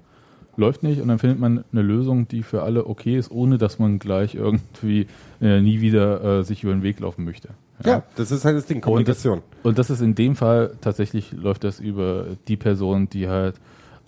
Läuft 0.58 0.84
nicht 0.84 1.02
und 1.02 1.08
dann 1.10 1.20
findet 1.20 1.40
man 1.40 1.66
eine 1.72 1.82
Lösung, 1.82 2.28
die 2.28 2.44
für 2.44 2.64
alle 2.64 2.88
okay 2.88 3.18
ist, 3.18 3.30
ohne 3.30 3.58
dass 3.58 3.78
man 3.80 4.00
gleich 4.00 4.36
irgendwie 4.36 5.08
äh, 5.42 5.60
nie 5.60 5.82
wieder 5.82 6.40
äh, 6.40 6.44
sich 6.44 6.64
über 6.64 6.74
den 6.74 6.84
Weg 6.84 7.00
laufen 7.00 7.26
möchte. 7.26 7.50
Ja, 7.84 8.04
das 8.16 8.32
ist 8.32 8.46
halt 8.46 8.56
das 8.56 8.66
Ding, 8.66 8.80
Kommunikation. 8.80 9.40
Und 9.40 9.44
das, 9.44 9.66
und 9.66 9.78
das 9.80 9.90
ist 9.90 10.02
in 10.02 10.16
dem 10.16 10.36
Fall 10.36 10.78
tatsächlich 10.80 11.34
läuft 11.34 11.66
das 11.66 11.80
über 11.80 12.28
die 12.48 12.56
Person, 12.56 13.10
die 13.10 13.28
halt 13.28 13.56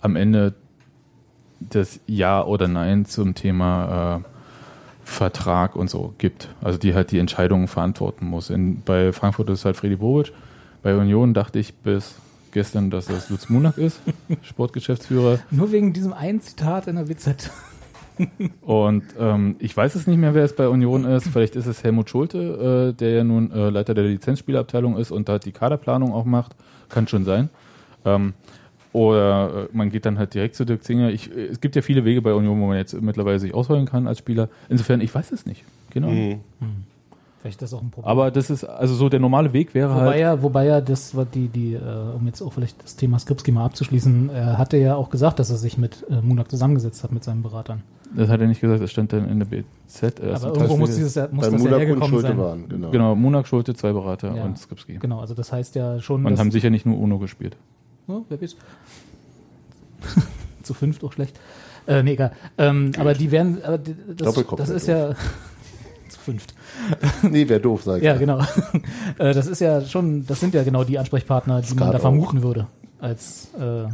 am 0.00 0.16
Ende 0.16 0.54
das 1.60 2.00
Ja 2.06 2.44
oder 2.44 2.68
Nein 2.68 3.04
zum 3.04 3.34
Thema 3.34 4.22
äh, 4.24 4.28
Vertrag 5.04 5.76
und 5.76 5.90
so 5.90 6.14
gibt. 6.18 6.48
Also 6.62 6.78
die 6.78 6.94
halt 6.94 7.10
die 7.10 7.18
Entscheidungen 7.18 7.68
verantworten 7.68 8.26
muss. 8.26 8.50
In, 8.50 8.82
bei 8.82 9.12
Frankfurt 9.12 9.50
ist 9.50 9.60
es 9.60 9.64
halt 9.64 9.76
Freddy 9.76 9.96
Bobic. 9.96 10.32
Bei 10.82 10.96
Union 10.96 11.34
dachte 11.34 11.58
ich 11.58 11.74
bis 11.74 12.16
gestern, 12.58 12.90
dass 12.90 13.08
es 13.08 13.30
Lutz 13.30 13.48
Munak 13.48 13.78
ist, 13.78 14.00
Sportgeschäftsführer. 14.42 15.38
Nur 15.52 15.70
wegen 15.70 15.92
diesem 15.92 16.12
einen 16.12 16.40
Zitat 16.40 16.88
in 16.88 16.96
der 16.96 17.08
WZ. 17.08 17.52
Und 18.62 19.04
ähm, 19.16 19.54
ich 19.60 19.76
weiß 19.76 19.94
es 19.94 20.08
nicht 20.08 20.16
mehr, 20.18 20.34
wer 20.34 20.42
es 20.42 20.56
bei 20.56 20.66
Union 20.66 21.04
ist. 21.04 21.28
Vielleicht 21.28 21.54
ist 21.54 21.66
es 21.66 21.84
Helmut 21.84 22.10
Schulte, 22.10 22.90
äh, 22.90 22.98
der 22.98 23.10
ja 23.10 23.22
nun 23.22 23.52
äh, 23.52 23.70
Leiter 23.70 23.94
der 23.94 24.02
Lizenzspielabteilung 24.02 24.96
ist 24.96 25.12
und 25.12 25.28
da 25.28 25.38
die 25.38 25.52
Kaderplanung 25.52 26.12
auch 26.12 26.24
macht. 26.24 26.56
Kann 26.88 27.06
schon 27.06 27.24
sein. 27.24 27.48
Ähm, 28.04 28.34
oder 28.92 29.68
äh, 29.72 29.76
man 29.76 29.90
geht 29.90 30.04
dann 30.04 30.18
halt 30.18 30.34
direkt 30.34 30.56
zu 30.56 30.64
Dirk 30.64 30.82
Zinger. 30.82 31.10
Ich, 31.10 31.30
äh, 31.30 31.46
es 31.46 31.60
gibt 31.60 31.76
ja 31.76 31.82
viele 31.82 32.04
Wege 32.04 32.20
bei 32.22 32.34
Union, 32.34 32.60
wo 32.60 32.66
man 32.66 32.76
jetzt 32.76 33.00
mittlerweile 33.00 33.38
sich 33.38 33.54
ausholen 33.54 33.86
kann 33.86 34.08
als 34.08 34.18
Spieler. 34.18 34.48
Insofern, 34.68 35.00
ich 35.00 35.14
weiß 35.14 35.30
es 35.30 35.46
nicht. 35.46 35.62
Genau. 35.90 36.08
Mhm. 36.08 36.40
Vielleicht 37.40 37.62
ist 37.62 37.72
das 37.72 37.78
auch 37.78 37.82
ein 37.82 37.90
Problem. 37.90 38.10
Aber 38.10 38.30
das 38.32 38.50
ist, 38.50 38.64
also 38.64 38.94
so 38.94 39.08
der 39.08 39.20
normale 39.20 39.52
Weg 39.52 39.72
wäre 39.74 39.90
Wobei 39.94 40.06
halt. 40.06 40.20
ja, 40.20 40.42
wobei 40.42 40.66
ja 40.66 40.80
das 40.80 41.14
war 41.14 41.24
die, 41.24 41.46
die, 41.48 41.74
äh, 41.74 41.78
um 42.16 42.26
jetzt 42.26 42.42
auch 42.42 42.52
vielleicht 42.52 42.82
das 42.82 42.96
Thema 42.96 43.18
Skripski 43.20 43.52
mal 43.52 43.64
abzuschließen, 43.64 44.30
er 44.30 44.58
hatte 44.58 44.76
ja 44.76 44.96
auch 44.96 45.08
gesagt, 45.08 45.38
dass 45.38 45.48
er 45.50 45.56
sich 45.56 45.78
mit 45.78 46.04
äh, 46.10 46.20
Munak 46.20 46.50
zusammengesetzt 46.50 47.04
hat 47.04 47.12
mit 47.12 47.22
seinen 47.22 47.42
Beratern. 47.42 47.82
Das 48.16 48.28
hat 48.28 48.40
er 48.40 48.46
nicht 48.48 48.60
gesagt, 48.60 48.82
das 48.82 48.90
stand 48.90 49.12
dann 49.12 49.28
in 49.28 49.38
der 49.38 49.46
BZ. 49.46 50.18
erst 50.20 50.44
Aber 50.44 50.54
irgendwo 50.54 50.76
muss 50.78 50.96
dieses 50.96 51.14
ja- 51.14 51.28
muss 51.30 51.44
das 51.44 51.52
ja 51.52 51.58
Munak 51.58 51.72
und 51.74 51.78
hergekommen 51.78 52.08
Schulte 52.08 52.28
sein. 52.28 52.38
waren, 52.38 52.68
genau. 52.68 52.90
Genau, 52.90 53.14
Munak, 53.14 53.46
Schulte, 53.46 53.74
zwei 53.74 53.92
Berater 53.92 54.34
Ja. 54.34 54.44
und 54.44 54.58
Skripski. 54.58 54.94
Genau, 54.98 55.20
also 55.20 55.34
das 55.34 55.52
heißt 55.52 55.74
ja 55.76 56.00
schon, 56.00 56.24
Und 56.26 56.38
haben 56.38 56.50
sicher 56.50 56.70
nicht 56.70 56.86
nur 56.86 56.98
UNO 56.98 57.18
gespielt. 57.18 57.56
Oh, 58.08 58.22
wer 58.28 58.38
bist 58.38 58.56
Zu 60.62 60.74
fünft 60.74 61.04
auch 61.04 61.12
schlecht. 61.12 61.38
Äh, 61.86 62.02
nee, 62.02 62.12
egal. 62.12 62.32
Ähm, 62.58 62.92
aber 62.98 63.14
die 63.14 63.30
werden, 63.30 63.58
aber 63.64 63.78
die, 63.78 63.94
das, 64.16 64.34
das 64.56 64.68
ist 64.70 64.86
ja 64.88 65.12
zu 66.08 66.18
fünft. 66.20 66.54
Nee, 67.22 67.48
wäre 67.48 67.60
doof, 67.60 67.82
sag 67.82 67.98
ich. 67.98 68.04
Ja, 68.04 68.16
genau. 68.16 68.40
äh, 69.18 69.34
das 69.34 69.46
ist 69.46 69.60
ja 69.60 69.80
schon, 69.82 70.26
das 70.26 70.40
sind 70.40 70.54
ja 70.54 70.62
genau 70.62 70.84
die 70.84 70.98
Ansprechpartner, 70.98 71.60
die 71.60 71.74
man 71.74 71.78
Skat 71.78 71.94
da 71.94 71.98
auch. 71.98 72.02
vermuten 72.02 72.42
würde, 72.42 72.66
als 73.00 73.50
äh, 73.58 73.88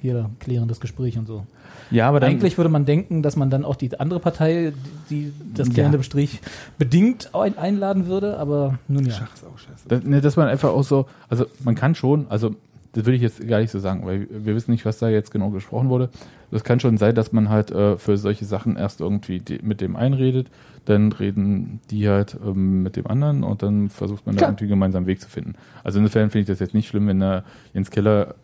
hier 0.00 0.30
klärendes 0.38 0.80
Gespräch 0.80 1.18
und 1.18 1.26
so. 1.26 1.46
Ja, 1.90 2.08
aber 2.08 2.20
dann, 2.20 2.30
Eigentlich 2.30 2.56
würde 2.56 2.68
man 2.68 2.84
denken, 2.84 3.22
dass 3.22 3.36
man 3.36 3.50
dann 3.50 3.64
auch 3.64 3.74
die 3.74 3.98
andere 3.98 4.20
Partei, 4.20 4.72
die 5.10 5.32
das 5.54 5.68
klärende 5.70 5.96
Ja. 5.96 5.98
Gespräch 5.98 6.40
bedingt 6.78 7.34
ein, 7.34 7.58
einladen 7.58 8.06
würde, 8.06 8.38
aber 8.38 8.78
nun 8.86 9.06
ja. 9.06 9.12
Schach 9.12 9.34
ist 9.34 9.44
auch 9.44 9.58
scheiße. 9.58 9.88
Das, 9.88 10.04
ne, 10.04 10.20
dass 10.20 10.36
man 10.36 10.46
einfach 10.48 10.70
auch 10.70 10.84
so, 10.84 11.06
also 11.28 11.46
man 11.64 11.74
kann 11.74 11.94
schon, 11.96 12.26
also 12.28 12.54
das 12.92 13.04
würde 13.04 13.16
ich 13.16 13.22
jetzt 13.22 13.46
gar 13.46 13.60
nicht 13.60 13.70
so 13.70 13.78
sagen, 13.78 14.04
weil 14.04 14.26
wir 14.30 14.54
wissen 14.54 14.72
nicht, 14.72 14.84
was 14.84 14.98
da 14.98 15.08
jetzt 15.08 15.30
genau 15.30 15.50
gesprochen 15.50 15.88
wurde. 15.88 16.10
Das 16.50 16.64
kann 16.64 16.80
schon 16.80 16.96
sein, 16.96 17.14
dass 17.14 17.32
man 17.32 17.48
halt 17.48 17.70
äh, 17.70 17.96
für 17.98 18.16
solche 18.16 18.44
Sachen 18.44 18.76
erst 18.76 19.00
irgendwie 19.00 19.42
mit 19.62 19.80
dem 19.80 19.94
einredet, 19.94 20.48
dann 20.86 21.12
reden 21.12 21.80
die 21.90 22.08
halt 22.08 22.36
ähm, 22.44 22.82
mit 22.82 22.96
dem 22.96 23.06
anderen 23.06 23.44
und 23.44 23.62
dann 23.62 23.90
versucht 23.90 24.26
man 24.26 24.34
da 24.34 24.40
Klar. 24.40 24.50
irgendwie 24.50 24.66
gemeinsam 24.66 25.00
einen 25.00 25.06
Weg 25.06 25.20
zu 25.20 25.28
finden. 25.28 25.54
Also 25.84 26.00
insofern 26.00 26.30
finde 26.30 26.42
ich 26.42 26.48
das 26.48 26.58
jetzt 26.58 26.74
nicht 26.74 26.88
schlimm, 26.88 27.06
wenn 27.06 27.20
der 27.20 27.44
Jens 27.72 27.90
Keller 27.90 28.34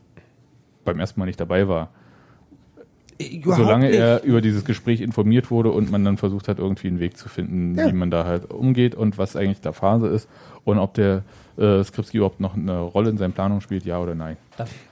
beim 0.85 1.01
ersten 1.01 1.19
Mal 1.19 1.27
nicht 1.27 1.41
dabei 1.41 1.67
war. 1.67 1.91
Überhaupt 3.19 3.63
Solange 3.63 3.87
nicht. 3.89 3.99
er 3.99 4.23
über 4.25 4.41
dieses 4.41 4.65
Gespräch 4.65 5.01
informiert 5.01 5.51
wurde 5.51 5.71
und 5.71 5.91
man 5.91 6.05
dann 6.05 6.17
versucht 6.19 6.49
hat, 6.49 6.59
irgendwie 6.59 6.89
einen 6.89 7.01
Weg 7.01 7.17
zu 7.17 7.29
finden, 7.29 7.75
Ja. 7.77 7.89
wie 7.89 7.93
man 7.93 8.11
da 8.11 8.25
halt 8.25 8.51
umgeht 8.51 8.95
und 8.95 9.17
was 9.19 9.37
eigentlich 9.37 9.61
da 9.61 9.73
Phase 9.73 10.09
ist 10.09 10.29
und 10.65 10.79
ob 10.79 10.95
der 10.95 11.23
äh, 11.57 11.83
Skripski 11.83 12.19
überhaupt 12.19 12.41
noch 12.41 12.55
eine 12.55 12.79
Rolle 12.81 13.09
in 13.11 13.17
seinen 13.17 13.33
Planungen 13.33 13.63
spielt, 13.63 13.85
ja 13.87 13.99
oder 13.99 14.15
nein. 14.15 14.37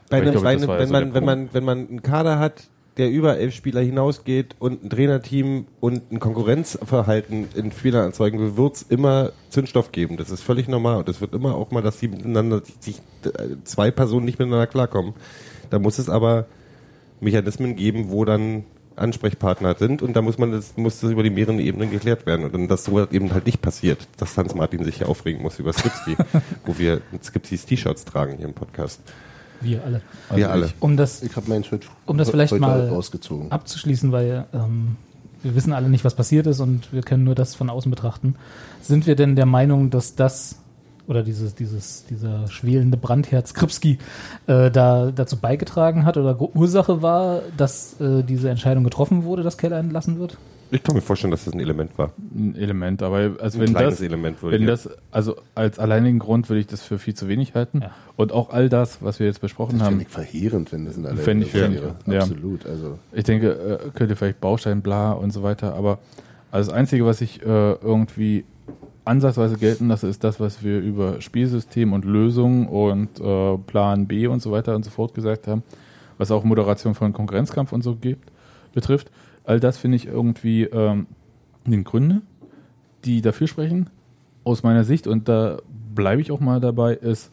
Bei 0.09 0.19
einem, 0.23 0.31
glaube, 0.33 0.45
bei 0.45 0.53
einem, 0.53 0.69
wenn, 0.69 1.13
der 1.13 1.23
man, 1.23 1.49
wenn 1.53 1.65
man 1.65 1.79
einen 1.89 2.03
Kader 2.03 2.39
hat, 2.39 2.65
der 2.97 3.11
über 3.11 3.37
elf 3.39 3.53
Spieler 3.55 3.81
hinausgeht 3.81 4.55
und 4.61 4.85
ein 4.85 4.89
Trainerteam 4.91 5.67
und 5.81 6.13
ein 6.13 6.21
Konkurrenzverhalten 6.21 7.49
in 7.55 7.73
Spielern 7.73 8.05
erzeugen 8.07 8.39
will, 8.39 8.57
wird 8.57 8.77
es 8.77 8.83
immer 8.83 9.33
Zündstoff 9.51 9.93
geben. 9.93 10.17
Das 10.17 10.31
ist 10.31 10.43
völlig 10.43 10.69
normal. 10.69 10.99
Und 10.99 11.09
es 11.09 11.21
wird 11.21 11.35
immer 11.35 11.57
auch 11.57 11.71
mal, 11.73 11.83
dass 11.83 11.99
sie 11.99 12.09
miteinander, 12.09 12.63
sich, 12.81 12.99
äh, 13.25 13.57
zwei 13.65 13.91
Personen 13.91 14.25
nicht 14.25 14.39
miteinander 14.39 14.67
klarkommen. 14.69 15.15
Da 15.71 15.79
muss 15.79 15.99
es 15.99 16.09
aber 16.09 16.47
Mechanismen 17.25 17.77
geben, 17.77 18.11
wo 18.11 18.25
dann 18.25 18.65
Ansprechpartner 18.97 19.75
sind 19.75 20.03
und 20.03 20.15
da 20.15 20.23
muss 20.23 20.39
man 20.39 20.53
das, 20.53 20.77
muss 20.77 21.01
das 21.01 21.11
über 21.11 21.23
die 21.23 21.31
mehreren 21.31 21.59
Ebenen 21.59 21.91
geklärt 21.91 22.27
werden. 22.27 22.45
Und 22.45 22.55
dann, 22.55 22.69
dass 22.69 22.85
so 22.85 23.01
eben 23.11 23.33
halt 23.33 23.47
nicht 23.47 23.61
passiert, 23.61 24.07
dass 24.19 24.37
Hans 24.37 24.55
Martin 24.55 24.85
sich 24.85 24.99
hier 24.99 25.09
aufregen 25.09 25.43
muss 25.43 25.59
über 25.59 25.73
Skripski, 25.73 26.17
wo 26.65 26.79
wir 26.79 27.01
Skripskis 27.23 27.67
T-Shirts 27.67 28.05
tragen 28.05 28.37
hier 28.37 28.47
im 28.47 28.55
Podcast. 28.55 29.01
Wir 29.61 29.83
alle. 29.85 30.03
wir 30.35 30.51
alle. 30.51 30.71
Um 30.81 30.97
das 30.97 31.23
Ich 31.23 31.35
habe 31.37 31.49
meinen 31.49 31.65
Schritt 31.65 31.87
Um 32.07 32.19
das 32.19 32.31
vielleicht 32.31 32.59
mal 32.59 32.89
rausgezogen. 32.89 33.51
abzuschließen, 33.51 34.13
weil 34.13 34.47
ähm, 34.53 34.97
wir 35.43 35.55
wissen 35.55 35.73
alle 35.73 35.89
nicht, 35.89 36.05
was 36.05 36.15
passiert 36.15 36.47
ist 36.47 36.61
und 36.61 36.93
wir 36.93 37.03
können 37.03 37.25
nur 37.25 37.35
das 37.35 37.55
von 37.55 37.71
außen 37.71 37.91
betrachten. 37.91 38.37
Sind 38.83 39.07
wir 39.07 39.17
denn 39.17 39.37
der 39.37 39.47
Meinung, 39.47 39.91
dass 39.91 40.15
das 40.15 40.59
oder 41.07 41.23
dieses, 41.23 41.55
dieses, 41.55 42.05
dieser 42.07 42.49
schwelende 42.49 42.97
Brandherz 42.97 43.55
Kripski 43.55 43.99
äh, 44.47 44.71
da 44.71 45.11
dazu 45.11 45.37
beigetragen 45.37 46.05
hat 46.05 46.17
oder 46.17 46.41
Ursache 46.55 47.03
war, 47.03 47.43
dass 47.57 48.01
äh, 48.01 48.23
diese 48.23 48.51
Entscheidung 48.51 48.85
getroffen 48.85 49.25
wurde, 49.25 49.43
dass 49.43 49.59
Keller 49.59 49.79
entlassen 49.79 50.19
wird? 50.19 50.39
Ich 50.71 50.83
kann 50.83 50.97
mir 50.97 51.03
vorstellen, 51.03 51.31
dass 51.31 51.45
das 51.45 51.55
ein 51.55 51.61
Element 51.61 51.97
war. 51.99 52.11
Ein 52.35 52.57
Element, 52.57 53.03
aber 53.03 53.37
also 53.41 53.59
Ein 53.59 53.67
wenn 53.67 53.75
kleines 53.75 53.97
das, 53.97 54.01
Element 54.01 54.43
würde 54.43 54.57
wenn 54.57 54.63
ich 54.63 54.69
das, 54.69 54.89
also 55.13 55.37
als 55.55 55.79
alleinigen 55.79 56.19
Grund 56.19 56.49
würde 56.49 56.61
ich 56.61 56.67
das 56.67 56.83
für 56.83 56.99
viel 56.99 57.15
zu 57.15 57.29
wenig 57.29 57.55
halten. 57.55 57.83
Ja. 57.83 57.91
Und 58.17 58.33
auch 58.33 58.51
all 58.51 58.69
das, 58.69 59.01
was 59.01 59.21
wir 59.21 59.27
jetzt 59.27 59.41
besprochen 59.41 59.79
Das 59.79 59.87
haben, 59.87 60.01
fände 60.01 60.05
ich 60.05 60.11
verheerend, 60.11 60.73
wenn 60.73 60.85
das 60.85 60.97
in 60.97 61.07
aller 61.07 61.17
Fänd 61.17 61.45
ich 61.45 61.51
verheerend, 61.51 61.81
wäre. 62.07 62.17
ja. 62.17 62.21
Absolut. 62.23 62.67
Also 62.67 62.99
ich 63.13 63.25
denke, 63.25 63.53
äh, 63.53 63.91
könnte 63.91 64.17
vielleicht 64.17 64.41
Baustein, 64.41 64.83
bla 64.83 65.13
und 65.13 65.33
so 65.33 65.43
weiter, 65.43 65.75
aber 65.75 65.99
also 66.51 66.71
das 66.71 66.79
Einzige, 66.79 67.05
was 67.05 67.21
ich 67.21 67.43
äh, 67.43 67.45
irgendwie 67.45 68.45
ansatzweise 69.05 69.57
gelten 69.57 69.89
lasse, 69.89 70.09
ist 70.09 70.25
das, 70.25 70.41
was 70.41 70.63
wir 70.63 70.81
über 70.81 71.21
Spielsystem 71.21 71.93
und 71.93 72.05
Lösung 72.05 72.69
und 72.69 73.21
äh, 73.21 73.59
Plan 73.59 74.07
B 74.07 74.27
und 74.27 74.41
so 74.41 74.51
weiter 74.51 74.75
und 74.75 74.85
so 74.85 74.91
fort 74.91 75.15
gesagt 75.15 75.47
haben, 75.47 75.63
was 76.19 76.31
auch 76.31 76.45
Moderation 76.45 76.95
von 76.95 77.13
Konkurrenzkampf 77.13 77.73
und 77.73 77.83
so 77.83 77.97
gibt, 77.97 78.31
betrifft. 78.73 79.11
All 79.45 79.61
das 79.61 79.77
finde 79.77 79.97
ich 79.97 80.07
irgendwie 80.07 80.65
ähm, 80.65 81.07
den 81.67 81.85
Gründe, 81.85 82.23
die 83.05 83.21
dafür 83.21 83.47
sprechen, 83.47 83.91
aus 84.43 84.63
meiner 84.63 84.85
Sicht, 84.85 85.07
und 85.07 85.29
da 85.29 85.59
bleibe 85.95 86.21
ich 86.21 86.33
auch 86.33 86.41
mal 86.41 86.61
dabei, 86.61 86.95
ist, 86.95 87.31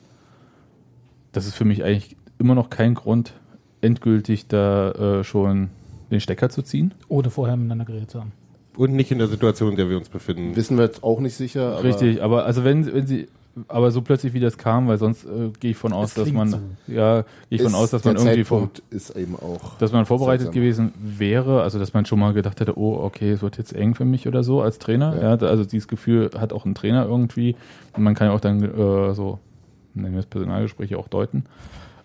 das 1.32 1.46
ist 1.46 1.56
für 1.56 1.66
mich 1.66 1.84
eigentlich 1.84 2.16
immer 2.40 2.56
noch 2.56 2.70
kein 2.70 2.96
Grund, 2.96 3.34
endgültig 3.82 4.48
da 4.48 4.92
äh, 4.92 5.24
schon 5.24 5.70
den 6.10 6.20
Stecker 6.20 6.50
zu 6.50 6.62
ziehen. 6.62 6.94
Ohne 7.08 7.30
vorher 7.30 7.56
miteinander 7.56 7.86
geredet 7.86 8.12
zu 8.12 8.20
haben. 8.20 8.34
Und 8.78 8.94
nicht 8.94 9.12
in 9.12 9.18
der 9.18 9.28
Situation, 9.28 9.72
in 9.72 9.76
der 9.76 9.90
wir 9.90 9.98
uns 9.98 10.10
befinden. 10.10 10.56
wissen 10.56 10.78
wir 10.78 10.86
jetzt 10.86 11.04
auch 11.04 11.20
nicht 11.20 11.36
sicher. 11.36 11.74
Aber 11.74 11.84
Richtig, 11.84 12.24
aber 12.24 12.46
also 12.46 12.64
wenn, 12.64 12.86
wenn 12.94 13.06
sie, 13.06 13.28
aber 13.68 13.92
so 13.92 14.02
plötzlich 14.02 14.34
wie 14.34 14.40
das 14.40 14.58
kam, 14.58 14.88
weil 14.88 14.98
sonst 14.98 15.26
äh, 15.26 15.50
gehe 15.60 15.72
ich 15.72 15.78
von 15.78 15.92
aus, 15.92 16.14
dass 16.14 16.32
man, 16.32 16.50
so. 16.50 16.60
ja, 16.88 17.22
gehe 17.22 17.26
ich 17.50 17.62
von 17.62 17.72
ist 17.72 17.78
aus, 17.78 17.92
dass 17.92 18.06
man 18.06 18.16
der 18.16 18.24
irgendwie 18.24 18.44
vor, 18.46 18.70
ist 18.90 19.16
eben 19.16 19.36
auch. 19.36 19.78
dass 19.78 19.92
man 19.92 20.06
vorbereitet 20.06 20.54
seltsam. 20.54 20.62
gewesen 20.62 20.94
wäre, 20.98 21.62
also 21.62 21.78
dass 21.78 21.94
man 21.94 22.06
schon 22.06 22.20
mal 22.20 22.34
gedacht 22.34 22.60
hätte, 22.62 22.78
oh, 22.78 22.96
okay, 23.04 23.32
es 23.32 23.42
wird 23.42 23.58
jetzt 23.58 23.74
eng 23.74 23.94
für 23.94 24.06
mich 24.06 24.28
oder 24.28 24.44
so 24.44 24.62
als 24.62 24.80
Trainer. 24.80 25.16
Ja. 25.22 25.36
Ja. 25.36 25.48
also 25.48 25.66
dieses 25.66 25.88
Gefühl 25.88 26.30
hat 26.38 26.54
auch 26.54 26.66
ein 26.66 26.76
Trainer 26.76 27.06
irgendwie. 27.06 27.56
Und 27.94 28.04
man 28.04 28.16
kann 28.16 28.28
ja 28.28 28.34
auch 28.34 28.40
dann 28.40 28.64
äh, 28.64 29.14
so, 29.14 29.40
nennen 29.94 30.14
wir 30.14 30.20
es 30.20 30.28
Personalgespräche 30.28 30.98
auch 30.98 31.10
deuten. 31.10 31.44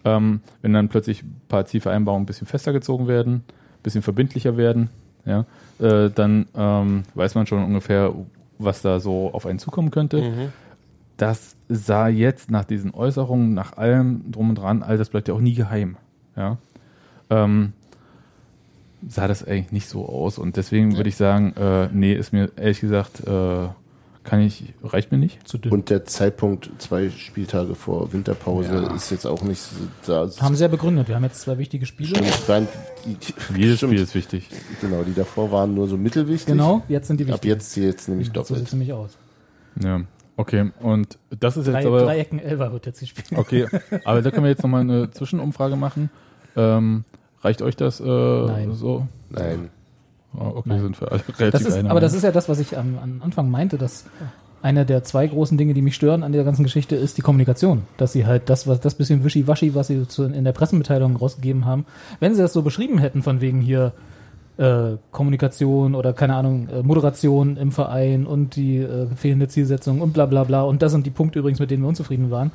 Ähm, 0.05 0.41
wenn 0.63 0.73
dann 0.73 0.89
plötzlich 0.89 1.23
ein 1.23 1.41
paar 1.49 1.67
Zielvereinbarungen 1.67 2.25
ein 2.25 2.27
bisschen 2.27 2.47
fester 2.47 2.73
gezogen 2.73 3.07
werden, 3.07 3.35
ein 3.35 3.83
bisschen 3.83 4.03
verbindlicher 4.03 4.57
werden, 4.57 4.91
ja, 5.25 5.45
äh, 5.81 6.11
dann 6.11 6.47
ähm, 6.55 7.03
weiß 7.15 7.35
man 7.35 7.47
schon 7.47 7.65
ungefähr, 7.65 8.15
was 8.59 8.83
da 8.83 9.01
so 9.01 9.31
auf 9.33 9.47
einen 9.47 9.59
zukommen 9.59 9.91
könnte. 9.91 10.23
Mhm. 10.23 10.53
Das 11.17 11.57
sah 11.69 12.09
jetzt 12.09 12.51
nach 12.51 12.65
diesen 12.65 12.93
Äußerungen, 12.95 13.55
nach 13.55 13.77
allem 13.77 14.31
drum 14.31 14.51
und 14.51 14.57
dran, 14.57 14.83
all 14.83 14.99
das 14.99 15.11
bleibt 15.11 15.29
ja 15.29 15.35
auch 15.35 15.41
nie 15.41 15.55
geheim. 15.55 15.97
Ja. 16.37 16.59
Ähm, 17.31 17.73
sah 19.09 19.29
das 19.29 19.47
eigentlich 19.47 19.73
nicht 19.73 19.89
so 19.89 20.07
aus. 20.09 20.39
Und 20.39 20.57
deswegen 20.57 20.97
würde 20.97 21.09
ich 21.09 21.17
sagen, 21.17 21.55
äh, 21.57 21.89
nee, 21.93 22.15
ist 22.15 22.33
mir 22.33 22.51
ehrlich 22.57 22.81
gesagt, 22.81 23.27
äh, 23.27 23.69
kann 24.27 24.41
ich, 24.41 24.75
reicht 24.85 25.11
mir 25.13 25.19
nicht. 25.19 25.49
Zu 25.49 25.57
dünn. 25.57 25.73
Und 25.73 25.89
der 25.89 26.05
Zeitpunkt 26.05 26.71
zwei 26.79 27.09
Spieltage 27.11 27.75
vor 27.75 28.13
Winterpause 28.13 28.75
Ja. 28.75 28.95
ist 28.95 29.11
jetzt 29.11 29.27
auch 29.27 29.43
nicht 29.43 29.61
so- 29.61 29.71
da. 30.07 30.29
haben 30.43 30.55
sie 30.57 30.63
ja 30.65 30.69
begründet. 30.69 31.09
Wir 31.09 31.15
haben 31.15 31.25
jetzt 31.25 31.41
zwei 31.41 31.57
wichtige 31.57 31.87
Spiele. 31.87 32.11
Stimmt, 32.17 32.49
waren 32.49 32.69
die, 33.07 33.17
Jedes 33.59 33.79
stimmt, 33.79 33.93
Spiel 33.93 34.03
ist 34.03 34.15
wichtig. 34.15 34.49
Genau, 34.83 35.03
die 35.05 35.15
davor 35.15 35.51
waren 35.51 35.75
nur 35.75 35.89
so 35.89 35.97
mittelwichtig. 35.97 36.47
Genau, 36.47 36.83
jetzt 36.89 37.07
sind 37.09 37.19
die 37.21 37.25
Ab 37.25 37.31
wichtig. 37.35 37.51
jetzt 37.51 37.71
zählt 37.73 37.99
es 38.01 38.09
nämlich 38.09 38.27
So 38.29 38.33
sieht 38.33 38.37
doppelt. 38.51 38.67
es 38.67 38.73
nämlich 38.73 38.93
aus. 38.93 39.17
Ja. 39.83 40.03
Okay, 40.39 40.71
und 40.81 41.19
das 41.31 41.57
ist 41.57 41.67
jetzt 41.67 41.75
Drei, 41.77 41.87
aber. 41.87 42.03
drei 42.03 42.19
Ecken 42.19 42.39
Elfer 42.39 42.71
wird 42.73 42.85
jetzt 42.85 43.01
gespielt. 43.01 43.27
Okay, 43.35 43.67
aber 44.05 44.21
da 44.21 44.31
können 44.31 44.45
wir 44.45 44.51
jetzt 44.51 44.63
nochmal 44.63 44.83
eine 44.83 45.11
Zwischenumfrage 45.11 45.77
machen. 45.77 46.11
Ähm, 46.57 47.05
reicht 47.41 47.63
euch 47.63 47.75
das 47.77 48.01
äh, 48.01 48.05
Nein. 48.05 48.75
so? 48.75 49.07
Nein. 49.31 49.71
Oh, 50.39 50.59
okay, 50.59 50.69
Nein. 50.69 50.81
sind 50.83 51.01
wir 51.01 51.13
alle 51.13 51.23
relativ 51.39 51.51
Das 51.51 51.63
ist, 51.63 51.85
aber 51.85 52.01
das 52.01 52.15
ist 52.15 52.23
ja 52.23 52.33
das, 52.33 52.49
was 52.49 52.59
ich 52.59 52.77
am, 52.77 52.99
am 53.03 53.23
Anfang 53.23 53.51
meinte, 53.51 53.79
dass 53.79 54.05
einer 54.63 54.85
der 54.85 55.05
zwei 55.05 55.27
großen 55.27 55.57
Dinge, 55.57 55.75
die 55.75 55.83
mich 55.83 55.95
stören 55.95 56.23
an 56.23 56.33
der 56.33 56.45
ganzen 56.45 56.63
Geschichte, 56.63 56.97
ist 56.97 57.17
die 57.19 57.23
Kommunikation. 57.23 57.83
Dass 57.97 58.13
sie 58.13 58.27
halt 58.27 58.49
das, 58.51 58.67
was 58.67 58.81
das 58.81 58.95
bisschen 58.95 59.23
wischiwaschi, 59.25 59.75
was 59.75 59.87
sie 59.87 60.09
zu, 60.09 60.25
in 60.25 60.45
der 60.45 60.53
Pressemitteilung 60.53 61.17
rausgegeben 61.17 61.65
haben, 61.65 61.87
wenn 62.21 62.35
sie 62.35 62.43
das 62.43 62.53
so 62.53 62.63
beschrieben 62.63 62.99
hätten, 62.99 63.23
von 63.23 63.41
wegen 63.41 63.61
hier 63.61 63.93
äh, 64.57 64.97
Kommunikation 65.11 65.95
oder 65.95 66.13
keine 66.13 66.35
Ahnung, 66.35 66.69
äh, 66.69 66.83
Moderation 66.83 67.57
im 67.57 67.73
Verein 67.73 68.27
und 68.27 68.57
die 68.57 68.79
äh, 68.79 69.07
fehlende 69.15 69.49
Zielsetzung 69.49 70.01
und 70.01 70.13
bla 70.13 70.27
bla 70.27 70.45
bla 70.45 70.63
und 70.63 70.83
das 70.83 70.93
sind 70.93 71.07
die 71.07 71.11
Punkte 71.11 71.39
übrigens, 71.39 71.61
mit 71.61 71.71
denen 71.71 71.83
wir 71.83 71.89
unzufrieden 71.89 72.31
waren, 72.31 72.51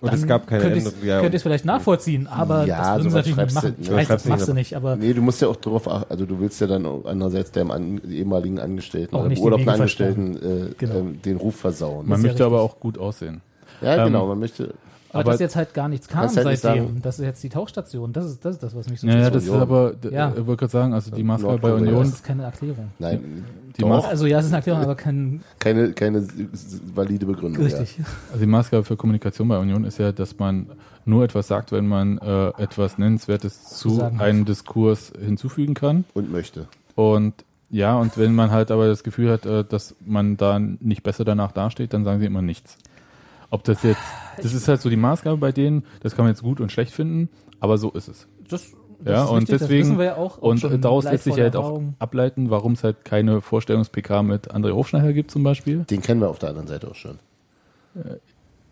Und 0.00 0.12
es 0.12 0.26
gab 0.26 0.46
keine 0.46 0.64
Änderung. 0.64 0.92
Ja, 1.02 1.20
Könnte 1.20 1.36
ich 1.36 1.40
es 1.40 1.42
vielleicht 1.42 1.64
nachvollziehen, 1.64 2.26
aber 2.26 2.66
Ja, 2.66 2.78
das 2.96 2.98
würden 3.04 3.10
sie 3.10 3.16
natürlich 3.16 3.36
nicht 3.38 3.52
schreibst 3.52 3.56
du- 3.56 3.68
machen. 3.68 3.76
ne, 3.80 3.86
du 3.86 3.94
machst 4.10 4.26
nicht 4.26 4.48
du 4.48 4.52
nicht, 4.54 4.74
aber 4.76 4.96
Nee, 4.96 5.12
du 5.14 5.22
musst 5.22 5.40
ja 5.40 5.48
auch 5.48 5.56
darauf 5.56 5.88
achten, 5.88 6.10
also 6.10 6.26
du 6.26 6.38
willst 6.38 6.60
ja 6.60 6.66
dann 6.66 6.86
andererseits 7.06 7.50
deinem 7.52 7.70
an, 7.70 8.00
ehemaligen 8.08 8.58
Angestellten 8.58 9.16
oder 9.16 9.30
Wege 9.58 9.72
Angestellten 9.72 10.36
äh, 10.36 10.74
Genau. 10.76 10.94
ähm, 10.96 11.22
den 11.22 11.38
Ruf 11.38 11.56
versauen. 11.56 12.06
Man 12.08 12.18
ist 12.18 12.24
ja 12.24 12.28
möchte 12.30 12.44
aber 12.44 12.60
auch 12.60 12.78
gut 12.78 12.98
aussehen. 12.98 13.40
ja, 13.80 13.96
ähm, 13.96 14.12
genau, 14.12 14.26
man 14.26 14.38
möchte. 14.38 14.74
aber, 15.10 15.20
aber- 15.20 15.30
dass 15.32 15.40
jetzt 15.40 15.56
halt 15.56 15.72
gar 15.72 15.88
nichts 15.88 16.08
kam 16.08 16.20
halt 16.28 16.28
nicht 16.46 16.60
seitdem. 16.60 16.84
sagen- 16.88 17.00
das 17.02 17.18
ist 17.18 17.24
jetzt 17.24 17.42
die 17.42 17.48
Tauchstation. 17.48 18.12
Das 18.12 18.26
ist, 18.26 18.44
das 18.44 18.54
ist 18.56 18.62
das, 18.62 18.76
was 18.76 18.90
mich 18.90 19.00
so 19.00 19.06
Ja, 19.06 19.30
das 19.30 19.44
ist 19.44 19.50
aber, 19.50 19.94
Ja. 20.10 20.30
ich 20.36 20.46
wollte 20.46 20.60
gerade 20.60 20.72
sagen, 20.72 20.92
also 20.92 21.10
die 21.10 21.22
Maske 21.22 21.56
bei. 21.58 21.72
Union, 21.72 22.00
Das 22.00 22.08
ist 22.10 22.24
keine 22.24 22.42
Erklärung. 22.42 22.88
Nein, 22.98 23.44
die 23.76 23.82
doch, 23.82 23.88
Maske, 23.88 24.08
Also 24.08 24.26
ja, 24.26 24.38
es 24.38 24.46
ist 24.46 24.52
eine 24.52 24.58
Erklärung, 24.58 24.82
aber 24.82 24.94
kein 24.94 25.42
keine, 25.58 25.92
keine 25.92 26.26
valide 26.94 27.26
Begründung. 27.26 27.62
richtig. 27.62 27.98
also 28.28 28.40
die 28.40 28.46
Maßgabe 28.46 28.84
für 28.84 28.96
Kommunikation 28.96 29.48
bei 29.48 29.58
Union 29.58 29.84
ist 29.84 29.98
ja, 29.98 30.12
dass 30.12 30.38
man 30.38 30.66
nur 31.04 31.24
etwas 31.24 31.48
sagt, 31.48 31.72
wenn 31.72 31.86
man 31.86 32.18
äh, 32.18 32.48
etwas 32.58 32.98
Nennenswertes 32.98 33.64
zu 33.64 34.02
einem 34.02 34.44
Diskurs 34.44 35.12
hinzufügen 35.18 35.74
kann. 35.74 35.98
Ja. 35.98 36.04
Und 36.14 36.32
möchte. 36.32 36.68
Und 36.94 37.34
ja, 37.70 37.96
und 37.96 38.16
wenn 38.16 38.34
man 38.34 38.50
halt 38.50 38.70
aber 38.70 38.86
das 38.86 39.02
Gefühl 39.02 39.30
hat, 39.30 39.44
äh, 39.46 39.64
dass 39.64 39.96
man 40.04 40.36
da 40.36 40.58
nicht 40.58 41.02
besser 41.02 41.24
danach 41.24 41.52
dasteht, 41.52 41.92
dann 41.92 42.04
sagen 42.04 42.20
sie 42.20 42.26
immer 42.26 42.42
nichts. 42.42 42.78
Ob 43.50 43.64
das 43.64 43.82
jetzt, 43.82 44.00
das 44.36 44.54
ist 44.54 44.68
halt 44.68 44.80
so 44.80 44.90
die 44.90 44.96
Maßgabe 44.96 45.36
bei 45.36 45.52
denen, 45.52 45.84
das 46.00 46.16
kann 46.16 46.24
man 46.24 46.32
jetzt 46.32 46.42
gut 46.42 46.60
und 46.60 46.72
schlecht 46.72 46.92
finden, 46.92 47.28
aber 47.60 47.78
so 47.78 47.90
ist 47.90 48.08
es. 48.08 48.26
Das, 48.48 48.62
das 48.62 48.76
Ja, 49.04 49.24
ist 49.24 49.30
und 49.30 49.38
richtig, 49.38 49.58
deswegen- 49.58 50.00
ja 50.00 50.16
auch. 50.16 50.38
Und 50.38 50.58
schon 50.60 50.80
daraus 50.80 51.04
lässt 51.04 51.24
sich 51.24 51.38
halt 51.38 51.54
auch 51.56 51.80
ableiten, 51.98 52.50
warum 52.50 52.72
es 52.72 52.82
halt 52.84 53.04
keine 53.04 53.40
Vorstellungs-PK 53.40 54.22
mit 54.22 54.52
André 54.54 54.72
Hofschneider 54.72 55.12
gibt 55.12 55.30
zum 55.30 55.42
Beispiel. 55.42 55.84
Den 55.84 56.00
kennen 56.02 56.20
wir 56.20 56.28
auf 56.28 56.38
der 56.38 56.48
anderen 56.50 56.68
Seite 56.68 56.88
auch 56.88 56.94
schon. 56.94 57.18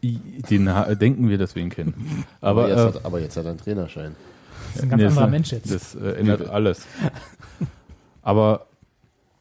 I- 0.02 0.18
Den 0.50 0.68
denken 1.00 1.28
wir 1.28 1.38
deswegen 1.38 1.70
kennen. 1.70 2.24
Aber, 2.40 2.62
Aber, 2.64 2.68
jetzt, 2.68 2.78
äh, 2.78 2.98
hat, 2.98 3.04
aber 3.04 3.20
jetzt 3.20 3.36
hat 3.36 3.44
er 3.44 3.50
einen 3.50 3.58
Trainerschein. 3.60 4.14
Das 4.74 4.76
ist 4.76 4.82
ein 4.82 4.88
ganz 4.90 5.00
nee, 5.00 5.06
anderer 5.08 5.22
das- 5.24 5.30
Mensch 5.30 5.52
jetzt. 5.52 5.74
Das 5.74 5.94
äh, 5.94 6.10
ändert 6.18 6.48
alles. 6.48 6.86
Aber 8.22 8.66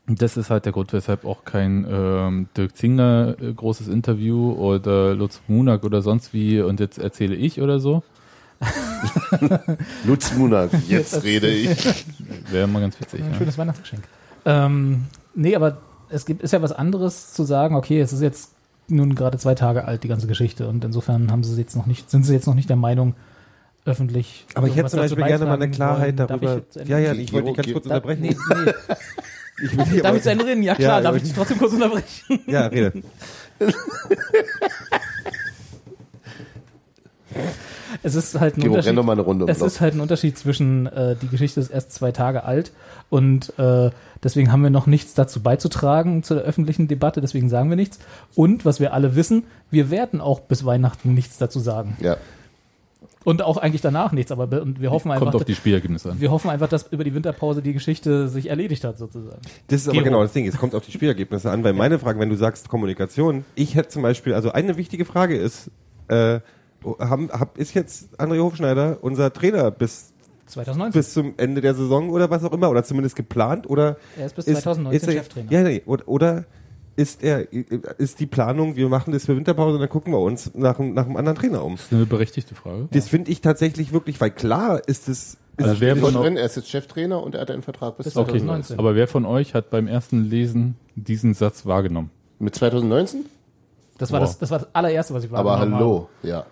das 0.07 0.35
ist 0.38 0.49
halt 0.49 0.65
der 0.65 0.73
Grund, 0.73 0.91
weshalb 0.93 1.26
auch 1.26 1.45
kein 1.45 1.85
ähm, 1.89 2.47
Dirk 2.57 2.76
Zingler 2.76 3.35
äh, 3.41 3.53
großes 3.53 3.88
Interview 3.88 4.51
oder 4.53 5.15
Lutz 5.15 5.41
Munak 5.47 5.84
oder 5.85 6.01
sonst 6.01 6.34
wie 6.34 6.60
und 6.60 6.80
jetzt 6.81 6.97
erzähle 6.97 7.35
ich 7.35 7.61
oder 7.61 7.80
so. 7.80 8.03
Lutz 10.06 10.34
Munak, 10.34 10.69
jetzt 10.88 11.23
rede 11.23 11.48
ich. 11.49 12.06
Wäre 12.52 12.68
mal 12.68 12.80
ganz 12.81 12.99
witzig. 12.99 13.22
Ein 13.23 13.31
Ja. 13.31 13.38
schönes 13.38 13.57
Weihnachtsgeschenk. 13.57 14.03
Ähm, 14.45 15.06
nee, 15.35 15.56
aber 15.56 15.77
es 16.10 16.26
gibt, 16.26 16.44
ist 16.44 16.52
ja 16.52 16.61
was 16.61 16.72
anderes 16.72 17.34
zu 17.34 17.44
sagen, 17.44 17.76
okay, 17.76 17.99
es 18.02 18.14
ist 18.14 18.22
jetzt 18.22 18.52
nun 18.88 19.15
gerade 19.15 19.38
zwei 19.38 19.56
Tage 19.56 19.85
alt, 19.85 20.03
die 20.03 20.07
ganze 20.07 20.27
Geschichte. 20.27 20.68
Und 20.68 20.84
insofern 20.85 21.31
haben 21.31 21.44
sie 21.44 21.60
jetzt 21.60 21.76
noch 21.76 21.85
nicht, 21.85 22.10
sind 22.11 22.23
sie 22.26 22.34
jetzt 22.34 22.48
noch 22.48 22.56
nicht 22.56 22.69
der 22.69 22.76
Meinung, 22.76 23.15
öffentlich. 23.85 24.45
Aber 24.56 24.68
ich 24.68 24.76
hätte 24.76 24.90
zum 24.90 24.99
Beispiel 24.99 25.23
gerne 25.26 25.45
mal 25.45 25.53
eine 25.53 25.69
Klarheit 25.72 26.18
wollen. 26.18 26.27
Darüber. 26.27 26.61
Ja, 26.85 26.99
ja, 26.99 27.14
ich 27.14 27.31
wollte 27.34 27.48
dich 27.48 27.57
ganz 27.57 27.72
kurz 27.73 27.85
Da- 27.88 27.95
unterbrechen. 27.95 28.22
Nee, 28.23 28.35
nee. 28.65 28.72
Ich 29.61 29.77
will 29.91 30.02
Darf 30.02 30.15
ich 30.15 30.23
zu 30.23 30.31
Ende 30.31 30.48
reden? 30.48 30.64
Ja 30.64 30.73
klar, 30.73 30.98
Ja, 30.98 31.02
darf 31.02 31.11
ja, 31.11 31.18
ich 31.18 31.23
dich 31.23 31.34
trotzdem 31.34 31.60
kurz 31.60 31.73
unterbrechen. 31.73 32.40
Ja, 32.48 32.65
rede. 32.65 32.91
Es 38.01 38.15
ist 38.15 38.39
halt 38.39 38.57
ein 38.57 38.61
Gero, 38.61 38.73
Unterschied. 38.73 38.95
mal 39.03 39.11
eine 39.11 39.22
Runde 39.22 39.45
um 39.45 39.49
Es 39.51 39.61
ist 39.61 39.80
halt 39.80 39.93
ein 39.93 39.99
Unterschied 40.01 40.38
zwischen, 40.38 40.88
äh, 40.88 41.15
die 41.22 41.27
Geschichte 41.27 41.60
ist 41.60 41.69
erst 41.69 41.91
zwei 41.93 42.11
Tage 42.11 42.43
alt 42.43 42.72
und 43.10 43.53
äh, 43.60 43.91
deswegen 44.23 44.51
haben 44.51 44.64
wir 44.64 44.72
noch 44.72 44.88
nichts 44.88 45.14
dazu 45.14 45.41
beizutragen 45.43 46.23
zu 46.23 46.34
der 46.34 46.43
öffentlichen 46.43 46.88
Debatte, 46.88 47.22
deswegen 47.22 47.49
sagen 47.49 47.69
wir 47.69 47.76
nichts. 47.76 47.99
Und 48.35 48.65
was 48.65 48.80
wir 48.80 48.93
alle 48.93 49.15
wissen, 49.15 49.43
wir 49.69 49.91
werden 49.91 50.22
auch 50.22 50.39
bis 50.39 50.65
Weihnachten 50.65 51.14
nichts 51.14 51.38
dazu 51.38 51.60
sagen. 51.60 51.95
Ja, 52.01 52.18
Und 53.26 53.41
auch 53.43 53.57
eigentlich 53.57 53.81
danach 53.81 54.11
nichts, 54.11 54.31
aber 54.31 54.61
und 54.61 54.81
wir 54.81 54.89
hoffen 54.91 55.10
Kommt 55.11 55.22
einfach, 55.22 55.35
auf 55.35 55.45
die 55.45 55.55
Spielergebnisse 55.55 56.11
an. 56.11 56.19
wir 56.19 56.31
hoffen 56.31 56.49
einfach, 56.49 56.68
dass 56.68 56.88
über 56.91 57.03
die 57.03 57.14
Winterpause 57.14 57.61
die 57.61 57.73
Geschichte 57.73 58.27
sich 58.27 58.49
erledigt 58.49 58.84
hat, 58.84 58.97
sozusagen. 58.97 59.39
Das 59.68 59.81
ist 59.81 59.88
aber 59.88 59.93
Gero. 59.93 60.05
genau 60.05 60.22
das 60.23 60.34
Ding. 60.34 60.47
Es 60.47 60.57
kommt 60.57 60.73
auf 60.76 60.84
die 60.85 60.91
Spielergebnisse 60.91 61.51
an, 61.51 61.64
weil 61.64 61.73
meine 61.73 61.99
Frage, 61.99 62.19
wenn 62.19 62.30
du 62.30 62.35
sagst 62.35 62.68
Kommunikation, 62.69 63.45
ich 63.55 63.76
hätte 63.76 63.89
zum 63.89 64.01
Beispiel, 64.01 64.34
also 64.34 64.51
eine 64.51 64.77
wichtige 64.77 65.05
Frage 65.05 65.38
ist, 65.38 65.69
äh, 66.10 66.39
haben, 66.99 67.30
hab, 67.31 67.57
ist 67.57 67.73
jetzt 67.73 68.19
André 68.19 68.39
Hofschneider 68.41 68.97
unser 69.01 69.31
Trainer 69.34 69.72
bis 69.72 70.14
2019. 70.47 70.99
bis 70.99 71.14
zum 71.14 71.34
Ende 71.38 71.61
der 71.61 71.73
Saison 71.73 72.10
oder 72.10 72.30
was 72.30 72.43
auch 72.43 72.51
immer 72.53 72.69
oder 72.69 72.84
zumindest 72.84 73.15
geplant 73.15 73.69
oder 73.69 73.97
er 74.18 74.26
ist 74.27 74.35
bis 74.35 74.45
2019 74.45 74.95
ist 74.97 75.07
er, 75.07 75.14
Cheftrainer. 75.23 75.51
Ja, 75.51 75.61
nee, 75.64 75.81
oder, 75.85 76.07
oder 76.07 76.45
ist 76.95 77.23
er 77.23 77.51
ist 77.97 78.19
die 78.19 78.27
Planung, 78.27 78.76
wir 78.76 78.88
machen 78.89 79.14
das 79.14 79.26
für 79.26 79.35
Winterpause 79.35 79.76
und 79.76 79.80
dann 79.81 79.89
gucken 79.89 80.14
wir 80.14 80.19
uns 80.19 80.51
nach, 80.53 80.80
einem- 80.80 80.93
nach 80.93 81.05
einem 81.07 81.15
anderen 81.18 81.38
Trainer 81.38 81.64
um. 81.64 81.73
Das 81.76 81.85
ist 81.85 81.93
eine 81.93 82.05
berechtigte 82.05 82.53
Frage. 82.53 82.88
Das 82.91 83.07
finde 83.07 83.31
ich 83.31 83.41
tatsächlich 83.41 83.93
wirklich, 83.93 84.22
weil 84.22 84.30
klar 84.30 84.80
ist 84.88 85.10
es 85.10 85.38
Also 85.57 85.80
wer 85.81 85.95
von, 85.97 86.14
drin, 86.14 86.38
er 86.38 86.45
ist 86.45 86.55
jetzt 86.55 86.69
Cheftrainer 86.69 87.23
und 87.23 87.34
er 87.34 87.41
hat 87.41 87.49
einen 87.51 87.64
Vertrag 87.64 87.97
bis 87.97 88.03
Bis 88.05 88.15
okay, 88.18 88.31
2019. 88.34 88.77
aber 88.77 88.93
wer 88.95 89.07
von 89.07 89.26
euch 89.26 89.55
hat 89.55 89.72
beim 89.72 89.88
ersten 89.88 90.23
Lesen 90.26 90.76
diesen 90.95 91.34
Satz 91.34 91.65
wahrgenommen? 91.65 92.11
Mit 92.38 92.53
2019? 92.53 93.26
Das 93.97 94.11
war 94.11 94.19
Wow. 94.19 94.27
das, 94.27 94.38
das 94.39 94.51
war 94.51 94.60
das 94.60 94.68
allererste, 94.76 95.14
was 95.15 95.23
ich 95.23 95.31
Aber 95.31 95.49
wahrgenommen 95.49 95.76
hallo, 95.80 96.10
ja. 96.22 96.45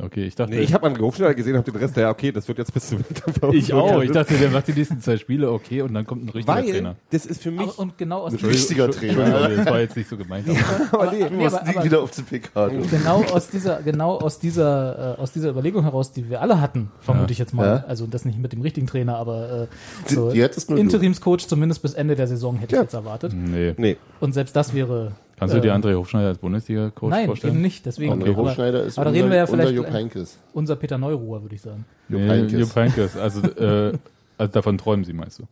Okay, 0.00 0.26
ich 0.26 0.34
dachte, 0.36 0.52
Nee, 0.54 0.60
ich 0.60 0.72
habe 0.74 0.86
André 0.86 1.00
Hofschneider 1.00 1.34
gesehen, 1.34 1.56
habe 1.56 1.68
den 1.68 1.80
Rest, 1.80 1.96
ja 1.96 2.10
okay, 2.10 2.30
das 2.30 2.46
wird 2.46 2.58
jetzt 2.58 2.72
bis 2.72 2.88
zum 2.88 2.98
Winterpause. 2.98 3.56
ich 3.56 3.72
auch. 3.72 4.00
Ich 4.02 4.12
dachte, 4.12 4.34
der 4.34 4.50
macht 4.50 4.68
die 4.68 4.72
nächsten 4.72 5.00
zwei 5.00 5.16
Spiele, 5.16 5.50
okay, 5.50 5.82
und 5.82 5.92
dann 5.94 6.06
kommt 6.06 6.24
ein 6.24 6.28
richtiger 6.28 6.54
weil 6.56 6.70
Trainer. 6.70 6.96
das 7.10 7.26
ist 7.26 7.42
für 7.42 7.50
mich 7.50 7.62
Aber, 7.62 7.78
und 7.80 7.98
genau 7.98 8.20
aus, 8.20 8.32
Ein 8.32 8.38
richtiger 8.46 8.90
Trainer. 8.90 9.48
das 9.48 9.66
war 9.66 9.80
jetzt 9.80 9.96
nicht 9.96 10.08
so 10.08 10.16
gemeint. 10.16 10.46
Aber 10.48 10.58
aber 11.02 11.12
nee, 11.12 11.24
Du 11.28 11.34
musst 11.34 11.64
nie 11.66 11.74
aber- 11.74 11.84
wieder 11.84 12.02
auf 12.02 12.10
den 12.12 12.24
PK. 12.26 12.68
Du. 12.68 12.86
genau 12.90 13.24
aus 13.24 13.48
dieser, 13.48 13.82
genau 13.82 14.18
aus 14.18 14.38
dieser, 14.38 15.16
äh, 15.18 15.20
aus 15.20 15.32
dieser 15.32 15.50
Überlegung 15.50 15.82
heraus, 15.82 16.12
die 16.12 16.28
wir 16.30 16.42
alle 16.42 16.60
hatten, 16.60 16.90
vermute 17.00 17.28
Ja. 17.28 17.32
ich 17.32 17.38
jetzt 17.38 17.54
mal. 17.54 17.66
Ja. 17.66 17.84
Also 17.88 18.06
das 18.06 18.24
nicht 18.24 18.38
mit 18.38 18.52
dem 18.52 18.60
richtigen 18.60 18.86
Trainer, 18.86 19.16
aber 19.16 19.62
äh, 19.62 19.66
Die- 20.10 20.14
so 20.14 20.30
die. 20.30 20.40
Interimscoach 20.78 21.38
zumindest 21.48 21.82
bis 21.82 21.94
Ende 21.94 22.14
der 22.14 22.28
Saison 22.28 22.56
hätte 22.56 22.76
Ja. 22.76 22.82
ich 22.82 22.84
jetzt 22.84 22.94
erwartet. 22.94 23.32
nee. 23.34 23.74
nee. 23.78 23.96
Und 24.20 24.32
selbst 24.34 24.54
das 24.54 24.74
wäre. 24.74 25.12
Kannst 25.38 25.54
du 25.54 25.60
dir 25.60 25.68
äh, 25.68 25.74
André 25.74 25.94
Hofschneider 25.94 26.28
als 26.28 26.38
Bundesliga-Coach 26.38 27.10
Nein, 27.10 27.26
vorstellen? 27.26 27.54
eben 27.54 27.62
nicht. 27.62 27.86
Deswegen. 27.86 28.12
André 28.12 28.30
aber, 28.30 28.36
Hofschneider 28.48 28.82
ist 28.82 28.98
aber 28.98 29.04
da 29.06 29.10
unser, 29.10 29.18
reden 29.20 29.30
wir 29.30 29.36
ja 29.36 29.42
unser 29.44 29.56
vielleicht 29.56 29.74
Jupp 29.74 29.90
Heynckes. 29.92 30.38
unser 30.52 30.76
Peter 30.76 30.98
Neuruhr, 30.98 31.42
würde 31.42 31.54
ich 31.54 31.62
sagen. 31.62 31.84
Jupp 32.08 32.20
Heynckes. 32.22 32.60
Jupp 32.60 32.76
Heynckes. 32.76 33.16
Also, 33.16 33.42
äh, 33.42 33.92
also 34.36 34.52
davon 34.52 34.78
träumen 34.78 35.04
sie, 35.04 35.12
meinst 35.12 35.38
du? 35.38 35.44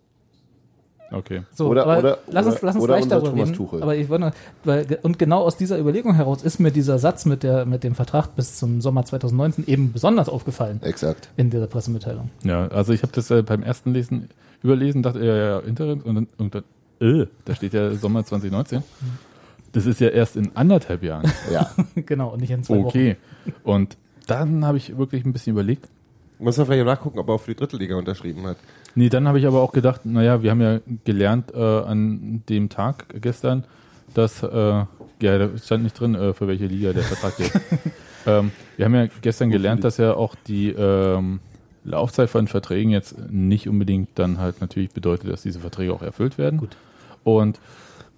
Okay. 1.12 1.42
So, 1.54 1.68
Oder- 1.68 1.84
aber 1.84 1.98
oder- 1.98 2.18
lass 2.28 2.46
uns, 2.46 2.56
oder- 2.56 2.66
lass 2.66 2.74
uns 2.74 2.84
oder 2.84 2.96
gleich 2.96 3.08
darüber 3.08 3.30
Thomas 3.30 3.48
reden. 3.48 3.56
Tuchel. 3.56 3.82
Aber 3.82 3.94
ich 3.96 4.08
wollte, 4.08 4.32
weil, 4.64 4.98
und 5.02 5.18
genau 5.20 5.42
aus 5.42 5.56
dieser 5.56 5.78
Überlegung 5.78 6.14
heraus 6.14 6.42
ist 6.42 6.58
mir 6.58 6.72
dieser 6.72 6.98
Satz 6.98 7.26
mit 7.26 7.44
der, 7.44 7.64
mit 7.64 7.84
dem 7.84 7.94
Vertrag 7.94 8.34
bis 8.34 8.56
zum 8.58 8.80
Sommer 8.80 9.04
2019 9.04 9.66
eben 9.68 9.92
besonders 9.92 10.28
aufgefallen 10.28 10.82
Exakt. 10.82 11.28
in 11.36 11.50
dieser 11.50 11.68
Pressemitteilung. 11.68 12.30
Ja, 12.42 12.66
also 12.68 12.92
ich 12.92 13.02
habe 13.02 13.12
das 13.12 13.30
äh, 13.30 13.42
beim 13.42 13.62
ersten 13.62 13.92
Lesen 13.92 14.30
überlesen, 14.62 15.02
dachte, 15.04 15.24
ja, 15.24 15.36
ja, 15.36 15.58
Interim 15.60 16.00
und 16.00 16.14
dann, 16.16 16.26
und 16.38 16.54
dann 16.56 16.64
äh, 17.00 17.26
da 17.44 17.54
steht 17.54 17.72
ja 17.74 17.94
Sommer 17.94 18.24
2019. 18.24 18.82
Das 19.76 19.84
ist 19.84 20.00
ja 20.00 20.08
erst 20.08 20.36
in 20.36 20.56
anderthalb 20.56 21.02
Jahren. 21.02 21.30
Ja. 21.52 21.70
genau, 21.94 22.30
und 22.30 22.40
nicht 22.40 22.50
in 22.50 22.62
zwei 22.64 22.78
Wochen. 22.78 22.86
Okay. 22.86 23.16
Und 23.62 23.98
dann 24.26 24.64
habe 24.64 24.78
ich 24.78 24.96
wirklich 24.96 25.26
ein 25.26 25.34
bisschen 25.34 25.52
überlegt. 25.52 25.90
Muss 26.38 26.56
man 26.56 26.64
vielleicht 26.64 26.80
auch 26.80 26.86
nachgucken, 26.86 27.18
ob 27.18 27.28
er 27.28 27.34
auch 27.34 27.40
für 27.42 27.50
die 27.50 27.58
dritte 27.58 27.76
Liga 27.76 27.94
unterschrieben 27.94 28.46
hat. 28.46 28.56
Nee, 28.94 29.10
dann 29.10 29.28
habe 29.28 29.38
ich 29.38 29.46
aber 29.46 29.60
auch 29.60 29.72
gedacht, 29.72 30.06
naja, 30.06 30.42
wir 30.42 30.50
haben 30.50 30.62
ja 30.62 30.80
gelernt 31.04 31.52
äh, 31.54 31.58
an 31.60 32.42
dem 32.48 32.70
Tag 32.70 33.20
gestern, 33.20 33.64
dass, 34.14 34.42
äh, 34.42 34.48
ja, 34.48 34.88
da 35.20 35.50
stand 35.58 35.84
nicht 35.84 36.00
drin, 36.00 36.14
äh, 36.14 36.32
für 36.32 36.48
welche 36.48 36.66
Liga 36.66 36.94
der 36.94 37.02
Vertrag 37.02 37.36
gilt. 37.36 37.52
ähm, 38.26 38.52
wir 38.78 38.86
haben 38.86 38.94
ja 38.94 39.08
gestern 39.20 39.50
gelernt, 39.50 39.84
dass 39.84 39.98
ja 39.98 40.14
auch 40.14 40.34
die 40.46 40.70
ähm, 40.70 41.40
Laufzeit 41.84 42.30
von 42.30 42.48
Verträgen 42.48 42.92
jetzt 42.92 43.14
nicht 43.30 43.68
unbedingt 43.68 44.08
dann 44.14 44.38
halt 44.38 44.62
natürlich 44.62 44.90
bedeutet, 44.90 45.30
dass 45.30 45.42
diese 45.42 45.60
Verträge 45.60 45.92
auch 45.92 46.02
erfüllt 46.02 46.38
werden. 46.38 46.60
Gut. 46.60 46.78
Und 47.24 47.60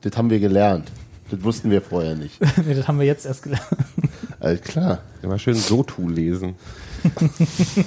Das 0.03 0.17
haben 0.17 0.31
wir 0.31 0.39
gelernt. 0.39 0.93
Das 1.31 1.43
wussten 1.43 1.71
wir 1.71 1.83
vorher 1.83 2.15
nicht. 2.17 2.39
nee, 2.67 2.75
das 2.75 2.89
haben 2.89 2.99
wir 2.99 3.07
jetzt 3.07 3.27
erst 3.27 3.43
gelernt. 3.43 3.67
Also 4.41 4.63
klar. 4.63 4.99
Immer 5.23 5.39
schön 5.39 5.55
Sotu 5.55 6.09
lesen. 6.09 6.55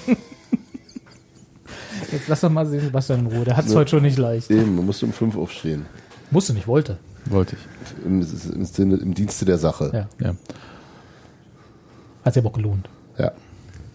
Jetzt 2.11 2.27
lass 2.27 2.41
doch 2.41 2.49
mal 2.49 2.65
den 2.69 2.80
Sebastian 2.81 3.19
in 3.22 3.27
Ruhe. 3.27 3.45
Der 3.45 3.55
hat 3.57 3.65
es 3.65 3.76
heute 3.76 3.91
schon 3.91 4.03
nicht 4.03 4.18
leicht. 4.18 4.49
Eben, 4.51 4.76
man 4.76 4.85
musste 4.85 5.05
um 5.05 5.13
fünf 5.13 5.38
aufstehen. 5.38 5.85
Musste 6.30 6.53
nicht, 6.53 6.68
wollte. 6.68 6.97
wollte 7.26 7.55
ich. 7.55 8.05
Im, 8.05 8.22
im, 8.22 8.65
Sinne, 8.65 8.95
Im 8.97 9.13
Dienste 9.13 9.45
der 9.45 9.57
Sache. 9.57 9.91
Ja. 9.93 10.26
Ja. 10.26 10.35
Hat 12.26 12.34
sich 12.34 12.41
aber 12.41 12.49
auch 12.49 12.55
gelohnt. 12.55 12.89
Ja. 13.18 13.31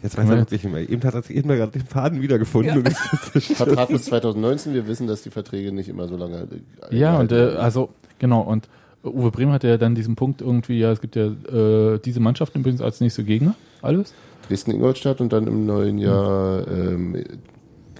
Jetzt 0.03 0.17
weiß 0.17 0.29
er 0.29 0.37
wirklich 0.39 0.63
nicht 0.63 0.73
mehr. 0.73 0.89
Eben 0.89 1.03
hat 1.03 1.15
er 1.15 1.23
sich 1.23 1.37
eben 1.37 1.49
gerade 1.49 1.73
den 1.73 1.85
Faden 1.87 2.23
wiedergefunden. 2.23 2.71
Ja. 2.71 2.77
Und 3.35 3.37
ist 3.37 3.53
Vertrag 3.53 3.89
bis 3.89 4.05
2019. 4.05 4.75
Wir 4.75 4.87
wissen, 4.87 5.07
dass 5.07 5.23
die 5.23 5.31
Verträge 5.31 5.73
nicht 5.73 5.89
immer 5.89 6.07
so 6.09 6.17
lange. 6.17 6.47
äh, 6.91 6.97
Ja, 6.97 7.19
und 7.19 7.29
gehalten 7.29 7.57
äh, 7.57 7.61
also, 7.61 7.91
genau, 8.19 8.41
und 8.43 8.69
Uwe 9.07 9.31
Brehm 9.31 9.51
hatte 9.53 9.69
ja 9.69 9.77
dann 9.79 9.95
diesen 9.95 10.17
Punkt 10.17 10.41
irgendwie, 10.41 10.79
ja, 10.79 10.93
es 10.93 11.01
gibt 11.01 11.17
ja 11.17 11.27
äh, 11.27 11.99
diese 11.99 12.21
Mannschaften 12.21 12.61
übrigens 12.61 12.81
als 12.81 13.01
nächste 13.01 13.25
Gegner, 13.25 13.55
alles. 13.83 14.13
Dresden-Ingolstadt 14.49 15.21
und 15.21 15.33
dann 15.33 15.47
im 15.47 15.67
neuen 15.67 15.99
Jahr 15.99 16.67
ähm, 16.69 17.17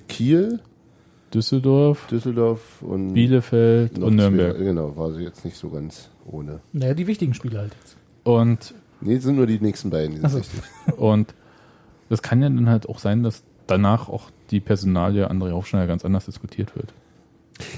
Kiel, 0.09 0.61
Düsseldorf, 1.35 2.07
Düsseldorf 2.07 2.83
und 2.83 3.13
Bielefeld 3.15 3.99
und 3.99 4.15
Nürnberg. 4.17 4.57
zwei- 4.57 4.65
Genau, 4.65 4.97
war 4.97 5.13
sie 5.13 5.23
jetzt 5.23 5.45
nicht 5.45 5.57
so 5.57 5.71
ganz 5.71 6.09
ohne. 6.31 6.61
Naja, 6.73 6.95
die 6.95 7.07
wichtigen 7.07 7.35
Spiele 7.35 7.59
halt 7.59 7.75
jetzt. 7.81 7.97
Und 8.25 8.75
Nee, 9.01 9.19
sind 9.19 9.37
nur 9.37 9.47
die 9.47 9.59
nächsten 9.61 9.91
beiden. 9.91 10.13
Die 10.13 10.17
sind 10.17 10.27
Ach 10.27 10.31
so. 10.31 10.39
wichtig. 10.39 10.63
Und 10.99 11.35
das 12.09 12.23
kann 12.23 12.41
ja 12.41 12.49
dann 12.49 12.69
halt 12.71 12.89
auch 12.89 12.99
sein, 12.99 13.23
dass 13.23 13.43
danach 13.67 14.09
auch 14.09 14.31
die 14.51 14.61
Personalie 14.61 15.29
André 15.31 15.53
Hofschneider 15.53 15.87
ganz 15.87 16.05
anders 16.05 16.25
diskutiert 16.27 16.75
wird. 16.77 16.95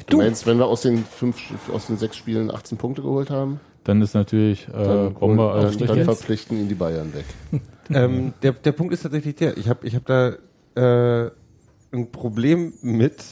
Du 0.09 0.19
meinst, 0.19 0.47
wenn 0.47 0.59
wir 0.59 0.67
aus 0.67 0.83
den 0.83 1.05
fünf, 1.05 1.39
aus 1.73 1.87
den 1.87 1.97
sechs 1.97 2.17
Spielen 2.17 2.51
18 2.51 2.79
Punkte 2.79 3.03
geholt 3.03 3.31
haben, 3.31 3.61
Dann 3.85 4.03
ist 4.03 4.15
natürlich 4.15 4.69
äh, 4.69 4.73
dann, 4.73 5.15
Bomber 5.15 5.55
auf 5.55 5.77
dann, 5.77 5.87
dann 5.87 6.05
verpflichten 6.05 6.59
ihn 6.59 6.69
die 6.69 6.75
Bayern 6.75 7.13
weg. 7.15 7.25
ähm, 7.91 8.33
der, 8.43 8.53
der 8.53 8.73
Punkt 8.73 8.93
ist 8.93 9.03
tatsächlich 9.03 9.37
der, 9.37 9.57
ich 9.57 9.69
habe 9.69 9.87
ich 9.87 9.95
hab 9.95 10.05
da 10.07 10.35
äh, 10.75 11.31
ein 11.93 12.11
Problem 12.11 12.73
mit. 12.83 13.23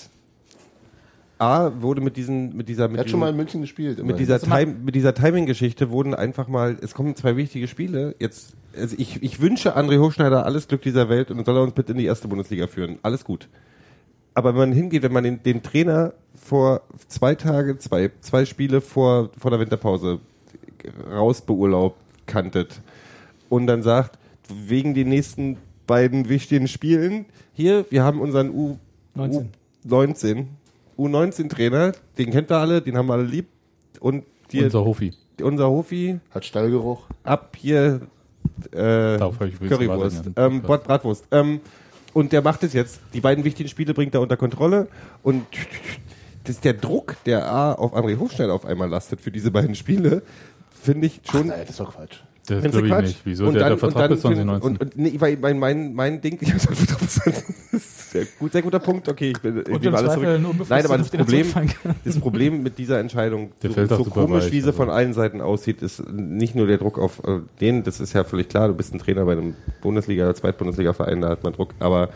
A, 1.39 1.71
wurde 1.83 2.01
mit 2.01 2.17
diesen, 2.17 2.57
mit 2.57 2.67
dieser, 2.67 2.89
mit 2.89 2.97
Er 2.97 3.01
hat 3.01 3.11
schon 3.11 3.21
mal 3.21 3.29
in 3.29 3.37
München 3.37 3.61
gespielt. 3.61 4.03
mit 4.03 4.19
dieser, 4.19 4.41
Time, 4.41 4.75
mit 4.83 4.95
dieser 4.95 5.13
Timing-Geschichte 5.13 5.91
wurden 5.91 6.15
einfach 6.15 6.49
mal, 6.49 6.79
es 6.81 6.95
kommen 6.95 7.15
zwei 7.15 7.37
wichtige 7.37 7.69
Spiele. 7.69 8.15
Jetzt, 8.19 8.55
also 8.75 8.97
ich, 8.99 9.23
ich 9.23 9.39
wünsche 9.39 9.77
André 9.77 9.99
Hochschneider 9.99 10.47
alles 10.47 10.67
Glück 10.67 10.81
dieser 10.81 11.11
Welt 11.11 11.31
und 11.31 11.45
soll 11.45 11.57
er 11.57 11.63
uns 11.63 11.75
bitte 11.75 11.93
in 11.93 11.99
die 11.99 12.07
erste 12.07 12.27
Bundesliga 12.29 12.69
führen. 12.69 12.99
Alles 13.03 13.23
gut. 13.23 13.51
Aber 14.33 14.55
wenn 14.55 14.71
man 14.71 14.73
hingeht, 14.73 15.03
wenn 15.03 15.13
man 15.13 15.25
den, 15.25 15.43
den 15.43 15.63
Trainer 15.63 16.15
vor 16.47 16.83
zwei 17.09 17.35
Tage, 17.35 17.77
zwei, 17.79 18.11
zwei 18.21 18.45
Spiele 18.45 18.81
vor, 18.81 19.31
vor 19.39 19.51
der 19.51 19.61
Winterpause 19.61 20.21
rausbeurlaubt 21.11 21.97
kanntet 22.27 22.81
und 23.49 23.67
dann 23.67 23.83
sagt, 23.83 24.19
wegen 24.49 24.95
den 24.95 25.09
nächsten 25.09 25.57
beiden 25.87 26.29
wichtigen 26.29 26.69
Spielen, 26.69 27.27
hier, 27.53 27.85
wir 27.91 28.05
haben 28.05 28.21
unseren 28.21 28.51
U, 28.51 28.79
19. 29.15 29.51
U19, 29.89 30.45
U19-Trainer, 30.99 31.93
den 32.19 32.31
kennt 32.31 32.51
ihr 32.51 32.57
alle, 32.57 32.83
den 32.83 32.97
haben 32.97 33.07
wir 33.07 33.15
alle 33.15 33.25
lieb 33.25 33.47
und 34.01 34.25
die, 34.53 34.63
Unser 34.63 34.85
Hofi. 34.85 35.13
unser 35.43 35.69
Hofi, 35.69 36.19
Hat 36.31 36.45
Stallgeruch. 36.45 37.07
ab 37.25 37.57
hier 37.59 38.01
äh, 38.71 39.19
Currywurst, 39.19 40.31
ähm, 40.37 40.63
Bratwurst. 40.63 41.25
Ähm, 41.33 41.61
und 42.15 42.33
der 42.33 42.41
macht 42.43 42.63
es 42.63 42.73
jetzt. 42.73 43.01
Die 43.13 43.21
beiden 43.21 43.45
wichtigen 43.45 43.69
Spiele 43.69 43.93
bringt 43.93 44.15
er 44.15 44.21
unter 44.23 44.37
Kontrolle 44.37 44.89
und 45.23 45.45
das, 46.47 46.61
der 46.61 46.75
Druck, 46.75 47.17
der 47.27 47.51
A 47.51 47.73
auf 47.73 47.95
André 47.95 48.19
Hofschneider 48.19 48.55
auf 48.55 48.65
einmal 48.65 48.89
lastet 48.89 49.21
für 49.21 49.31
diese 49.31 49.51
beiden 49.51 49.75
Spiele, 49.75 50.23
finde 50.83 51.07
ich 51.09 51.21
schon 51.31 51.49
Nein, 51.49 51.61
das 51.63 51.71
ist 51.71 51.81
doch 51.81 51.95
Quatsch. 51.95 52.19
Das 52.49 52.63
glaube 52.63 52.87
ich 52.87 52.93
Quatsch? 52.93 53.05
nicht. 53.07 53.21
Wieso? 53.25 53.47
Und 53.47 53.55
der, 53.55 53.63
dann- 53.63 53.71
der 53.71 53.79
Vertrag 53.79 54.05
und 54.11 54.15
bis 54.17 54.23
dann- 54.23 54.35
2019. 54.35 54.71
Und, 54.71 54.81
und 54.81 54.97
nee, 54.97 55.15
weil 55.19 55.37
mein, 55.37 55.59
mein, 55.59 55.95
mein 55.95 56.21
Ding, 56.21 56.39
ich 56.41 56.53
hab's 56.53 56.69
einfach 56.69 56.87
das 57.01 57.17
ist 57.73 58.11
sehr, 58.13 58.25
gut, 58.39 58.53
sehr 58.53 58.63
guter 58.63 58.79
Punkt, 58.79 59.09
okay, 59.09 59.33
ich 59.35 59.41
bin 59.43 59.59
im 59.63 59.75
alles 59.95 60.15
Zweifel 60.15 60.41
zurück. 60.41 60.67
Nein, 60.69 60.85
aber 60.85 60.99
das 60.99 61.11
Problem, 61.11 61.47
das 62.05 62.19
Problem 62.21 62.63
mit 62.63 62.79
dieser 62.79 63.01
Entscheidung, 63.01 63.51
Der 63.63 63.73
so, 63.89 63.97
so 63.97 64.05
komisch, 64.05 64.45
weich, 64.45 64.53
wie 64.53 64.61
sie 64.61 64.69
also. 64.69 64.77
von 64.77 64.91
allen 64.91 65.13
Seiten 65.13 65.41
aussieht, 65.41 65.83
ist 65.83 66.09
nicht 66.13 66.55
nur 66.55 66.69
der 66.69 66.79
Druck 66.79 66.99
auf 67.01 67.21
äh, 67.27 67.41
den, 67.61 67.83
das 67.83 67.99
ist 68.01 68.13
ja 68.13 68.23
völlig 68.23 68.49
klar, 68.49 68.69
du 68.69 68.75
bist 68.75 68.95
ein 68.95 69.01
Trainer 69.01 69.25
bei 69.25 69.33
einem 69.33 69.55
Bundesliga- 69.83 70.23
oder 70.25 70.35
Zweitbundesliga-Verein, 70.37 71.21
da 71.21 71.31
hat 71.31 71.43
man 71.43 71.53
Druck, 71.53 71.75
aber 71.81 72.11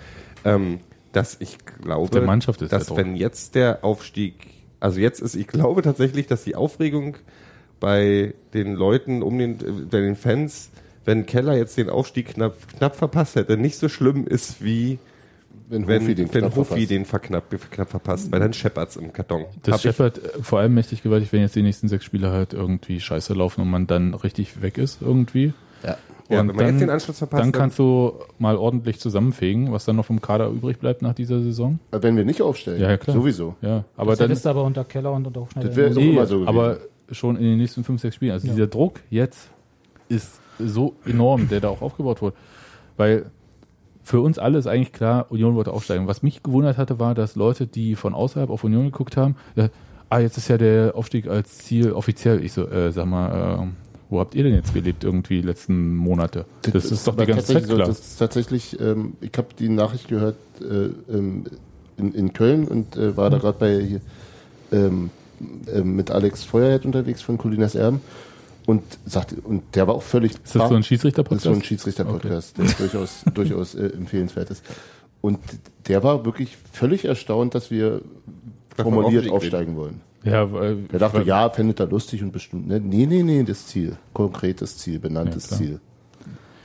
ähm, 0.45 0.79
dass 1.13 1.37
ich 1.41 1.59
glaube, 1.83 2.11
Der 2.11 2.23
Mannschaft 2.23 2.63
ist 2.63 2.73
dass 2.73 2.87
der 2.87 2.97
Druck. 2.97 2.99
wenn 2.99 3.17
jetzt 3.17 3.55
der 3.55 3.85
Aufstieg, 3.85 4.35
also 4.79 5.01
jetzt 5.01 5.21
ist, 5.21 5.35
ich 5.35 5.47
glaube 5.47 5.83
tatsächlich, 5.83 6.27
dass 6.27 6.45
die 6.45 6.55
Aufregung 6.57 7.17
bei 7.81 8.35
den 8.55 8.75
Leuten 8.75 9.23
um 9.23 9.39
den, 9.39 9.61
äh, 9.61 9.73
bei 9.91 10.01
den 10.01 10.17
Fans, 10.17 10.71
wenn 11.05 11.27
Keller 11.27 11.57
jetzt 11.57 11.77
den 11.79 11.91
Aufstieg 11.91 12.35
knapp, 12.35 12.55
knapp 12.77 12.97
verpasst 12.97 13.37
hätte, 13.37 13.57
nicht 13.57 13.77
so 13.79 13.89
schlimm 13.89 14.27
ist 14.27 14.63
wie 14.63 14.99
Wenn, 15.69 15.87
wenn, 15.89 16.03
Hofi 16.03 16.15
den 16.15 16.33
wenn 16.33 16.41
knapp 16.43 16.57
Hofi 16.57 16.69
verpasst. 16.69 16.91
den 16.91 17.05
verknapp, 17.05 17.71
knapp 17.71 17.91
verpasst, 17.91 18.31
weil 18.33 18.41
dann 18.41 18.53
scheppert's 18.53 18.97
im 18.97 19.13
Karton. 19.13 19.47
Das 19.63 19.75
Hab 19.75 19.81
scheppert 19.81 20.19
äh, 20.19 20.43
vor 20.43 20.59
allem 20.61 20.75
mächtig 20.75 21.03
gewaltig, 21.03 21.33
wenn 21.33 21.41
jetzt 21.41 21.57
die 21.57 21.63
nächsten 21.63 21.89
sechs 21.89 22.05
Spiele 22.05 22.31
halt 22.31 22.53
irgendwie 22.53 23.01
scheiße 23.01 23.35
laufen 23.35 23.63
und 23.63 23.71
man 23.71 23.87
dann 23.87 24.15
richtig 24.15 24.63
weg 24.63 24.79
ist 24.79 25.01
irgendwie. 25.01 25.55
Ja. 26.31 26.41
Und 26.41 26.49
wenn 26.49 26.57
man 26.57 26.65
dann, 26.65 26.75
jetzt 26.75 26.81
den 26.83 26.91
Anschluss 26.91 27.19
verpasst, 27.19 27.43
dann 27.43 27.53
dann- 27.53 27.61
kannst 27.61 27.79
du 27.79 28.13
mal 28.39 28.57
ordentlich 28.57 28.99
zusammenfegen, 29.01 29.73
was 29.73 29.85
dann 29.85 29.97
noch 29.97 30.05
vom 30.07 30.21
Kader 30.21 30.49
übrig 30.49 30.79
bleibt 30.79 31.03
nach 31.03 31.15
dieser 31.15 31.41
Saison. 31.41 31.79
Aber 31.91 32.03
Wenn 32.03 32.17
wir 32.17 32.25
nicht 32.25 32.41
aufstellen, 32.41 32.81
Ja, 32.81 32.91
ja, 32.91 32.97
klar. 32.97 33.17
sowieso. 33.17 33.57
Ja, 33.63 33.85
aber 33.97 34.13
Das 34.13 34.21
dann 34.21 34.31
ist 34.31 34.47
aber 34.47 34.63
unter 34.65 34.85
Keller 34.85 35.13
und 35.13 35.27
unter 35.27 35.41
Hofschneider. 35.41 35.69
Das 35.69 35.77
wäre- 35.77 35.91
nee, 35.95 36.11
immer 36.13 36.27
so 36.27 36.37
gewesen. 36.41 36.49
aber 36.49 36.79
schon 37.11 37.37
in 37.37 37.43
den 37.43 37.59
nächsten 37.59 37.83
fünf, 37.85 38.01
sechs 38.01 38.15
Spielen. 38.17 38.33
Also 38.33 38.47
Ja. 38.47 38.53
dieser 38.55 38.67
Druck 38.69 39.01
jetzt 39.11 39.51
ist 40.09 40.41
so 40.59 40.95
enorm, 41.05 41.49
der 41.49 41.61
da 41.61 41.69
auch 41.69 41.83
aufgebaut 41.83 42.23
wurde. 42.23 42.37
Weil 42.97 43.27
für 44.03 44.21
uns 44.21 44.39
alle 44.39 44.59
ist 44.59 44.67
eigentlich 44.67 44.93
klar, 44.93 45.27
Union 45.31 45.55
wollte 45.55 45.73
aufsteigen. 45.73 46.07
Was 46.07 46.23
mich 46.23 46.43
gewundert 46.43 46.79
hatte, 46.79 46.99
war, 46.99 47.15
dass 47.15 47.35
Leute, 47.37 47.67
die 47.67 47.95
von 47.97 48.15
außerhalb 48.15 48.51
auf 48.51 48.63
Union 48.65 48.85
geguckt 48.87 49.17
haben, 49.17 49.37
äh, 49.57 49.69
ah, 50.09 50.19
jetzt 50.21 50.37
ist 50.37 50.49
ja 50.49 50.59
der 50.59 50.95
Aufstieg 50.97 51.27
als 51.29 51.59
Ziel 51.59 51.93
offiziell. 51.93 52.45
Ich 52.45 52.53
so, 52.53 52.67
äh, 52.69 52.93
sag 52.93 53.07
mal, 53.07 53.65
äh, 53.65 53.67
wo 54.11 54.19
habt 54.21 54.35
ihr 54.35 54.43
denn 54.43 54.55
jetzt 54.55 54.75
gelebt 54.75 55.05
irgendwie 55.05 55.41
die 55.41 55.47
letzten 55.47 55.95
Monate? 55.95 56.45
Das, 56.63 56.91
ist 56.91 57.07
doch 57.07 57.17
die 57.17 57.27
ganze 57.27 57.47
Zeit 57.47 57.57
tatsächlich 57.57 57.69
so, 57.69 57.75
klar. 57.77 57.89
Das 57.89 57.99
ist 58.01 58.17
tatsächlich, 58.19 58.81
ähm, 58.81 59.13
ich 59.21 59.31
habe 59.37 59.49
die 59.59 59.69
Nachricht 59.69 60.09
gehört 60.09 60.37
äh, 60.61 61.15
ähm, 61.15 61.45
in, 61.97 62.13
in 62.15 62.33
Köln 62.33 62.67
und 62.67 62.97
äh, 62.97 63.17
war 63.17 63.31
da 63.31 63.37
Mhm. 63.37 63.41
gerade 63.41 63.59
bei 63.59 63.81
hier, 63.81 64.01
ähm, 64.73 65.11
äh, 65.73 65.81
mit 65.83 66.11
Alex 66.11 66.45
Feuerhead 66.45 66.85
unterwegs 66.85 67.23
von 67.23 67.39
Colinas 67.39 67.75
Erben 67.75 68.01
und 68.67 68.83
sagte, 69.07 69.37
und 69.43 69.63
der 69.75 69.87
war 69.87 69.95
auch 69.95 70.03
völlig 70.03 70.33
ist 70.33 70.55
das 70.55 70.69
so 70.69 70.75
ein 70.75 70.83
Schiedsrichter-Podcast? 70.83 71.47
Das 71.47 71.53
ist 71.53 71.55
so 71.55 71.61
ein 71.61 71.65
Schiedsrichter-Podcast, 71.65 72.59
der 72.59 72.67
durchaus, 72.67 73.23
durchaus 73.35 73.75
äh, 73.75 73.87
empfehlenswert 73.87 74.51
ist. 74.51 74.65
Und 75.21 75.39
der 75.87 76.03
war 76.03 76.25
wirklich 76.25 76.57
völlig 76.73 77.05
erstaunt, 77.05 77.55
dass 77.55 77.71
wir 77.71 78.01
formuliert 78.77 79.31
aufsteigen 79.31 79.77
wollen. 79.77 80.01
Ja, 80.25 80.53
weil, 80.53 80.79
Er 80.93 80.99
dachte, 80.99 81.23
ja, 81.23 81.49
fändet 81.51 81.81
er 81.81 81.87
lustig 81.87 82.23
und 82.23 82.33
bestimmt. 82.33 82.69
Ne? 82.69 82.81
Nee, 82.81 83.07
nee, 83.07 83.23
nee, 83.23 83.43
das 83.43 83.67
Ziel. 83.67 83.97
Konkretes 84.13 84.77
Ziel, 84.79 84.99
benanntes 84.99 85.51
Ja. 85.51 85.57
Ziel. 85.57 85.81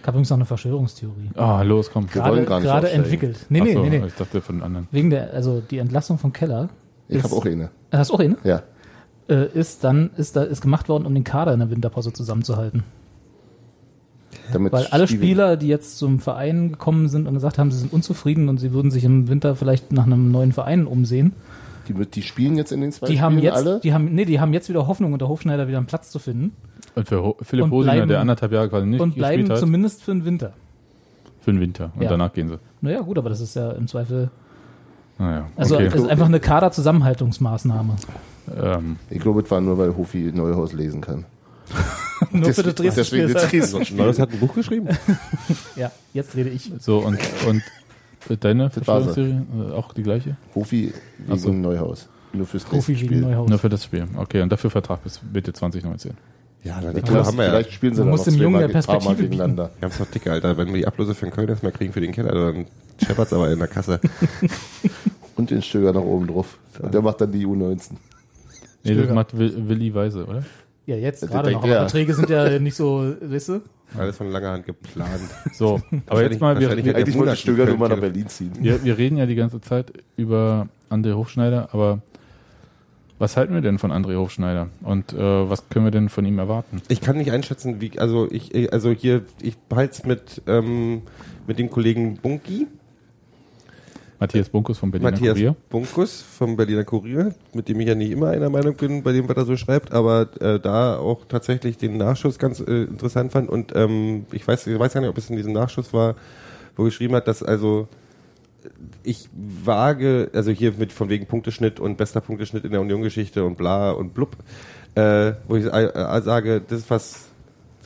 gab 0.04 0.14
übrigens 0.14 0.30
noch 0.30 0.38
eine 0.38 0.46
Verschwörungstheorie. 0.46 1.30
Ah, 1.36 1.62
los, 1.64 1.90
komm. 1.92 2.08
Wir 2.14 2.22
wollen 2.24 2.46
Gerade, 2.46 2.46
gar 2.46 2.60
nicht 2.60 2.66
gerade 2.68 2.88
aufsteigen. 2.88 3.04
entwickelt. 3.04 3.46
Nee, 3.50 3.62
nee, 3.62 3.74
so, 3.74 3.84
nee, 3.84 4.00
nee. 4.00 4.06
Ich 4.08 4.16
dachte 4.16 4.42
von 4.42 4.62
anderen. 4.62 4.88
Wegen 4.92 5.10
der, 5.10 5.34
also 5.34 5.62
die 5.62 5.78
Entlassung 5.80 6.18
von 6.18 6.32
Keller. 6.34 6.70
Ich 7.08 7.24
habe 7.24 7.34
auch 7.36 7.46
eine. 7.46 7.70
Hast 7.92 8.10
du 8.10 8.16
auch 8.16 8.20
eine? 8.20 8.38
Ja. 8.44 8.64
Äh, 9.28 9.48
ist 9.58 9.84
dann, 9.84 10.12
ist 10.18 10.36
da, 10.36 10.44
ist 10.44 10.62
gemacht 10.62 10.90
worden, 10.90 11.06
um 11.06 11.14
den 11.16 11.24
Kader 11.24 11.54
in 11.54 11.60
der 11.60 11.70
Winterpause 11.72 12.14
zusammenzuhalten. 12.14 12.84
Damit 14.54 14.74
Weil 14.74 14.86
alle 14.88 15.08
Spieler, 15.08 15.58
die 15.58 15.68
jetzt 15.68 15.98
zum 15.98 16.20
Verein 16.20 16.72
gekommen 16.74 17.08
sind 17.10 17.26
und 17.28 17.34
gesagt 17.34 17.58
haben, 17.58 17.72
sie 17.72 17.80
sind 17.80 17.92
unzufrieden 17.94 18.50
und 18.50 18.60
sie 18.60 18.74
würden 18.74 18.92
sich 18.92 19.04
im 19.04 19.28
Winter 19.28 19.56
vielleicht 19.56 19.92
nach 19.92 20.06
einem 20.06 20.30
neuen 20.32 20.52
Verein 20.52 20.86
umsehen, 20.86 21.34
Die, 21.88 21.94
die 21.94 22.22
spielen 22.22 22.58
jetzt 22.58 22.72
in 22.72 22.82
den 22.82 22.92
zwei 22.92 23.08
die 23.08 23.14
Spielen 23.14 23.22
haben 23.24 23.40
jetzt, 23.40 23.56
alle. 23.56 23.80
die 23.82 23.94
haben, 23.94 24.14
nee, 24.14 24.26
die 24.26 24.40
haben 24.40 24.54
jetzt 24.54 24.70
wieder 24.70 24.88
Hoffnung, 24.88 25.14
unter 25.14 25.28
Hofschneider 25.28 25.68
wieder 25.68 25.78
einen 25.78 25.88
Platz 25.88 26.10
zu 26.12 26.20
finden 26.20 26.54
Und 26.96 27.08
für 27.08 27.22
Ho 27.24 27.38
Philipp 27.42 27.66
Und 27.66 27.72
Hosinger, 27.72 27.94
bleiben- 27.94 28.10
der 28.10 28.20
anderthalb 28.22 28.52
Jahre 28.52 28.70
quasi 28.70 28.88
nicht 28.88 29.00
und 29.00 29.16
bleiben 29.16 29.50
hat, 29.50 29.60
zumindest 29.60 30.04
für 30.04 30.12
den 30.14 30.26
Winter. 30.26 30.54
für 31.42 31.52
den 31.52 31.60
Winter. 31.62 31.92
Und 31.96 32.02
Ja. 32.04 32.10
danach 32.10 32.34
gehen 32.34 32.50
sie. 32.50 32.58
Naja, 32.82 33.02
gut, 33.02 33.18
aber 33.18 33.30
das 33.30 33.40
ist 33.42 33.56
ja 33.56 33.72
im 33.72 33.88
Zweifel, 33.88 34.30
Naja, 35.20 35.48
also 35.56 35.76
okay. 35.76 35.86
es 35.86 35.94
ist 35.96 36.10
einfach 36.10 36.26
eine 36.26 36.40
Kaderzusammenhaltungsmaßnahme. 36.40 37.96
ähm, 38.62 38.98
ich 39.10 39.20
glaube, 39.20 39.42
es 39.42 39.52
war 39.52 39.62
nur, 39.62 39.78
weil 39.78 39.96
Hofi 39.96 40.32
Neuhaus 40.34 40.74
lesen 40.74 41.02
kann. 41.02 41.26
Nur 42.32 42.54
für 42.54 42.64
das 42.64 42.76
Dresden-Spiel. 42.76 43.28
deswegen 43.28 43.34
das 43.34 43.50
Dresden-Spiel. 43.50 43.98
Neues 43.98 44.20
hat 44.20 44.32
ein 44.32 44.40
Buch 44.40 44.54
geschrieben? 44.54 44.90
Ja, 45.76 45.92
jetzt 46.14 46.36
rede 46.36 46.50
ich. 46.50 46.72
so, 46.80 47.00
und, 47.00 47.18
und 47.48 47.62
deine 48.30 48.70
Das 48.70 48.88
war's. 48.88 49.04
Verschwörungstheorie 49.06 49.70
äh, 49.70 49.74
auch 49.74 49.94
die 49.94 50.04
gleiche? 50.04 50.38
Hofi 50.54 50.94
wegen 51.20 51.32
Ach 51.34 51.38
so. 51.38 51.52
Neuhaus. 51.54 52.08
Nur 52.34 52.46
fürs 52.46 52.64
Profi 52.64 52.94
wegen 52.96 53.06
Spiel. 53.08 53.22
Neuhaus. 53.22 53.50
Nur 53.50 53.60
für 53.60 53.70
das 53.70 53.84
Spiel. 53.84 54.06
Okay, 54.18 54.42
und 54.42 54.52
dafür 54.52 54.70
Vertrag 54.70 55.04
bis 55.04 55.22
Mitte 55.34 55.54
2019. 55.54 56.12
Ja, 56.64 56.80
na, 56.82 56.88
die 56.88 56.94
Vielleicht, 56.94 57.08
Kohle 57.08 57.26
haben 57.26 57.38
wir 57.38 57.44
ja. 57.46 57.50
vielleicht 57.52 57.72
spielen 57.74 57.94
sie 57.94 58.02
dann 58.02 58.10
muss 58.10 58.26
noch 58.26 58.34
dem 58.34 58.42
Jungen 58.42 58.56
zweimal 58.56 58.62
ja 58.62 58.68
ein 58.68 58.72
paar 58.84 58.94
Mal 58.96 59.00
Perspektive 59.00 59.16
bieten. 59.30 59.32
gegeneinander. 59.32 59.70
Wir 59.80 59.82
haben 59.86 59.92
es 59.92 59.98
doch 60.00 60.08
dick, 60.08 60.28
Alter. 60.28 60.58
Wenn 60.58 60.68
wir 60.70 60.74
die 60.78 60.88
Ablöse 60.88 61.14
für 61.16 61.26
den 61.26 61.32
Köln 61.34 61.48
erstmal 61.48 61.72
kriegen 61.72 61.94
für 61.94 62.02
den 62.02 62.12
Keller, 62.12 62.32
dann 62.34 62.66
scheppert's 63.06 63.34
aber 63.34 63.52
in 63.52 63.60
der 63.60 63.68
Kasse. 63.68 64.00
Und 65.36 65.52
den 65.52 65.62
Stöger 65.62 65.94
noch 65.94 66.04
oben 66.04 66.28
drauf. 66.28 66.58
Und 66.80 66.94
der 66.94 67.02
macht 67.02 67.22
dann 67.22 67.32
die 67.32 67.46
U19. 67.46 67.92
Nee, 68.84 68.96
das 68.96 69.10
macht 69.14 69.38
Will- 69.38 69.68
Willi 69.68 69.94
Weise, 69.94 70.26
oder? 70.26 70.44
Ja, 70.86 70.96
jetzt 70.96 71.24
Das 71.24 71.30
gerade 71.30 71.52
noch. 71.52 71.64
Aber 71.64 71.68
er. 71.72 71.80
Verträge 71.82 72.14
sind 72.14 72.30
ja 72.30 72.58
nicht 72.60 72.76
so, 72.76 73.14
weißt 73.22 73.50
du? 73.50 73.62
Alles 73.98 74.18
von 74.18 74.32
langer 74.32 74.52
Hand 74.52 74.66
geplant. 74.66 75.22
So, 75.54 75.82
aber 76.08 76.24
jetzt 76.24 76.42
mal, 76.42 76.60
wir, 76.60 76.84
wir, 76.84 76.96
Eigentlich 76.96 77.18
wollte 77.18 77.36
Stöger 77.36 77.66
nur 77.66 77.78
mal 77.78 77.90
nach 77.90 78.00
Berlin 78.00 78.28
ziehen. 78.28 78.52
wir, 78.60 78.84
wir 78.84 78.98
reden 78.98 79.18
ja 79.18 79.26
die 79.26 79.36
ganze 79.36 79.62
Zeit 79.62 79.94
über 80.18 80.68
André 80.90 81.14
Hofschneider, 81.14 81.70
aber 81.72 82.02
was 83.18 83.38
halten 83.38 83.54
wir 83.54 83.62
denn 83.62 83.80
von 83.80 83.92
André 83.92 84.18
Hofschneider? 84.18 84.70
Und 84.82 85.14
äh, 85.14 85.18
was 85.18 85.70
können 85.70 85.86
wir 85.86 85.92
denn 85.92 86.10
von 86.10 86.26
ihm 86.26 86.38
erwarten? 86.38 86.82
Ich 86.90 87.00
kann 87.00 87.18
nicht 87.18 87.32
einschätzen, 87.32 87.80
wie, 87.80 87.98
also 87.98 88.28
ich, 88.30 88.74
also 88.74 88.92
hier, 88.92 89.24
ich 89.42 89.58
behalte 89.58 89.94
es 89.94 90.06
mit, 90.06 90.42
ähm, 90.48 91.04
mit 91.48 91.58
dem 91.60 91.70
Kollegen 91.70 92.18
Bunky, 92.18 92.68
Matthias 94.26 94.50
Bunkus 94.50 94.80
vom 94.80 94.92
Berliner 94.92 95.12
Matthias 95.12 95.34
Kurier. 95.34 95.56
Bunkus 95.70 96.22
vom 96.22 96.58
Berliner 96.58 96.84
Kurier, 96.84 97.36
mit 97.54 97.70
dem 97.70 97.80
ich 97.80 97.88
ja 97.88 97.96
nicht 97.96 98.12
immer 98.12 98.30
einer 98.30 98.50
Meinung 98.50 98.76
bin, 98.76 99.04
bei 99.04 99.12
dem, 99.12 99.30
was 99.30 99.38
er 99.38 99.46
so 99.46 99.56
schreibt, 99.56 99.94
aber 99.94 100.30
äh, 100.42 100.60
da 100.60 100.98
auch 100.98 101.26
tatsächlich 101.26 101.78
den 101.78 101.98
Nachschuss 101.98 102.40
ganz 102.40 102.60
äh, 102.60 102.84
interessant 102.84 103.32
fand 103.32 103.50
und 103.50 103.74
ähm, 103.76 104.26
ich 104.32 104.48
weiß, 104.48 104.68
ich 104.68 104.80
weiß 104.80 104.94
gar 104.94 105.02
nicht, 105.02 105.10
ob 105.10 105.18
es 105.18 105.30
in 105.30 105.38
diesem 105.38 105.54
Nachschuss 105.54 105.94
war, 105.94 106.16
wo 106.76 106.84
er 106.84 106.86
geschrieben 106.86 107.14
hat, 107.16 107.28
dass 107.28 107.44
also 107.44 107.88
ich 109.04 109.30
wage, 109.34 110.32
also 110.34 110.52
hier 110.52 110.74
mit 110.78 110.92
von 110.92 111.10
wegen 111.10 111.28
Punkteschnitt 111.28 111.80
und 111.80 111.98
bester 111.98 112.22
Punkteschnitt 112.22 112.66
in 112.66 112.72
der 112.72 112.82
Union-Geschichte 112.82 113.44
und 113.44 113.58
bla 113.58 113.92
und 113.92 114.16
blub, 114.16 114.38
äh, 114.96 115.34
wo 115.48 115.56
ich 115.56 115.66
äh, 115.66 115.86
äh, 115.86 116.22
sage, 116.22 116.62
das 116.68 116.80
ist 116.80 116.90
was 116.90 117.26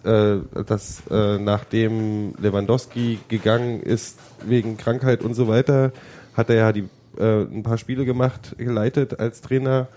äh, 0.04 0.38
dass 0.66 1.04
äh, 1.12 1.38
nachdem 1.40 2.34
Lewandowski 2.42 3.20
gegangen 3.28 3.82
ist 3.82 4.18
wegen 4.46 4.78
Krankheit 4.78 5.24
und 5.24 5.34
so 5.34 5.50
weiter, 5.50 5.92
hat 6.40 6.50
er 6.50 6.56
ja 6.56 6.72
die, 6.72 6.86
äh, 7.18 7.44
ein 7.44 7.64
paar 7.64 7.78
Spiele 7.78 8.06
gemacht, 8.06 8.56
geleitet 8.58 9.20
als 9.20 9.42
Trainer 9.42 9.88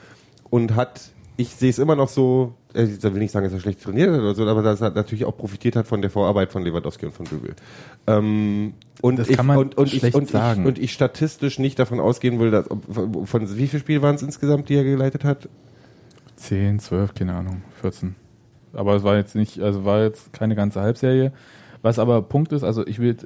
und 0.51 0.75
hat, 0.75 1.01
ich 1.37 1.55
sehe 1.55 1.71
es 1.71 1.79
immer 1.79 1.97
noch 1.97 2.09
so, 2.09 2.55
äh, 2.75 2.83
ich 2.85 3.03
will 3.03 3.13
nicht 3.13 3.31
sagen, 3.31 3.45
dass 3.45 3.53
er 3.53 3.61
schlecht 3.61 3.83
trainiert 3.83 4.11
hat 4.11 4.21
oder 4.21 4.35
so, 4.35 4.47
aber 4.47 4.63
dass 4.63 4.81
er 4.81 4.91
natürlich 4.91 5.25
auch 5.25 5.37
profitiert 5.37 5.77
hat 5.77 5.87
von 5.87 6.03
der 6.03 6.11
Vorarbeit 6.11 6.53
von 6.53 6.63
Lewandowski 6.65 7.07
und 7.07 7.13
von 7.13 7.27
Bügel. 7.27 7.55
Ähm, 8.07 8.75
und 9.01 9.19
Das 9.19 9.29
ich, 9.29 9.37
kann 9.37 9.47
man 9.47 9.57
und, 9.57 9.79
und 9.79 9.89
schlecht 9.89 10.05
ich, 10.05 10.15
und 10.15 10.29
sagen. 10.29 10.63
Ich, 10.63 10.67
und 10.67 10.79
ich 10.79 10.93
statistisch 10.93 11.59
nicht 11.59 11.79
davon 11.79 12.01
ausgehen 12.01 12.39
will, 12.39 12.51
dass, 12.51 12.67
von 12.67 13.57
wie 13.57 13.69
viele 13.69 13.81
Spiele 13.81 14.03
waren 14.03 14.17
es 14.17 14.23
insgesamt, 14.23 14.69
die 14.69 14.75
er 14.75 14.85
geleitet 14.85 15.25
hat? 15.25 15.49
10, 16.37 16.81
12, 16.81 17.15
keine 17.15 17.35
Ahnung, 17.35 17.63
14. 17.81 18.17
Aber 18.73 18.97
es 18.97 19.05
war 19.05 19.17
jetzt 19.17 19.35
nicht, 19.35 19.61
also 19.61 19.85
war 19.85 20.03
jetzt 20.03 20.33
keine 20.33 20.57
ganze 20.57 20.81
Halbserie. 20.81 21.33
Was 21.83 21.99
aber 21.99 22.23
Punkt 22.23 22.53
ist, 22.53 22.63
also 22.63 22.87
ich 22.87 23.01
will, 23.01 23.17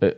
äh, 0.00 0.12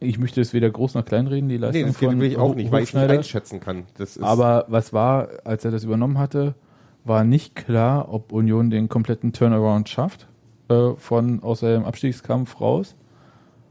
ich 0.00 0.18
möchte 0.18 0.40
es 0.40 0.52
weder 0.52 0.70
groß 0.70 0.94
noch 0.94 1.04
klein 1.04 1.26
reden, 1.26 1.48
die 1.48 1.56
Hm. 1.56 1.60
Nee, 1.60 1.66
Leistung 1.66 1.86
das 1.86 1.96
von 1.96 2.20
will 2.20 2.32
ich 2.32 2.38
auch 2.38 2.54
nicht, 2.54 2.70
weil 2.70 2.82
ich 2.82 2.90
es 2.90 2.94
nicht 2.94 3.10
einschätzen 3.10 3.60
kann. 3.60 3.84
Aber 4.20 4.64
was 4.68 4.92
war, 4.92 5.28
als 5.44 5.64
er 5.64 5.70
das 5.70 5.84
übernommen 5.84 6.18
hatte, 6.18 6.54
war 7.04 7.24
nicht 7.24 7.54
klar, 7.54 8.12
ob 8.12 8.32
Union 8.32 8.70
den 8.70 8.88
kompletten 8.88 9.32
Turnaround 9.32 9.88
schafft, 9.88 10.28
äh, 10.68 10.92
von 10.96 11.42
aus 11.42 11.60
dem 11.60 11.84
Abstiegskampf 11.84 12.60
raus. 12.60 12.96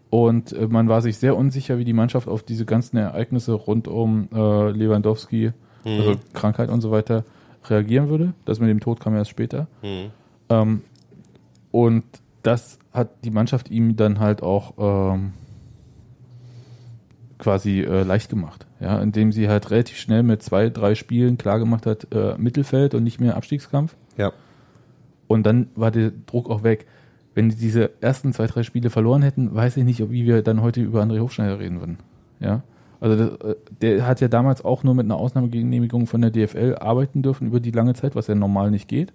Und 0.10 0.54
äh, 0.54 0.68
man 0.68 0.88
war 0.88 1.02
sich 1.02 1.18
sehr 1.18 1.36
unsicher, 1.36 1.78
wie 1.78 1.86
die 1.86 1.94
Mannschaft 1.94 2.28
auf 2.28 2.44
diese 2.44 2.66
ganzen 2.66 2.98
Ereignisse 2.98 3.54
rund 3.54 3.88
um 3.88 4.30
äh, 4.34 4.72
Lewandowski, 4.72 5.52
also 5.86 6.16
Krankheit 6.34 6.70
und 6.70 6.82
so 6.82 6.92
weiter, 6.92 7.24
reagieren 7.66 8.10
würde. 8.10 8.34
Das 8.46 8.60
mit 8.60 8.70
dem 8.70 8.80
Tod 8.80 9.00
kam 9.00 9.16
erst 9.16 9.30
später. 9.30 9.68
Ähm, 10.50 10.82
und 11.72 12.04
das 12.44 12.80
hat 12.94 13.10
die 13.24 13.32
Mannschaft 13.32 13.70
ihm 13.70 13.96
dann 13.96 14.20
halt 14.20 14.42
auch 14.42 14.74
ähm, 14.78 15.34
quasi 17.38 17.82
äh, 17.82 18.04
leicht 18.04 18.30
gemacht, 18.30 18.66
ja, 18.80 19.00
indem 19.00 19.32
sie 19.32 19.48
halt 19.48 19.70
relativ 19.72 19.98
schnell 19.98 20.24
mit 20.24 20.42
zwei, 20.42 20.70
drei 20.70 20.96
Spielen 20.96 21.38
klar 21.38 21.60
gemacht 21.60 21.86
hat, 21.86 22.08
äh, 22.14 22.36
Mittelfeld 22.38 22.94
und 22.94 23.04
nicht 23.04 23.20
mehr 23.20 23.38
Abstiegskampf. 23.38 23.96
ja. 24.18 24.32
Und 25.28 25.46
dann 25.46 25.68
war 25.76 25.92
der 25.92 26.12
Druck 26.26 26.50
auch 26.50 26.64
weg. 26.64 26.88
Wenn 27.36 27.50
die 27.50 27.58
diese 27.58 27.92
ersten 28.00 28.32
zwei, 28.32 28.48
drei 28.48 28.64
Spiele 28.64 28.90
verloren 28.90 29.22
hätten, 29.22 29.54
weiß 29.54 29.76
ich 29.76 29.84
nicht, 29.84 30.02
ob 30.02 30.10
wie 30.10 30.26
wir 30.26 30.42
dann 30.42 30.62
heute 30.62 30.82
über 30.82 31.04
André 31.04 31.20
Hofschneider 31.20 31.60
reden 31.60 31.80
würden. 31.82 31.98
Ja. 32.40 32.64
Also 33.00 33.16
das, 33.18 33.42
äh, 33.42 33.56
der 33.82 34.08
hat 34.08 34.22
ja 34.22 34.30
damals 34.30 34.64
auch 34.64 34.84
nur 34.84 34.96
mit 34.96 35.06
einer 35.06 35.18
Ausnahmegenehmigung 35.18 36.08
von 36.08 36.22
der 36.22 36.32
DFL 36.32 36.78
arbeiten 36.80 37.22
dürfen 37.22 37.48
über 37.48 37.60
die 37.60 37.72
lange 37.72 37.94
Zeit, 37.94 38.16
was 38.16 38.28
ja 38.28 38.36
normal 38.36 38.72
nicht 38.72 38.88
geht. 38.88 39.12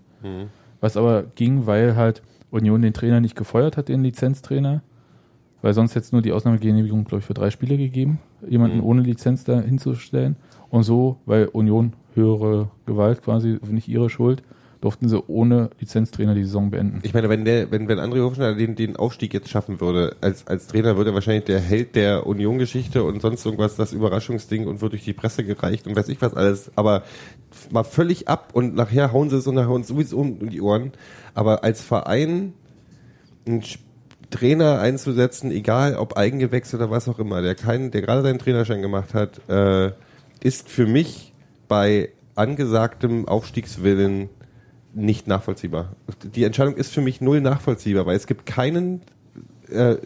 Was 0.80 0.96
aber 0.96 1.24
ging, 1.34 1.66
weil 1.66 1.96
halt 1.96 2.22
Union 2.50 2.82
den 2.82 2.92
Trainer 2.92 3.20
nicht 3.20 3.34
gefeuert 3.34 3.76
hat, 3.76 3.88
den 3.88 4.02
Lizenztrainer. 4.02 4.82
Weil 5.62 5.74
sonst 5.74 5.94
hätte 5.94 6.04
es 6.04 6.12
nur 6.12 6.22
die 6.22 6.32
Ausnahmegenehmigung, 6.32 7.04
glaube 7.04 7.20
ich, 7.20 7.24
für 7.24 7.34
drei 7.34 7.50
Spiele 7.50 7.76
gegeben, 7.78 8.18
jemanden 8.48 8.80
ohne 8.80 9.02
Lizenz 9.02 9.44
da 9.44 9.60
hinzustellen. 9.60 10.36
Und 10.70 10.82
so, 10.82 11.18
weil 11.24 11.46
Union 11.46 11.92
höhere 12.14 12.70
Gewalt 12.84 13.22
quasi, 13.22 13.58
nicht 13.70 13.88
ihre 13.88 14.10
Schuld, 14.10 14.42
durften 14.80 15.08
sie 15.08 15.22
ohne 15.28 15.70
Lizenztrainer 15.78 16.34
die 16.34 16.42
Saison 16.42 16.72
beenden. 16.72 16.98
Ich 17.04 17.14
meine, 17.14 17.28
wenn 17.28 17.44
der, 17.44 17.70
wenn, 17.70 17.86
wenn 17.86 18.00
André 18.00 18.20
Hofschneider 18.20 18.56
den, 18.56 18.74
den 18.74 18.96
Aufstieg 18.96 19.32
jetzt 19.32 19.48
schaffen 19.48 19.80
würde, 19.80 20.16
als, 20.20 20.48
als 20.48 20.66
Trainer 20.66 20.96
würde 20.96 21.10
er 21.10 21.14
wahrscheinlich 21.14 21.44
der 21.44 21.60
Held 21.60 21.94
der 21.94 22.26
Union-Geschichte 22.26 23.04
und 23.04 23.22
sonst 23.22 23.46
irgendwas, 23.46 23.76
das 23.76 23.92
Überraschungsding 23.92 24.66
und 24.66 24.80
wird 24.80 24.92
durch 24.92 25.04
die 25.04 25.12
Presse 25.12 25.44
gereicht 25.44 25.86
und 25.86 25.94
weiß 25.94 26.08
ich 26.08 26.20
was 26.20 26.34
alles, 26.34 26.72
aber 26.74 27.04
mal 27.70 27.84
völlig 27.84 28.26
ab 28.26 28.50
und 28.54 28.74
nachher 28.74 29.12
hauen 29.12 29.30
sie 29.30 29.36
es 29.36 29.46
und 29.46 29.54
nachher 29.54 29.68
hauen 29.68 29.84
sie 29.84 29.92
sowieso 29.92 30.18
um 30.18 30.50
die 30.50 30.60
Ohren. 30.60 30.90
Aber 31.34 31.62
als 31.62 31.80
Verein 31.80 32.52
einen 33.46 33.60
Sch- 33.60 33.78
Trainer 34.32 34.80
einzusetzen, 34.80 35.52
egal 35.52 35.94
ob 35.94 36.16
Eigengewächs 36.16 36.74
oder 36.74 36.90
was 36.90 37.08
auch 37.08 37.20
immer, 37.20 37.42
der 37.42 37.54
keinen, 37.54 37.92
der 37.92 38.02
gerade 38.02 38.22
seinen 38.22 38.40
Trainerschein 38.40 38.82
gemacht 38.82 39.14
hat, 39.14 39.48
äh, 39.48 39.92
ist 40.42 40.68
für 40.68 40.86
mich 40.86 41.32
bei 41.68 42.08
angesagtem 42.34 43.28
Aufstiegswillen 43.28 44.28
nicht 44.94 45.26
nachvollziehbar. 45.26 45.94
Die 46.22 46.44
Entscheidung 46.44 46.74
ist 46.74 46.92
für 46.92 47.00
mich 47.00 47.20
null 47.20 47.40
nachvollziehbar, 47.40 48.06
weil 48.06 48.16
es 48.16 48.26
gibt 48.26 48.44
keinen 48.46 49.02
äh, 49.70 49.96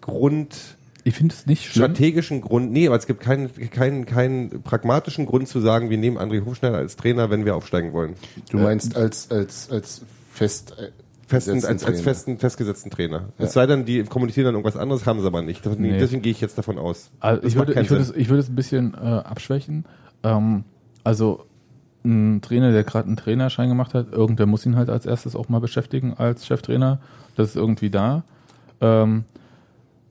Grund, 0.00 0.76
Ich 1.04 1.14
finde 1.14 1.34
es 1.34 1.46
nicht 1.46 1.64
schlimm. 1.64 1.84
strategischen 1.84 2.40
Grund, 2.40 2.72
nee, 2.72 2.86
aber 2.86 2.96
es 2.96 3.06
gibt 3.06 3.20
keinen, 3.20 3.50
keinen, 3.70 4.06
keinen 4.06 4.62
pragmatischen 4.62 5.26
Grund 5.26 5.48
zu 5.48 5.60
sagen, 5.60 5.90
wir 5.90 5.98
nehmen 5.98 6.18
André 6.18 6.44
Hofschneider 6.44 6.76
als 6.76 6.96
Trainer, 6.96 7.30
wenn 7.30 7.44
wir 7.44 7.56
aufsteigen 7.56 7.92
wollen. 7.92 8.14
Du 8.50 8.58
meinst 8.58 8.96
als, 8.96 9.30
als, 9.30 9.70
als 9.70 10.02
fest, 10.32 10.74
äh, 10.78 10.90
Festen, 11.28 11.52
als, 11.52 11.64
als 11.66 11.82
Trainer. 11.82 11.98
festen, 11.98 12.38
festgesetzten 12.38 12.90
Trainer. 12.90 13.28
Es 13.38 13.52
sei 13.52 13.66
denn, 13.66 13.84
die 13.84 14.02
kommunizieren 14.04 14.46
dann 14.46 14.54
irgendwas 14.54 14.76
anderes, 14.76 15.06
haben 15.06 15.20
sie 15.20 15.26
aber 15.26 15.42
nicht. 15.42 15.64
Das- 15.64 15.78
Nee. 15.78 15.98
Deswegen 15.98 16.22
gehe 16.22 16.32
ich 16.32 16.40
jetzt 16.40 16.56
davon 16.58 16.78
aus. 16.78 17.10
Also 17.20 17.42
ich, 17.46 17.54
würde, 17.54 17.80
ich, 17.80 17.90
würde 17.90 18.02
es, 18.02 18.10
ich 18.16 18.28
würde 18.28 18.40
es 18.40 18.48
ein 18.48 18.54
bisschen 18.56 18.94
äh, 18.94 18.96
abschwächen. 18.98 19.84
Ähm, 20.22 20.64
also 21.04 21.44
ein 22.04 22.40
Trainer, 22.40 22.72
der 22.72 22.84
gerade 22.84 23.06
einen 23.08 23.16
Trainerschein 23.16 23.68
gemacht 23.68 23.92
hat, 23.94 24.12
irgendwer 24.12 24.46
muss 24.46 24.64
ihn 24.64 24.76
halt 24.76 24.88
als 24.88 25.04
erstes 25.04 25.36
auch 25.36 25.48
mal 25.48 25.60
beschäftigen 25.60 26.14
als 26.16 26.46
Cheftrainer. 26.46 26.98
Das 27.36 27.50
ist 27.50 27.56
irgendwie 27.56 27.90
da. 27.90 28.22
Ähm, 28.80 29.24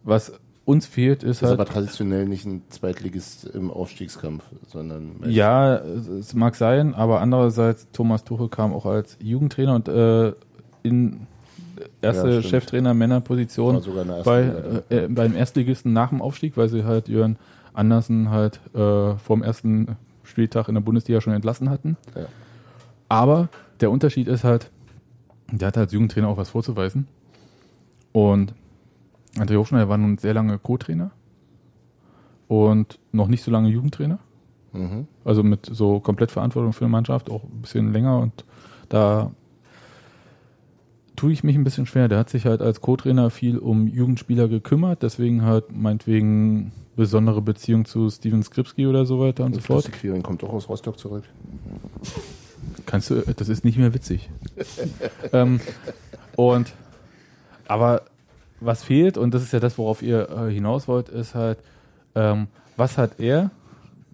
was 0.03 0.33
uns 0.65 0.85
fehlt, 0.85 1.23
ist 1.23 1.41
Das 1.41 1.49
ist 1.51 1.57
halt. 1.57 1.59
aber 1.61 1.65
traditionell 1.69 2.25
nicht 2.27 2.45
ein 2.45 2.61
Zweitligist 2.69 3.45
im 3.45 3.71
Aufstiegskampf, 3.71 4.43
sondern 4.67 5.11
Ja, 5.25 5.75
es 5.77 6.07
es 6.07 6.33
mag 6.33 6.55
sein, 6.55 6.93
aber 6.93 7.21
andererseits, 7.21 7.87
Thomas 7.93 8.25
Tuchel 8.25 8.49
kam 8.49 8.73
auch 8.73 8.85
als 8.85 9.17
Jugendtrainer 9.21 9.75
und 9.75 9.87
äh, 9.87 10.33
in 10.83 11.27
erste 12.01 12.29
Ja. 12.29 12.41
Cheftrainer 12.41 12.93
Männerposition 12.93 13.81
bei, 14.23 14.83
äh, 14.89 15.05
äh, 15.05 15.07
beim 15.07 15.35
Erstligisten 15.35 15.93
nach 15.93 16.09
dem 16.09 16.21
Aufstieg, 16.21 16.57
weil 16.57 16.69
sie 16.69 16.83
halt 16.83 17.07
Jörn 17.07 17.37
Andersen 17.73 18.31
halt 18.31 18.59
äh, 18.73 19.15
vom 19.17 19.43
ersten 19.43 19.97
Spieltag 20.23 20.67
in 20.67 20.75
der 20.75 20.81
Bundesliga 20.81 21.21
schon 21.21 21.33
entlassen 21.33 21.69
hatten. 21.69 21.95
Ja. 22.15 22.25
Aber 23.09 23.49
der 23.79 23.91
Unterschied 23.91 24.27
ist 24.27 24.43
halt, 24.43 24.71
der 25.51 25.67
hat 25.67 25.77
als 25.77 25.93
Jugendtrainer 25.93 26.27
auch 26.27 26.37
was 26.37 26.49
vorzuweisen. 26.49 27.07
Und 28.11 28.53
André 29.37 29.57
Hofschneider 29.57 29.89
war 29.89 29.97
nun 29.97 30.17
sehr 30.17 30.33
lange 30.33 30.57
Co-Trainer 30.57 31.11
und 32.47 32.99
noch 33.11 33.27
nicht 33.27 33.43
so 33.43 33.51
lange 33.51 33.69
Jugendtrainer. 33.69 34.19
Mhm. 34.73 35.07
Also 35.23 35.43
mit 35.43 35.67
so 35.71 35.99
komplett 35.99 36.31
Verantwortung 36.31 36.73
für 36.73 36.85
eine 36.85 36.91
Mannschaft, 36.91 37.29
auch 37.29 37.43
ein 37.43 37.61
bisschen 37.61 37.93
länger 37.93 38.19
und 38.19 38.43
da 38.89 39.31
tue 41.17 41.33
ich 41.33 41.43
mich 41.43 41.57
ein 41.57 41.65
bisschen 41.65 41.85
schwer. 41.85 42.07
Der 42.07 42.17
hat 42.17 42.29
sich 42.29 42.45
halt 42.45 42.61
als 42.61 42.79
Co-Trainer 42.79 43.29
viel 43.29 43.57
um 43.57 43.87
Jugendspieler 43.87 44.47
gekümmert, 44.47 45.03
deswegen 45.03 45.43
halt 45.43 45.75
meinetwegen 45.75 46.71
besondere 46.95 47.41
Beziehung 47.41 47.85
zu 47.85 48.09
Steven 48.09 48.41
Skripski 48.41 48.87
oder 48.87 49.05
so 49.05 49.19
weiter 49.19 49.43
und 49.43 49.53
so 49.53 49.59
fort. 49.59 49.83
Plastik 49.83 50.01
Quirin 50.01 50.23
kommt 50.23 50.43
auch 50.43 50.53
aus 50.53 50.69
Rostock 50.69 50.97
zurück. 50.97 51.23
Kannst 52.85 53.09
du, 53.09 53.21
das 53.21 53.49
ist 53.49 53.65
nicht 53.65 53.77
mehr 53.77 53.93
witzig. 53.93 54.29
ähm, 55.33 55.59
und, 56.35 56.73
aber 57.67 58.03
was 58.59 58.83
fehlt, 58.83 59.17
und 59.17 59.33
das 59.33 59.43
ist 59.43 59.53
ja 59.53 59.59
das, 59.59 59.77
worauf 59.77 60.01
ihr 60.01 60.29
äh, 60.29 60.51
hinaus 60.51 60.87
wollt, 60.87 61.09
ist 61.09 61.35
halt, 61.35 61.59
ähm, 62.15 62.47
was 62.77 62.97
hat 62.97 63.19
er, 63.19 63.51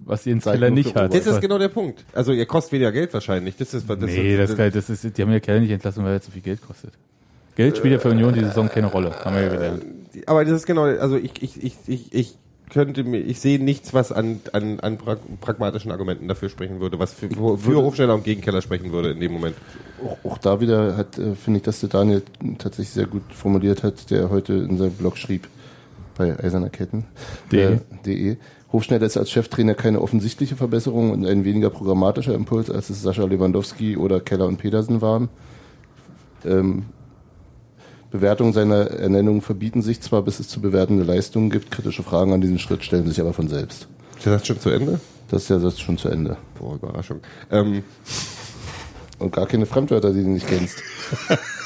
was 0.05 0.25
Jens 0.25 0.43
Zeit 0.43 0.55
Keller 0.55 0.69
nicht 0.69 0.95
hat? 0.95 1.13
Das 1.13 1.25
ist 1.25 1.41
genau 1.41 1.57
der 1.57 1.69
Punkt. 1.69 2.03
Also 2.13 2.31
ihr 2.31 2.45
kostet 2.45 2.73
weniger 2.73 2.91
Geld 2.91 3.13
wahrscheinlich. 3.13 3.55
Das 3.57 3.73
ist, 3.73 3.89
das 3.89 3.99
nee, 3.99 4.37
das, 4.37 4.55
kann- 4.55 4.71
das 4.71 4.89
ist, 4.89 5.17
die 5.17 5.21
haben 5.21 5.31
ja 5.31 5.39
Keller 5.39 5.59
nicht 5.59 5.71
entlassen, 5.71 6.03
weil 6.03 6.13
er 6.13 6.21
zu 6.21 6.31
viel 6.31 6.41
Geld 6.41 6.61
kostet. 6.61 6.93
Geld 7.55 7.77
spielt 7.77 7.93
ja 7.93 7.99
für 7.99 8.09
Union 8.09 8.33
die 8.33 8.41
Saison 8.41 8.67
keine 8.67 8.87
Rolle, 8.87 9.11
haben 9.23 9.35
wir 9.35 9.43
ja 9.43 9.49
gelernt. 9.49 9.85
aber 10.25 10.43
das 10.43 10.53
ist 10.55 10.65
genau, 10.65 10.83
also 10.83 11.17
ich, 11.17 11.41
ich, 11.43 11.63
ich, 11.63 11.75
ich, 11.87 12.13
ich 12.13 12.37
könnte 12.71 13.03
mir, 13.03 13.19
ich 13.19 13.39
sehe 13.39 13.63
nichts, 13.63 13.93
was 13.93 14.11
an, 14.11 14.39
an, 14.53 14.79
an 14.79 14.97
prag 14.97 15.17
pragmatischen 15.39 15.91
Argumenten 15.91 16.27
dafür 16.27 16.49
sprechen 16.49 16.79
würde, 16.79 16.97
was 16.97 17.13
für, 17.13 17.29
für 17.29 17.75
Hofschneider 17.75 18.15
und 18.15 18.23
Gegenkeller 18.23 18.63
sprechen 18.63 18.91
würde 18.91 19.11
in 19.11 19.19
dem 19.19 19.31
Moment. 19.31 19.55
Auch, 20.03 20.31
auch 20.31 20.37
da 20.39 20.59
wieder 20.59 20.97
hat, 20.97 21.19
äh, 21.19 21.35
finde 21.35 21.57
ich, 21.57 21.63
dass 21.63 21.81
der 21.81 21.89
Daniel 21.89 22.23
tatsächlich 22.57 22.89
sehr 22.89 23.05
gut 23.05 23.21
formuliert 23.31 23.83
hat, 23.83 24.09
der 24.09 24.31
heute 24.31 24.53
in 24.53 24.77
seinem 24.77 24.93
Blog 24.93 25.17
schrieb, 25.17 25.47
bei 26.17 26.37
Eiserner 26.39 26.69
Ketten. 26.69 27.05
De. 27.51 27.75
Äh, 27.75 27.79
de. 28.05 28.37
Hofschneider 28.73 29.05
ist 29.05 29.17
als 29.17 29.29
Cheftrainer 29.29 29.75
keine 29.75 30.01
offensichtliche 30.01 30.55
Verbesserung 30.55 31.11
und 31.11 31.25
ein 31.25 31.45
weniger 31.45 31.69
programmatischer 31.69 32.33
Impuls, 32.33 32.71
als 32.71 32.89
es 32.89 33.03
Sascha 33.03 33.23
Lewandowski 33.23 33.95
oder 33.95 34.19
Keller 34.19 34.47
und 34.47 34.57
Pedersen 34.57 35.01
waren. 35.01 35.29
Ähm, 36.43 36.85
Bewertungen 38.11 38.51
seiner 38.51 38.87
Ernennung 38.91 39.41
verbieten 39.41 39.81
sich 39.81 40.01
zwar, 40.01 40.23
bis 40.23 40.39
es 40.39 40.47
zu 40.47 40.59
bewertende 40.59 41.03
Leistungen 41.03 41.49
gibt. 41.49 41.71
Kritische 41.71 42.03
Fragen 42.03 42.33
an 42.33 42.41
diesen 42.41 42.59
Schritt 42.59 42.83
stellen 42.83 43.07
sich 43.07 43.21
aber 43.21 43.33
von 43.33 43.47
selbst. 43.47 43.87
Ist 44.17 44.25
das 44.25 44.45
schon 44.45 44.59
zu 44.59 44.69
Ende? 44.69 44.99
Das 45.29 45.43
ist 45.43 45.49
ja 45.49 45.57
das 45.57 45.79
schon 45.79 45.97
zu 45.97 46.09
Ende. 46.09 46.37
Boah, 46.59 46.75
Überraschung. 46.75 47.21
Ähm, 47.51 47.83
Und 49.19 49.31
gar 49.31 49.47
keine 49.47 49.65
Fremdwörter, 49.65 50.11
die 50.11 50.23
du 50.23 50.29
nicht 50.29 50.47
kennst. 50.47 50.77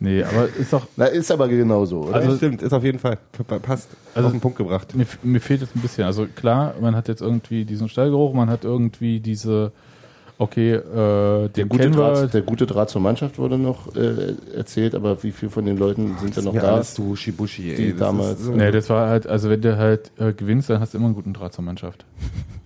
Nee, 0.00 0.22
aber 0.22 0.48
ist 0.56 0.72
doch, 0.72 0.86
Na, 0.96 1.06
ist 1.06 1.30
aber 1.30 1.48
genauso, 1.48 2.02
oder? 2.02 2.14
also 2.16 2.36
stimmt, 2.36 2.62
ist 2.62 2.72
auf 2.72 2.84
jeden 2.84 3.00
Fall 3.00 3.18
passt. 3.62 3.88
Also- 4.14 4.26
auf 4.28 4.32
den 4.32 4.40
Punkt 4.40 4.56
gebracht. 4.58 4.94
mir, 4.94 5.06
mir 5.24 5.40
fehlt 5.40 5.60
jetzt 5.60 5.74
ein 5.74 5.80
bisschen. 5.80 6.04
Also 6.04 6.26
klar, 6.26 6.74
man 6.80 6.94
hat 6.94 7.08
jetzt 7.08 7.20
irgendwie 7.20 7.64
diesen 7.64 7.88
Stallgeruch, 7.88 8.32
man 8.32 8.48
hat 8.48 8.64
irgendwie 8.64 9.18
diese 9.18 9.72
okay, 10.38 10.72
äh, 10.74 11.48
Der 11.48 11.64
gute, 11.66 11.82
kennen 11.82 11.96
wir, 11.96 12.12
Draht, 12.12 12.34
der 12.34 12.42
gute 12.42 12.66
Draht 12.66 12.90
zur 12.90 13.00
Mannschaft 13.00 13.38
wurde 13.38 13.58
noch 13.58 13.94
äh, 13.96 14.34
erzählt, 14.56 14.94
aber 14.94 15.22
wie 15.22 15.32
viele 15.32 15.50
von 15.50 15.64
den 15.66 15.76
Leuten 15.76 16.16
sind 16.20 16.36
denn 16.36 16.44
noch 16.44 16.54
ja 16.54 16.62
da? 16.62 16.74
alles 16.74 16.94
so 16.94 17.14
Shibushi, 17.16 17.70
ey. 17.70 17.76
die 17.76 17.90
Das 17.90 17.98
damals- 18.00 18.38
ist 18.40 18.44
so- 18.46 18.52
Nee, 18.52 18.70
das 18.70 18.88
war 18.90 19.08
halt, 19.08 19.26
also 19.26 19.50
wenn 19.50 19.60
du 19.60 19.76
halt 19.76 20.10
äh, 20.18 20.32
gewinnst, 20.32 20.70
dann 20.70 20.80
hast 20.80 20.94
du 20.94 20.98
immer 20.98 21.06
einen 21.06 21.14
guten 21.14 21.32
Draht 21.34 21.52
zur 21.52 21.64
Mannschaft. 21.64 22.04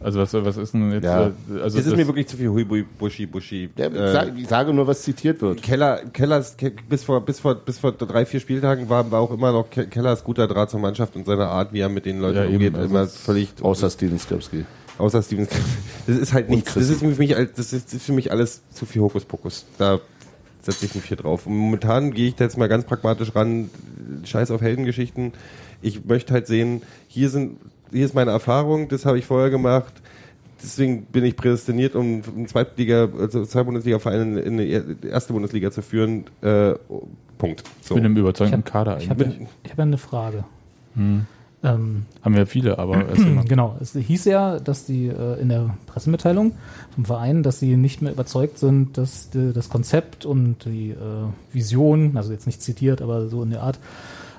Also 0.01 0.19
was, 0.19 0.35
was 0.35 0.57
ist 0.57 0.75
denn 0.75 0.91
jetzt? 0.93 1.05
Ja. 1.05 1.27
Äh, 1.29 1.31
also 1.63 1.79
es 1.79 1.87
ist 1.87 1.91
das- 1.93 1.97
mir 1.97 2.07
wirklich 2.09 2.27
zu 2.27 2.37
viel 2.37 2.49
Hui, 2.49 2.65
Bui, 2.65 2.85
Bushi, 2.99 3.25
Bushi. 3.27 3.71
Ja, 3.77 3.87
äh, 3.87 4.13
sag, 4.13 4.33
ich 4.37 4.49
sage 4.49 4.73
nur, 4.75 4.87
was 4.89 5.03
zitiert 5.03 5.41
wird. 5.41 5.63
Keller, 5.63 6.01
Kellers, 6.13 6.57
Ke- 6.57 6.73
bis 6.89 7.05
vor, 7.05 7.21
bis 7.25 7.39
vor, 7.39 7.55
bis 7.55 7.79
vor 7.79 7.93
drei, 7.93 8.27
vier 8.27 8.41
Spieltagen 8.41 8.89
war, 8.89 9.09
war 9.13 9.21
auch 9.21 9.31
immer 9.33 9.53
noch 9.53 9.71
Ke- 9.71 9.87
Kellers 9.87 10.25
guter 10.25 10.49
Draht 10.49 10.71
zur 10.71 10.81
Mannschaft 10.81 11.15
und 11.15 11.25
seine 11.25 11.47
Art, 11.47 11.73
wie 11.73 11.79
er 11.81 11.89
mit 11.89 12.05
den 12.05 12.21
Leuten 12.21 12.37
Ja, 12.37 12.45
eben. 12.47 12.55
umgeht, 12.55 12.75
Also 12.75 12.89
immer 12.91 13.07
völlig, 13.07 13.53
Außer 13.63 13.89
Steven 13.91 14.19
Skipski. 14.19 14.65
Außer 14.99 15.23
Steven. 15.23 15.49
Das 16.05 16.17
ist 16.17 16.33
halt 16.33 16.51
nichts. 16.51 16.75
Das 16.75 16.89
ist 16.89 16.99
für 16.99 17.07
mich, 17.07 17.29
das 17.55 17.73
ist, 17.73 18.03
für 18.03 18.13
mich 18.13 18.33
alles 18.33 18.63
zu 18.73 18.87
viel 18.87 19.03
Hokuspokus. 19.03 19.67
Da 19.79 20.01
setze 20.61 20.85
ich 20.87 20.97
mich 20.97 21.05
hier 21.05 21.17
drauf. 21.17 21.47
Und 21.47 21.57
momentan 21.57 22.13
gehe 22.13 22.27
ich 22.27 22.35
da 22.35 22.43
jetzt 22.43 22.59
mal 22.59 22.69
ganz 22.69 22.85
pragmatisch 22.87 23.33
ran. 23.37 23.71
Scheiß 24.25 24.51
auf 24.51 24.61
Heldengeschichten. 24.63 25.33
Ich 25.81 26.05
möchte 26.05 26.35
halt 26.35 26.49
sehen, 26.49 26.83
hier 27.07 27.31
sind, 27.31 27.59
hier 27.93 28.05
ist 28.05 28.17
meine 28.17 28.33
Erfahrung, 28.33 28.89
das 28.89 29.07
habe 29.07 29.17
ich 29.17 29.27
vorher 29.27 29.51
gemacht. 29.51 29.93
Deswegen 30.61 31.05
bin 31.05 31.25
ich 31.25 31.37
prädestiniert, 31.37 31.95
um 31.95 32.23
einen 32.37 32.49
Zweitliga, 32.49 33.09
also 33.17 33.45
zwei 33.47 33.63
Bundesliga-Vereine 33.63 34.41
in 34.41 34.59
die 34.59 34.71
erste 35.09 35.33
Bundesliga 35.35 35.71
zu 35.71 35.83
führen. 35.83 36.25
Äh, 36.41 36.75
Punkt. 37.39 37.63
So. 37.81 37.95
mit 37.95 38.05
einem 38.05 38.17
überzeugenden 38.17 38.61
Ich 38.61 38.67
hab- 38.67 38.73
Kader 38.73 38.99
Ich 39.01 39.09
habe 39.09 39.25
eigentlich. 39.25 39.49
ich 39.63 39.71
hab 39.71 39.79
ja 39.79 39.85
eine 39.85 39.99
Frage. 39.99 40.45
Hm. 40.97 41.27
Ähm, 41.65 42.07
Haben 42.23 42.35
wir 42.35 42.47
viele, 42.47 42.79
aber 42.79 43.05
genau, 43.49 43.77
es 43.81 43.93
hieß 43.93 44.25
ja, 44.25 44.59
dass 44.59 44.85
die 44.85 45.07
äh, 45.07 45.41
in 45.41 45.49
der 45.49 45.77
Pressemitteilung 45.87 46.53
vom 46.95 47.05
Verein, 47.05 47.43
dass 47.45 47.61
sie 47.61 47.77
nicht 47.77 48.03
mehr 48.03 48.13
überzeugt 48.13 48.59
sind, 48.59 48.99
dass 48.99 49.31
die, 49.31 49.53
das 49.53 49.69
Konzept 49.69 50.27
und 50.27 50.65
die 50.65 50.91
äh, 50.91 50.97
Vision, 51.53 52.17
also 52.17 52.33
jetzt 52.33 52.47
nicht 52.47 52.63
zitiert, 52.63 53.01
aber 53.01 53.29
so 53.29 53.43
in 53.45 53.51
der 53.51 53.63
Art, 53.63 53.79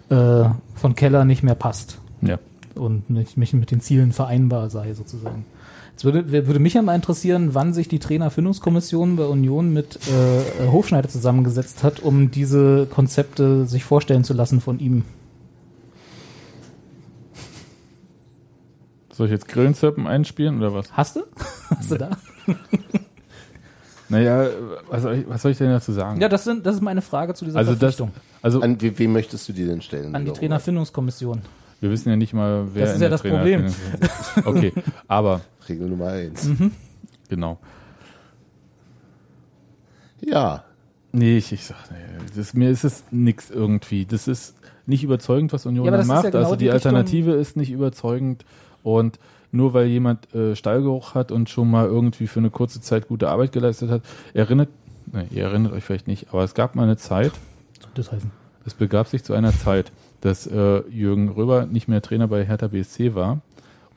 äh, 0.10 0.50
von 0.76 0.96
Keller 0.96 1.24
nicht 1.24 1.44
mehr 1.44 1.56
passt 1.56 1.98
Ja. 2.22 2.40
und 2.76 3.10
nicht, 3.10 3.38
nicht 3.38 3.54
mit 3.54 3.72
den 3.72 3.80
Zielen 3.80 4.12
vereinbar 4.12 4.70
sei 4.70 4.94
sozusagen. 4.94 5.46
Jetzt 5.92 6.04
würde, 6.04 6.30
würde 6.32 6.60
mich 6.60 6.74
ja 6.74 6.82
mal 6.82 6.96
interessieren, 6.96 7.54
wann 7.54 7.72
sich 7.74 7.88
die 7.88 8.00
Trainerfindungskommission 8.00 9.16
bei 9.16 9.26
Union 9.26 9.72
mit 9.72 9.98
äh, 10.10 10.68
Hofschneider 10.68 11.08
zusammengesetzt 11.08 11.84
hat, 11.84 12.02
um 12.02 12.32
diese 12.32 12.86
Konzepte 12.88 13.66
sich 13.66 13.86
vorstellen 13.86 14.24
zu 14.26 14.34
lassen 14.34 14.60
von 14.60 14.80
ihm. 14.80 15.04
Soll 19.24 19.28
ich 19.28 19.32
jetzt 19.40 19.48
Grillenzirpen 19.48 20.06
einspielen 20.06 20.58
oder 20.58 20.74
was? 20.74 20.92
Hast 20.92 21.16
du? 21.16 21.22
Hast 21.70 21.92
du 21.92 21.96
da? 21.98 22.10
Naja, 24.10 24.48
was 24.90 25.02
soll 25.04 25.14
ich, 25.16 25.30
was 25.30 25.42
soll 25.42 25.52
ich 25.54 25.58
denn 25.58 25.70
dazu 25.70 25.94
sagen? 25.94 26.20
Ja, 26.20 26.28
das, 26.28 26.44
sind, 26.44 26.66
das 26.66 26.76
ist 26.76 26.82
meine 26.82 27.02
Frage 27.02 27.34
zu 27.34 27.46
dieser 27.46 27.58
also 27.60 27.72
das, 27.72 27.80
Verpflichtung. 27.96 28.12
also 28.42 28.60
An 28.62 28.82
we, 28.82 29.00
wem 29.00 29.14
möchtest 29.14 29.48
du 29.48 29.54
die 29.54 29.66
denn 29.66 29.82
stellen? 29.82 30.14
an 30.14 30.26
die 30.26 30.32
Trainerfindungskommission. 30.34 31.42
wir 31.80 31.90
wissen 31.90 32.10
ja 32.10 32.18
nicht 32.18 32.34
mal, 32.34 32.66
wer 32.74 32.82
Das 32.82 32.90
ist 32.92 32.96
in 32.98 33.02
ja 33.04 33.08
der 33.08 33.10
das 33.12 33.22
Trainer- 33.22 33.38
Problem. 33.38 33.74
Okay, 34.46 34.74
aber 35.08 35.40
Regel 35.70 35.88
Nummer 35.88 36.08
eins. 36.08 36.50
genau. 37.30 37.58
Ja. 40.20 40.66
Nee, 41.14 41.38
ich, 41.38 41.54
ich 41.54 41.64
sag, 41.66 41.78
nee, 41.92 41.98
das, 42.36 42.54
mir 42.54 42.70
ist 42.72 42.84
es 42.84 43.04
nix 43.12 43.50
irgendwie. 43.52 44.06
Das 44.06 44.28
ist 44.28 44.56
nicht 44.86 45.04
überzeugend, 45.04 45.54
was 45.54 45.66
Union 45.66 45.86
Ja, 45.86 45.92
das 45.92 46.08
macht. 46.08 46.26
ja 46.26 46.30
genau 46.32 46.44
also 46.44 46.56
die, 46.56 46.66
die 46.66 46.72
Alternative 46.72 47.32
ist 47.32 47.56
nicht 47.56 47.72
überzeugend. 47.72 48.44
Und 48.84 49.20
nur 49.52 49.74
weil 49.74 49.88
jemand 49.88 50.34
äh, 50.34 50.56
Stallgeruch 50.56 51.16
hat 51.16 51.32
und 51.32 51.50
schon 51.50 51.70
mal 51.70 51.86
irgendwie 51.86 52.28
für 52.28 52.40
eine 52.40 52.50
kurze 52.50 52.82
Zeit 52.82 53.08
gute 53.08 53.30
Arbeit 53.30 53.52
geleistet 53.52 53.90
hat, 53.90 54.02
erinnert, 54.34 54.70
nee, 55.12 55.26
ihr 55.32 55.44
erinnert 55.44 55.74
euch 55.74 55.84
vielleicht 55.84 56.08
nicht, 56.08 56.28
aber 56.32 56.44
es 56.44 56.54
gab 56.56 56.76
mal 56.76 56.84
eine 56.84 56.98
Zeit, 56.98 57.32
Das 57.94 58.12
heißen. 58.12 58.32
es 58.66 58.74
begab 58.74 59.08
sich 59.08 59.24
zu 59.24 59.34
einer 59.34 59.54
Zeit, 59.54 59.92
dass 60.22 60.48
äh, 60.48 60.80
Jürgen 60.90 61.30
Röber 61.30 61.66
nicht 61.66 61.88
mehr 61.88 62.02
Trainer 62.02 62.28
bei 62.28 62.46
Hertha 62.46 62.68
BSC 62.68 63.14
war 63.14 63.42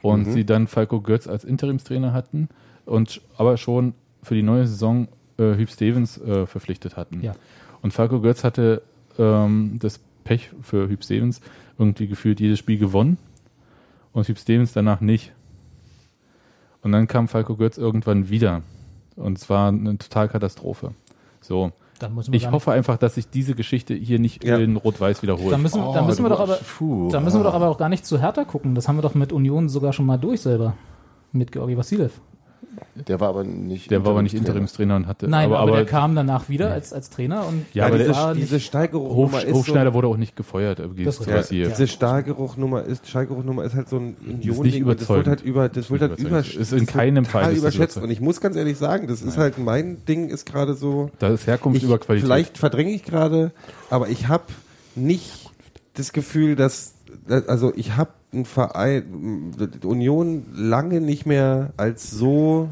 und 0.02 0.26
sie 0.26 0.44
dann 0.44 0.66
Falco 0.66 1.00
Götz 1.00 1.26
als 1.26 1.44
Interimstrainer 1.44 2.12
hatten 2.12 2.48
und 2.84 3.20
aber 3.38 3.56
schon 3.56 3.94
für 4.22 4.34
die 4.34 4.42
neue 4.42 4.66
Saison 4.66 5.08
äh, 5.38 5.54
Hüb 5.54 5.70
Stevens 5.70 6.18
äh, 6.18 6.46
verpflichtet 6.46 6.96
hatten. 6.96 7.22
Ja. 7.22 7.32
Und 7.80 7.92
Falco 7.92 8.20
Götz 8.20 8.44
hatte 8.44 8.82
ähm, 9.18 9.78
das 9.80 10.00
Pech 10.24 10.50
für 10.62 10.88
Hüb 10.88 11.02
Stevens 11.02 11.40
irgendwie 11.78 12.08
gefühlt 12.08 12.40
jedes 12.40 12.58
Spiel 12.58 12.78
gewonnen 12.78 13.18
und 14.16 14.26
Hüb 14.26 14.38
Stevens 14.38 14.72
danach 14.72 15.01
nicht. 15.02 15.32
Und 16.82 16.93
dann 16.93 17.06
kam 17.06 17.28
Falco 17.28 17.55
Götz 17.56 17.76
irgendwann 17.76 18.30
wieder 18.30 18.62
und 19.16 19.36
es 19.36 19.51
war 19.51 19.68
eine 19.68 19.98
Totalkatastrophe. 19.98 20.93
So. 21.43 21.72
Dann 21.98 22.14
müssen 22.14 22.32
wir 22.32 22.36
Ich 22.36 22.51
hoffe 22.51 22.72
einfach, 22.72 22.97
dass 22.97 23.16
sich 23.16 23.28
diese 23.28 23.55
Geschichte 23.55 23.94
hier 23.94 24.18
nicht 24.18 24.43
Ja. 24.43 24.56
in 24.56 24.76
Rot-Weiß 24.76 25.22
wiederholt. 25.22 25.52
Dann 25.52 25.60
müssen, 25.62 25.82
dann 25.93 26.06
müssen 26.06 26.24
wir 26.24 26.30
doch 26.30 26.40
aber, 26.40 26.59
dann 27.10 27.24
müssen 27.24 27.40
wir 27.40 27.44
doch 27.44 27.55
aber 27.55 27.68
auch 27.68 27.78
gar 27.78 27.88
nicht 27.90 28.06
zu 28.06 28.18
härter 28.18 28.47
gucken. 28.47 28.74
Das 28.74 28.88
haben 28.88 28.97
wir 28.97 29.02
doch 29.02 29.14
mit 29.14 29.32
Union 29.32 29.68
sogar 29.68 29.93
schon 29.93 30.06
mal 30.06 30.18
durch 30.18 30.40
selber. 30.40 30.74
Mit 31.32 31.52
Georgi 31.52 31.76
Vassilev. 31.76 32.18
Der 33.08 33.20
war 33.20 33.28
aber 33.28 33.44
nicht. 33.44 33.90
der 33.90 34.04
war 34.04 34.12
aber 34.12 34.22
nicht 34.22 34.34
Interimstrainer. 34.34 34.96
Und 34.96 35.06
hatte. 35.06 35.28
Nein, 35.28 35.46
aber, 35.46 35.58
aber, 35.60 35.76
der 35.76 35.84
kam 35.84 36.14
danach 36.14 36.48
wieder 36.48 36.70
als, 36.72 36.92
als 36.92 37.10
Trainer 37.10 37.46
und 37.46 37.66
Ja, 37.74 37.86
aber 37.86 37.98
diese, 37.98 38.34
diese 38.36 38.60
Steigerungsnummer 38.60 39.38
Hof, 39.38 39.44
ist 39.44 39.54
Hofschneider 39.54 39.90
so, 39.90 39.94
wurde 39.94 40.08
auch 40.08 40.16
nicht 40.16 40.36
gefeuert. 40.36 40.80
äh, 40.80 41.04
Das 41.04 41.20
ist 41.20 41.26
ja, 41.26 41.36
was 41.36 41.48
hier. 41.48 41.68
diese 41.68 41.86
Stahlgeruchnummer 41.86 42.82
ist, 42.82 43.08
Steigeruchnummer 43.08 43.64
ist 43.64 43.74
halt 43.74 43.88
so 43.88 43.96
ein 43.96 44.16
Union 44.26 44.62
nicht 44.62 44.74
Ding 44.76 44.86
das 44.86 45.08
wird 45.08 45.26
halt 45.26 45.42
über, 45.42 45.68
das 45.68 45.90
wird 45.90 46.02
halt 46.02 46.18
über. 46.18 46.38
Ist 46.38 46.72
in 46.72 46.86
keinem 46.86 47.24
Fall 47.24 47.54
überschätzt. 47.54 47.98
Und 47.98 48.10
ich 48.10 48.20
muss 48.20 48.40
ganz 48.40 48.56
ehrlich 48.56 48.78
sagen, 48.78 49.06
das 49.08 49.22
ist 49.22 49.36
halt 49.36 49.58
mein 49.58 50.04
Ding 50.06 50.28
ist 50.28 50.46
gerade 50.46 50.74
so, 50.74 51.10
Da 51.18 51.28
ist 51.28 51.46
Herkunft 51.46 51.78
ich, 51.78 51.84
über 51.84 51.98
Qualität. 51.98 52.26
vielleicht 52.26 52.58
verdränge 52.58 52.90
ich 52.92 53.04
gerade, 53.04 53.52
aber 53.90 54.08
ich 54.08 54.28
habe 54.28 54.44
nicht 54.94 55.50
das 55.94 56.12
Gefühl, 56.12 56.56
dass, 56.56 56.94
also 57.46 57.72
ich 57.76 57.96
habe 57.96 58.10
einen 58.36 58.44
Verein, 58.44 59.52
die 59.82 59.86
Union 59.86 60.46
lange 60.54 61.00
nicht 61.00 61.26
mehr 61.26 61.72
als 61.76 62.10
so 62.10 62.68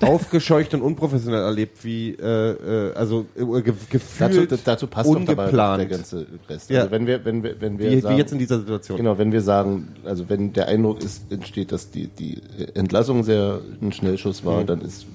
aufgescheucht 0.00 0.74
und 0.74 0.82
unprofessionell 0.82 1.42
erlebt, 1.42 1.84
wie 1.84 2.10
äh, 2.10 2.20
äh, 2.20 2.94
also 2.94 3.26
äh, 3.36 3.62
ge 3.62 3.72
Dazu, 4.18 4.40
gefühlt 4.40 4.58
dazu 4.66 4.86
passt 4.86 5.08
ungeplant. 5.08 5.80
der 5.80 5.86
ganze 5.86 6.26
Rest. 6.48 6.68
Ja. 6.68 6.80
Also 6.80 6.90
wenn 6.90 7.06
wir, 7.06 7.24
wenn 7.24 7.42
wir, 7.42 7.60
wenn 7.60 7.78
wir 7.78 7.90
wie, 7.92 8.00
sagen, 8.00 8.14
wie 8.14 8.18
jetzt 8.18 8.32
in 8.32 8.38
dieser 8.38 8.58
Situation. 8.58 8.96
Genau, 8.98 9.16
wenn 9.18 9.30
wir 9.30 9.40
sagen, 9.40 9.88
also 10.04 10.28
wenn 10.28 10.52
der 10.52 10.68
Eindruck 10.68 11.02
ist, 11.02 11.30
entsteht, 11.30 11.70
dass 11.70 11.90
die, 11.90 12.08
die 12.08 12.42
Entlassung 12.74 13.22
sehr 13.22 13.60
ein 13.80 13.92
Schnellschuss 13.92 14.44
war, 14.44 14.62
Mhm. 14.62 14.66
dann 14.66 14.80
ist 14.82 15.06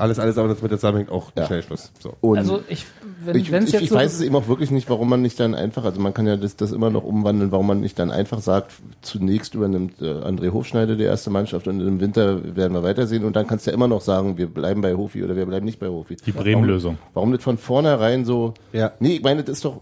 Alles, 0.00 0.18
alles, 0.18 0.38
aber 0.38 0.48
das 0.48 0.62
mit 0.62 0.70
der 0.70 0.78
zusammenhängt, 0.78 1.10
auch 1.10 1.30
Ja. 1.36 1.46
Schnellschluss. 1.46 1.92
So. 2.00 2.14
und 2.20 2.38
also 2.38 2.60
ich, 2.68 2.86
wenn 3.24 3.36
ich, 3.36 3.50
wenn 3.52 3.62
es 3.62 3.68
ich, 3.68 3.74
jetzt 3.74 3.82
ich 3.82 3.88
so, 3.90 3.94
weiß 3.96 4.14
es 4.14 4.20
eben 4.22 4.34
auch 4.34 4.48
wirklich 4.48 4.70
nicht, 4.70 4.88
warum 4.90 5.08
man 5.08 5.20
nicht 5.22 5.38
dann 5.38 5.54
einfach, 5.54 5.84
also 5.84 6.00
man 6.00 6.14
kann 6.14 6.26
ja 6.26 6.36
das, 6.36 6.56
das 6.56 6.72
immer 6.72 6.90
noch 6.90 7.04
umwandeln, 7.04 7.52
warum 7.52 7.66
man 7.66 7.80
nicht 7.80 7.98
dann 7.98 8.10
einfach 8.10 8.40
sagt, 8.40 8.72
zunächst 9.02 9.54
übernimmt 9.54 10.00
äh, 10.00 10.06
André 10.06 10.52
Hofschneider 10.52 10.96
die 10.96 11.04
erste 11.04 11.30
Mannschaft 11.30 11.68
und 11.68 11.80
im 11.80 12.00
Winter 12.00 12.56
werden 12.56 12.72
wir 12.72 12.82
weitersehen 12.82 13.24
und 13.24 13.36
dann 13.36 13.46
kannst 13.46 13.66
du 13.66 13.70
ja 13.70 13.74
immer 13.74 13.88
noch 13.88 14.00
sagen, 14.00 14.38
wir 14.38 14.46
bleiben 14.46 14.80
bei 14.80 14.94
Hofi 14.94 15.22
oder 15.22 15.36
wir 15.36 15.46
bleiben 15.46 15.66
nicht 15.66 15.78
bei 15.78 15.88
Hofi. 15.88 16.16
Die 16.16 16.32
Bremen-Lösung. 16.32 16.94
Warum, 16.98 17.14
warum 17.14 17.30
nicht 17.32 17.42
von 17.42 17.58
vornherein 17.58 18.24
so, 18.24 18.54
Ja. 18.72 18.92
nee, 19.00 19.16
ich 19.16 19.22
meine, 19.22 19.42
das 19.44 19.56
ist 19.58 19.64
doch, 19.66 19.80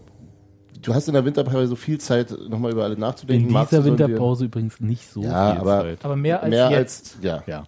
du 0.81 0.93
hast 0.93 1.07
in 1.07 1.13
der 1.13 1.23
Winterpause 1.25 1.67
so 1.67 1.75
viel 1.75 1.97
Zeit, 1.99 2.33
nochmal 2.49 2.71
über 2.71 2.83
alle 2.83 2.97
nachzudenken. 2.97 3.49
in 3.55 3.65
dieser 3.69 3.83
Winterpause 3.85 4.45
übrigens 4.45 4.79
nicht 4.81 5.09
so 5.11 5.21
Ja, 5.21 5.51
viel 5.51 5.61
aber- 5.61 5.81
Zeit. 5.81 5.99
aber 6.03 6.15
mehr 6.15 6.41
als 6.43 6.49
mehr 6.49 6.71
jetzt. 6.71 7.15
als, 7.15 7.23
ja. 7.23 7.43
Ja. 7.47 7.63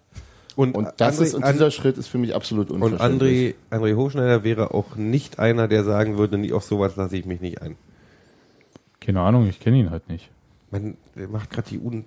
Und, 0.56 0.74
Und 0.74 0.88
das 0.98 1.18
André, 1.18 1.22
ist, 1.24 1.34
und 1.34 1.46
dieser 1.46 1.70
Schritt 1.70 1.96
ist 1.98 2.08
für 2.08 2.18
mich 2.18 2.34
absolut 2.34 2.70
und 2.70 2.82
unverständlich. 2.82 3.54
André, 3.70 3.76
André 3.78 3.96
Hochschneider 3.96 4.44
wäre 4.44 4.74
auch 4.74 4.96
nicht 4.96 5.38
einer, 5.38 5.68
der 5.68 5.84
sagen 5.84 6.18
würde, 6.18 6.36
nie 6.38 6.52
auf 6.52 6.64
sowas 6.64 6.96
lasse 6.96 7.16
ich 7.16 7.24
mich 7.24 7.40
nicht 7.40 7.62
ein. 7.62 7.76
Keine 9.00 9.20
Ahnung, 9.20 9.48
ich 9.48 9.60
kenne 9.60 9.78
ihn 9.78 9.90
halt 9.90 10.08
nicht. 10.08 10.30
Man, 10.70 10.96
der 11.16 11.28
macht 11.28 11.50
gerade 11.50 11.68
die 11.70 11.78
U 11.78 12.02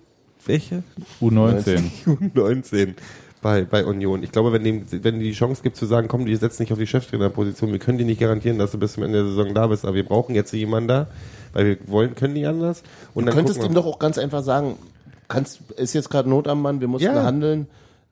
welche? 0.45 0.83
U19. 1.21 1.83
U19 2.05 2.93
bei, 3.41 3.63
bei 3.63 3.85
Union. 3.85 4.23
Ich 4.23 4.31
glaube, 4.31 4.51
wenn 4.53 4.63
dem, 4.63 4.85
wenn 5.03 5.19
die 5.19 5.31
Chance 5.33 5.61
gibt 5.61 5.75
zu 5.75 5.85
sagen, 5.85 6.07
komm, 6.07 6.25
die 6.25 6.35
setzen 6.35 6.63
nicht 6.63 6.71
auf 6.71 6.79
die 6.79 6.87
Cheftrainerposition, 6.87 7.71
wir 7.71 7.79
können 7.79 7.97
dir 7.97 8.05
nicht 8.05 8.19
garantieren, 8.19 8.57
dass 8.57 8.71
du 8.71 8.79
bis 8.79 8.93
zum 8.93 9.03
Ende 9.03 9.19
der 9.19 9.27
Saison 9.27 9.53
da 9.53 9.67
bist, 9.67 9.85
aber 9.85 9.95
wir 9.95 10.05
brauchen 10.05 10.33
jetzt 10.35 10.51
jemanden 10.53 10.87
da, 10.87 11.07
weil 11.53 11.65
wir 11.65 11.77
wollen, 11.87 12.15
können 12.15 12.33
nicht 12.33 12.47
anders. 12.47 12.81
Und 13.13 13.25
Du 13.25 13.27
dann 13.27 13.35
könntest 13.37 13.59
gucken 13.59 13.73
ihm 13.73 13.75
doch 13.75 13.85
auch 13.85 13.99
ganz 13.99 14.17
einfach 14.17 14.43
sagen, 14.43 14.77
kannst, 15.27 15.61
ist 15.77 15.93
jetzt 15.93 16.09
gerade 16.09 16.29
Not 16.29 16.47
am 16.47 16.61
Mann, 16.61 16.79
wir 16.81 16.87
mussten 16.87 17.05
Ja. 17.07 17.23
handeln, 17.23 17.67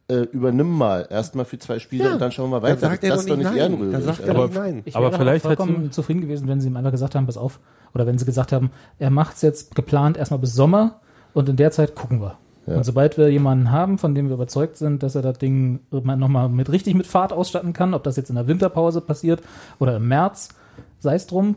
äh, 0.09 0.23
übernimm 0.31 0.69
mal, 0.69 1.07
erstmal 1.09 1.45
für 1.45 1.57
zwei 1.59 1.80
Spiele 1.80 2.03
Ja. 2.05 2.13
und 2.13 2.19
dann 2.21 2.31
schauen 2.31 2.49
wir 2.49 2.59
Dann 2.59 2.71
weiter. 2.71 2.89
sagt 2.89 3.03
er 3.03 3.09
das 3.11 3.19
doch 3.19 3.23
ist 3.23 3.30
doch 3.30 3.38
nicht 3.38 3.45
nicht 3.45 3.51
nein. 3.51 3.71
ehrenrührig. 3.71 3.93
Dann 3.93 4.03
sagt 4.03 4.19
er 4.19 4.34
nicht 4.34 4.53
nein. 4.55 4.81
Ich 4.85 4.95
Aber 4.95 5.11
wäre 5.11 5.17
vielleicht 5.21 5.45
vollkommen 5.45 5.91
zufrieden 5.91 6.21
gewesen, 6.21 6.47
wenn 6.47 6.59
sie 6.61 6.67
ihm 6.67 6.75
einfach 6.77 6.91
gesagt 6.91 7.15
haben, 7.15 7.25
pass 7.25 7.38
auf, 7.38 7.59
oder 7.93 8.05
wenn 8.05 8.17
sie 8.17 8.25
gesagt 8.25 8.51
haben, 8.51 8.71
er 8.99 9.09
macht 9.09 9.35
es 9.38 9.41
jetzt 9.41 9.75
geplant 9.75 10.17
erstmal 10.17 10.39
bis 10.39 10.53
Sommer 10.53 10.99
und 11.34 11.47
in 11.49 11.55
der 11.55 11.71
Zeit 11.71 11.95
gucken 11.95 12.21
wir. 12.21 12.38
Ja. 12.65 12.75
Und 12.77 12.84
sobald 12.85 13.17
wir 13.17 13.30
jemanden 13.30 13.71
haben, 13.71 13.97
von 13.97 14.15
dem 14.15 14.27
wir 14.27 14.35
überzeugt 14.35 14.77
sind, 14.77 15.03
dass 15.03 15.15
er 15.15 15.21
das 15.21 15.38
Ding 15.38 15.80
nochmal 15.91 16.47
mit 16.49 16.71
richtig 16.71 16.95
mit 16.95 17.07
Fahrt 17.07 17.34
ausstatten 17.34 17.73
kann, 17.73 17.93
ob 17.93 18.03
das 18.03 18.15
jetzt 18.15 18.30
in 18.30 18.35
der 18.35 18.47
Winterpause 18.47 19.01
passiert 19.01 19.41
oder 19.80 19.97
im 19.97 20.07
März, 20.07 20.49
sei 20.99 21.15
es 21.15 21.27
drum, 21.27 21.55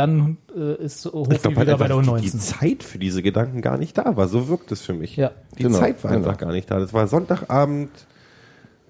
dann 0.00 0.36
äh, 0.56 0.82
ist 0.84 1.04
Hofi 1.06 1.34
Ich 1.34 1.42
glaube 1.42 1.56
halt 1.58 1.68
wieder 1.68 1.78
bei 1.78 1.88
der 1.88 1.96
einfach, 1.98 2.20
die, 2.20 2.30
die 2.30 2.36
U19. 2.36 2.38
Zeit 2.38 2.82
für 2.82 2.98
diese 2.98 3.22
Gedanken 3.22 3.60
gar 3.62 3.78
nicht 3.78 3.96
da 3.98 4.16
war. 4.16 4.28
So 4.28 4.48
wirkt 4.48 4.72
es 4.72 4.80
für 4.80 4.94
mich. 4.94 5.16
Ja. 5.16 5.30
Die 5.58 5.62
Genau, 5.64 5.78
Zeit 5.78 6.02
war 6.02 6.10
genau. 6.12 6.26
einfach 6.26 6.38
gar 6.40 6.52
nicht 6.52 6.70
da. 6.70 6.78
Das 6.80 6.92
war 6.92 7.06
Sonntagabend, 7.06 7.90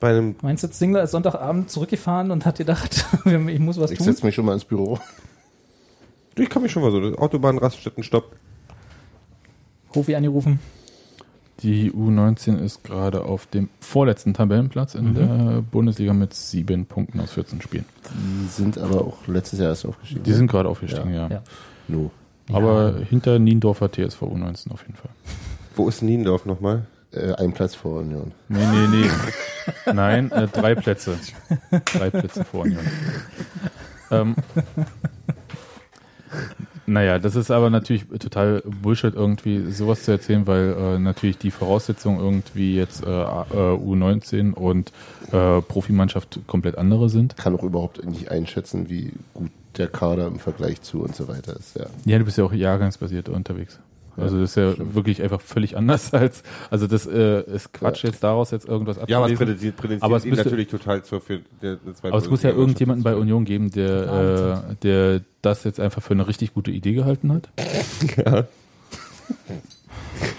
Bei 0.01 0.11
einem 0.11 0.37
Meinst 0.43 0.65
du, 0.65 0.70
Zingler 0.70 1.03
ist 1.03 1.11
Sonntagabend 1.11 1.70
zurückgefahren 1.70 2.31
und 2.31 2.47
hat 2.47 2.59
gedacht, 2.59 3.05
ich 3.24 3.59
muss 3.59 3.78
was 3.78 3.91
Ich 3.91 3.99
tun? 3.99 4.07
setze 4.07 4.24
mich 4.24 4.35
schon 4.35 4.45
mal 4.47 4.55
ins 4.55 4.65
Büro. 4.65 4.99
Ich 6.39 6.49
kann 6.49 6.62
mich 6.62 6.73
schon 6.73 6.82
mal 6.82 6.91
so. 6.91 6.99
Autobahn, 7.19 7.59
Raststätten, 7.59 8.03
Stopp. 8.03 8.37
Hofi 9.95 10.15
angerufen. 10.15 10.59
Die 11.62 11.91
U19 11.93 12.59
ist 12.59 12.85
gerade 12.85 13.24
auf 13.24 13.47
dem 13.47 13.69
vorletzten 13.81 14.32
Tabellenplatz 14.32 14.95
in 14.95 15.15
der 15.15 15.62
Bundesliga 15.70 16.15
mit 16.15 16.32
sieben 16.32 16.87
Punkten 16.87 17.20
aus 17.20 17.32
14 17.32 17.61
Spielen. 17.61 17.85
Die 18.15 18.49
sind 18.49 18.78
aber 18.78 19.03
auch 19.03 19.27
letztes 19.27 19.59
Jahr 19.59 19.69
erst 19.69 19.85
aufgestiegen. 19.85 20.23
Die 20.23 20.32
sind 20.32 20.51
gerade 20.51 20.69
aufgestiegen, 20.69 21.12
ja. 21.12 21.28
Ja. 21.28 21.43
No. 21.89 22.11
Aber 22.53 22.95
hinter 23.09 23.39
Niendorfer 23.39 23.91
TSV 23.91 24.23
U19 24.23 24.73
auf 24.73 24.82
jeden 24.82 24.95
Fall. 24.95 25.11
Wo 25.77 25.89
ist 25.89 26.03
Niendorf 26.03 26.47
nochmal? 26.47 26.87
Äh, 27.12 27.35
ein 27.35 27.53
Platz 27.53 27.74
vor 27.74 28.01
Union. 28.01 28.32
Nee, 28.49 28.59
nee, 28.73 28.87
nee. 29.03 29.11
Nein, 29.93 30.31
äh, 30.32 30.49
drei 30.49 30.74
Plätze. 30.74 31.19
Drei 31.93 32.11
Plätze 32.11 32.45
vor 32.45 32.62
Union. 32.62 32.85
Ähm, 34.12 34.35
naja, 36.90 37.18
das 37.18 37.36
ist 37.36 37.50
aber 37.50 37.70
natürlich 37.70 38.06
total 38.18 38.62
Bullshit, 38.82 39.14
irgendwie 39.14 39.70
sowas 39.70 40.02
zu 40.02 40.10
erzählen, 40.10 40.46
weil 40.46 40.74
äh, 40.78 40.98
natürlich 40.98 41.38
die 41.38 41.50
Voraussetzungen 41.50 42.18
irgendwie 42.18 42.74
jetzt 42.74 43.04
äh, 43.04 43.08
äh, 43.08 43.14
U19 43.14 44.52
und 44.52 44.92
äh, 45.32 45.60
Profimannschaft 45.62 46.40
komplett 46.46 46.76
andere 46.76 47.08
sind. 47.08 47.36
Kann 47.36 47.54
auch 47.56 47.62
überhaupt 47.62 48.04
nicht 48.04 48.30
einschätzen, 48.30 48.90
wie 48.90 49.12
gut 49.34 49.50
der 49.76 49.86
Kader 49.86 50.26
im 50.26 50.38
Vergleich 50.38 50.82
zu 50.82 51.00
und 51.00 51.14
so 51.14 51.28
weiter 51.28 51.56
ist. 51.56 51.76
Ja. 51.76 51.86
Ja, 52.04 52.18
du 52.18 52.24
bist 52.24 52.38
ja 52.38 52.44
auch 52.44 52.52
jahrgangsbasiert 52.52 53.28
unterwegs. 53.28 53.78
Also 54.20 54.40
das 54.40 54.51
ist 54.51 54.56
ja 54.56 54.72
stimmt. 54.72 54.94
wirklich 54.94 55.22
einfach 55.22 55.40
völlig 55.40 55.76
anders 55.76 56.12
als, 56.14 56.42
also 56.70 56.86
das 56.86 57.06
äh, 57.06 57.42
ist 57.42 57.72
Quatsch 57.72 58.05
jetzt 58.05 58.22
daraus 58.22 58.51
jetzt 58.51 58.68
irgendwas 58.68 58.97
Ja, 59.06 59.18
aber 59.18 59.26
es 59.26 59.32
abzulesen. 59.32 59.36
prädentiert, 59.38 59.76
prädentiert 59.76 60.02
Aber 60.02 60.16
es 60.16 60.24
müsste- 60.24 60.44
natürlich 60.44 60.68
total 60.68 61.02
zur 61.05 61.20
für 61.20 61.40
der, 61.62 61.76
der 61.76 61.94
Aber 62.10 62.18
es 62.18 62.28
muss 62.30 62.42
ja 62.42 62.51
irgendjemanden 62.51 63.02
bei 63.05 63.14
Union 63.16 63.44
geben, 63.44 63.70
der, 63.70 64.62
äh, 64.70 64.74
der 64.82 65.20
das 65.42 65.64
jetzt 65.64 65.80
einfach 65.80 66.02
für 66.02 66.14
eine 66.14 66.26
richtig 66.28 66.55
gute 66.55 66.70
Idee 66.70 66.92
gehalten 66.94 67.32
hat. 67.32 67.48
Ja. 68.16 68.44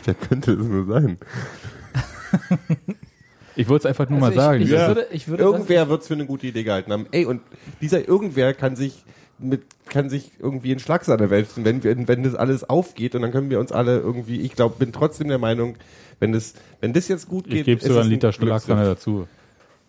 Der 0.05 0.13
könnte 0.15 0.51
es 0.53 0.65
nur 0.67 0.85
sein. 0.85 1.17
Ich 3.55 3.67
wollte 3.67 3.83
es 3.83 3.85
einfach 3.87 4.09
nur 4.09 4.19
mal 4.19 4.27
Also 4.27 4.39
ich- 4.39 4.43
sagen. 4.45 4.63
Ich, 4.63 4.69
Ja. 4.69 4.87
würde, 4.87 5.07
ich 5.11 5.27
würde 5.27 5.43
Irgendwer 5.43 5.89
wird 5.89 6.01
es 6.01 6.07
für 6.07 6.13
eine 6.13 6.25
gute 6.25 6.47
Idee 6.47 6.63
gehalten 6.63 6.91
haben. 6.93 7.05
Ey, 7.11 7.25
und 7.25 7.41
dieser 7.81 8.07
Irgendwer 8.07 8.53
kann 8.53 8.75
sich 8.75 9.03
mit 9.41 9.63
kann 9.89 10.09
sich 10.09 10.31
irgendwie 10.39 10.71
in 10.71 10.79
Schlagsahne 10.79 11.29
wälzen, 11.29 11.65
wenn 11.65 11.83
wir, 11.83 12.07
wenn 12.07 12.23
das 12.23 12.35
alles 12.35 12.63
aufgeht 12.69 13.15
und 13.15 13.21
dann 13.23 13.31
können 13.31 13.49
wir 13.49 13.59
uns 13.59 13.71
alle 13.71 13.99
irgendwie, 13.99 14.39
ich 14.41 14.53
glaube, 14.53 14.75
bin 14.79 14.93
trotzdem 14.93 15.27
der 15.27 15.37
Meinung, 15.37 15.75
wenn 16.19 16.31
das, 16.31 16.53
wenn 16.79 16.93
das 16.93 17.07
jetzt 17.07 17.27
gut 17.27 17.45
geht, 17.45 17.59
ich 17.59 17.65
gebe 17.65 17.81
sogar 17.81 17.97
einen 17.97 18.07
ein 18.07 18.11
Liter. 18.11 18.31
Schlagsahne 18.31 18.85
dazu, 18.85 19.27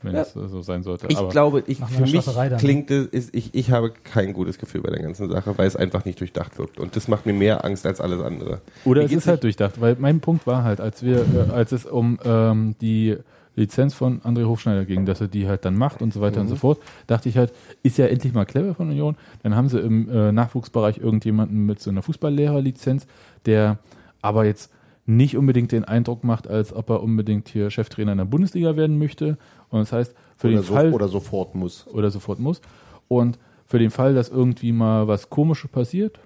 wenn 0.02 0.14
Ja. 0.16 0.22
es 0.22 0.32
so 0.32 0.62
sein 0.62 0.82
sollte. 0.82 1.06
Ich 1.08 1.16
Aber 1.18 1.28
glaube, 1.28 1.62
ich, 1.66 1.78
für 1.78 2.00
mich 2.02 2.24
dann, 2.24 2.58
klingt 2.58 2.90
es, 2.90 3.06
ist, 3.06 3.34
ich, 3.34 3.50
ich 3.54 3.70
habe 3.70 3.92
kein 4.02 4.32
gutes 4.32 4.58
Gefühl 4.58 4.80
bei 4.82 4.90
der 4.90 5.02
ganzen 5.02 5.30
Sache, 5.30 5.56
weil 5.56 5.66
es 5.68 5.76
einfach 5.76 6.04
nicht 6.04 6.18
durchdacht 6.18 6.58
wirkt. 6.58 6.80
Und 6.80 6.96
das 6.96 7.06
macht 7.06 7.26
mir 7.26 7.32
mehr 7.34 7.64
Angst 7.64 7.86
als 7.86 8.00
alles 8.00 8.20
andere. 8.20 8.60
Oder 8.84 9.02
Mir 9.02 9.06
es 9.06 9.12
ist 9.12 9.26
halt 9.28 9.44
durchdacht, 9.44 9.80
weil 9.80 9.96
mein 10.00 10.20
Punkt 10.20 10.46
war 10.46 10.64
halt, 10.64 10.80
als 10.80 11.02
wir, 11.04 11.18
äh, 11.18 11.52
als 11.52 11.70
es 11.70 11.86
um 11.86 12.18
ähm, 12.24 12.74
die 12.80 13.16
Lizenz 13.54 13.94
von 13.94 14.20
André 14.22 14.46
Hofschneider 14.46 14.84
ging, 14.84 15.04
dass 15.04 15.20
er 15.20 15.28
die 15.28 15.46
halt 15.46 15.64
dann 15.64 15.76
macht 15.76 16.00
und 16.00 16.12
so 16.12 16.20
weiter 16.20 16.40
und 16.40 16.48
so 16.48 16.56
fort, 16.56 16.80
dachte 17.06 17.28
ich 17.28 17.36
halt, 17.36 17.52
ist 17.82 17.98
ja 17.98 18.06
endlich 18.06 18.32
mal 18.32 18.46
clever 18.46 18.74
von 18.74 18.88
Union. 18.88 19.16
Dann 19.42 19.54
haben 19.54 19.68
sie 19.68 19.78
im 19.78 20.08
äh, 20.08 20.32
Nachwuchsbereich 20.32 20.98
irgendjemanden 20.98 21.66
mit 21.66 21.80
so 21.80 21.90
einer 21.90 22.02
Fußballlehrerlizenz, 22.02 23.06
der 23.44 23.78
aber 24.22 24.44
jetzt 24.46 24.72
nicht 25.04 25.36
unbedingt 25.36 25.72
den 25.72 25.84
Eindruck 25.84 26.24
macht, 26.24 26.48
als 26.48 26.72
ob 26.72 26.90
er 26.90 27.02
unbedingt 27.02 27.48
hier 27.48 27.70
Cheftrainer 27.70 28.12
in 28.12 28.18
der 28.18 28.24
Bundesliga 28.24 28.76
werden 28.76 28.98
möchte. 28.98 29.36
Und 29.68 29.80
das 29.80 29.92
heißt, 29.92 30.14
für 30.36 30.48
Oder, 30.48 30.56
den 30.56 30.62
so, 30.62 30.74
Fall 30.74 30.92
oder 30.92 31.08
sofort 31.08 31.54
muss. 31.54 31.86
oder 31.88 32.10
sofort 32.10 32.38
muss. 32.38 32.60
Und 33.08 33.38
für 33.66 33.78
den 33.78 33.90
Fall, 33.90 34.14
dass 34.14 34.28
irgendwie 34.28 34.72
mal 34.72 35.08
was 35.08 35.28
Komisches 35.28 35.70
passiert, 35.70 36.20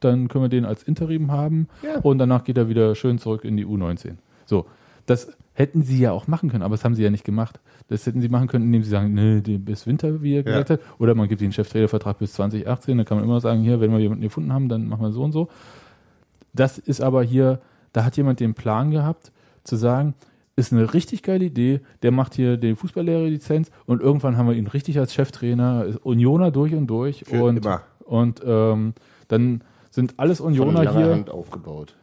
dann 0.00 0.28
können 0.28 0.44
wir 0.44 0.48
den 0.48 0.64
als 0.64 0.82
Interim 0.82 1.30
haben 1.30 1.68
und 2.02 2.18
danach 2.18 2.44
geht 2.44 2.56
er 2.56 2.68
wieder 2.68 2.94
schön 2.94 3.18
zurück 3.18 3.44
in 3.44 3.56
die 3.56 3.66
U19. 3.66 4.14
So, 4.46 4.66
das 5.06 5.36
hätten 5.60 5.82
sie 5.82 5.98
ja 5.98 6.12
auch 6.12 6.26
machen 6.26 6.50
können, 6.50 6.62
aber 6.62 6.74
das 6.74 6.84
haben 6.84 6.94
sie 6.94 7.02
ja 7.02 7.10
nicht 7.10 7.24
gemacht. 7.24 7.60
Das 7.88 8.06
hätten 8.06 8.20
sie 8.20 8.28
machen 8.28 8.48
können, 8.48 8.64
indem 8.66 8.82
sie 8.82 8.90
sagen, 8.90 9.14
nee, 9.14 9.40
bis 9.58 9.86
Winter, 9.86 10.22
wie 10.22 10.36
er 10.36 10.42
gesagt 10.42 10.70
hat, 10.70 10.80
oder 10.98 11.14
man 11.14 11.28
gibt 11.28 11.40
ihnen 11.40 11.48
einen 11.48 11.52
Cheftrainervertrag 11.52 12.18
bis 12.18 12.32
2018, 12.32 12.96
dann 12.96 13.06
kann 13.06 13.18
man 13.18 13.24
immer 13.24 13.40
sagen, 13.40 13.62
hier, 13.62 13.80
wenn 13.80 13.92
wir 13.92 13.98
jemanden 13.98 14.22
gefunden 14.22 14.52
haben, 14.52 14.68
dann 14.68 14.88
machen 14.88 15.02
wir 15.02 15.12
so 15.12 15.22
und 15.22 15.32
so. 15.32 15.48
Das 16.52 16.78
ist 16.78 17.00
aber 17.00 17.22
hier, 17.22 17.60
da 17.92 18.04
hat 18.04 18.16
jemand 18.16 18.40
den 18.40 18.54
Plan 18.54 18.90
gehabt, 18.90 19.32
zu 19.62 19.76
sagen, 19.76 20.14
ist 20.56 20.72
eine 20.72 20.92
richtig 20.94 21.22
geile 21.22 21.44
Idee, 21.44 21.80
der 22.02 22.10
macht 22.10 22.34
hier 22.34 22.56
die 22.56 22.74
Fußballlehrerlizenz 22.74 23.70
und 23.86 24.00
irgendwann 24.00 24.36
haben 24.36 24.48
wir 24.48 24.54
ihn 24.54 24.66
richtig 24.66 24.98
als 24.98 25.14
Cheftrainer, 25.14 25.84
ist 25.84 25.96
Unioner 25.98 26.50
durch 26.50 26.74
und 26.74 26.86
durch 26.86 27.24
Für 27.26 27.44
und, 27.44 27.58
immer. 27.58 27.82
und 28.04 28.40
ähm, 28.44 28.94
dann 29.28 29.62
sind 29.90 30.14
alles 30.16 30.38
Von 30.38 30.48
Unioner 30.48 30.84
langer 30.84 30.98
hier. 30.98 31.12
Hand 31.12 31.30
aufgebaut. 31.30 31.94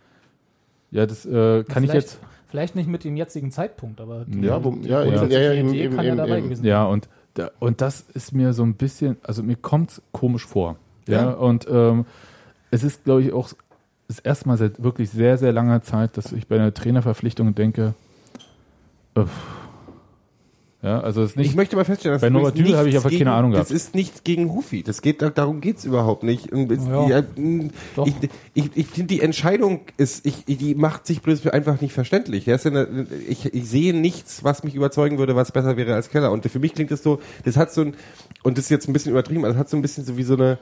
Ja, 0.91 1.05
das 1.05 1.25
äh, 1.25 1.63
kann 1.63 1.83
ich 1.83 1.91
vielleicht, 1.91 2.07
jetzt. 2.07 2.19
Vielleicht 2.49 2.75
nicht 2.75 2.87
mit 2.87 3.03
dem 3.03 3.17
jetzigen 3.17 3.51
Zeitpunkt, 3.51 3.99
aber 3.99 4.25
die, 4.25 4.41
Ja, 4.41 4.63
wo, 4.63 4.71
ja, 4.81 5.03
Ja. 5.03 5.25
ja, 5.25 5.39
ja, 5.39 5.53
eben, 5.53 5.69
Idee 5.69 5.83
eben, 5.85 5.95
kann 5.95 6.05
ja 6.05 6.11
eben, 6.11 6.17
dabei 6.17 6.37
eben. 6.37 6.43
gewesen 6.45 6.65
Ja, 6.65 6.85
und, 6.85 7.09
und 7.59 7.81
das 7.81 8.01
ist 8.13 8.31
mir 8.33 8.53
so 8.53 8.63
ein 8.63 8.75
bisschen, 8.75 9.17
also 9.23 9.43
mir 9.43 9.55
kommt 9.57 10.01
komisch 10.11 10.45
vor. 10.45 10.77
Ja, 11.07 11.23
Ja. 11.23 11.31
und 11.31 11.67
ähm, 11.69 12.05
es 12.71 12.83
ist, 12.83 13.03
glaube 13.03 13.21
ich, 13.23 13.33
auch 13.33 13.49
das 14.07 14.19
erste 14.19 14.47
Mal 14.47 14.57
seit 14.57 14.81
wirklich 14.81 15.09
sehr, 15.09 15.37
sehr 15.37 15.51
langer 15.51 15.81
Zeit, 15.81 16.15
dass 16.17 16.31
ich 16.31 16.47
bei 16.47 16.55
einer 16.55 16.73
Trainerverpflichtung 16.73 17.53
denke, 17.55 17.93
äh, 19.15 19.23
ja, 20.83 20.99
also 20.99 21.23
es 21.23 21.31
ist 21.31 21.37
nicht, 21.37 21.49
ich 21.49 21.55
möchte 21.55 21.75
mal 21.75 21.85
feststellen, 21.85 22.15
dass 22.15 22.21
Bei 22.21 22.29
Norbert 22.29 22.55
Dübel 22.57 22.77
habe 22.77 22.87
ich 22.87 22.95
einfach 22.95 23.09
keine 23.09 23.17
gegen- 23.19 23.29
Ahnung 23.31 23.51
gehabt. 23.51 23.69
Das 23.69 23.75
ist 23.75 23.95
nicht 23.95 24.23
gegen 24.23 24.53
Hufi. 24.53 24.83
Das 24.83 25.01
geht, 25.01 25.21
darum 25.21 25.59
geht's 25.59 25.85
überhaupt 25.85 26.21
nicht. 26.23 26.51
Es- 26.53 26.85
Ja, 26.87 27.23
ich 28.05 28.13
ich, 28.53 28.69
ich 28.75 28.87
finde, 28.87 29.07
die 29.15 29.21
Entscheidung 29.21 29.81
ist, 29.97 30.23
ich, 30.25 30.45
die 30.45 30.75
macht 30.75 31.07
sich 31.07 31.21
bloß 31.23 31.47
einfach 31.47 31.81
nicht 31.81 31.93
verständlich. 31.93 32.47
Eine, 32.65 33.07
ich, 33.27 33.51
ich 33.53 33.67
sehe 33.67 33.93
nichts, 33.95 34.43
was 34.43 34.63
mich 34.63 34.75
überzeugen 34.75 35.17
würde, 35.17 35.35
was 35.35 35.51
besser 35.51 35.77
wäre 35.77 35.95
als 35.95 36.09
Keller. 36.09 36.31
Und 36.31 36.45
für 36.45 36.59
mich 36.59 36.75
klingt 36.75 36.91
das 36.91 37.01
so, 37.01 37.19
das 37.43 37.57
hat 37.57 37.73
so 37.73 37.81
ein, 37.81 37.95
und 38.43 38.57
das 38.59 38.65
ist 38.65 38.69
jetzt 38.69 38.87
ein 38.87 38.93
bisschen 38.93 39.11
übertrieben, 39.11 39.45
aber 39.45 39.53
das 39.53 39.57
hat 39.59 39.69
so 39.69 39.77
ein 39.77 39.81
bisschen 39.81 40.05
so 40.05 40.15
wie 40.15 40.23
so 40.23 40.35
eine, 40.35 40.59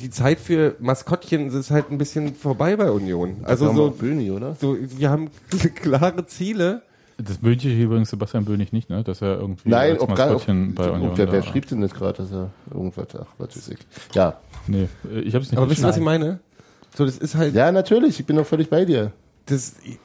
die 0.00 0.08
Zeit 0.10 0.40
für 0.40 0.76
Maskottchen 0.80 1.48
ist 1.50 1.70
halt 1.70 1.90
ein 1.90 1.98
bisschen 1.98 2.34
vorbei 2.34 2.74
bei 2.76 2.90
Union. 2.90 3.36
Also 3.42 3.72
so, 3.72 3.90
Böhni, 3.90 4.30
oder? 4.30 4.56
so, 4.58 4.76
wir 4.80 5.10
haben 5.10 5.28
klare 5.74 6.24
Ziele. 6.26 6.80
Das 7.18 7.42
wünsche 7.42 7.68
ich 7.68 7.78
übrigens 7.78 8.10
Sebastian 8.10 8.44
Bönig 8.44 8.72
nicht, 8.72 8.90
ne, 8.90 9.02
dass 9.02 9.22
er 9.22 9.38
irgendwie 9.38 9.68
Nein, 9.70 9.92
als 9.92 10.00
ob 10.00 10.14
gar 10.14 10.26
Maskottchen 10.26 10.74
bei 10.74 10.90
Union 10.90 11.12
wer, 11.16 11.32
wer 11.32 11.40
da- 11.40 11.46
schrieb 11.46 11.66
denn 11.68 11.80
das 11.80 11.94
gerade, 11.94 12.18
dass 12.22 12.30
er 12.32 12.50
irgendwas, 12.72 13.06
ach, 13.18 13.26
was 13.38 13.56
weiß 13.56 13.68
ich. 13.68 13.78
Ja. 14.14 14.38
Nee, 14.66 14.88
ich 15.24 15.34
habe 15.34 15.44
es 15.44 15.50
nicht 15.50 15.56
Aber 15.58 15.70
wisst 15.70 15.80
ihr, 15.82 15.88
was 15.88 15.96
ich 15.96 16.02
meine? 16.02 16.40
So, 16.94 17.04
das 17.04 17.18
ist 17.18 17.34
halt, 17.34 17.54
Ja, 17.54 17.72
natürlich, 17.72 18.20
ich 18.20 18.26
bin 18.26 18.36
doch 18.36 18.46
völlig 18.46 18.68
bei 18.70 18.84
dir. 18.84 19.12
das, 19.46 19.76
ich, 19.84 19.98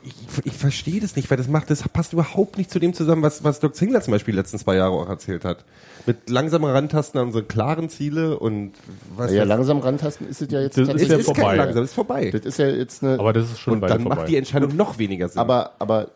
ich, 0.43 0.53
verstehe 0.53 0.99
das 1.01 1.15
nicht, 1.15 1.29
weil 1.31 1.38
das 1.38 1.47
macht, 1.47 1.69
das 1.69 1.88
passt 1.89 2.13
überhaupt 2.13 2.57
nicht 2.57 2.69
zu 2.69 2.77
dem 2.79 2.93
zusammen, 2.93 3.23
was, 3.23 3.43
was 3.43 3.59
Dirk 3.59 3.75
Zingler 3.75 4.01
zum 4.01 4.11
Beispiel 4.11 4.33
die 4.33 4.38
letzten 4.38 4.59
zwei 4.59 4.75
Jahre 4.75 4.91
auch 4.93 5.09
erzählt 5.09 5.43
hat. 5.45 5.65
Mit 6.05 6.29
langsamer 6.29 6.73
Rantasten 6.73 7.19
an 7.19 7.27
unsere 7.27 7.43
klaren 7.43 7.89
Ziele 7.89 8.38
und 8.38 8.73
was 9.17 9.31
Ja, 9.31 9.43
weiß- 9.43 9.45
langsam 9.47 9.79
rantasten 9.79 10.27
ist 10.29 10.41
es 10.43 10.51
ja 10.51 10.61
jetzt 10.61 10.77
Das 10.77 10.88
ist 10.89 11.01
es 11.01 11.07
ja 11.07 11.17
ist 11.17 11.25
vorbei. 11.25 11.41
kein 11.41 11.57
langsam, 11.57 11.83
es 11.83 11.89
ist 11.89 11.95
vorbei. 11.95 12.29
Das 12.31 12.41
ist 12.45 12.57
ja 12.59 12.67
jetzt 12.67 13.03
eine. 13.03 13.19
Aber 13.19 13.33
das 13.33 13.45
ist 13.51 13.59
schon 13.59 13.73
und 13.73 13.81
weiter 13.81 13.93
dann 13.95 14.03
vorbei. 14.03 14.15
macht 14.17 14.27
die 14.29 14.38
Entscheidung 14.38 14.75
noch 14.75 14.97
weniger 14.99 15.27
Sinn. 15.27 15.39
aber, 15.39 15.71
aber, 15.79 16.09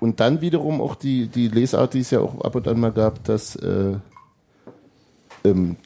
und 0.00 0.18
dann 0.20 0.40
wiederum 0.40 0.80
auch 0.80 0.94
die, 0.94 1.26
die 1.28 1.48
Lesart, 1.48 1.94
die 1.94 2.00
es 2.00 2.10
ja 2.10 2.20
auch 2.20 2.40
ab 2.42 2.54
und 2.56 2.66
an 2.66 2.80
mal 2.80 2.90
gab, 2.92 3.22
dass 3.24 3.54
äh, 3.56 3.94
ähm, 5.44 5.76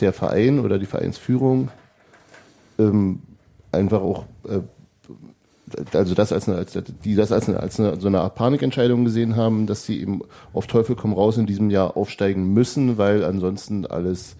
der 0.00 0.12
Verein 0.12 0.60
oder 0.60 0.78
die 0.78 0.86
Vereinsführung 0.86 1.70
ähm, 2.78 3.20
einfach 3.72 4.00
auch, 4.00 4.24
äh, 4.48 4.60
also 5.96 6.14
das 6.14 6.32
als 6.32 6.48
eine, 6.48 6.58
als, 6.58 6.78
die 7.04 7.14
das 7.14 7.32
als 7.32 7.48
eine, 7.48 7.58
als 7.60 7.80
eine, 7.80 7.98
so 8.00 8.06
eine 8.06 8.20
Art 8.20 8.34
Panikentscheidung 8.36 9.04
gesehen 9.04 9.36
haben, 9.36 9.66
dass 9.66 9.84
sie 9.84 10.00
eben 10.00 10.20
auf 10.52 10.66
Teufel 10.66 10.94
komm 10.96 11.12
raus 11.12 11.38
in 11.38 11.46
diesem 11.46 11.70
Jahr 11.70 11.96
aufsteigen 11.96 12.52
müssen, 12.52 12.98
weil 12.98 13.24
ansonsten 13.24 13.86
alles 13.86 14.36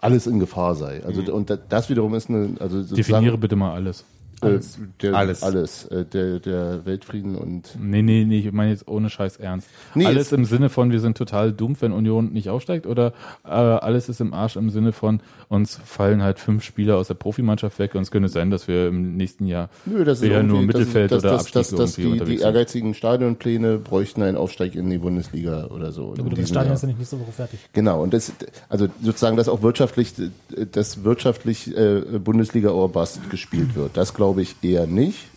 alles 0.00 0.26
in 0.26 0.40
Gefahr 0.40 0.74
sei. 0.74 1.00
Also 1.04 1.22
und 1.32 1.48
da- 1.48 1.56
das 1.56 1.88
wiederum 1.88 2.14
ist 2.14 2.28
eine, 2.28 2.56
also 2.58 2.82
Definiere 2.96 3.38
bitte 3.38 3.54
mal 3.54 3.72
alles. 3.72 4.04
Äh, 4.42 4.58
der, 5.00 5.14
Alles. 5.14 5.42
alles, 5.42 5.84
äh, 5.86 6.04
der 6.04 6.38
der 6.40 6.84
Weltfrieden 6.84 7.36
und 7.36 7.76
Nee, 7.80 8.02
nee, 8.02 8.24
nee, 8.26 8.38
ich 8.38 8.52
meine 8.52 8.70
jetzt 8.70 8.88
ohne 8.88 9.08
Scheiß 9.10 9.36
ernst. 9.38 9.68
Nee, 9.94 10.06
alles 10.06 10.26
es- 10.26 10.32
im 10.32 10.44
Sinne 10.44 10.68
von, 10.68 10.90
wir 10.90 11.00
sind 11.00 11.16
total 11.16 11.52
dumm, 11.52 11.76
wenn 11.80 11.92
Union 11.92 12.32
nicht 12.32 12.48
aufsteigt 12.48 12.86
oder 12.86 13.12
äh, 13.44 13.48
alles 13.50 14.08
ist 14.08 14.20
im 14.20 14.34
Arsch 14.34 14.56
im 14.56 14.70
Sinne 14.70 14.92
von, 14.92 15.20
uns 15.48 15.78
fallen 15.84 16.22
halt 16.22 16.38
fünf 16.38 16.64
Spieler 16.64 16.96
aus 16.96 17.08
der 17.08 17.14
Profimannschaft 17.14 17.78
weg 17.78 17.94
und 17.94 18.02
es 18.02 18.10
könnte 18.10 18.28
sein, 18.28 18.50
dass 18.50 18.68
wir 18.68 18.88
im 18.88 19.16
nächsten 19.16 19.46
Jahr 19.46 19.68
Nö, 19.86 20.04
das 20.04 20.20
ist 20.22 20.28
eher 20.28 20.42
nur 20.42 20.58
irgendwie- 20.60 20.66
Mittelfeld 20.78 21.12
das, 21.12 21.22
oder 21.22 21.32
das, 21.32 21.40
Abstieg 21.42 21.54
das, 21.62 21.70
das, 21.70 21.98
irgendwie 21.98 22.18
die, 22.20 22.24
die 22.24 22.36
sind. 22.38 22.46
ehrgeizigen 22.46 22.94
Stadionpläne 22.94 23.78
bräuchten 23.78 24.22
einen 24.22 24.36
Aufstieg 24.36 24.74
in 24.74 24.88
die 24.90 24.98
Bundesliga 24.98 25.66
oder 25.66 25.92
so. 25.92 26.14
Gut, 26.14 26.36
das 26.38 26.48
Stadion 26.48 26.66
Jahr. 26.66 26.74
ist 26.74 26.82
ja 26.82 26.88
nicht 26.88 26.98
nächste 26.98 27.20
Woche 27.20 27.32
fertig. 27.32 27.60
Genau, 27.72 28.02
und 28.02 28.12
das, 28.14 28.32
also 28.68 28.88
sozusagen, 29.02 29.36
dass 29.36 29.48
auch 29.48 29.62
wirtschaftlich, 29.62 30.14
äh, 30.18 30.66
dass 30.70 31.04
wirtschaftlich 31.04 31.76
äh, 31.76 32.00
Bundesliga 32.22 32.70
or 32.70 32.88
Bust 32.90 33.28
gespielt 33.30 33.74
wird. 33.74 33.96
Das 33.96 34.14
glaube 34.14 34.31
ich 34.40 34.56
eher 34.62 34.86
nicht. 34.86 35.28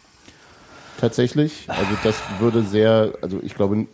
Tatsächlich. 0.99 1.65
Also 1.67 1.91
das 2.03 2.15
würde 2.39 2.63
sehr, 2.63 3.13
also 3.21 3.39
ich 3.43 3.55
glaube, 3.55 3.87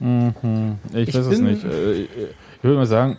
Ich, 0.00 1.08
Ich 1.08 1.14
weiß 1.14 1.26
es 1.26 1.40
nicht. 1.40 1.64
Äh, 1.64 2.02
Ich 2.02 2.08
ich 2.58 2.64
würde 2.64 2.76
mal 2.76 2.86
sagen, 2.86 3.18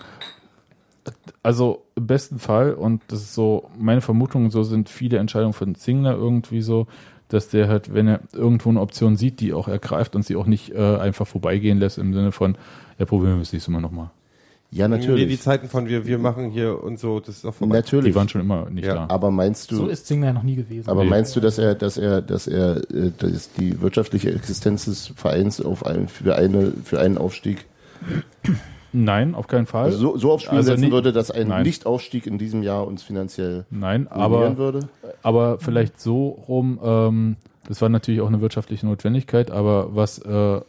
also 1.44 1.86
im 1.96 2.08
besten 2.08 2.40
Fall, 2.40 2.74
und 2.74 3.02
das 3.08 3.22
ist 3.22 3.34
so, 3.34 3.70
meine 3.78 4.02
Vermutung, 4.02 4.52
so 4.52 4.64
sind 4.64 4.90
viele 4.90 5.18
Entscheidungen 5.18 5.54
von 5.54 5.76
Zingler 5.76 6.14
irgendwie 6.14 6.62
so, 6.62 6.88
dass 7.30 7.48
der 7.50 7.68
halt, 7.68 7.94
wenn 7.94 8.08
er 8.08 8.22
irgendwo 8.34 8.70
eine 8.70 8.82
Option 8.82 9.16
sieht, 9.16 9.40
die 9.40 9.54
auch 9.54 9.68
ergreift 9.68 10.16
und 10.16 10.26
sie 10.26 10.36
auch 10.36 10.46
nicht 10.46 10.72
äh, 10.72 10.98
einfach 10.98 11.28
vorbeigehen 11.28 11.80
lässt 11.80 11.98
im 11.98 12.14
Sinne 12.14 12.32
von, 12.32 12.58
ja, 12.98 13.06
probieren 13.06 13.36
wir 13.36 13.42
es 13.42 13.54
nächstes 13.54 13.72
Mal 13.72 13.82
nochmal. 13.82 14.10
Ja, 14.72 14.88
Nee, 14.88 14.98
die 15.00 15.08
natürlich. 15.08 15.42
Zeiten 15.42 15.68
von 15.68 15.88
wir, 15.88 16.06
wir 16.06 16.20
machen 16.20 16.52
hier 16.52 16.84
und 16.84 17.00
so, 17.00 17.20
das 17.20 17.38
ist 17.38 17.46
auch 17.46 17.56
vorbei. 17.56 17.78
Natürlich. 17.78 18.12
Die 18.14 18.16
waren 18.16 18.30
schon 18.30 18.42
immer 18.42 18.70
nicht 18.70 18.86
Ja, 18.86 18.94
da. 18.94 19.06
aber 19.10 19.32
meinst 19.32 19.72
du, 19.72 19.76
So 19.78 19.88
ist 19.88 20.06
Zingler 20.06 20.28
ja 20.28 20.34
noch 20.34 20.44
nie 20.44 20.56
gewesen. 20.58 20.88
aber 20.90 21.04
Nee. 21.04 21.10
meinst 21.10 21.36
du, 21.36 21.40
dass 21.40 21.58
er, 21.58 21.74
dass 21.74 21.98
er, 21.98 22.22
dass 22.22 22.46
er, 22.46 22.78
äh, 22.92 23.12
dass 23.18 23.52
die 23.54 23.82
wirtschaftliche 23.82 24.32
Existenz 24.32 24.86
des 24.86 25.08
Vereins 25.16 25.60
auf 25.60 25.86
einen, 25.86 26.08
für 26.08 26.36
eine, 26.36 26.72
für 26.84 27.00
einen 27.00 27.18
Aufstieg 27.18 27.66
Nein, 28.92 29.36
auf 29.36 29.48
keinen 29.48 29.66
Fall. 29.68 29.86
also 29.86 29.98
so, 29.98 30.18
so 30.18 30.32
aufs 30.32 30.44
Spiel 30.46 30.58
Also 30.58 30.72
setzen 30.72 30.86
nie- 30.86 30.92
würde, 30.92 31.14
dass 31.14 31.30
ein 31.32 31.48
Nein. 31.50 31.64
Nichtaufstieg 31.64 32.26
in 32.26 32.38
diesem 32.40 32.64
Jahr 32.64 32.88
uns 32.88 33.04
finanziell 33.04 33.66
Nein, 33.70 34.08
aber, 34.08 34.58
würde? 34.58 34.90
aber 35.22 35.60
vielleicht 35.60 36.00
so 36.00 36.30
rum, 36.48 36.80
ähm, 36.84 37.36
das 37.68 37.82
war 37.82 37.90
natürlich 37.90 38.22
auch 38.22 38.28
eine 38.28 38.42
wirtschaftliche 38.42 38.88
Notwendigkeit, 38.88 39.52
aber 39.52 39.96
was 39.96 40.18
äh, 40.20 40.62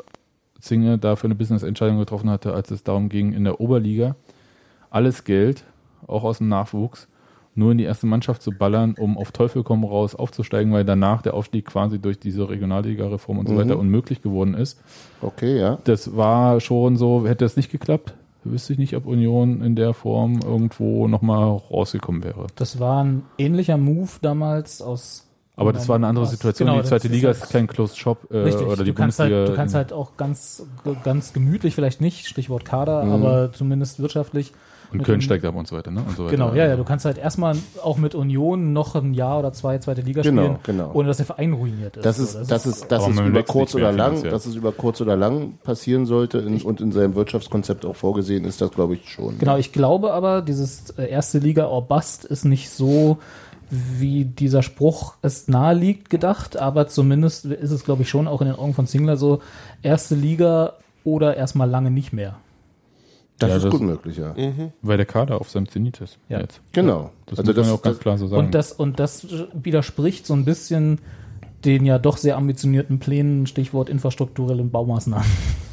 Zinge 0.61 0.99
da 0.99 1.17
für 1.17 1.27
eine 1.27 1.35
Business-Entscheidung 1.35 1.99
getroffen 1.99 2.31
hatte, 2.31 2.53
als 2.55 2.71
es 2.71 2.83
darum 2.85 3.09
ging, 3.09 3.33
in 3.33 3.45
der 3.45 3.61
Oberliga 3.61 4.17
alles 4.91 5.25
Geld, 5.25 5.65
auch 6.07 6.25
aus 6.25 6.39
dem 6.39 6.49
Nachwuchs, 6.49 7.09
nur 7.55 7.73
in 7.73 7.79
die 7.79 7.85
erste 7.85 8.07
Mannschaft 8.07 8.43
zu 8.43 8.53
ballern, 8.53 8.95
um 8.99 9.19
auf 9.19 9.33
Teufel 9.33 9.63
komm 9.65 9.85
raus 9.85 10.15
aufzusteigen, 10.15 10.73
weil 10.73 10.85
danach 10.85 11.21
der 11.23 11.35
Aufstieg 11.35 11.67
quasi 11.67 11.99
durch 11.99 12.19
diese 12.19 12.49
Regionalliga-Reform 12.49 13.39
und 13.39 13.49
so 13.49 13.55
Mhm. 13.55 13.59
weiter 13.59 13.79
unmöglich 13.79 14.23
geworden 14.23 14.55
ist. 14.55 14.81
Okay, 15.21 15.59
ja. 15.59 15.79
Das 15.85 16.17
war 16.17 16.61
schon 16.61 16.97
so, 16.97 17.27
hätte 17.27 17.45
das 17.45 17.57
nicht 17.57 17.71
geklappt, 17.71 18.15
wüsste 18.45 18.73
ich 18.73 18.79
nicht, 18.79 18.97
ob 18.97 19.07
Union 19.07 19.63
in 19.63 19.77
der 19.77 19.95
Form 19.95 20.41
irgendwo 20.45 21.09
nochmal 21.09 21.45
rausgekommen 21.71 22.23
wäre. 22.25 22.47
Das 22.55 22.79
war 22.81 23.03
ein 23.05 23.23
ähnlicher 23.37 23.77
Move 23.77 24.11
damals 24.23 24.81
aus. 24.81 25.27
Aber 25.61 25.73
das 25.73 25.89
war 25.89 25.97
eine 25.97 26.07
andere 26.07 26.25
aus- 26.25 26.31
Situation. 26.31 26.69
genau, 26.69 26.81
die 26.83 26.89
zweite 26.89 27.09
das 27.09 27.15
Liga 27.17 27.31
ist 27.31 27.51
kein 27.51 27.67
Closed 27.67 27.99
Shop 27.99 28.27
äh, 28.31 28.39
Richtig, 28.39 28.67
oder 28.67 28.83
die 28.83 28.91
du 28.91 28.95
kannst, 28.95 29.19
Bundesliga. 29.19 29.39
halt, 29.41 29.49
du 29.51 29.55
kannst 29.55 29.75
halt 29.75 29.93
auch 29.93 30.17
ganz, 30.17 30.63
ganz 31.05 31.33
gemütlich, 31.33 31.75
vielleicht 31.75 32.01
nicht, 32.01 32.27
Stichwort 32.27 32.65
Kader, 32.65 33.05
Mhm. 33.05 33.13
aber 33.13 33.53
zumindest 33.53 34.01
wirtschaftlich. 34.01 34.53
und 34.93 35.05
Köln 35.05 35.21
steigt 35.21 35.45
ab 35.45 35.55
und 35.55 35.69
so 35.69 35.77
weiter, 35.77 35.93
ne? 35.93 36.01
Und 36.05 36.17
so 36.17 36.25
weiter. 36.25 36.33
Genau, 36.37 36.53
ja, 36.53 36.67
ja, 36.67 36.75
du 36.75 36.83
kannst 36.83 37.05
halt 37.05 37.17
erstmal 37.17 37.55
auch 37.81 37.97
mit 37.97 38.17
Union 38.17 38.73
noch 38.73 38.97
ein 38.97 39.15
Jahr 39.15 39.39
oder 39.39 39.53
zwei 39.53 39.79
zweite 39.79 40.01
Liga 40.01 40.23
Genau, 40.23 40.43
spielen, 40.43 40.59
genau. 40.65 40.91
ohne 40.95 41.07
dass 41.07 41.19
der 41.19 41.27
Verein 41.27 41.53
ruiniert 41.53 41.97
ist. 41.97 42.05
Das 42.05 42.17
So, 42.17 42.25
ist, 42.41 42.51
das 42.51 42.67
ist, 42.67 42.89
das 42.91 43.07
ist 43.07 43.15
man 43.15 43.29
über 43.29 43.45
kurz 43.45 43.77
oder 43.77 43.93
lang, 43.93 44.21
dass 44.25 44.47
es 44.47 44.57
über 44.57 44.73
kurz 44.73 45.01
oder 45.01 45.15
lang 45.17 45.59
passieren 45.63 46.07
sollte 46.07 46.39
in, 46.39 46.61
und 46.63 46.81
in 46.81 46.91
seinem 46.91 47.15
Wirtschaftskonzept 47.15 47.87
auch 47.87 47.95
vorgesehen 47.95 48.45
ist, 48.45 48.61
das 48.61 48.73
glaube 48.73 48.95
ich 48.95 49.09
schon. 49.09 49.39
Genau, 49.39 49.57
ich 49.59 49.73
glaube 49.73 50.13
aber, 50.13 50.43
dieses 50.43 50.91
äh, 50.99 51.09
erste 51.09 51.39
Liga 51.39 51.69
or 51.69 51.87
Bust 51.87 52.25
ist 52.25 52.45
nicht 52.45 52.69
so, 52.71 53.19
wie 53.71 54.25
dieser 54.25 54.63
Spruch 54.63 55.15
es 55.23 55.49
nahe 55.49 55.75
liegt, 55.75 56.11
gedacht, 56.11 56.57
aber 56.57 56.89
zumindest 56.89 57.45
ist 57.45 57.71
es, 57.71 57.85
glaube 57.85 58.03
ich, 58.03 58.09
schon 58.09 58.27
auch 58.29 58.41
in 58.41 58.49
den 58.49 58.57
Augen 58.57 58.75
von 58.75 58.87
Zingler 58.87 59.17
so, 59.17 59.41
erste 59.83 60.15
Liga 60.15 60.75
oder 61.05 61.37
erstmal 61.37 61.69
lange 61.71 61.91
nicht 61.91 62.13
mehr. 62.13 62.37
Das 63.39 63.49
Ja, 63.51 63.57
ist 63.57 63.65
das- 63.65 63.71
gut 63.73 63.81
möglich, 63.81 64.19
ja. 64.19 64.35
Weil 64.83 64.97
der 64.99 65.07
Kader 65.07 65.41
auf 65.41 65.49
seinem 65.51 65.69
Zenit 65.69 66.01
ist. 66.01 66.19
Ja. 66.29 66.41
Jetzt. 66.41 66.61
Genau. 66.73 67.11
Das 67.27 67.39
also 67.39 67.51
muss 67.53 67.57
man 67.57 67.57
das, 67.57 67.67
ja 67.69 67.75
auch 67.75 67.83
ganz 67.83 67.97
das, 67.97 68.03
klar 68.03 68.19
so 68.19 68.27
sagen. 68.27 68.47
Und 68.47 68.55
das, 68.55 68.73
und 68.73 69.01
das 69.01 69.27
widerspricht 69.55 70.27
so 70.27 70.35
ein 70.35 70.45
bisschen 70.45 70.99
den 71.65 71.87
ja 71.87 71.99
doch 71.99 72.17
sehr 72.17 72.37
ambitionierten 72.37 72.99
Plänen, 72.99 73.47
Stichwort 73.47 73.89
infrastrukturelle 73.89 74.63
Baumaßnahmen, 74.65 75.27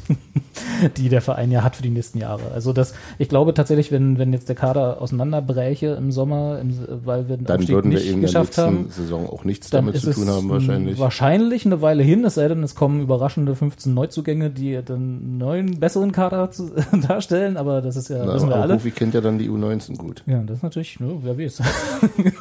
die 0.96 1.08
der 1.08 1.20
Verein 1.20 1.50
ja 1.50 1.62
hat 1.62 1.76
für 1.76 1.82
die 1.82 1.90
nächsten 1.90 2.18
Jahre. 2.18 2.50
Also 2.52 2.72
das, 2.72 2.94
ich 3.18 3.28
glaube 3.28 3.54
tatsächlich, 3.54 3.92
wenn, 3.92 4.18
wenn 4.18 4.32
jetzt 4.32 4.48
der 4.48 4.56
Kader 4.56 5.00
auseinanderbräche 5.00 5.88
im 5.98 6.12
Sommer, 6.12 6.58
im, 6.60 6.76
weil 7.04 7.28
wir 7.28 7.36
den 7.36 7.46
dann 7.46 7.58
Aufstieg 7.58 7.74
würden 7.74 7.90
wir 7.90 7.98
nicht 7.98 8.08
in 8.08 8.20
der 8.20 8.28
geschafft 8.28 8.58
haben, 8.58 8.88
Saison 8.90 9.28
auch 9.28 9.44
nichts 9.44 9.70
dann 9.70 9.86
damit 9.86 10.00
zu 10.00 10.10
es 10.10 10.16
tun 10.16 10.28
haben 10.28 10.48
wahrscheinlich. 10.48 10.98
wahrscheinlich 10.98 11.66
eine 11.66 11.82
Weile 11.82 12.02
hin, 12.02 12.24
es 12.24 12.34
sei 12.34 12.48
denn, 12.48 12.62
es 12.62 12.74
kommen 12.74 13.00
überraschende 13.02 13.54
15 13.54 13.92
Neuzugänge, 13.92 14.50
die 14.50 14.80
den 14.82 15.38
neuen, 15.38 15.80
besseren 15.80 16.12
Kader 16.12 16.50
zu, 16.50 16.72
darstellen, 17.08 17.56
aber 17.56 17.82
das 17.82 17.96
ist 17.96 18.08
ja, 18.08 18.24
Na, 18.24 18.34
wissen 18.34 18.48
wir 18.48 18.56
alle. 18.56 18.74
Rufi 18.74 18.90
kennt 18.90 19.14
ja 19.14 19.20
dann 19.20 19.38
die 19.38 19.48
U19 19.48 19.96
gut. 19.96 20.22
Ja, 20.26 20.42
das 20.42 20.58
ist 20.58 20.62
natürlich, 20.62 21.00
ne, 21.00 21.18
wer 21.22 21.38
weiß. 21.38 21.62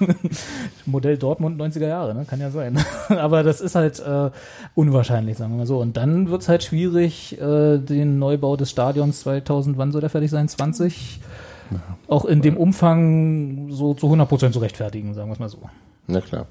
Modell 0.86 1.18
Dortmund 1.18 1.60
90er 1.62 1.88
Jahre, 1.88 2.16
ne? 2.16 2.26
kann 2.28 2.40
ja 2.40 2.52
sein. 2.52 2.78
Aber 3.10 3.44
das 3.44 3.62
ist 3.62 3.76
halt 3.76 4.00
äh, 4.00 4.30
unwahrscheinlich, 4.76 5.38
sagen 5.38 5.54
wir 5.54 5.60
mal 5.60 5.66
so. 5.66 5.80
Und 5.80 5.98
dann 5.98 6.30
wird's 6.30 6.50
halt 6.50 6.64
schwierig, 6.64 7.40
äh, 7.40 7.44
den 7.80 8.20
Neubau 8.20 8.56
des 8.56 8.70
Stadions 8.70 9.22
2000, 9.22 9.78
wann 9.78 9.92
soll 9.92 10.02
der 10.02 10.10
fertig 10.10 10.30
sein? 10.32 10.48
20? 10.48 11.20
Auch 12.08 12.24
in 12.26 12.42
dem 12.42 12.56
Umfang 12.56 13.68
so 13.72 13.94
zu 13.94 14.08
100% 14.08 14.52
zu 14.52 14.60
rechtfertigen, 14.60 15.14
sagen 15.14 15.30
wir 15.30 15.34
es 15.34 15.40
mal 15.40 15.50
so. 15.50 15.60
Na 16.08 16.22
klar. 16.22 16.46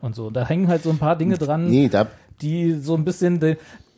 Und 0.00 0.14
so. 0.14 0.30
Da 0.30 0.46
hängen 0.46 0.68
halt 0.68 0.84
so 0.84 0.90
ein 0.90 0.98
paar 0.98 1.16
Dinge 1.16 1.36
dran, 1.38 1.68
Nee, 1.68 1.88
da, 1.88 2.06
die 2.40 2.72
so 2.74 2.94
ein 2.94 3.04
bisschen 3.04 3.40
de, 3.40 3.56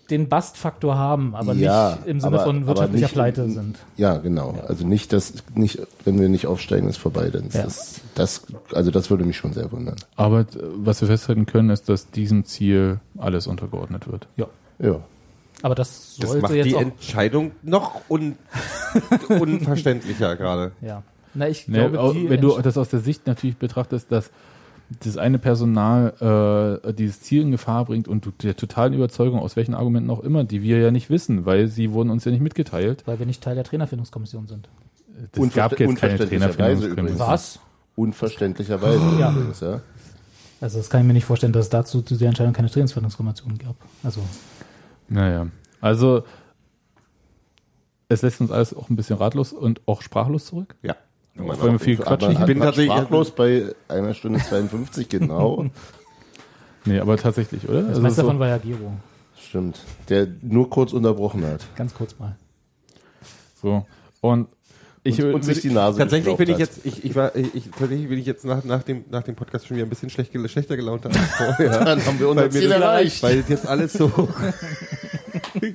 den 0.09 0.31
Bust-Faktor 0.31 0.97
haben, 0.97 1.35
aber 1.35 1.53
Ja, 1.53 1.91
nicht 1.97 2.07
im 2.09 2.21
Sinne 2.21 2.37
aber- 2.37 2.45
von 2.47 2.67
wirtschaftlicher 2.67 3.05
nicht- 3.07 3.13
Pleite 3.15 3.51
sind. 3.51 3.77
ja, 3.99 4.17
genau. 4.17 4.55
Also 4.67 4.87
nicht, 4.87 5.13
dass, 5.13 5.35
nicht, 5.55 5.79
wenn 6.07 6.19
wir 6.19 6.31
nicht 6.31 6.47
aufsteigen, 6.47 6.89
ist 6.89 6.97
vorbei. 6.97 7.29
Dann 7.29 7.49
ist 7.49 7.55
Ja. 7.57 7.65
das, 7.65 8.01
das, 8.15 8.47
also 8.73 8.91
das 8.91 9.11
würde 9.11 9.25
mich 9.27 9.37
schon 9.37 9.53
sehr 9.53 9.71
wundern. 9.73 9.97
Aber 10.17 10.41
äh, 10.41 10.47
was 10.77 11.03
wir 11.03 11.09
festhalten 11.09 11.45
können, 11.45 11.69
ist, 11.69 11.91
dass 11.91 12.11
diesem 12.11 12.47
Ziel 12.47 12.99
alles 13.19 13.47
untergeordnet 13.47 14.11
wird. 14.11 14.27
Ja. 14.37 14.47
Ja. 14.79 15.01
Aber 15.63 15.75
das 15.75 16.17
Das 16.21 16.31
sollte 16.31 16.43
macht 16.43 16.55
jetzt 16.55 16.67
die 16.67 16.77
auch. 16.77 16.81
Entscheidung 16.81 17.53
noch 17.63 18.01
un 18.09 18.37
unverständlicher 19.29 20.37
gerade. 20.37 20.73
Ja. 20.81 21.03
Na, 21.35 21.49
ich 21.49 21.69
Ne, 21.69 21.79
glaube, 21.79 22.01
au- 22.01 22.13
die 22.13 22.29
wenn 22.29 22.41
du 22.41 22.59
das 22.61 22.77
aus 22.77 22.89
der 22.89 23.01
Sicht 23.01 23.27
natürlich 23.27 23.57
betrachtest, 23.57 24.11
dass 24.11 24.31
das 25.05 25.17
eine 25.17 25.39
Personal 25.39 26.81
äh, 26.85 26.93
dieses 26.93 27.21
Ziel 27.21 27.43
in 27.43 27.53
Gefahr 27.53 27.85
bringt 27.85 28.09
und 28.09 28.27
du 28.27 28.33
der 28.33 28.57
totalen 28.57 28.93
Überzeugung, 28.93 29.39
aus 29.39 29.55
welchen 29.55 29.75
Argumenten 29.75 30.11
auch 30.11 30.19
immer, 30.21 30.43
die 30.43 30.63
wir 30.63 30.79
ja 30.81 30.91
nicht 30.91 31.11
wissen, 31.11 31.47
weil 31.47 31.69
sie 31.69 31.93
wurden 31.93 32.11
uns 32.11 32.25
ja 32.25 32.33
nicht 32.33 32.41
mitgeteilt. 32.41 33.05
weil 33.07 33.19
wir 33.21 33.27
nicht 33.27 33.41
Teil 33.43 33.55
der 33.55 33.63
Trainerfindungskommission 33.65 34.49
sind. 34.49 34.69
Es 35.33 35.55
gab 35.55 35.79
jetzt 35.79 35.97
keine 36.01 36.19
Trainerfindungskommission. 36.19 37.19
Was? 37.21 37.61
Unverständlicherweise. 37.95 39.01
Ja. 39.21 39.31
übrigens, 39.31 39.61
ja. 39.61 39.81
Also 40.61 40.79
das 40.79 40.91
kann 40.91 41.03
ich 41.03 41.07
mir 41.07 41.13
nicht 41.13 41.25
vorstellen, 41.25 41.53
dass 41.53 41.67
es 41.67 41.71
dazu 41.71 42.03
zu 42.03 42.17
der 42.17 42.29
Entscheidung 42.29 42.53
keine 42.53 42.69
Trainingsfindungskommission 42.69 43.59
gab. 43.59 43.77
Also 44.03 44.21
Naja, 45.11 45.49
also 45.83 46.23
es 48.09 48.23
lässt 48.23 48.41
uns 48.41 48.51
alles 48.51 48.75
auch 48.75 48.89
ein 48.89 48.97
bisschen 48.97 49.17
ratlos 49.19 49.53
und 49.53 49.81
auch 49.87 50.03
sprachlos 50.03 50.47
zurück. 50.47 50.75
Ja. 50.83 50.97
Auch 51.39 51.63
wenn 51.63 51.73
wir 51.73 51.79
viel 51.79 51.97
quatschen. 51.97 52.33
Ich 52.33 52.39
bin 52.45 52.59
tatsächlich- 52.59 52.93
sprachlos 52.93 53.31
bei 53.31 53.75
einer 53.89 54.15
Stunde 54.15 54.41
52, 54.41 55.09
genau. 55.09 55.67
Nee, 56.87 56.99
aber 56.99 57.19
tatsächlich, 57.19 57.69
oder? 57.69 57.81
das 57.83 57.89
Also 57.91 58.01
meiste 58.01 58.17
so- 58.17 58.27
davon 58.27 58.39
war 58.41 58.49
ja 58.49 58.57
Gero. 58.57 58.93
Stimmt. 59.39 59.81
Der 60.09 60.27
nur 60.41 60.71
kurz 60.71 60.95
unterbrochen 60.95 61.45
hat. 61.47 61.67
Ganz 61.77 61.93
kurz 61.93 62.19
mal. 62.19 62.37
so. 63.61 63.87
Und 64.23 64.49
ich 65.03 65.23
und, 65.23 65.35
und 65.35 65.45
sich 65.45 65.61
die 65.61 65.71
Nase 65.71 65.99
Tatsächlich 65.99 66.37
bin 66.37 66.51
ich 66.51 66.59
jetzt, 66.59 66.85
ich, 66.85 67.05
ich 67.05 67.15
war, 67.15 67.35
ich, 67.35 67.55
ich- 67.55 67.71
tatsächlich 67.71 68.09
bin 68.09 68.19
ich 68.19 68.27
jetzt 68.27 68.45
nach, 68.45 68.65
nach 68.65 68.83
dem, 68.83 69.05
nach 69.11 69.23
dem 69.23 69.35
Podcast 69.35 69.67
schon 69.67 69.77
wieder 69.77 69.87
ein 69.87 69.91
bisschen 69.91 70.11
schlecht, 70.11 70.33
schlechter 70.51 70.77
gelaunt 70.77 71.07
als 71.07 71.17
vorher. 71.37 71.85
Dann 71.85 72.05
haben 72.05 72.19
wir 72.21 72.29
unser 72.29 72.51
Ziel 72.51 72.71
erreicht. 72.71 73.23
Weil 73.23 73.43
jetzt 73.49 73.67
alles 73.67 73.95
so, 73.95 74.11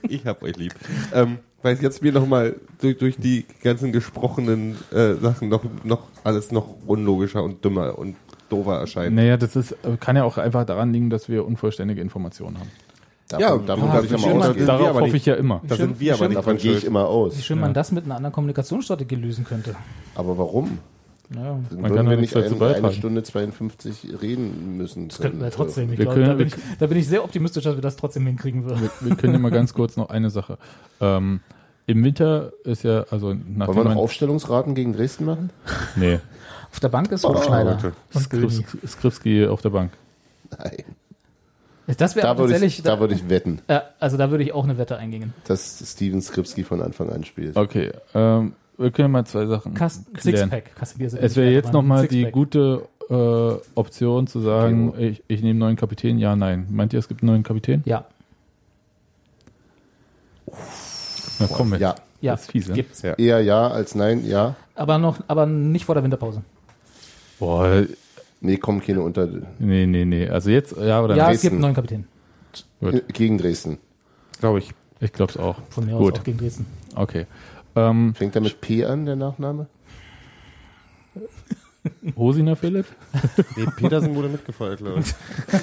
ich 0.09 0.25
hab 0.25 0.43
euch 0.43 0.55
lieb. 0.57 0.73
Ähm, 1.13 1.39
weil 1.61 1.73
es 1.75 1.81
jetzt 1.81 2.03
mir 2.03 2.11
nochmal 2.11 2.55
durch, 2.79 2.97
durch 2.97 3.17
die 3.17 3.45
ganzen 3.63 3.91
gesprochenen 3.91 4.77
äh, 4.91 5.15
Sachen 5.15 5.49
noch, 5.49 5.63
noch 5.83 6.03
alles 6.23 6.51
noch 6.51 6.67
unlogischer 6.85 7.43
und 7.43 7.65
dümmer 7.65 7.97
und 7.97 8.15
doofer 8.49 8.79
erscheint. 8.79 9.15
naja, 9.15 9.37
das 9.37 9.55
ist, 9.55 9.75
kann 9.99 10.15
ja 10.15 10.23
auch 10.23 10.37
einfach 10.37 10.65
daran 10.65 10.93
liegen, 10.93 11.09
dass 11.09 11.29
wir 11.29 11.45
unvollständige 11.47 11.99
Informationen 12.01 12.59
haben. 12.59 12.69
Davon, 13.27 13.41
Ja, 13.41 13.57
davon 13.57 13.87
ja, 13.87 13.93
habe 13.93 14.05
ich 14.05 14.11
man-. 14.11 14.65
Darauf 14.67 14.89
hoffe 14.93 15.01
nicht. 15.03 15.13
ich 15.15 15.25
ja 15.25 15.33
immer. 15.35 15.61
Da 15.67 15.75
sind 15.75 15.99
wir 15.99 15.99
wie 15.99 16.11
aber 16.11 16.17
schön- 16.19 16.27
nicht 16.29 16.37
Davon 16.37 16.57
gehe 16.57 16.77
ich 16.77 16.85
immer 16.85 17.03
Wie 17.03 17.07
aus. 17.07 17.43
schön 17.43 17.59
man 17.59 17.73
das 17.73 17.91
mit 17.91 18.05
einer 18.05 18.15
anderen 18.17 18.33
Kommunikationsstrategie 18.33 19.15
lösen 19.15 19.45
könnte. 19.45 19.75
Aber 20.13 20.37
warum? 20.37 20.77
Ja, 21.33 21.41
Dann 21.41 21.53
Man 21.71 21.81
würden 21.89 21.95
kann 21.95 22.09
wir 22.11 22.17
nicht 22.17 22.35
dazu 22.35 22.55
eine, 22.63 22.75
eine. 22.75 22.91
Stunde 22.93 23.23
52 23.23 24.21
reden 24.21 24.77
müssen. 24.77 25.07
das 25.07 25.17
könnten 25.19 25.41
wir 25.41 25.49
trotzdem. 25.49 25.91
Ich 25.91 25.97
Wir 25.97 26.05
glaube, 26.05 26.19
können- 26.21 26.29
da, 26.29 26.35
bin 26.35 26.47
ich, 26.47 26.53
da 26.77 26.85
bin 26.85 26.97
ich 26.99 27.07
sehr 27.07 27.23
optimistisch, 27.23 27.63
dass 27.63 27.73
wir 27.75 27.81
das 27.81 27.95
trotzdem 27.95 28.27
hinkriegen 28.27 28.63
würden. 28.65 28.81
Wir, 28.81 28.91
wir 29.09 29.15
können 29.15 29.33
ja 29.33 29.39
mal 29.39 29.49
ganz 29.49 29.73
kurz 29.73 29.97
noch 29.97 30.09
eine 30.09 30.29
Sache. 30.29 30.59
Ähm, 31.01 31.39
Im 31.87 32.03
Winter 32.03 32.51
ist 32.63 32.83
ja, 32.83 33.05
also 33.09 33.29
Wollen 33.29 33.57
wir 33.57 33.83
noch 33.85 33.95
Aufstellungsraten 33.95 34.75
gegen 34.75 34.93
Dresden 34.93 35.25
machen? 35.25 35.49
nee, 35.95 36.19
Auf 36.71 36.79
der 36.79 36.89
Bank 36.89 37.11
ist 37.11 37.23
Göni. 37.23 38.47
Skrips- 38.47 38.87
Skripski 38.87 39.47
auf 39.47 39.61
der 39.63 39.69
Bank. 39.71 39.93
Nein. 40.59 40.83
Das 41.97 42.15
wäre 42.15 42.25
Da 42.25 42.37
würde 42.37 42.53
tatsächlich, 42.53 42.79
ich, 42.79 42.83
da 42.83 42.99
würde 42.99 43.13
ich 43.13 43.29
wetten, 43.29 43.61
äh, 43.67 43.79
also 43.99 44.17
da 44.17 44.31
würde 44.31 44.43
ich 44.43 44.53
auch 44.53 44.63
eine 44.63 44.77
Wette 44.77 44.97
eingehen. 44.97 45.33
dass 45.47 45.83
Steven 45.85 46.21
Skripski 46.21 46.63
von 46.63 46.81
Anfang 46.81 47.09
an 47.11 47.23
spielt. 47.23 47.55
Okay, 47.55 47.91
ähm, 48.13 48.53
wir 48.77 48.91
können 48.91 49.11
mal 49.11 49.25
zwei 49.25 49.45
Sachen 49.45 49.73
Kasten, 49.73 50.11
klären. 50.13 50.49
Sixpack. 50.49 50.75
Kastenbier 50.75 51.07
Es 51.21 51.35
wäre 51.35 51.51
jetzt 51.51 51.71
nochmal 51.71 52.07
die 52.07 52.25
gute 52.25 52.87
äh, 53.09 53.13
Option 53.75 54.27
zu 54.27 54.39
sagen, 54.41 54.89
Okay, 54.89 55.07
ich, 55.09 55.23
ich 55.27 55.39
nehme 55.41 55.51
einen 55.51 55.59
neuen 55.59 55.75
Kapitän. 55.75 56.17
Ja, 56.17 56.35
nein. 56.35 56.67
Meint 56.71 56.91
ihr, 56.91 56.99
es 56.99 57.07
gibt 57.07 57.21
einen 57.21 57.31
neuen 57.31 57.43
Kapitän? 57.43 57.83
Ja. 57.85 58.05
Na 61.39 61.47
komm 61.51 61.69
mit. 61.69 61.81
Ja. 61.81 61.95
Ja, 62.21 62.33
Das 62.33 62.41
ist 62.43 62.51
fies, 62.51 62.67
ne? 62.67 62.73
gibt's. 62.75 63.01
Ja. 63.01 63.13
Eher 63.13 63.41
ja 63.41 63.67
als 63.67 63.93
nein, 63.93 64.25
ja. 64.25 64.55
Aber 64.73 64.97
noch, 64.97 65.19
aber 65.27 65.45
nicht 65.45 65.85
vor 65.85 65.95
der 65.95 66.03
Winterpause. 66.03 66.41
Boah, 67.39 67.83
Nee, 68.41 68.57
kommen 68.57 68.81
keine 68.81 69.01
unter. 69.01 69.27
nee, 69.59 69.85
nee, 69.85 70.05
nee. 70.05 70.27
Also 70.29 70.49
jetzt, 70.49 70.75
ja 70.77 71.01
oder 71.01 71.15
ja, 71.15 71.25
nein? 71.25 71.35
es 71.35 71.41
gibt 71.41 71.53
Dresden. 71.53 71.55
einen 71.55 71.61
neuen 71.61 71.73
Kapitän. 71.75 72.05
Gut. 72.79 73.03
Gegen 73.13 73.37
Dresden. 73.37 73.77
Glaube 74.39 74.59
ich. 74.59 74.71
Ich 74.99 75.11
glaub's 75.13 75.37
auch. 75.37 75.57
Von 75.69 75.85
mir 75.85 75.97
Gut. 75.97 76.13
aus 76.13 76.19
auch 76.19 76.23
gegen 76.23 76.37
Dresden. 76.37 76.65
Okay. 76.95 77.25
Ähm, 77.75 78.13
Fängt 78.15 78.35
er 78.35 78.41
mit 78.41 78.61
P 78.61 78.85
an, 78.85 79.05
der 79.05 79.15
Nachname? 79.15 79.67
Hosiner 82.17 82.55
Philipp? 82.55 82.85
Nee, 83.55 83.65
Petersen 83.77 84.15
wurde 84.15 84.27
mitgefeuert, 84.29 84.79
glaube 84.79 85.01
ich. 85.01 85.13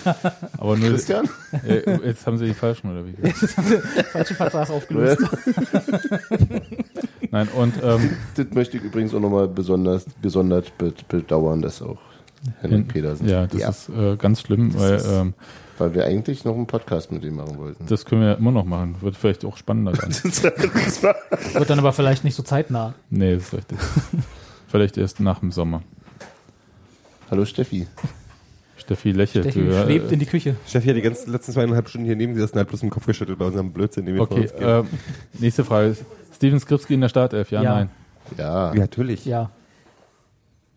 Aber 0.58 0.76
nur, 0.76 0.90
Christian? 0.90 1.28
äh, 1.66 1.98
jetzt 2.06 2.26
haben 2.26 2.38
sie 2.38 2.46
die 2.46 2.54
falschen, 2.54 2.90
oder 2.92 3.04
wie? 3.06 3.14
Falsche 4.12 4.34
Vertrag 4.34 4.70
aufgelöst. 4.70 5.20
Nein, 7.30 7.48
und 7.48 7.74
ähm, 7.82 8.10
Das 8.36 8.46
möchte 8.52 8.76
ich 8.76 8.84
übrigens 8.84 9.12
auch 9.14 9.20
nochmal 9.20 9.48
besonders 9.48 10.06
gesondert 10.20 10.76
be 10.78 10.92
bedauern, 11.08 11.60
dass 11.60 11.82
auch 11.82 11.98
Henrik 12.60 12.88
Petersen. 12.88 13.28
ja, 13.28 13.46
das 13.46 13.60
Ja. 13.60 13.68
ist 13.70 13.88
äh, 13.88 14.16
ganz 14.16 14.40
schlimm, 14.40 14.74
weil 14.78 14.94
ist- 14.96 15.06
ähm, 15.08 15.34
Weil 15.78 15.94
wir 15.94 16.04
eigentlich 16.04 16.44
noch 16.44 16.54
einen 16.54 16.66
Podcast 16.66 17.10
mit 17.12 17.24
ihm 17.24 17.36
machen 17.36 17.56
wollten. 17.58 17.86
das 17.86 18.04
können 18.04 18.20
wir 18.22 18.28
ja 18.28 18.34
immer 18.34 18.50
noch 18.52 18.64
machen. 18.64 18.96
Wird 19.00 19.16
vielleicht 19.16 19.44
auch 19.44 19.56
spannender 19.56 19.92
dann. 19.92 20.10
Wird 21.54 21.70
dann 21.70 21.78
aber 21.78 21.92
vielleicht 21.92 22.24
nicht 22.24 22.34
so 22.34 22.42
zeitnah. 22.42 22.94
nee, 23.10 23.34
das 23.34 23.44
ist 23.44 23.54
richtig. 23.54 23.78
vielleicht 24.68 24.96
erst 24.98 25.20
nach 25.20 25.40
dem 25.40 25.50
Sommer. 25.52 25.82
Hallo 27.30 27.44
Steffi. 27.44 27.86
Steffi 28.76 29.12
lächelt. 29.12 29.44
Steffi 29.44 29.64
du, 29.64 29.72
schwebt 29.84 30.10
äh, 30.10 30.14
in 30.14 30.18
die 30.20 30.26
Küche. 30.26 30.56
Steffi 30.66 30.88
hat 30.88 30.96
die 30.96 31.02
ganzen 31.02 31.30
letzten 31.32 31.52
zweieinhalb 31.52 31.88
Stunden 31.88 32.06
hier 32.06 32.16
neben 32.16 32.34
und 32.40 32.54
hat 32.56 32.68
bloß 32.68 32.82
im 32.82 32.90
Kopf 32.90 33.06
geschüttelt 33.06 33.38
bei 33.38 33.46
unserem 33.46 33.72
Blödsinn, 33.72 34.04
den 34.06 34.16
wir 34.16 34.26
vor 34.26 34.32
Okay, 34.36 34.42
uns 34.42 34.52
geben. 34.52 34.64
ähm, 34.68 34.86
nächste 35.38 35.64
Frage. 35.64 35.96
Steven 36.34 36.58
Skripski 36.58 36.94
in 36.94 37.00
der 37.00 37.08
Startelf, 37.08 37.50
ja, 37.52 37.62
Ja. 37.62 37.74
nein. 37.76 37.90
Ja, 38.36 38.74
ja, 38.74 38.80
natürlich. 38.80 39.24
Ja. 39.24 39.50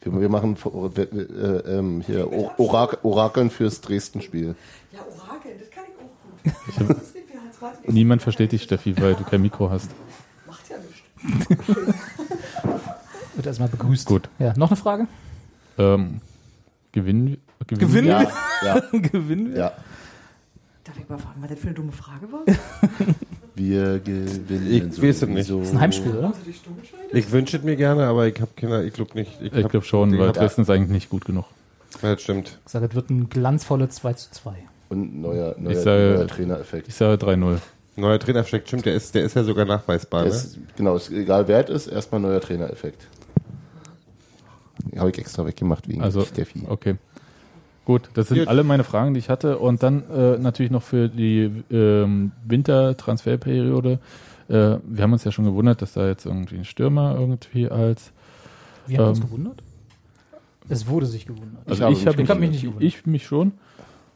Wir, 0.06 0.22
wir 0.22 0.30
machen 0.30 0.56
vor- 0.56 0.92
äh, 0.98 1.02
äh, 1.02 1.78
ähm, 1.78 2.02
hier 2.06 2.32
Orak 2.60 3.00
Orakeln 3.04 3.50
fürs 3.50 3.82
Dresden-Spiel. 3.82 4.56
Ja, 4.92 5.00
Orakel, 5.02 5.52
das 5.60 5.70
kann 5.72 5.84
ich 5.88 5.96
auch 6.00 6.12
gut. 6.24 6.88
Wir 6.88 6.96
Rat- 7.62 7.88
Niemand 7.88 8.22
versteht 8.22 8.52
dich, 8.52 8.64
Steffi, 8.64 8.96
weil 9.02 9.16
du 9.16 9.24
kein 9.24 9.42
Mikro 9.42 9.70
hast. 9.70 9.90
Macht 10.48 10.70
ja 10.70 10.76
nichts. 10.78 11.68
Wird 13.36 13.46
erstmal 13.48 13.70
begrüßt. 13.70 14.06
Gut. 14.08 14.30
Ja, 14.40 14.54
noch 14.58 14.70
eine 14.70 14.78
Frage? 14.78 15.08
Ähm, 15.78 16.22
gewinnen, 16.92 17.38
gewinnen, 17.68 17.80
Gewinnen? 17.90 18.08
Ja, 18.08 18.32
ja, 18.64 18.80
Gewinnen 18.92 19.52
wir? 19.54 19.58
ja. 19.60 19.72
Darf 20.84 20.98
ich 21.00 21.10
mal 21.10 21.18
fragen, 21.18 21.42
was 21.42 21.50
das 21.50 21.60
für 21.60 21.68
eine 21.68 21.74
dumme 21.76 21.92
Frage 21.92 22.32
war? 22.32 22.42
Wir 23.56 24.00
gewinnen. 24.00 24.92
Ich 24.92 25.02
weiß 25.02 25.22
es 25.24 25.28
nicht. 25.30 25.48
sowieso. 25.48 25.60
Das 25.60 25.68
ist 25.70 25.74
ein 25.76 25.80
Heimspiel, 25.82 26.12
oder? 26.18 26.34
Ich 27.14 27.32
wünsche 27.32 27.58
es 27.58 27.64
mir 27.64 27.76
gerne, 27.78 28.06
aber 28.06 28.28
ich 28.28 28.40
habe 28.42 28.52
keine, 28.56 28.84
ich 28.84 28.94
glaube 28.94 29.12
nicht. 29.18 29.32
Ich 29.42 29.54
hab- 29.64 29.72
glaube 29.72 29.86
schon, 29.86 30.12
weil 30.18 30.28
Ja, 30.28 30.32
Dresden 30.34 30.62
ist 30.64 30.70
eigentlich 30.70 30.90
nicht 30.92 31.10
gut 31.10 31.24
genug. 31.26 31.46
das 32.02 32.22
stimmt. 32.22 32.60
Ich 32.66 32.72
sage, 32.72 32.88
es 32.88 32.96
wird 32.96 33.10
ein 33.10 33.30
glanzvolle 33.30 33.88
2 33.90 34.14
zu 34.14 34.32
2. 34.32 34.56
Und 34.90 35.22
neuer, 35.22 35.56
neuer, 35.58 35.72
Ich 35.72 35.80
sage- 35.80 36.14
neuer 36.18 36.28
Trainereffekt. 36.28 36.88
Ich 36.90 36.96
sage 36.96 37.18
3-0. 37.18 37.60
Neuer 37.96 38.20
Trainereffekt, 38.20 38.68
stimmt, 38.68 38.86
der 38.86 38.96
ist, 38.96 39.16
der 39.16 39.24
ist 39.24 39.36
ja 39.38 39.44
sogar 39.46 39.64
nachweisbar. 39.64 40.24
Ne? 40.24 40.28
Es, 40.30 40.58
genau, 40.76 40.98
ist 40.98 41.10
egal 41.12 41.48
wer 41.48 41.64
es 41.70 41.88
ist, 41.88 41.94
erstmal 41.94 42.20
neuer 42.20 42.42
Trainereffekt. 42.42 43.08
Habe 44.98 45.10
ich 45.12 45.18
extra 45.18 45.46
weggemacht 45.46 45.88
wegen 45.88 46.02
Also, 46.02 46.26
Steffi. 46.26 46.64
okay. 46.68 46.96
Gut, 47.86 48.10
das 48.16 48.30
sind 48.30 48.40
Gut. 48.40 48.48
alle 48.48 48.64
meine 48.64 48.84
Fragen, 48.84 49.14
die 49.14 49.20
ich 49.20 49.30
hatte. 49.30 49.60
Und 49.60 49.84
dann 49.84 50.04
äh, 50.10 50.38
natürlich 50.40 50.72
noch 50.72 50.82
für 50.84 51.08
die 51.08 51.64
ähm, 51.72 52.32
Wintertransferperiode. 52.46 54.00
Äh, 54.48 54.54
wir 54.84 55.04
haben 55.04 55.14
uns 55.14 55.24
ja 55.24 55.32
schon 55.32 55.46
gewundert, 55.46 55.82
dass 55.82 55.94
da 55.94 56.08
jetzt 56.08 56.26
irgendwie 56.26 56.56
ein 56.58 56.66
Stürmer 56.66 57.16
irgendwie 57.20 57.70
als. 57.70 58.12
Wir 58.88 59.00
haben 59.00 59.10
uns 59.10 59.20
Ähm. 59.20 59.26
gewundert? 59.26 59.64
Es 60.68 60.88
wurde 60.88 61.06
sich 61.06 61.28
gewundert. 61.28 61.62
Ich 61.66 61.70
Also 61.72 61.84
habe 61.84 61.94
ich, 61.94 62.00
mich 62.00 62.08
habe 62.08 62.22
Ich 62.24 62.30
hab 62.30 62.40
mich 62.40 62.50
nicht 62.50 62.62
gewundert. 62.64 62.84
Ich 62.84 63.06
mich 63.06 63.26
schon. 63.26 63.52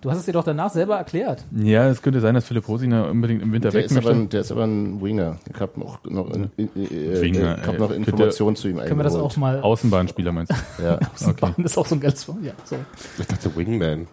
Du 0.02 0.10
hast 0.10 0.20
es 0.20 0.26
dir 0.26 0.32
doch 0.32 0.46
danach 0.46 0.72
selber 0.72 0.96
erklärt. 0.96 1.44
Ja, 1.52 1.90
es 1.90 2.02
könnte 2.02 2.22
sein, 2.22 2.34
dass 2.34 2.46
Philipp 2.46 2.68
Hosiner 2.70 3.10
unbedingt 3.10 3.42
im 3.42 3.52
Winter 3.52 3.70
Der 3.70 3.80
weg 3.80 3.86
ist, 3.88 3.98
aber 3.98 4.08
möchte. 4.08 4.22
ein, 4.22 4.30
der 4.30 4.42
ist 4.42 4.52
aber 4.52 4.64
ein 4.64 5.02
Winger. 5.02 5.38
Ich 5.54 5.60
habe 5.60 5.78
noch, 5.78 6.02
noch, 6.06 6.30
in, 6.34 6.46
äh, 6.58 7.22
Winger, 7.22 7.58
ich 7.62 7.68
hab 7.68 7.74
ey. 7.74 7.80
noch 7.80 7.92
Informationen 7.92 8.56
zu 8.56 8.70
ihm 8.70 8.78
Können 8.78 8.98
wir 8.98 9.04
das 9.04 9.16
auch 9.16 9.36
mal 9.36 9.60
Außenbahnspieler 9.60 10.32
meinst 10.32 10.54
du? 10.54 10.84
Ja. 10.84 11.00
Okay. 11.30 11.54
Das 11.58 11.74
ist 11.74 11.78
auch 11.78 11.86
so 11.86 11.96
ein 11.96 12.02
geiles 12.02 12.26
Wort. 12.30 12.38
Ja, 12.42 12.54
so. 12.64 12.78
Ich 13.20 13.28
dachte 13.28 13.54
Wingman. 13.56 14.08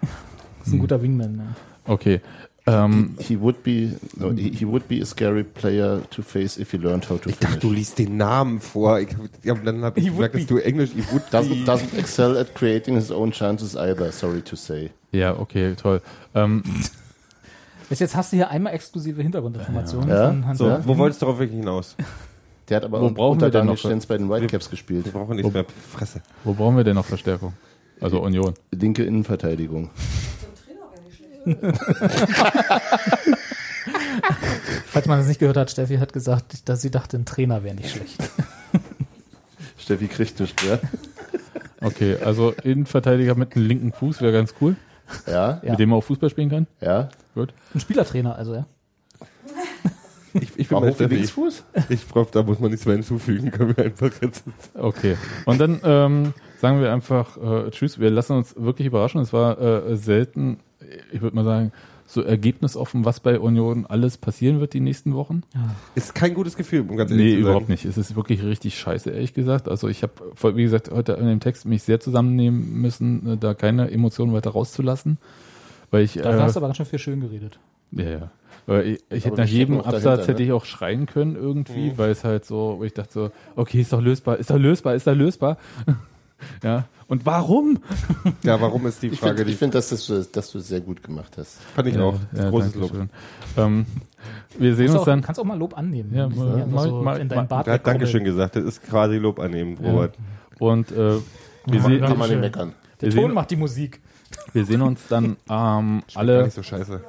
Das 0.59 0.69
ist 0.69 0.75
ein 0.75 0.81
guter 0.81 1.01
Wingman. 1.01 1.37
Ne? 1.37 1.47
Okay. 1.85 2.21
Ähm, 2.69 3.15
He 3.21 3.41
would 3.41 3.63
be 3.63 3.93
no, 4.17 4.33
he, 4.33 4.51
he 4.51 4.67
would 4.67 4.89
be 4.89 5.01
a 5.01 5.05
scary 5.07 5.45
player 5.45 6.01
to 6.11 6.23
face 6.23 6.59
if 6.59 6.73
he 6.73 6.77
learned 6.79 7.09
how 7.09 7.21
to 7.21 7.29
Ich 7.31 7.39
dachte, 7.39 7.59
du 7.59 7.69
finish. 7.69 7.79
liest 7.79 7.99
den 8.01 8.17
Namen 8.17 8.61
vor. 8.61 8.99
Ich, 8.99 9.09
ja, 9.45 9.55
dann 9.55 9.83
habe 9.85 9.99
ich 10.01 10.07
He 10.07 10.11
gemerkt, 10.11 10.35
dass 10.35 10.47
du 10.47 10.59
Englisch, 10.59 10.91
ich 10.97 11.13
would 11.13 11.23
Doesn't, 11.33 11.65
doesn't 11.65 11.97
excel 11.97 12.37
at 12.37 12.55
creating 12.57 12.97
his 12.97 13.11
own 13.13 13.31
chances 13.31 13.77
either, 13.77 14.11
sorry 14.11 14.43
to 14.43 14.57
say. 14.57 14.91
ja, 15.13 15.39
okay, 15.39 15.75
toll. 15.77 16.01
Ähm, 16.35 16.65
Bis 17.89 18.01
jetzt 18.01 18.17
hast 18.17 18.33
du 18.33 18.37
hier 18.37 18.51
einmal 18.51 18.75
exklusive 18.75 19.23
Hintergrundinformationen 19.23 20.09
Ja. 20.09 20.27
von 20.29 20.47
Hans. 20.47 20.59
So, 20.59 20.77
wo 20.85 20.99
wolltest 20.99 21.23
du 21.23 21.27
darauf 21.27 21.39
wirklich 21.39 21.61
hinaus? 21.61 21.95
Der 22.69 22.79
hat 22.79 22.85
aber 22.85 23.01
Wo 23.01 23.11
brauchen 23.11 23.41
wir 23.41 23.51
denn 23.51 23.67
noch- 23.67 23.79
Stenz 23.79 24.07
bei 24.07 24.19
den 24.19 24.29
Whitecaps 24.29 24.69
gespielt. 24.71 25.05
Wir 25.05 25.13
brauchen 25.13 25.37
nichts 25.37 25.53
mehr. 25.53 25.65
Fresse. 25.93 26.21
wo 26.43 26.53
brauchen 26.53 26.77
wir 26.77 26.83
denn 26.83 26.97
noch 26.97 27.05
Verstärkung? 27.05 27.53
Also 28.01 28.21
Union. 28.21 28.55
Linke 28.73 29.05
Innenverteidigung. 29.05 29.91
Zum 30.41 30.65
Trainer 30.67 30.81
wäre 30.93 31.05
nicht 31.05 31.17
schlecht. 31.17 31.31
Falls 34.87 35.07
man 35.07 35.19
das 35.19 35.29
nicht 35.29 35.39
gehört 35.41 35.57
hat, 35.57 35.71
Steffi 35.71 35.97
hat 35.99 36.13
gesagt, 36.13 36.69
dass 36.69 36.83
sie 36.83 36.91
dachte, 36.91 37.17
ein 37.17 37.25
Trainer 37.25 37.63
wäre 37.63 37.75
nicht 37.75 37.91
schlecht. 37.91 38.19
Steffi 39.79 40.09
kriegt 40.09 40.41
nicht, 40.41 40.63
ja? 40.65 40.79
Okay, 41.81 42.17
also 42.25 42.53
Innenverteidiger 42.65 43.35
mit 43.35 43.55
einem 43.55 43.67
linken 43.67 43.93
Fuß 43.93 44.21
wäre 44.23 44.33
ganz 44.33 44.55
cool, 44.61 44.77
Ja, 45.27 45.61
mit 45.63 45.79
dem 45.79 45.91
man 45.91 45.99
auch 45.99 46.05
Fußball 46.05 46.31
spielen 46.31 46.51
kann. 46.51 46.67
ja. 46.81 47.09
Gut. 47.35 47.53
Ein 47.75 47.81
Spielertrainer, 47.81 48.35
also 48.37 48.55
ja. 48.55 48.67
Ich, 50.33 50.51
ich 50.59 50.69
bin 50.69 50.93
Steffi. 50.95 51.15
Linksfuß? 51.15 51.65
Ich 51.91 52.07
brauche, 52.07 52.31
da 52.31 52.43
muss 52.43 52.59
man 52.61 52.71
nichts 52.71 52.85
mehr 52.85 52.95
hinzufügen. 52.95 53.51
Können 53.51 53.75
wir 53.77 53.85
einfach 53.87 54.11
jetzt. 54.21 54.45
Okay. 54.75 55.17
Und 55.47 55.59
dann 55.59 55.81
ähm, 55.83 56.35
sagen 56.61 56.81
wir 56.83 56.93
einfach 56.93 57.37
äh, 57.39 57.71
Tschüss. 57.71 57.99
Wir 57.99 58.11
lassen 58.11 58.37
uns 58.37 58.55
wirklich 58.57 58.87
überraschen. 58.87 59.21
Es 59.23 59.33
war 59.33 59.59
äh, 59.59 59.97
selten, 59.97 60.59
ich 61.13 61.21
würde 61.21 61.37
mal 61.37 61.45
sagen, 61.45 61.73
so 62.09 62.23
ergebnisoffen, 62.23 63.05
was 63.05 63.19
bei 63.19 63.41
Union 63.41 63.85
alles 63.87 64.17
passieren 64.17 64.61
wird 64.61 64.75
die 64.75 64.81
nächsten 64.81 65.15
Wochen. 65.15 65.43
Ist 65.97 66.15
kein 66.15 66.35
gutes 66.35 66.57
Gefühl, 66.57 66.83
um 66.89 66.97
ganz 66.97 67.11
ehrlich 67.11 67.25
Nee, 67.27 67.31
zu 67.31 67.37
sein. 67.37 67.43
überhaupt 67.43 67.69
nicht. 67.69 67.85
Es 67.85 67.99
ist 67.99 68.15
wirklich 68.15 68.45
richtig 68.45 68.79
scheiße, 68.79 69.11
ehrlich 69.11 69.35
gesagt. 69.35 69.69
Also 69.69 69.89
ich 69.89 70.05
habe, 70.05 70.13
wie 70.57 70.63
gesagt, 70.63 70.91
heute 70.93 71.15
in 71.15 71.27
dem 71.27 71.41
Text 71.41 71.67
mich 71.67 71.83
sehr 71.83 71.99
zusammennehmen 71.99 72.81
müssen, 72.81 73.33
äh, 73.33 73.37
da 73.37 73.55
keine 73.55 73.91
Emotionen 73.91 74.33
weiter 74.33 74.51
rauszulassen. 74.51 75.19
Weil 75.91 76.05
ich, 76.05 76.15
Da 76.15 76.37
äh, 76.37 76.41
hast 76.41 76.55
du 76.55 76.61
aber 76.61 76.69
ganz 76.69 76.77
schön 76.77 76.87
viel 76.87 76.99
schön 77.01 77.21
geredet. 77.21 77.59
ja, 77.91 78.05
ja. 78.05 78.31
Weil 78.69 78.87
ich, 78.87 79.01
ich 79.11 79.25
hätte 79.25 79.37
nach 79.41 79.47
jedem 79.47 79.81
Absatz 79.81 80.03
dahinter, 80.03 80.27
hätte 80.29 80.43
ich 80.43 80.51
auch 80.51 80.65
schreien 80.65 81.07
können 81.07 81.37
irgendwie, 81.37 81.93
weil 81.99 82.11
es 82.11 82.25
halt 82.25 82.45
so, 82.45 82.77
wo 82.79 82.85
ich 82.85 82.93
dachte 82.95 83.13
so, 83.13 83.31
okay, 83.55 83.81
ist 83.81 83.93
doch 83.93 84.01
lösbar, 84.01 84.39
ist 84.39 84.51
doch 84.51 84.59
lösbar, 84.59 84.97
ist 84.97 85.07
doch 85.07 85.15
lösbar. 85.15 85.57
Ja. 86.63 86.85
Und 87.09 87.25
warum? 87.25 87.79
Ja, 88.43 88.61
warum 88.61 88.87
ist 88.87 89.01
die 89.03 89.09
Ich 89.09 89.21
Frage, 89.21 89.37
finde, 89.39 89.51
die 89.53 89.57
find, 89.57 89.75
dass, 89.75 89.91
das, 89.91 90.31
dass 90.33 90.51
du 90.51 90.59
es 90.59 90.69
sehr 90.69 90.81
gut 90.81 91.03
gemacht 91.03 91.35
hast. 91.39 91.61
fand 91.75 91.89
ich 91.89 91.99
auch. 91.99 92.19
Ja, 92.33 92.51
Großes 92.51 92.75
Lob. 92.75 92.93
Ähm, 93.57 93.87
wir 94.59 94.75
sehen 94.75 94.87
Du 94.89 94.93
uns 94.93 95.01
auch, 95.03 95.05
dann. 95.05 95.23
kannst 95.23 95.41
auch 95.41 95.45
mal 95.45 95.57
Lob 95.59 95.79
annehmen. 95.79 96.13
Ja, 96.13 96.29
mal- 96.29 96.67
mal- 96.67 96.89
so 96.89 97.03
mal- 97.03 97.21
in 97.21 97.29
deinen 97.29 97.39
mal- 97.39 97.45
Bart 97.47 97.67
Der 97.69 97.75
hat 97.75 97.87
Dankeschön 97.87 98.25
gesagt. 98.25 98.57
Das 98.57 98.65
ist 98.65 98.83
quasi 98.83 99.17
Lob 99.19 99.39
annehmen, 99.39 99.79
Robert. 99.79 100.17
Und 100.59 100.91
äh, 100.91 100.95
wir, 101.67 101.81
se 101.83 102.01
Kann 102.01 102.19
man 102.19 102.29
schön. 102.29 102.41
nicht 102.41 102.53
meckern. 102.55 102.73
Der 103.01 103.11
Ton 103.11 103.21
sehen- 103.27 103.35
macht 103.35 103.51
die 103.53 103.57
Musik. 103.57 104.01
wir 104.53 104.65
sehen 104.65 104.83
uns 104.83 105.01
dann 105.09 105.25
ähm, 105.25 105.37
Gar 105.49 106.03
alle. 106.15 106.45
nicht 106.45 106.55
so 106.55 106.63
scheiße. 106.63 107.03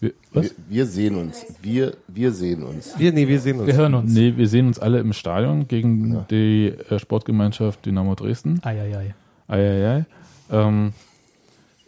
Wir, 0.00 0.12
was? 0.32 0.44
Wir, 0.44 0.52
wir 0.68 0.86
sehen 0.86 1.16
uns. 1.16 1.46
Wir, 1.62 1.96
wir 2.08 2.32
sehen 2.32 2.62
uns. 2.62 2.98
Wir, 2.98 3.12
nee, 3.12 3.28
wir 3.28 3.40
sehen 3.40 3.58
uns. 3.58 3.66
Wir 3.66 3.74
hören 3.76 3.94
uns. 3.94 4.12
Nee, 4.12 4.34
wir 4.36 4.48
sehen 4.48 4.66
uns 4.66 4.78
alle 4.78 5.00
im 5.00 5.12
Stadion 5.12 5.68
gegen 5.68 6.26
die 6.30 6.72
äh, 6.90 6.98
Sportgemeinschaft 6.98 7.84
Dynamo 7.86 8.14
Dresden. 8.14 8.60
Eieiei. 8.62 9.14
Eieiei. 9.48 10.04
Ähm, 10.50 10.92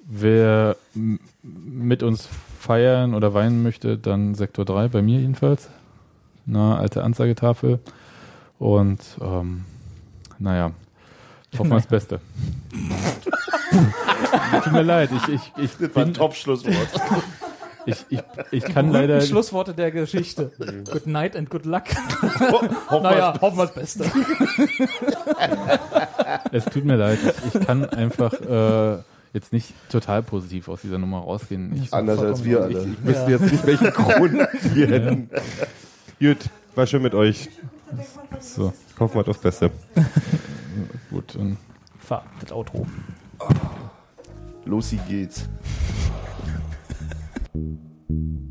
wer 0.05 0.77
mit 1.43 2.03
uns 2.03 2.29
feiern 2.59 3.15
oder 3.15 3.35
weinen 3.35 3.63
möchte, 3.63 3.99
dann 3.99 4.35
Sektor 4.35 4.65
3, 4.65 4.89
bei 4.89 5.03
mir 5.03 5.21
jedenfalls. 5.21 5.69
Na, 6.47 6.79
alte 6.79 7.05
Anzeigetafel. 7.05 7.79
Und 8.59 9.01
ähm, 9.21 9.65
naja, 10.39 10.73
hoffen 11.57 11.71
wir 11.71 11.77
das 11.77 11.87
Beste. 11.87 12.21
Tut 14.65 14.73
mir 14.73 14.83
leid, 14.83 15.11
ich, 15.15 15.29
ich, 15.35 15.53
ich, 15.57 15.77
Das 15.79 15.95
war 15.95 16.05
ein 16.05 16.15
Top-Schlusswort. 16.15 16.89
Ich, 17.89 18.06
ich, 18.10 18.20
ich 18.51 18.65
kann 18.65 18.93
leider. 18.93 19.19
Die 19.19 19.27
Schlussworte 19.27 19.74
der 19.74 19.90
Geschichte. 19.90 20.52
good 20.90 21.06
night 21.06 21.36
and 21.36 21.51
good 21.51 21.65
luck. 21.65 21.85
Hoffen 22.90 23.02
naja, 23.02 23.40
hoffen 23.40 23.59
wir 23.59 23.66
das 23.66 23.74
Beste. 23.74 24.05
Es 26.52 26.65
tut 26.66 26.85
mir 26.85 26.97
leid, 26.97 27.19
ich, 27.23 27.55
ich 27.55 27.66
kann 27.66 27.85
einfach 27.86 28.32
äh, 28.35 28.98
jetzt 29.32 29.52
nicht 29.52 29.73
total 29.90 30.23
positiv 30.23 30.69
aus 30.69 30.82
dieser 30.82 30.98
Nummer 30.98 31.20
rausgehen. 31.20 31.74
Ich, 31.82 31.93
Anders 31.93 32.19
als 32.19 32.44
wir 32.44 32.62
alle. 32.62 32.85
Ich 32.85 33.05
wüsste 33.05 33.31
jetzt 33.31 33.52
nicht, 33.52 33.66
welchen 33.66 33.90
Grund 33.93 34.35
wir 34.74 34.86
hätten. 34.89 35.31
Gut, 36.20 36.51
War 36.74 36.86
schön 36.86 37.02
mit 37.02 37.15
euch. 37.15 37.48
So, 38.40 38.73
Hoffen 38.98 39.16
wir 39.16 39.24
das 39.24 39.39
Beste. 39.39 39.70
gut. 41.10 41.35
Dann 41.35 41.56
Fahr 41.98 42.24
das 42.40 42.52
Outro. 42.52 42.86
Los, 44.65 44.94
geht's. 45.09 45.48
Thank 47.59 47.81
you. 48.11 48.48